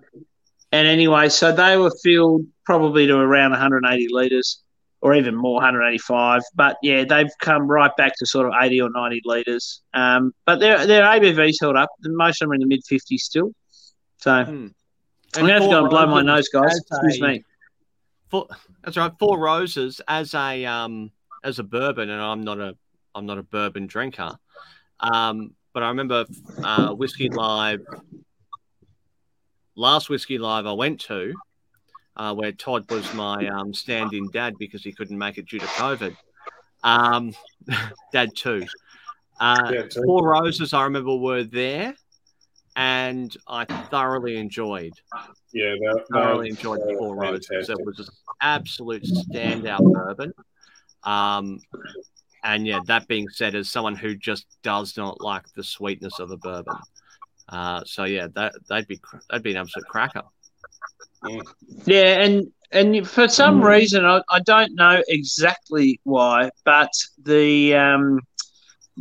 and 0.72 0.88
anyway, 0.88 1.30
so 1.30 1.52
they 1.52 1.78
were 1.78 1.92
filled 2.04 2.46
probably 2.66 3.08
to 3.08 3.18
around 3.18 3.52
180 3.52 4.08
litres 4.12 4.64
or 5.02 5.16
even 5.16 5.36
more, 5.36 5.56
185. 5.56 6.42
But 6.56 6.78
yeah, 6.82 7.04
they've 7.04 7.32
come 7.42 7.68
right 7.68 7.92
back 7.98 8.14
to 8.20 8.26
sort 8.26 8.48
of 8.48 8.54
80 8.62 8.82
or 8.82 8.90
90 8.90 9.22
litres. 9.26 9.82
Um, 9.94 10.34
but 10.46 10.60
their 10.60 10.86
their 10.88 11.04
ABV's 11.04 11.60
held 11.60 11.76
up. 11.76 11.90
Most 12.04 12.42
of 12.42 12.46
them 12.46 12.52
are 12.52 12.56
in 12.56 12.62
the 12.62 12.68
mid 12.68 12.84
50s 12.90 13.20
still. 13.20 13.52
So 14.18 14.46
Hmm. 14.46 14.68
I'm 15.36 15.42
gonna 15.42 15.54
have 15.54 15.64
to 15.64 15.70
go 15.70 15.80
and 15.82 15.90
blow 15.90 16.06
my 16.08 16.22
nose, 16.22 16.50
guys. 16.50 16.78
Excuse 16.92 17.22
me. 17.22 17.44
Four, 18.32 18.48
that's 18.84 18.98
right. 18.98 19.12
Four 19.20 19.38
Roses 19.40 20.02
as 20.08 20.34
a 20.34 20.66
um 20.66 21.12
as 21.44 21.60
a 21.60 21.64
bourbon, 21.64 22.10
and 22.10 22.22
I'm 22.22 22.42
not 22.42 22.60
a 22.60 22.76
I'm 23.14 23.26
not 23.26 23.38
a 23.38 23.44
bourbon 23.44 23.88
drinker. 23.88 24.38
Um, 25.00 25.54
but 25.74 25.84
I 25.84 25.90
remember 25.90 26.26
uh, 26.64 26.94
whiskey 26.94 27.30
live 27.30 27.82
last 29.76 30.10
whiskey 30.10 30.38
live 30.38 30.66
I 30.66 30.74
went 30.74 31.02
to, 31.02 31.34
uh, 32.16 32.34
where 32.34 32.52
Todd 32.52 32.90
was 32.92 33.14
my 33.14 33.48
um, 33.48 33.74
stand-in 33.74 34.30
dad 34.32 34.56
because 34.58 34.84
he 34.84 34.92
couldn't 34.92 35.18
make 35.18 35.38
it 35.38 35.48
due 35.48 35.60
to 35.60 35.66
COVID. 35.66 36.16
Um, 36.84 37.34
dad 38.14 38.36
too. 38.36 38.66
Uh, 39.40 39.72
Yeah, 39.74 39.82
too. 39.84 40.04
Four 40.06 40.28
Roses, 40.28 40.74
I 40.74 40.84
remember, 40.84 41.16
were 41.16 41.44
there, 41.44 41.96
and 42.76 43.36
I 43.48 43.66
thoroughly 43.66 44.38
enjoyed 44.38 44.94
Yeah, 45.54 45.76
they're, 45.80 46.04
thoroughly 46.12 46.50
they're- 46.50 46.58
enjoyed 46.58 46.80
the 46.82 46.86
they're 46.88 46.98
Four 46.98 47.16
Roses. 47.16 47.70
It 47.70 47.86
was 47.86 48.00
an 48.00 48.06
absolute 48.42 49.04
standout 49.04 49.92
bourbon. 49.92 50.34
Um, 51.04 51.60
and 52.44 52.66
yeah, 52.66 52.80
that 52.88 53.08
being 53.08 53.28
said, 53.30 53.56
as 53.56 53.70
someone 53.70 53.96
who 53.96 54.16
just 54.16 54.46
does 54.64 54.98
not 54.98 55.22
like 55.22 55.46
the 55.56 55.64
sweetness 55.64 56.20
of 56.20 56.32
a 56.32 56.38
bourbon, 56.38 56.76
uh, 57.50 57.84
so 57.86 58.04
yeah, 58.06 58.28
that 58.36 58.54
they'd 58.70 58.88
be 58.88 58.98
cr- 58.98 59.18
that'd 59.30 59.44
be 59.44 59.52
an 59.52 59.58
absolute 59.58 59.86
cracker. 59.88 60.24
Yeah, 61.86 62.22
and 62.24 62.52
and 62.72 63.08
for 63.08 63.28
some 63.28 63.62
reason 63.62 64.06
I, 64.06 64.22
I 64.30 64.40
don't 64.40 64.74
know 64.76 65.04
exactly 65.08 66.00
why, 66.04 66.50
but 66.66 66.90
the 67.22 67.76
um, 67.76 68.20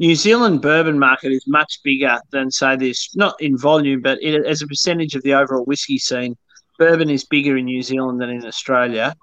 New 0.01 0.15
Zealand 0.15 0.63
bourbon 0.63 0.99
market 0.99 1.31
is 1.31 1.47
much 1.47 1.79
bigger 1.85 2.19
than 2.31 2.51
say 2.51 2.75
this, 2.75 3.15
not 3.17 3.35
in 3.39 3.59
volume, 3.59 4.01
but 4.01 4.19
in, 4.23 4.47
as 4.47 4.63
a 4.63 4.67
percentage 4.67 5.15
of 5.15 5.23
the 5.25 5.35
overall 5.35 5.67
whiskey 5.67 5.99
scene. 5.99 6.39
Bourbon 6.79 7.11
is 7.11 7.27
bigger 7.27 7.59
in 7.59 7.67
New 7.67 7.83
Zealand 7.83 8.19
than 8.19 8.31
in 8.31 8.47
Australia. 8.47 9.15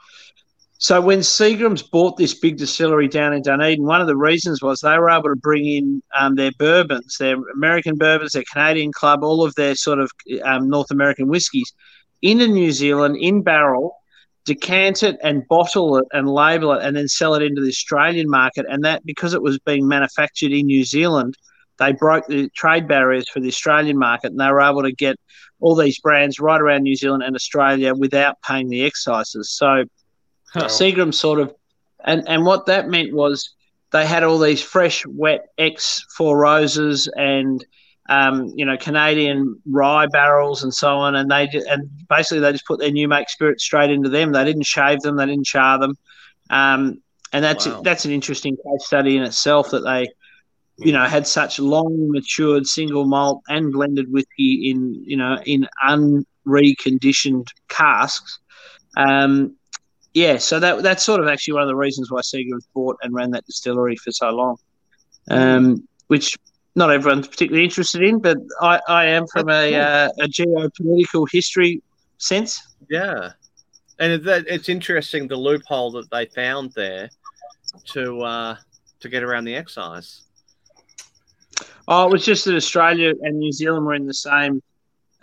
So 0.78 1.02
when 1.02 1.22
Seagram's 1.22 1.82
bought 1.82 2.18
this 2.18 2.36
big 2.36 2.58
distillery 2.58 3.08
down 3.08 3.34
in 3.34 3.42
Dunedin, 3.42 3.88
one 3.88 4.02
of 4.02 4.06
the 4.06 4.16
reasons 4.16 4.62
was 4.62 4.80
they 4.80 5.00
were 5.00 5.10
able 5.10 5.30
to 5.30 5.36
bring 5.36 5.66
in 5.66 6.04
um, 6.16 6.36
their 6.36 6.52
bourbons, 6.60 7.18
their 7.18 7.38
American 7.56 7.96
bourbons, 7.96 8.34
their 8.34 8.44
Canadian 8.54 8.92
Club, 8.92 9.24
all 9.24 9.44
of 9.44 9.56
their 9.56 9.74
sort 9.74 9.98
of 9.98 10.12
um, 10.44 10.70
North 10.70 10.92
American 10.92 11.28
whiskies 11.28 11.74
into 12.22 12.48
New 12.48 12.72
Zealand 12.72 13.18
in 13.20 13.42
barrel, 13.42 13.96
decant 14.48 15.04
it 15.04 15.18
and 15.22 15.48
bottle 15.48 15.98
it 15.98 16.06
and 16.12 16.28
label 16.28 16.72
it, 16.72 16.84
and 16.84 16.98
then 16.98 17.08
sell 17.08 17.36
it 17.36 17.44
into 17.44 17.62
the 17.62 17.70
Australian 17.70 18.30
market. 18.30 18.66
And 18.68 18.84
that 18.84 19.06
because 19.06 19.36
it 19.36 19.44
was 19.44 19.60
being 19.60 19.88
manufactured 19.88 20.52
in 20.52 20.66
New 20.66 20.84
Zealand, 20.84 21.38
they 21.78 21.92
broke 21.92 22.26
the 22.26 22.50
trade 22.56 22.88
barriers 22.88 23.30
for 23.30 23.40
the 23.40 23.50
Australian 23.50 24.00
market, 24.00 24.32
and 24.32 24.40
they 24.40 24.52
were 24.52 24.62
able 24.62 24.82
to 24.82 24.92
get 24.92 25.18
all 25.60 25.76
these 25.76 26.00
brands 26.00 26.40
right 26.40 26.60
around 26.60 26.82
New 26.82 26.96
Zealand 26.96 27.24
and 27.24 27.36
Australia 27.36 27.94
without 27.94 28.42
paying 28.42 28.70
the 28.70 28.84
excises. 28.84 29.52
So 29.52 29.86
Wow. 30.56 30.64
Seagram 30.64 31.14
sort 31.14 31.40
of, 31.40 31.54
and 32.06 32.24
and 32.28 32.46
what 32.46 32.66
that 32.68 32.88
meant 32.88 33.14
was 33.14 33.54
they 33.92 34.06
had 34.06 34.24
all 34.24 34.40
these 34.40 34.62
fresh, 34.62 35.06
wet 35.06 35.50
X 35.58 36.06
Four 36.16 36.38
Roses 36.38 37.10
and 37.16 37.64
um, 38.10 38.52
you 38.56 38.66
know 38.66 38.78
Canadian 38.78 39.60
rye 39.70 40.08
barrels 40.08 40.64
and 40.64 40.74
so 40.74 40.98
on, 40.98 41.16
and 41.16 41.30
they 41.30 41.50
and 41.70 41.90
basically 42.10 42.40
they 42.40 42.52
just 42.52 42.66
put 42.66 42.80
their 42.80 42.92
new 42.92 43.08
make 43.08 43.30
spirit 43.30 43.60
straight 43.60 43.90
into 43.90 44.10
them. 44.10 44.32
They 44.32 44.46
didn't 44.46 44.66
shave 44.66 45.02
them, 45.02 45.18
they 45.18 45.26
didn't 45.26 45.46
char 45.46 45.80
them, 45.80 45.96
um, 46.50 47.02
and 47.34 47.44
that's 47.44 47.66
Wow. 47.66 47.82
that's 47.82 48.06
an 48.06 48.12
interesting 48.12 48.56
case 48.56 48.86
study 48.86 49.18
in 49.18 49.24
itself 49.24 49.72
that 49.72 49.84
they. 49.84 50.08
You 50.80 50.92
know, 50.92 51.06
had 51.06 51.26
such 51.26 51.58
long 51.58 52.12
matured 52.12 52.68
single 52.68 53.06
malt 53.06 53.42
and 53.48 53.74
blended 53.74 54.12
whiskey 54.12 54.70
in 54.70 54.94
you 55.08 55.18
know 55.18 55.40
in 55.44 55.68
unreconditioned 55.84 57.48
casks, 57.68 58.38
um, 58.96 59.56
yeah, 60.14 60.38
so 60.38 60.60
that 60.60 60.84
that's 60.84 61.04
sort 61.04 61.20
of 61.20 61.28
actually 61.28 61.54
one 61.54 61.64
of 61.64 61.68
the 61.68 61.76
reasons 61.76 62.12
why 62.12 62.22
Seagram's 62.22 62.68
bought 62.74 62.98
and 63.04 63.14
ran 63.14 63.32
that 63.32 63.46
distillery 63.46 63.96
for 63.96 64.12
so 64.12 64.30
long, 64.30 64.58
um, 65.30 65.88
which 66.08 66.38
not 66.78 66.92
everyone's 66.92 67.28
particularly 67.28 67.66
interested 67.66 68.04
in, 68.04 68.20
but 68.20 68.38
I, 68.62 68.80
I 68.88 69.06
am 69.06 69.26
from 69.28 69.50
a, 69.50 69.74
uh, 69.74 70.10
a 70.20 70.28
geopolitical 70.28 71.26
history 71.30 71.82
sense. 72.20 72.76
Yeah, 72.88 73.32
and 74.00 74.22
it's 74.24 74.70
interesting 74.70 75.28
the 75.28 75.36
loophole 75.36 75.92
that 75.94 76.10
they 76.12 76.28
found 76.28 76.72
there 76.76 77.10
to 77.94 78.22
uh, 78.22 78.56
to 79.00 79.10
get 79.10 79.24
around 79.24 79.46
the 79.46 79.56
excise. 79.56 80.22
Oh, 81.88 82.06
it 82.06 82.12
was 82.12 82.24
just 82.24 82.46
that 82.46 82.56
Australia 82.56 83.14
and 83.22 83.40
New 83.40 83.52
Zealand 83.52 83.86
were 83.86 83.96
in 83.96 84.06
the 84.06 84.14
same, 84.14 84.62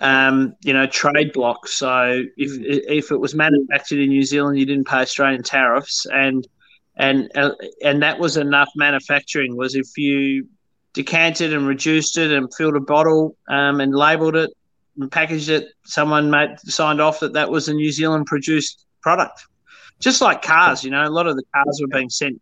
um, 0.01 0.56
you 0.64 0.72
know, 0.72 0.86
trade 0.86 1.32
block. 1.32 1.68
So 1.68 2.24
if 2.36 2.51
if 2.60 3.12
it 3.12 3.20
was 3.20 3.36
manufactured 3.36 4.01
in 4.01 4.09
New 4.09 4.24
Zealand, 4.24 4.59
you 4.59 4.66
didn't 4.66 4.89
pay 4.89 5.02
Australian 5.02 5.44
tariffs, 5.44 6.05
and 6.12 6.44
and 6.97 7.31
uh, 7.36 7.52
and 7.85 8.02
that 8.02 8.18
was 8.18 8.36
enough 8.36 8.70
manufacturing. 8.74 9.56
Was 9.56 9.76
if 9.76 9.97
you 9.97 10.48
decanted 10.95 11.53
and 11.53 11.66
reduced 11.66 12.16
it 12.16 12.33
and 12.33 12.53
filled 12.55 12.77
a 12.77 12.81
bottle 12.81 13.37
um, 13.49 13.81
and 13.81 13.95
labelled 13.95 14.37
it 14.37 14.51
and 14.99 15.11
packaged 15.11 15.51
it, 15.51 15.69
someone 15.85 16.31
made, 16.31 16.59
signed 16.61 17.01
off 17.01 17.21
that 17.21 17.33
that 17.35 17.51
was 17.51 17.69
a 17.69 17.75
New 17.75 17.93
Zealand 17.93 18.27
produced 18.27 18.87
product. 19.03 19.47
Just 20.01 20.21
like 20.21 20.41
cars, 20.41 20.83
you 20.83 20.91
know, 20.91 21.05
a 21.05 21.11
lot 21.11 21.27
of 21.27 21.37
the 21.37 21.43
cars 21.55 21.79
were 21.81 21.89
being 21.89 22.09
sent 22.09 22.41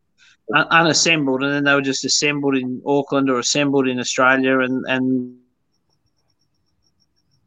un- 0.55 0.67
unassembled, 0.71 1.43
and 1.43 1.53
then 1.53 1.65
they 1.65 1.75
were 1.75 1.83
just 1.83 2.05
assembled 2.05 2.57
in 2.57 2.81
Auckland 2.87 3.29
or 3.31 3.39
assembled 3.39 3.89
in 3.89 3.99
Australia, 3.99 4.61
and 4.61 4.85
and 4.87 5.39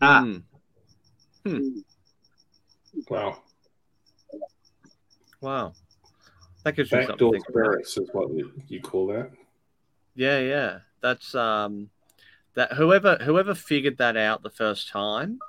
Ah. 0.02 0.28
Hmm. 1.46 1.80
Wow. 3.10 3.38
Wow, 5.42 5.74
that 6.64 6.76
gives 6.76 6.92
you 6.92 6.98
something. 6.98 7.14
Backdoor 7.14 7.32
think 7.34 7.46
spirits 7.48 7.98
is 7.98 8.10
what 8.14 8.34
you, 8.34 8.52
you 8.68 8.82
call 8.82 9.06
that. 9.08 9.30
Yeah, 10.16 10.40
yeah. 10.40 10.80
That's 11.02 11.36
um 11.36 11.90
that 12.56 12.74
whoever 12.74 13.18
whoever 13.18 13.54
figured 13.54 13.98
that 13.98 14.16
out 14.18 14.42
the 14.44 14.50
first 14.50 14.90
time 14.90 15.40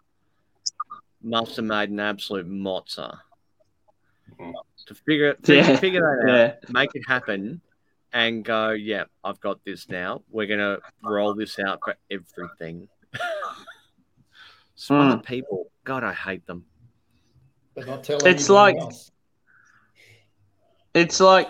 must 1.23 1.57
have 1.57 1.65
made 1.65 1.91
an 1.91 2.01
absolute 2.01 2.49
mozza. 2.49 3.19
Mm. 4.41 4.53
To 4.87 4.95
figure 4.95 5.35
to 5.35 5.55
Yeah, 5.57 5.77
figure 5.77 6.01
that 6.01 6.29
yeah. 6.29 6.45
out, 6.45 6.73
make 6.73 6.91
it 6.95 7.03
happen, 7.07 7.61
and 8.13 8.45
go, 8.45 8.71
yeah, 8.71 9.05
I've 9.25 9.41
got 9.41 9.65
this 9.65 9.89
now. 9.89 10.23
We're 10.31 10.47
gonna 10.47 10.79
roll 11.03 11.35
this 11.35 11.59
out 11.59 11.81
for 11.85 11.97
everything. 12.11 12.89
Smart 14.75 15.25
people. 15.25 15.71
God, 15.85 16.05
I 16.05 16.13
hate 16.13 16.47
them. 16.47 16.65
Not 17.77 18.09
It's 18.11 18.49
like- 18.51 18.77
else. 18.77 19.11
It's 20.95 21.21
like 21.21 21.49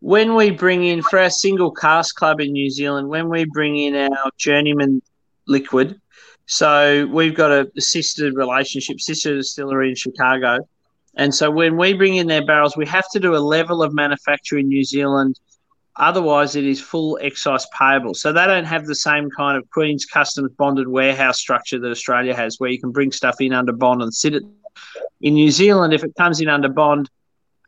when 0.00 0.34
we 0.34 0.50
bring 0.50 0.84
in 0.84 1.02
for 1.02 1.18
our 1.18 1.30
single 1.30 1.70
cast 1.70 2.16
club 2.16 2.40
in 2.40 2.52
New 2.52 2.70
Zealand, 2.70 3.08
when 3.08 3.28
we 3.28 3.44
bring 3.44 3.76
in 3.76 3.94
our 3.94 4.30
journeyman 4.36 5.02
liquid. 5.46 6.00
So 6.46 7.06
we've 7.06 7.34
got 7.34 7.52
a 7.52 7.70
sister 7.80 8.32
relationship, 8.32 9.00
sister 9.00 9.36
distillery 9.36 9.90
in 9.90 9.94
Chicago. 9.94 10.66
And 11.16 11.34
so 11.34 11.50
when 11.50 11.76
we 11.76 11.92
bring 11.92 12.16
in 12.16 12.26
their 12.26 12.44
barrels, 12.44 12.76
we 12.76 12.86
have 12.86 13.08
to 13.12 13.20
do 13.20 13.36
a 13.36 13.38
level 13.38 13.82
of 13.82 13.92
manufacture 13.92 14.58
in 14.58 14.68
New 14.68 14.84
Zealand. 14.84 15.38
Otherwise, 15.96 16.56
it 16.56 16.64
is 16.64 16.80
full 16.80 17.18
excise 17.20 17.66
payable. 17.76 18.14
So 18.14 18.32
they 18.32 18.46
don't 18.46 18.64
have 18.64 18.86
the 18.86 18.94
same 18.94 19.28
kind 19.36 19.58
of 19.58 19.68
Queen's 19.70 20.06
Customs 20.06 20.50
bonded 20.56 20.88
warehouse 20.88 21.38
structure 21.38 21.78
that 21.78 21.90
Australia 21.90 22.34
has, 22.34 22.58
where 22.58 22.70
you 22.70 22.80
can 22.80 22.90
bring 22.90 23.12
stuff 23.12 23.40
in 23.40 23.52
under 23.52 23.72
bond 23.72 24.02
and 24.02 24.14
sit 24.14 24.34
it. 24.34 24.44
In 25.20 25.34
New 25.34 25.50
Zealand, 25.50 25.92
if 25.92 26.04
it 26.04 26.14
comes 26.16 26.40
in 26.40 26.48
under 26.48 26.68
bond, 26.68 27.10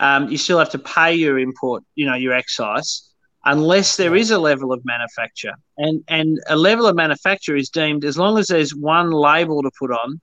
um, 0.00 0.28
you 0.28 0.38
still 0.38 0.58
have 0.58 0.70
to 0.70 0.78
pay 0.78 1.14
your 1.14 1.38
import, 1.38 1.84
you 1.94 2.06
know, 2.06 2.14
your 2.14 2.32
excise, 2.32 3.08
unless 3.44 3.96
there 3.96 4.14
is 4.14 4.30
a 4.30 4.38
level 4.38 4.72
of 4.72 4.80
manufacture. 4.84 5.54
And 5.78 6.02
and 6.08 6.38
a 6.48 6.56
level 6.56 6.86
of 6.86 6.96
manufacture 6.96 7.56
is 7.56 7.68
deemed 7.68 8.04
as 8.04 8.18
long 8.18 8.38
as 8.38 8.46
there's 8.46 8.74
one 8.74 9.10
label 9.10 9.62
to 9.62 9.70
put 9.78 9.90
on, 9.90 10.20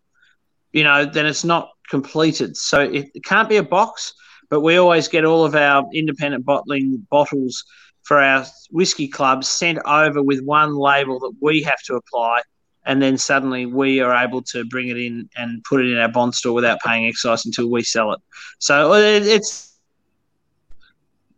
you 0.71 0.83
know, 0.83 1.05
then 1.05 1.25
it's 1.25 1.43
not 1.43 1.71
completed. 1.89 2.55
So 2.57 2.81
it, 2.81 3.09
it 3.13 3.23
can't 3.23 3.49
be 3.49 3.57
a 3.57 3.63
box, 3.63 4.13
but 4.49 4.61
we 4.61 4.77
always 4.77 5.07
get 5.07 5.25
all 5.25 5.45
of 5.45 5.55
our 5.55 5.85
independent 5.93 6.45
bottling 6.45 7.05
bottles 7.09 7.63
for 8.03 8.21
our 8.21 8.45
whiskey 8.71 9.07
clubs 9.07 9.47
sent 9.47 9.79
over 9.85 10.21
with 10.23 10.41
one 10.43 10.75
label 10.75 11.19
that 11.19 11.33
we 11.41 11.61
have 11.63 11.81
to 11.83 11.95
apply. 11.95 12.41
And 12.89 12.99
then 12.99 13.19
suddenly 13.19 13.67
we 13.67 13.99
are 13.99 14.15
able 14.15 14.41
to 14.53 14.65
bring 14.65 14.87
it 14.87 14.97
in 14.97 15.29
and 15.37 15.63
put 15.63 15.85
it 15.85 15.91
in 15.91 15.99
our 15.99 16.09
bond 16.09 16.33
store 16.33 16.55
without 16.55 16.79
paying 16.81 17.05
excise 17.05 17.45
until 17.45 17.69
we 17.69 17.83
sell 17.83 18.13
it. 18.13 18.19
So 18.57 18.93
it's 18.93 19.77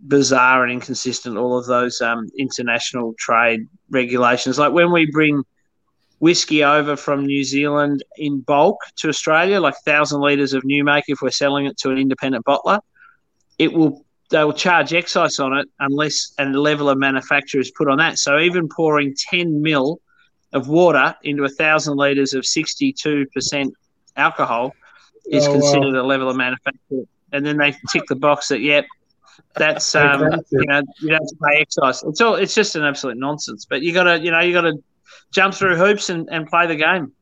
bizarre 0.08 0.64
and 0.64 0.72
inconsistent. 0.72 1.38
All 1.38 1.58
of 1.58 1.66
those 1.66 2.00
um, 2.00 2.30
international 2.38 3.14
trade 3.20 3.68
regulations, 3.90 4.58
like 4.58 4.72
when 4.72 4.94
we 4.94 5.12
bring 5.12 5.44
whiskey 6.20 6.64
over 6.64 6.96
from 6.96 7.26
New 7.26 7.44
Zealand 7.44 8.02
in 8.16 8.40
bulk 8.40 8.78
to 9.00 9.10
Australia, 9.10 9.60
like 9.60 9.76
thousand 9.84 10.22
liters 10.22 10.54
of 10.54 10.64
new 10.64 10.86
make, 10.86 11.04
if 11.10 11.22
we're 11.22 11.32
selling 11.32 11.66
it 11.66 11.78
to 11.80 11.90
an 11.90 11.98
independent 11.98 12.46
bottler, 12.46 12.80
it 13.60 13.74
will 13.74 14.06
they 14.30 14.42
will 14.46 14.54
charge 14.54 14.94
excise 14.94 15.38
on 15.40 15.58
it 15.58 15.68
unless 15.82 16.34
a 16.40 16.46
level 16.46 16.90
of 16.90 16.98
manufacture 16.98 17.60
is 17.60 17.74
put 17.78 17.90
on 17.90 17.98
that. 17.98 18.20
So 18.20 18.40
even 18.40 18.70
pouring 18.70 19.14
ten 19.30 19.62
mil 19.62 20.00
of 20.54 20.68
water 20.68 21.16
into 21.24 21.44
a 21.44 21.50
thousand 21.50 21.98
liters 21.98 22.34
of 22.34 22.46
sixty-two 22.46 23.26
percent 23.34 23.74
alcohol 24.16 24.76
is 25.30 25.48
Oh, 25.48 25.56
wow. 25.58 25.82
considered 25.82 25.96
a 25.96 26.04
level 26.04 26.30
of 26.30 26.36
manufacture, 26.36 27.04
and 27.32 27.46
then 27.46 27.58
they 27.58 27.76
tick 27.92 28.04
the 28.08 28.16
box 28.16 28.48
that 28.50 28.62
yep, 28.62 28.86
that's 29.58 29.96
um, 29.96 30.44
you 30.58 30.66
know 30.68 30.82
you 31.00 31.10
don't 31.10 31.30
pay 31.44 31.62
excise. 31.62 32.04
It's 32.04 32.22
all 32.22 32.36
it's 32.36 32.54
just 32.56 32.76
an 32.76 32.84
absolute 32.84 33.18
nonsense. 33.18 33.66
But 33.70 33.82
you 33.82 33.94
got 33.94 34.04
to 34.04 34.20
you 34.20 34.32
know 34.32 34.40
you 34.40 34.54
got 34.54 34.62
to 34.62 34.74
jump 35.34 35.54
through 35.54 35.76
hoops 35.78 36.10
and, 36.10 36.28
and 36.32 36.48
play 36.48 36.68
the 36.68 36.76
game. 36.76 37.14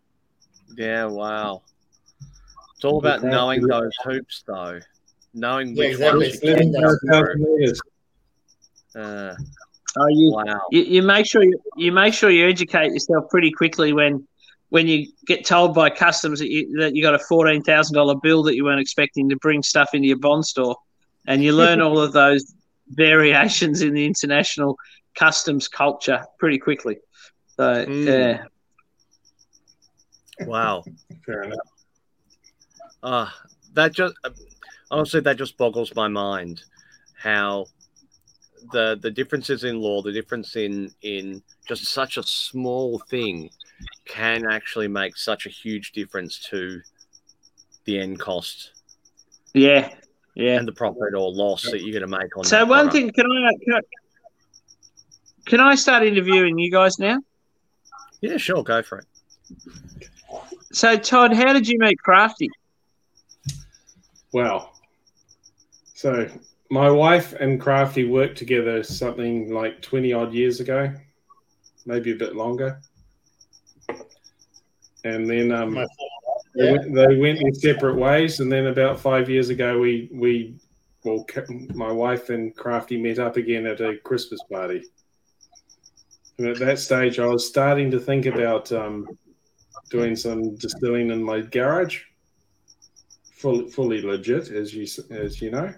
Yeah, 0.78 1.06
wow. 1.06 1.62
It's 2.76 2.86
all 2.86 3.00
about 3.00 3.24
Okay. 3.24 3.30
knowing 3.30 3.66
those 3.68 3.92
hoops, 4.04 4.44
though. 4.48 4.80
Knowing 5.34 5.76
Yeah, 5.76 5.86
which 5.86 5.90
exactly. 5.90 6.28
ones 6.28 6.40
you 6.44 6.56
can 6.56 6.72
go 6.72 6.96
through. 7.06 7.74
Uh, 8.96 9.36
Oh, 9.98 10.08
you, 10.08 10.32
wow. 10.32 10.62
you 10.72 10.82
you 10.84 11.02
make 11.02 11.26
sure 11.26 11.44
you, 11.44 11.60
you 11.76 11.92
make 11.92 12.14
sure 12.14 12.30
you 12.30 12.48
educate 12.48 12.92
yourself 12.92 13.26
pretty 13.30 13.52
quickly 13.52 13.92
when 13.94 14.28
when 14.70 14.88
you 14.88 15.08
get 15.26 15.46
told 15.46 15.74
by 15.74 15.90
customs 15.90 16.40
that 16.40 16.50
you 16.50 16.78
that 16.80 16.96
you 16.96 17.02
got 17.02 17.16
a 17.16 17.20
fourteen 17.20 17.64
thousand 17.64 17.96
dollar 17.96 18.16
bill 18.22 18.44
that 18.44 18.56
you 18.56 18.64
weren't 18.64 18.80
expecting 18.82 19.30
to 19.30 19.36
bring 19.38 19.64
stuff 19.64 19.90
into 19.94 20.08
your 20.08 20.20
bond 20.20 20.46
store, 20.46 20.76
and 21.28 21.44
you 21.44 21.56
learn 21.56 21.82
all 21.82 22.00
of 22.00 22.14
those 22.14 22.54
variations 22.90 23.82
in 23.82 23.94
the 23.94 24.06
international 24.06 24.78
customs 25.16 25.68
culture 25.68 26.24
pretty 26.40 26.60
quickly. 26.60 26.98
So 27.58 27.86
Mm. 27.86 28.06
yeah, 30.38 30.46
Wow. 30.46 30.84
Fair 31.26 31.44
enough. 31.44 31.58
Ah, 33.02 33.36
that 33.74 33.94
just 33.94 34.14
honestly 34.92 35.22
that 35.22 35.38
just 35.38 35.58
boggles 35.58 35.94
my 35.96 36.08
mind 36.08 36.64
how 37.18 37.66
the 38.72 38.98
the 39.02 39.12
differences 39.12 39.64
in 39.64 39.80
law, 39.80 40.02
the 40.02 40.12
difference 40.12 40.56
in 40.56 40.92
in 41.02 41.42
just 41.68 41.86
such 41.86 42.18
a 42.18 42.24
small 42.24 43.00
thing 43.10 43.50
can 44.06 44.46
actually 44.50 44.88
make 44.88 45.16
such 45.18 45.46
a 45.46 45.50
huge 45.50 45.92
difference 45.92 46.40
to 46.50 46.82
the 47.86 48.00
end 48.00 48.20
cost 48.20 48.72
yeah, 49.54 49.90
yeah. 50.36 50.58
and 50.58 50.68
the 50.68 50.72
profit 50.72 51.14
or 51.16 51.32
loss 51.32 51.64
that 51.64 51.82
you're 51.82 51.98
going 52.00 52.12
to 52.12 52.18
make 52.18 52.36
on 52.38 52.44
So 52.44 52.58
that 52.58 52.68
one 52.68 52.90
product. 52.90 52.94
thing, 52.94 53.12
can 53.12 53.26
I, 53.26 53.52
can 53.64 53.74
I 53.74 53.80
can 55.46 55.60
I 55.60 55.76
start 55.76 56.04
interviewing 56.04 56.60
you 56.60 56.72
guys 56.72 57.00
now? 57.00 57.20
Yeah, 58.22 58.38
sure, 58.38 58.64
go 58.64 58.82
for 58.84 59.00
it. 59.00 59.06
So 60.72 60.98
Todd, 60.98 61.34
how 61.34 61.54
did 61.54 61.68
you 61.68 61.80
meet 61.80 61.98
Crafty? 62.00 62.50
Wow. 64.32 64.72
So 65.96 66.30
my 66.70 66.90
wife 66.90 67.34
and 67.34 67.60
Crafty 67.60 68.06
worked 68.06 68.38
together 68.38 68.84
something 68.84 69.52
like 69.54 69.82
20 69.82 70.14
odd 70.14 70.34
years 70.34 70.60
ago, 70.60 70.94
maybe 71.86 72.12
a 72.12 72.16
bit 72.16 72.36
longer. 72.36 72.80
And 75.04 75.30
then 75.30 75.52
um, 75.52 75.76
they, 75.76 75.86
Yeah. 76.56 76.72
went, 76.74 76.94
they 76.94 77.16
went 77.16 77.42
in 77.42 77.54
separate 77.54 77.96
ways. 77.96 78.40
And 78.40 78.52
then 78.52 78.68
about 78.68 79.00
five 79.00 79.30
years 79.30 79.50
ago, 79.50 79.80
we, 79.80 80.10
we 80.12 80.56
well, 81.04 81.26
my 81.74 81.92
wife 81.92 82.30
and 82.30 82.56
Crafty 82.56 83.02
met 83.02 83.20
up 83.20 83.38
again 83.38 83.66
at 83.66 83.82
a 83.82 83.98
Christmas 83.98 84.42
party. 84.52 84.84
And 86.38 86.48
at 86.48 86.60
that 86.60 86.80
stage, 86.80 87.20
I 87.20 87.26
was 87.26 87.48
starting 87.48 87.90
to 87.92 88.00
think 88.00 88.26
about 88.26 88.72
um, 88.72 89.08
doing 89.90 90.16
some 90.16 90.56
distilling 90.56 91.10
in 91.10 91.24
my 91.24 91.42
garage 91.42 92.02
fully, 93.34 93.70
fully 93.72 94.02
legit, 94.02 94.50
as 94.50 94.74
you 94.74 94.86
as 95.10 95.42
you 95.42 95.52
know. 95.52 95.74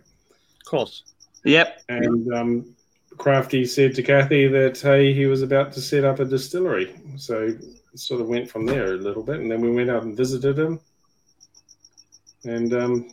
Of 0.62 0.66
course. 0.66 1.04
Yep. 1.44 1.82
And 1.90 2.34
um, 2.34 2.76
Crafty 3.18 3.66
said 3.66 3.96
to 3.96 4.04
Kathy 4.04 4.48
that 4.48 4.80
hey, 4.80 5.14
he 5.14 5.26
was 5.26 5.42
about 5.42 5.72
to 5.74 5.82
set 5.82 6.04
up 6.04 6.20
a 6.20 6.26
distillery. 6.26 6.96
So 7.18 7.56
it 7.94 8.00
sort 8.00 8.22
of 8.22 8.28
went 8.28 8.50
from 8.50 8.66
there 8.66 8.94
a 8.94 8.98
little 8.98 9.24
bit, 9.24 9.40
and 9.40 9.52
then 9.52 9.62
we 9.62 9.72
went 9.72 9.90
out 9.90 10.04
and 10.04 10.16
visited 10.16 10.58
him, 10.58 10.80
and 12.44 12.74
um, 12.74 13.10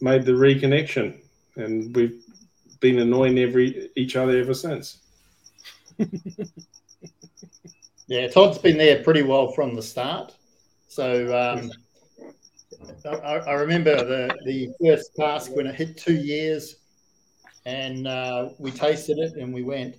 made 0.00 0.24
the 0.24 0.32
reconnection, 0.32 1.20
and 1.56 1.94
we've 1.96 2.22
been 2.80 3.00
annoying 3.00 3.38
every 3.38 3.90
each 3.96 4.16
other 4.16 4.38
ever 4.38 4.54
since. 4.54 4.98
Yeah, 8.10 8.26
Todd's 8.26 8.58
been 8.58 8.76
there 8.76 9.04
pretty 9.04 9.22
well 9.22 9.52
from 9.52 9.76
the 9.76 9.82
start. 9.82 10.34
So 10.88 11.32
um, 11.32 11.70
I, 13.04 13.38
I 13.38 13.52
remember 13.54 13.96
the, 13.96 14.36
the 14.44 14.72
first 14.82 15.14
cask 15.16 15.54
when 15.54 15.66
it 15.66 15.74
hit 15.74 15.96
two 15.96 16.14
years, 16.14 16.76
and 17.66 18.06
uh, 18.06 18.50
we 18.58 18.70
tasted 18.70 19.18
it 19.18 19.34
and 19.34 19.52
we 19.52 19.62
went, 19.62 19.96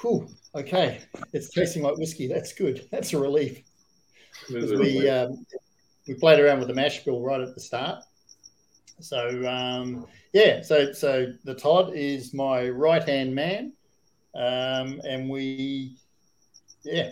"Whew, 0.00 0.28
okay, 0.54 1.00
it's 1.32 1.50
tasting 1.50 1.82
like 1.82 1.96
whiskey. 1.96 2.28
That's 2.28 2.52
good. 2.52 2.86
That's 2.90 3.12
a 3.12 3.18
relief." 3.18 3.62
Because 4.48 4.72
we 4.72 5.08
um, 5.08 5.46
we 6.06 6.14
played 6.14 6.40
around 6.40 6.58
with 6.58 6.68
the 6.68 6.74
mash 6.74 7.04
bill 7.04 7.22
right 7.22 7.40
at 7.40 7.54
the 7.54 7.60
start. 7.60 8.02
So 9.00 9.46
um, 9.48 10.06
yeah, 10.32 10.62
so 10.62 10.92
so 10.92 11.32
the 11.44 11.54
Todd 11.54 11.92
is 11.94 12.32
my 12.34 12.68
right 12.68 13.02
hand 13.02 13.34
man, 13.34 13.72
um, 14.34 15.00
and 15.08 15.28
we 15.28 15.96
yeah, 16.84 17.10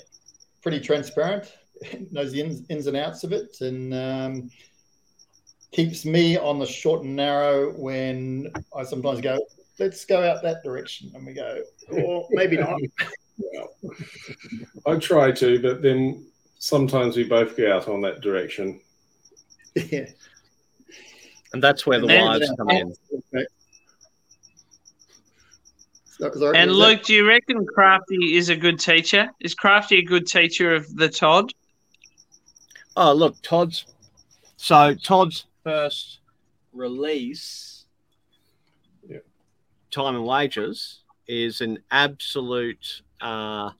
pretty 0.62 0.80
transparent, 0.80 1.52
knows 2.10 2.32
the 2.32 2.40
ins, 2.40 2.62
ins 2.68 2.86
and 2.86 2.96
outs 2.96 3.24
of 3.24 3.32
it, 3.32 3.56
and 3.60 3.92
um, 3.94 4.50
keeps 5.74 6.04
me 6.04 6.38
on 6.38 6.58
the 6.60 6.66
short 6.66 7.02
and 7.02 7.16
narrow 7.16 7.72
when 7.72 8.50
I 8.76 8.84
sometimes 8.84 9.20
go, 9.20 9.38
let's 9.80 10.04
go 10.04 10.22
out 10.22 10.42
that 10.42 10.62
direction, 10.62 11.10
and 11.14 11.26
we 11.26 11.34
go, 11.34 11.62
or 11.90 12.28
maybe 12.30 12.56
not. 12.56 12.80
I 14.86 14.96
try 14.96 15.32
to, 15.32 15.60
but 15.60 15.82
then 15.82 16.24
sometimes 16.58 17.16
we 17.16 17.24
both 17.24 17.56
go 17.56 17.72
out 17.74 17.88
on 17.88 18.00
that 18.02 18.20
direction. 18.20 18.80
yeah. 19.74 20.06
And 21.52 21.62
that's 21.62 21.86
where 21.86 21.98
the 21.98 22.06
And 22.06 22.10
then- 22.10 22.24
wives 22.24 22.52
come 22.56 22.70
in. 22.70 22.94
Sorry, 26.06 26.26
And 26.30 26.30
was 26.40 26.40
that- 26.40 26.68
Luke, 26.70 27.02
do 27.02 27.12
you 27.14 27.26
reckon 27.26 27.66
Crafty 27.66 28.36
is 28.36 28.48
a 28.48 28.56
good 28.56 28.78
teacher? 28.78 29.30
Is 29.40 29.54
Crafty 29.54 29.98
a 29.98 30.02
good 30.02 30.26
teacher 30.28 30.72
of 30.74 30.94
the 30.96 31.08
Todd? 31.08 31.52
Oh, 32.96 33.12
look, 33.12 33.40
Todd's. 33.42 33.86
So 34.56 34.94
Todd's 34.94 35.46
first 35.74 36.20
release, 36.72 37.86
Yeah. 39.08 39.18
Time 39.90 40.14
and 40.16 40.24
Wages, 40.24 41.00
is 41.26 41.60
an 41.60 41.78
absolute. 41.90 43.02
Uh, 43.20 43.70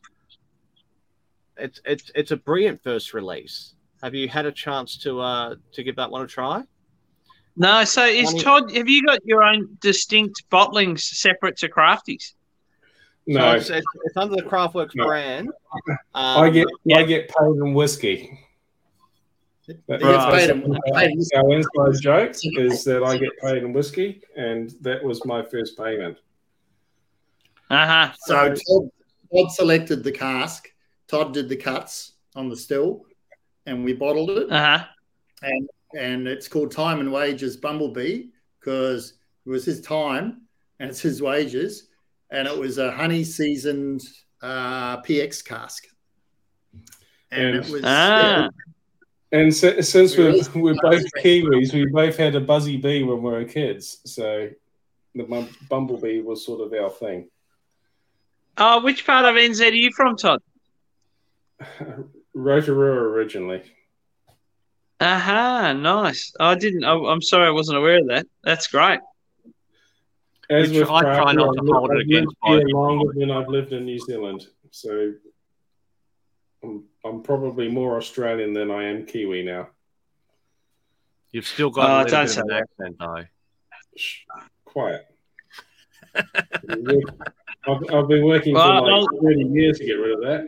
it's 1.56 1.80
it's 1.84 2.10
it's 2.14 2.30
a 2.32 2.36
brilliant 2.36 2.82
first 2.82 3.14
release. 3.14 3.74
Have 4.02 4.14
you 4.14 4.28
had 4.28 4.44
a 4.46 4.52
chance 4.52 4.96
to 4.98 5.20
uh 5.20 5.54
to 5.72 5.82
give 5.84 5.96
that 5.96 6.10
one 6.10 6.22
a 6.22 6.26
try? 6.26 6.62
No. 7.56 7.84
So 7.84 8.04
is 8.04 8.30
Funny- 8.30 8.42
Todd? 8.42 8.72
Have 8.74 8.88
you 8.88 9.04
got 9.06 9.24
your 9.24 9.42
own 9.44 9.76
distinct 9.80 10.42
bottlings 10.50 11.00
separate 11.00 11.56
to 11.58 11.68
Crafty's? 11.68 12.34
So 13.28 13.38
No, 13.38 13.52
it's, 13.54 13.70
it's, 13.70 13.86
it's 14.04 14.16
under 14.16 14.36
the 14.36 14.42
Craftworks 14.42 14.94
No. 14.94 15.06
brand. 15.06 15.48
Um, 15.88 15.94
I 16.14 16.50
get 16.50 16.66
I 16.94 17.02
get 17.04 17.28
paid 17.28 17.46
in 17.64 17.72
whiskey. 17.74 18.38
That- 19.66 19.78
He 20.00 20.06
gets 20.06 20.24
Right. 20.24 20.32
paid 20.40 20.50
in- 20.50 20.62
paid 20.94 21.10
in- 21.10 21.26
Our 21.36 21.52
inside 21.52 22.02
joke 22.02 22.30
is 22.58 22.84
that 22.84 23.02
I 23.02 23.16
get 23.16 23.30
paid 23.42 23.62
in 23.62 23.72
whiskey, 23.72 24.22
and 24.36 24.70
that 24.82 25.02
was 25.02 25.24
my 25.24 25.42
first 25.42 25.76
payment. 25.78 26.18
Uh 27.70 27.86
huh. 27.86 28.12
So 28.26 28.34
Todd, 28.54 28.90
Todd 29.32 29.50
selected 29.52 30.04
the 30.04 30.12
cask. 30.12 30.68
Todd 31.08 31.32
did 31.32 31.48
the 31.48 31.56
cuts 31.56 32.12
on 32.34 32.48
the 32.48 32.56
still, 32.56 33.06
and 33.66 33.84
we 33.84 33.92
bottled 33.94 34.30
it. 34.30 34.50
Uh 34.50 34.78
huh. 34.78 34.84
and 35.42 35.68
and 35.96 36.26
it's 36.26 36.48
called 36.48 36.70
Time 36.72 36.98
and 37.00 37.12
Wages 37.12 37.56
Bumblebee 37.56 38.24
because 38.58 39.14
it 39.46 39.48
was 39.50 39.64
his 39.64 39.80
time 39.80 40.42
and 40.80 40.90
it's 40.90 41.00
his 41.00 41.22
wages, 41.22 41.88
and 42.30 42.48
it 42.48 42.56
was 42.58 42.78
a 42.78 42.90
honey 42.90 43.22
seasoned 43.24 44.02
uh, 44.42 45.00
PX 45.02 45.42
cask, 45.44 45.86
and 47.30 47.56
And- 47.56 47.64
it 47.64 47.70
was 47.72 47.82
Ah. 47.84 48.48
And 49.34 49.52
si- 49.52 49.82
since 49.82 50.16
we're, 50.16 50.40
we're 50.54 50.76
both 50.80 51.04
Kiwis, 51.16 51.74
we 51.74 51.86
both 51.86 52.16
had 52.16 52.36
a 52.36 52.40
buzzy 52.40 52.76
bee 52.76 53.02
when 53.02 53.20
we 53.20 53.32
were 53.32 53.44
kids. 53.44 53.98
So 54.06 54.48
the 55.12 55.48
bumblebee 55.68 56.20
was 56.20 56.46
sort 56.46 56.60
of 56.60 56.72
our 56.80 56.88
thing. 56.88 57.28
Oh, 58.56 58.84
which 58.84 59.04
part 59.04 59.24
of 59.24 59.34
NZ 59.34 59.72
are 59.72 59.74
you 59.74 59.90
from, 59.90 60.16
Todd? 60.16 60.40
Rotorua 62.34 62.94
originally. 62.94 63.62
Aha, 65.00 65.72
nice. 65.72 66.32
I 66.38 66.54
didn't. 66.54 66.84
I, 66.84 66.94
I'm 66.94 67.20
sorry, 67.20 67.48
I 67.48 67.50
wasn't 67.50 67.78
aware 67.78 67.98
of 67.98 68.06
that. 68.08 68.26
That's 68.44 68.68
great. 68.68 69.00
As 70.48 70.70
Which 70.70 70.78
with 70.78 70.90
I 70.90 71.00
try 71.00 71.14
Crafty, 71.22 71.36
not 71.38 71.52
to 71.54 71.72
hold 71.72 71.90
it 71.90 71.94
I've 71.94 72.00
against 72.02 72.36
lived 72.44 72.68
here 72.68 72.68
longer 72.68 73.12
than 73.16 73.32
I've 73.32 73.48
lived 73.48 73.72
in 73.72 73.84
New 73.84 73.98
Zealand. 73.98 74.46
So 74.70 75.14
I'm, 76.62 76.84
I'm 77.04 77.22
probably 77.22 77.68
more 77.68 77.96
Australian 77.98 78.52
than 78.54 78.70
I 78.70 78.84
am 78.84 79.04
Kiwi 79.06 79.42
now. 79.44 79.68
You've 81.32 81.46
still 81.46 81.70
got 81.70 81.90
Oh, 81.90 81.92
a 81.92 81.94
uh, 81.94 82.02
little 82.04 82.10
don't 82.10 82.24
bit 82.24 82.30
say 82.30 82.40
of 82.40 82.46
an 82.46 82.48
that. 82.48 82.62
accent, 82.62 82.96
though. 82.98 83.24
Shh, 83.96 84.16
quiet. 84.64 85.06
I've, 86.14 87.82
I've 87.92 88.08
been 88.08 88.24
working 88.24 88.54
Well, 88.54 88.84
for 88.84 88.90
I'll- 88.90 89.00
like 89.02 89.22
30 89.22 89.44
years 89.52 89.78
to 89.78 89.84
get 89.86 89.92
rid 89.94 90.12
of 90.12 90.20
that. 90.22 90.46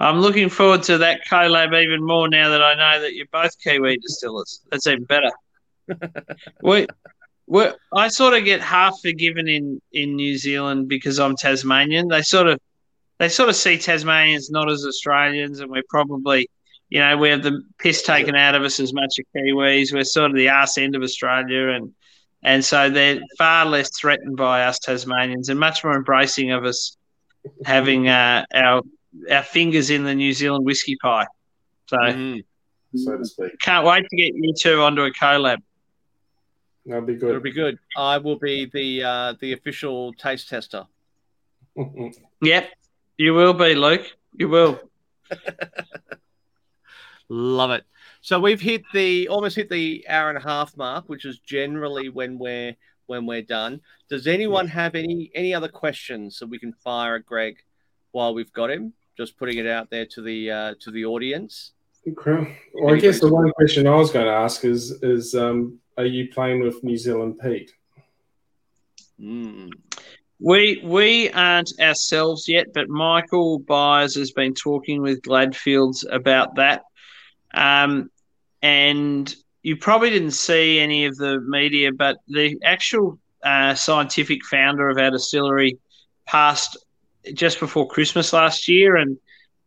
I'm 0.00 0.20
looking 0.20 0.48
forward 0.48 0.82
to 0.84 0.98
that 0.98 1.20
collab 1.30 1.80
even 1.80 2.02
more 2.04 2.28
now 2.28 2.48
that 2.48 2.60
I 2.62 2.74
know 2.74 3.02
that 3.02 3.14
you're 3.14 3.26
both 3.30 3.56
Kiwi 3.62 3.98
distillers. 3.98 4.60
That's 4.72 4.88
even 4.88 5.04
better. 5.04 5.30
we, 6.62 6.88
we, 7.46 7.66
I 7.94 8.08
sort 8.08 8.34
of 8.34 8.44
get 8.44 8.60
half 8.60 8.94
forgiven 9.00 9.46
in, 9.46 9.80
in 9.92 10.16
New 10.16 10.36
Zealand 10.38 10.88
because 10.88 11.20
I'm 11.20 11.36
Tasmanian. 11.36 12.08
They 12.08 12.22
sort 12.22 12.48
of 12.48 12.58
they 13.22 13.28
sort 13.28 13.48
of 13.48 13.54
see 13.54 13.78
Tasmanians 13.78 14.50
not 14.50 14.68
as 14.68 14.84
Australians, 14.84 15.60
and 15.60 15.70
we're 15.70 15.84
probably, 15.88 16.50
you 16.90 16.98
know, 16.98 17.16
we 17.16 17.28
have 17.28 17.44
the 17.44 17.62
piss 17.78 18.02
taken 18.02 18.34
out 18.34 18.56
of 18.56 18.64
us 18.64 18.80
as 18.80 18.92
much 18.92 19.14
as 19.16 19.24
Kiwis. 19.32 19.92
We're 19.92 20.02
sort 20.02 20.32
of 20.32 20.36
the 20.36 20.48
arse 20.48 20.76
end 20.76 20.96
of 20.96 21.02
Australia, 21.02 21.68
and 21.68 21.92
and 22.42 22.64
so 22.64 22.90
they're 22.90 23.20
far 23.38 23.64
less 23.64 23.96
threatened 23.96 24.36
by 24.36 24.64
us 24.64 24.80
Tasmanians 24.80 25.50
and 25.50 25.60
much 25.60 25.84
more 25.84 25.94
embracing 25.94 26.50
of 26.50 26.64
us 26.64 26.96
having 27.64 28.08
uh, 28.08 28.44
our 28.52 28.82
our 29.30 29.44
fingers 29.44 29.90
in 29.90 30.02
the 30.02 30.16
New 30.16 30.32
Zealand 30.32 30.64
whiskey 30.64 30.96
pie. 31.00 31.26
So 31.86 31.98
Mhm. 31.98 32.42
so 32.96 33.18
to 33.18 33.24
speak. 33.24 33.56
can't 33.60 33.86
wait 33.86 34.04
to 34.10 34.16
get 34.16 34.34
you 34.34 34.52
two 34.58 34.80
onto 34.82 35.02
a 35.02 35.12
collab. 35.12 35.58
That'll 36.86 37.02
be 37.02 37.14
good. 37.14 37.28
It'll 37.28 37.40
be 37.40 37.52
good. 37.52 37.78
I 37.96 38.18
will 38.18 38.40
be 38.40 38.64
the 38.64 39.04
uh, 39.04 39.34
the 39.40 39.52
official 39.52 40.12
taste 40.14 40.48
tester. 40.48 40.86
Yep, 42.42 42.68
you 43.22 43.34
will 43.34 43.54
be, 43.54 43.76
Luke. 43.76 44.04
You 44.32 44.48
will. 44.48 44.80
Love 47.28 47.70
it. 47.70 47.84
So 48.20 48.40
we've 48.40 48.60
hit 48.60 48.82
the 48.92 49.28
almost 49.28 49.54
hit 49.54 49.70
the 49.70 50.04
hour 50.08 50.28
and 50.28 50.38
a 50.38 50.42
half 50.42 50.76
mark, 50.76 51.08
which 51.08 51.24
is 51.24 51.38
generally 51.38 52.08
when 52.08 52.36
we're 52.36 52.74
when 53.06 53.26
we're 53.26 53.42
done. 53.42 53.80
Does 54.10 54.26
anyone 54.26 54.66
have 54.66 54.96
any 54.96 55.30
any 55.36 55.54
other 55.54 55.68
questions 55.68 56.38
that 56.40 56.48
we 56.48 56.58
can 56.58 56.72
fire 56.72 57.14
at 57.14 57.24
Greg 57.24 57.58
while 58.10 58.34
we've 58.34 58.52
got 58.52 58.70
him? 58.70 58.92
Just 59.16 59.38
putting 59.38 59.58
it 59.58 59.68
out 59.68 59.88
there 59.88 60.06
to 60.06 60.22
the 60.22 60.50
uh, 60.50 60.74
to 60.80 60.90
the 60.90 61.04
audience. 61.04 61.72
Okay. 62.08 62.58
Well, 62.74 62.94
I 62.94 62.98
guess 62.98 63.20
the 63.20 63.32
one 63.32 63.52
question 63.52 63.86
I 63.86 63.94
was 63.94 64.10
going 64.10 64.26
to 64.26 64.32
ask 64.32 64.64
is, 64.64 64.90
is 65.02 65.36
um, 65.36 65.78
are 65.96 66.04
you 66.04 66.28
playing 66.32 66.60
with 66.60 66.82
New 66.82 66.96
Zealand 66.96 67.38
peat? 67.40 67.70
Mm. 69.20 69.70
We 70.42 70.80
we 70.82 71.30
aren't 71.30 71.72
ourselves 71.80 72.48
yet, 72.48 72.72
but 72.74 72.88
Michael 72.88 73.60
Byers 73.60 74.16
has 74.16 74.32
been 74.32 74.54
talking 74.54 75.00
with 75.00 75.22
Gladfields 75.22 76.04
about 76.10 76.56
that. 76.56 76.82
Um, 77.54 78.10
and 78.60 79.32
you 79.62 79.76
probably 79.76 80.10
didn't 80.10 80.32
see 80.32 80.80
any 80.80 81.04
of 81.04 81.16
the 81.16 81.40
media, 81.40 81.92
but 81.92 82.16
the 82.26 82.58
actual 82.64 83.20
uh, 83.44 83.74
scientific 83.74 84.44
founder 84.44 84.90
of 84.90 84.98
our 84.98 85.12
distillery 85.12 85.78
passed 86.26 86.76
just 87.34 87.60
before 87.60 87.86
Christmas 87.86 88.32
last 88.32 88.66
year, 88.66 88.96
and 88.96 89.18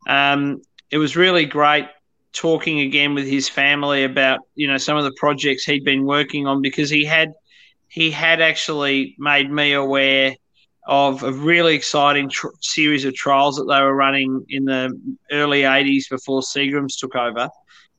um, 0.08 0.62
it 0.92 0.98
was 0.98 1.16
really 1.16 1.46
great 1.46 1.86
talking 2.34 2.82
again 2.82 3.14
with 3.14 3.26
his 3.26 3.48
family 3.48 4.04
about 4.04 4.42
you 4.56 4.68
know 4.68 4.78
some 4.78 4.98
of 4.98 5.06
the 5.06 5.14
projects 5.16 5.64
he'd 5.64 5.86
been 5.86 6.04
working 6.04 6.48
on 6.48 6.62
because 6.62 6.90
he 6.90 7.06
had 7.06 7.34
he 7.88 8.12
had 8.12 8.42
actually 8.42 9.16
made 9.18 9.50
me 9.50 9.72
aware 9.72 10.36
of 10.86 11.24
a 11.24 11.32
really 11.32 11.76
exciting 11.76 12.30
tr- 12.30 12.48
series 12.62 13.06
of 13.06 13.14
trials 13.16 13.56
that 13.58 13.66
they 13.66 13.82
were 13.82 13.96
running 13.96 14.46
in 14.50 14.66
the 14.66 15.00
early 15.32 15.62
80s 15.62 16.10
before 16.10 16.42
Seagram's 16.42 16.96
took 16.98 17.16
over, 17.16 17.50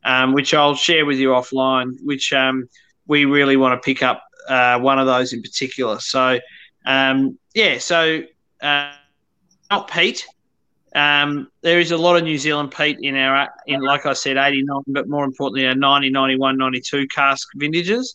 um, 0.05 0.33
which 0.33 0.55
I'll 0.55 0.75
share 0.75 1.05
with 1.05 1.19
you 1.19 1.31
offline, 1.31 1.97
which 2.05 2.33
um, 2.33 2.69
we 3.07 3.25
really 3.25 3.57
want 3.57 3.81
to 3.81 3.85
pick 3.85 4.03
up 4.03 4.23
uh, 4.49 4.79
one 4.79 4.99
of 4.99 5.07
those 5.07 5.33
in 5.33 5.43
particular. 5.43 5.99
So, 5.99 6.39
um, 6.85 7.39
yeah, 7.55 7.79
so 7.79 8.23
uh, 8.63 8.93
not 9.71 9.91
peat. 9.91 10.25
Um, 10.95 11.51
there 11.63 11.81
is 11.81 11.91
a 11.91 11.97
lot 11.99 12.17
of 12.17 12.23
New 12.23 12.39
Zealand 12.39 12.71
peat 12.71 12.99
in 13.01 13.17
our, 13.17 13.49
in 13.67 13.81
like 13.81 14.07
I 14.07 14.13
said, 14.13 14.37
89, 14.37 14.83
but 14.87 15.09
more 15.09 15.25
importantly, 15.25 15.67
our 15.67 15.75
90, 15.75 16.11
91, 16.11 16.57
92 16.57 17.09
cask 17.09 17.49
vintages. 17.57 18.15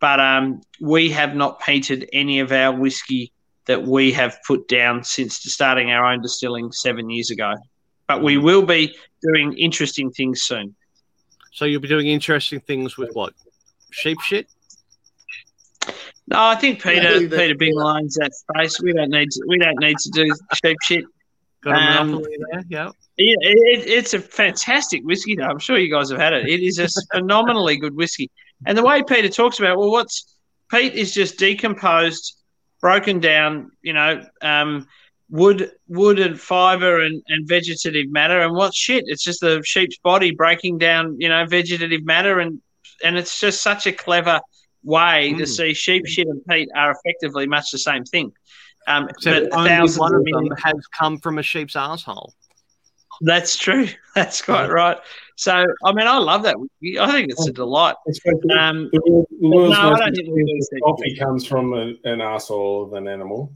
But 0.00 0.20
um, 0.20 0.62
we 0.80 1.10
have 1.10 1.34
not 1.34 1.60
painted 1.60 2.08
any 2.12 2.40
of 2.40 2.50
our 2.52 2.74
whiskey 2.74 3.32
that 3.66 3.82
we 3.82 4.12
have 4.12 4.38
put 4.46 4.66
down 4.68 5.04
since 5.04 5.36
starting 5.36 5.90
our 5.92 6.04
own 6.04 6.20
distilling 6.22 6.72
seven 6.72 7.08
years 7.10 7.30
ago. 7.30 7.54
But 8.08 8.22
we 8.22 8.36
will 8.36 8.62
be 8.62 8.94
doing 9.22 9.52
interesting 9.56 10.10
things 10.10 10.42
soon. 10.42 10.74
So 11.52 11.64
you'll 11.64 11.80
be 11.80 11.88
doing 11.88 12.08
interesting 12.08 12.60
things 12.60 12.96
with 12.96 13.10
what? 13.14 13.34
Sheep 13.90 14.20
shit? 14.20 14.48
No, 16.28 16.38
I 16.40 16.54
think 16.54 16.84
Yeah, 16.84 16.92
Peter 16.92 17.28
the- 17.28 17.36
Peter 17.36 17.54
Bing 17.54 17.74
owns 17.78 18.14
that 18.14 18.32
space. 18.34 18.80
We 18.80 18.92
don't 18.92 19.10
need 19.10 19.30
to, 19.30 19.42
we 19.48 19.58
don't 19.58 19.78
need 19.80 19.98
to 19.98 20.10
do 20.10 20.32
cheap 20.64 20.76
shit. 20.82 21.04
Got 21.62 21.74
a 21.76 22.00
Um, 22.00 22.10
monopoly 22.10 22.36
there? 22.50 22.62
Yeah. 22.68 22.90
Yeah, 23.18 23.36
it, 23.40 23.86
it's 23.86 24.14
a 24.14 24.18
fantastic 24.18 25.02
whiskey. 25.04 25.36
Though. 25.36 25.44
I'm 25.44 25.58
sure 25.58 25.78
you 25.78 25.90
guys 25.92 26.10
have 26.10 26.18
had 26.18 26.32
it. 26.32 26.48
It 26.48 26.60
is 26.60 26.78
a 26.78 26.88
phenomenally 27.14 27.76
good 27.76 27.94
whiskey. 27.94 28.30
And 28.66 28.76
the 28.78 28.82
way 28.82 29.02
Peter 29.02 29.28
talks 29.28 29.58
about, 29.58 29.76
well, 29.78 29.90
what's 29.90 30.36
peat 30.70 30.94
is 30.94 31.12
just 31.12 31.38
decomposed, 31.38 32.36
broken 32.82 33.20
down. 33.20 33.70
You 33.80 33.94
know, 33.94 34.22
um, 34.42 34.86
wood, 35.30 35.70
wood 35.88 36.18
and 36.18 36.38
fiber 36.38 37.00
and, 37.00 37.22
and 37.28 37.48
vegetative 37.48 38.10
matter. 38.10 38.40
And 38.40 38.54
what's 38.54 38.76
shit? 38.76 39.04
It's 39.06 39.24
just 39.24 39.40
the 39.40 39.62
sheep's 39.64 39.96
body 39.98 40.32
breaking 40.32 40.76
down. 40.76 41.16
You 41.18 41.30
know, 41.30 41.46
vegetative 41.46 42.04
matter, 42.04 42.40
and 42.40 42.60
and 43.02 43.16
it's 43.16 43.40
just 43.40 43.62
such 43.62 43.86
a 43.86 43.92
clever 43.92 44.40
way 44.84 45.32
to 45.38 45.44
Mm. 45.44 45.48
see 45.48 45.74
sheep 45.74 46.06
shit 46.06 46.26
and 46.26 46.44
peat 46.46 46.68
are 46.76 46.90
effectively 46.92 47.46
much 47.46 47.70
the 47.70 47.78
same 47.78 48.04
thing. 48.04 48.32
Um, 48.88 49.08
Except 49.08 49.50
but 49.50 49.58
only 49.58 49.90
one 49.96 50.12
of 50.12 50.20
of 50.20 50.24
them 50.26 50.48
has 50.62 50.74
come 50.98 51.18
from 51.18 51.38
a 51.38 51.42
sheep's 51.42 51.76
asshole. 51.76 52.34
That's 53.20 53.56
true. 53.56 53.86
That's 54.16 54.42
quite 54.42 54.68
right. 54.70 54.98
So, 55.42 55.64
I 55.84 55.92
mean, 55.92 56.06
I 56.06 56.18
love 56.18 56.44
that. 56.44 56.54
I 57.00 57.10
think 57.10 57.32
it's 57.32 57.48
a 57.48 57.52
delight. 57.52 57.96
Especially 58.08 58.48
Um, 58.56 58.88
the 58.92 59.00
the 59.40 59.48
world's 59.48 59.72
no, 59.72 59.76
I 59.80 59.90
most 59.90 59.98
don't 60.00 60.14
think 60.14 60.28
we 60.36 60.44
that. 60.44 60.80
coffee 60.84 61.16
comes 61.16 61.44
from 61.44 61.72
a, 61.74 61.94
an 62.04 62.20
asshole 62.20 62.84
of 62.84 62.92
an 62.92 63.08
animal. 63.08 63.52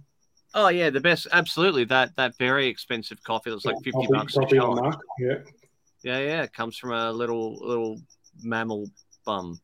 Oh 0.55 0.67
yeah, 0.67 0.91
the 0.91 0.99
best. 1.01 1.29
Absolutely, 1.33 1.85
that 1.85 2.17
that 2.17 2.37
very 2.39 2.67
expensive 2.67 3.23
coffee 3.23 3.51
that's 3.51 3.65
like 3.65 3.77
fifty 3.85 3.93
Coffee- 3.93 4.09
bucks 4.15 4.37
a 4.37 4.41
coffee 4.41 4.59
on 4.59 4.77
shot. 4.79 4.85
muck, 4.85 5.01
Yeah. 5.21 5.35
Yeah, 6.03 6.19
yeah, 6.19 6.43
it 6.43 6.53
comes 6.53 6.77
from 6.77 6.91
a 6.91 7.13
little 7.13 7.55
little 7.65 8.01
mammal 8.43 8.91
bum. 9.25 9.61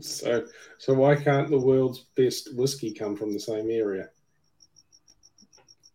So, 0.00 0.46
so 0.78 0.94
why 0.94 1.14
can't 1.16 1.50
the 1.50 1.58
world's 1.58 2.06
best 2.16 2.54
whiskey 2.56 2.94
come 2.94 3.16
from 3.16 3.34
the 3.34 3.40
same 3.40 3.70
area? 3.70 4.08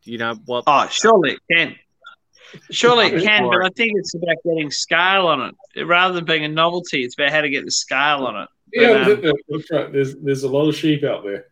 You 0.03 0.19
know 0.19 0.35
what? 0.45 0.63
Oh, 0.67 0.87
surely 0.91 1.31
it 1.33 1.39
can. 1.51 1.75
Surely 2.69 3.07
it 3.07 3.23
can, 3.23 3.49
but 3.49 3.63
I 3.65 3.69
think 3.75 3.93
it's 3.95 4.13
about 4.13 4.35
getting 4.45 4.71
scale 4.71 5.27
on 5.27 5.53
it. 5.75 5.83
Rather 5.85 6.13
than 6.15 6.25
being 6.25 6.43
a 6.45 6.47
novelty, 6.47 7.03
it's 7.03 7.15
about 7.15 7.31
how 7.31 7.41
to 7.41 7.49
get 7.49 7.65
the 7.65 7.71
scale 7.71 8.25
on 8.25 8.43
it. 8.43 8.49
But, 8.73 8.81
Yeah, 8.81 8.89
um, 8.89 9.09
that- 9.09 9.21
that- 9.21 9.41
that's 9.49 9.71
right. 9.71 9.91
There's 9.91 10.15
there's 10.17 10.43
a 10.43 10.49
lot 10.49 10.67
of 10.69 10.75
sheep 10.75 11.03
out 11.03 11.23
there. 11.23 11.45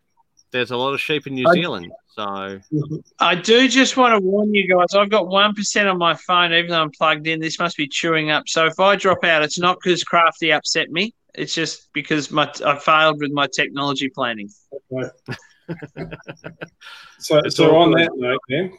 There's 0.51 0.71
a 0.71 0.77
lot 0.77 0.93
of 0.93 1.01
sheep 1.01 1.27
in 1.27 1.35
New 1.35 1.47
I- 1.47 1.53
Zealand, 1.53 1.91
so 2.07 2.59
I 3.19 3.35
do 3.35 3.67
just 3.67 3.97
want 3.97 4.13
to 4.19 4.19
warn 4.25 4.53
you 4.53 4.67
guys. 4.67 4.95
I've 4.95 5.09
got 5.11 5.27
one 5.27 5.53
percent 5.53 5.87
on 5.87 5.97
my 5.97 6.15
phone, 6.15 6.53
even 6.53 6.71
though 6.71 6.81
I'm 6.81 6.91
plugged 6.91 7.27
in. 7.27 7.39
This 7.39 7.59
must 7.59 7.77
be 7.77 7.87
chewing 7.87 8.31
up. 8.31 8.47
So 8.47 8.65
if 8.65 8.79
I 8.79 8.95
drop 8.95 9.23
out, 9.23 9.43
it's 9.43 9.59
not 9.59 9.77
because 9.83 10.03
Crafty 10.03 10.51
upset 10.51 10.89
me. 10.89 11.13
It's 11.35 11.53
just 11.53 11.93
because 11.93 12.31
my 12.31 12.51
I 12.65 12.77
failed 12.79 13.19
with 13.21 13.31
my 13.31 13.47
technology 13.47 14.09
planning. 14.09 14.49
So, 17.19 17.37
It's 17.45 17.57
so 17.57 17.69
all 17.75 17.83
on 17.83 17.91
that 17.91 18.09
note, 18.15 18.39
then, 18.49 18.71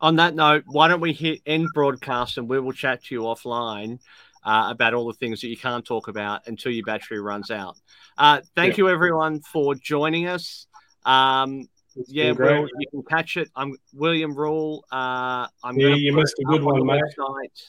on 0.00 0.16
that 0.16 0.34
note, 0.34 0.64
why 0.66 0.88
don't 0.88 1.00
we 1.00 1.12
hit 1.12 1.40
end 1.46 1.68
broadcast 1.74 2.38
and 2.38 2.48
we 2.48 2.58
will 2.58 2.72
chat 2.72 3.04
to 3.04 3.14
you 3.14 3.22
offline 3.22 3.98
uh, 4.44 4.68
about 4.70 4.94
all 4.94 5.06
the 5.06 5.14
things 5.14 5.40
that 5.42 5.48
you 5.48 5.56
can't 5.56 5.84
talk 5.84 6.08
about 6.08 6.46
until 6.46 6.72
your 6.72 6.84
battery 6.84 7.20
runs 7.20 7.50
out. 7.50 7.76
Uh, 8.16 8.40
thank 8.56 8.78
you 8.78 8.88
everyone 8.88 9.40
for 9.40 9.74
joining 9.74 10.26
us. 10.26 10.66
Um, 11.04 11.68
yeah. 12.06 12.32
Will, 12.32 12.66
you 12.78 12.86
can 12.90 13.02
catch 13.02 13.36
it. 13.36 13.50
I'm 13.54 13.76
William 13.92 14.34
Rule. 14.34 14.84
Uh, 14.90 15.46
I'm 15.62 15.78
Yeah, 15.78 15.94
you 15.94 16.14
missed 16.14 16.36
a 16.40 16.44
good 16.44 16.60
on 16.60 16.66
one, 16.66 16.78
the 16.78 16.84
mate. 16.84 17.02
website, 17.18 17.62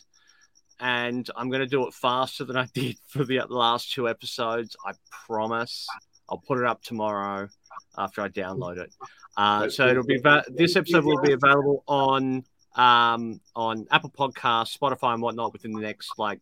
and 0.80 1.30
I'm 1.36 1.50
going 1.50 1.62
to 1.62 1.68
do 1.68 1.88
it 1.88 1.94
faster 1.94 2.46
than 2.46 2.56
I 2.56 2.68
did 2.74 2.98
for 3.08 3.26
the 3.26 3.42
last 3.50 3.92
two 3.92 4.08
episodes. 4.08 4.76
I 4.86 4.94
promise. 5.26 5.88
I'll 6.30 6.38
put 6.38 6.60
it 6.60 6.66
up 6.66 6.82
tomorrow 6.82 7.50
after 7.98 8.22
I 8.22 8.30
download 8.30 8.78
it. 8.78 8.94
Uh, 9.38 9.70
so 9.70 9.88
it'll 9.88 10.04
be 10.04 10.22
this 10.50 10.76
episode 10.76 11.06
will 11.06 11.22
be 11.22 11.34
available 11.34 11.84
on 11.88 12.44
um, 12.76 13.40
on 13.56 13.88
Apple 13.92 14.10
Podcasts, 14.10 14.78
Spotify, 14.78 15.14
and 15.14 15.22
whatnot 15.22 15.54
within 15.54 15.74
the 15.74 15.82
next 15.82 16.12
like 16.18 16.40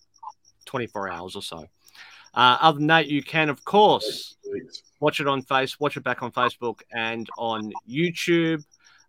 24 0.66 1.12
hours 1.12 1.36
or 1.36 1.42
so. 1.42 1.66
Uh, 2.34 2.58
other 2.62 2.78
than 2.78 2.88
that, 2.88 3.08
you 3.08 3.24
can 3.24 3.50
of 3.50 3.64
course 3.66 4.36
watch 5.00 5.20
it 5.20 5.28
on 5.28 5.42
face, 5.42 5.80
watch 5.80 5.98
it 5.98 6.04
back 6.04 6.22
on 6.22 6.32
Facebook 6.32 6.82
and 6.92 7.28
on 7.38 7.72
YouTube. 7.90 8.64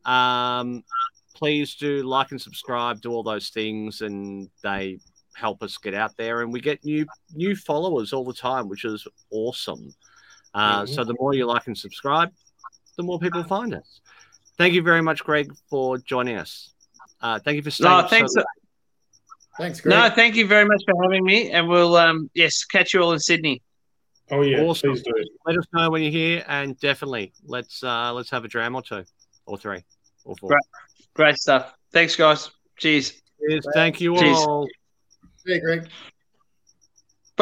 Um, 0.04 0.84
please 1.34 1.74
do 1.74 2.02
like 2.02 2.30
and 2.30 2.40
subscribe, 2.40 3.00
do 3.00 3.10
all 3.10 3.22
those 3.22 3.50
things, 3.50 4.00
and 4.00 4.48
they 4.62 4.98
help 5.34 5.62
us 5.62 5.78
get 5.78 5.94
out 5.94 6.16
there. 6.16 6.42
And 6.42 6.52
we 6.52 6.60
get 6.60 6.84
new 6.84 7.06
new 7.34 7.54
followers 7.54 8.12
all 8.12 8.24
the 8.24 8.34
time, 8.34 8.68
which 8.68 8.84
is 8.84 9.06
awesome. 9.30 9.94
Uh, 10.54 10.82
Mhm. 10.82 10.94
So 10.94 11.04
the 11.04 11.14
more 11.20 11.34
you 11.34 11.46
like 11.46 11.66
and 11.66 11.76
subscribe, 11.76 12.32
the 12.96 13.02
more 13.02 13.18
people 13.18 13.42
find 13.44 13.74
us. 13.74 14.00
Thank 14.58 14.74
you 14.74 14.82
very 14.82 15.00
much, 15.02 15.24
Greg, 15.24 15.52
for 15.68 15.96
joining 15.98 16.36
us. 16.36 16.72
Uh, 17.20 17.38
thank 17.38 17.56
you 17.56 17.62
for 17.62 17.70
staying. 17.70 17.90
No, 17.90 17.98
up 17.98 18.06
so 18.06 18.16
thanks. 18.16 18.34
Thanks, 19.58 19.80
Greg. 19.80 19.90
No, 19.90 20.10
thank 20.14 20.36
you 20.36 20.46
very 20.46 20.64
much 20.64 20.82
for 20.86 21.02
having 21.02 21.24
me, 21.24 21.50
and 21.50 21.68
we'll 21.68 21.96
um 21.96 22.30
yes 22.34 22.64
catch 22.64 22.94
you 22.94 23.02
all 23.02 23.12
in 23.12 23.18
Sydney. 23.18 23.62
Oh 24.30 24.42
yeah, 24.42 24.60
Awesome. 24.60 24.90
please 24.92 25.02
do. 25.02 25.12
let 25.44 25.56
us 25.58 25.64
know 25.72 25.90
when 25.90 26.02
you're 26.02 26.10
here, 26.12 26.44
and 26.46 26.78
definitely 26.78 27.32
let's 27.44 27.82
uh, 27.82 28.12
let's 28.12 28.30
have 28.30 28.44
a 28.44 28.48
dram 28.48 28.74
or 28.76 28.82
two, 28.82 29.04
or 29.46 29.58
three, 29.58 29.82
or 30.24 30.36
four. 30.36 30.50
Great. 30.50 30.62
Great 31.14 31.36
stuff. 31.36 31.74
Thanks, 31.92 32.14
guys. 32.16 32.50
Cheers. 32.78 33.20
Cheers. 33.40 33.66
Thank 33.74 34.00
you 34.00 34.16
Cheers. 34.16 34.36
all. 34.38 34.68
Hey, 35.46 35.58
Greg. 35.60 35.88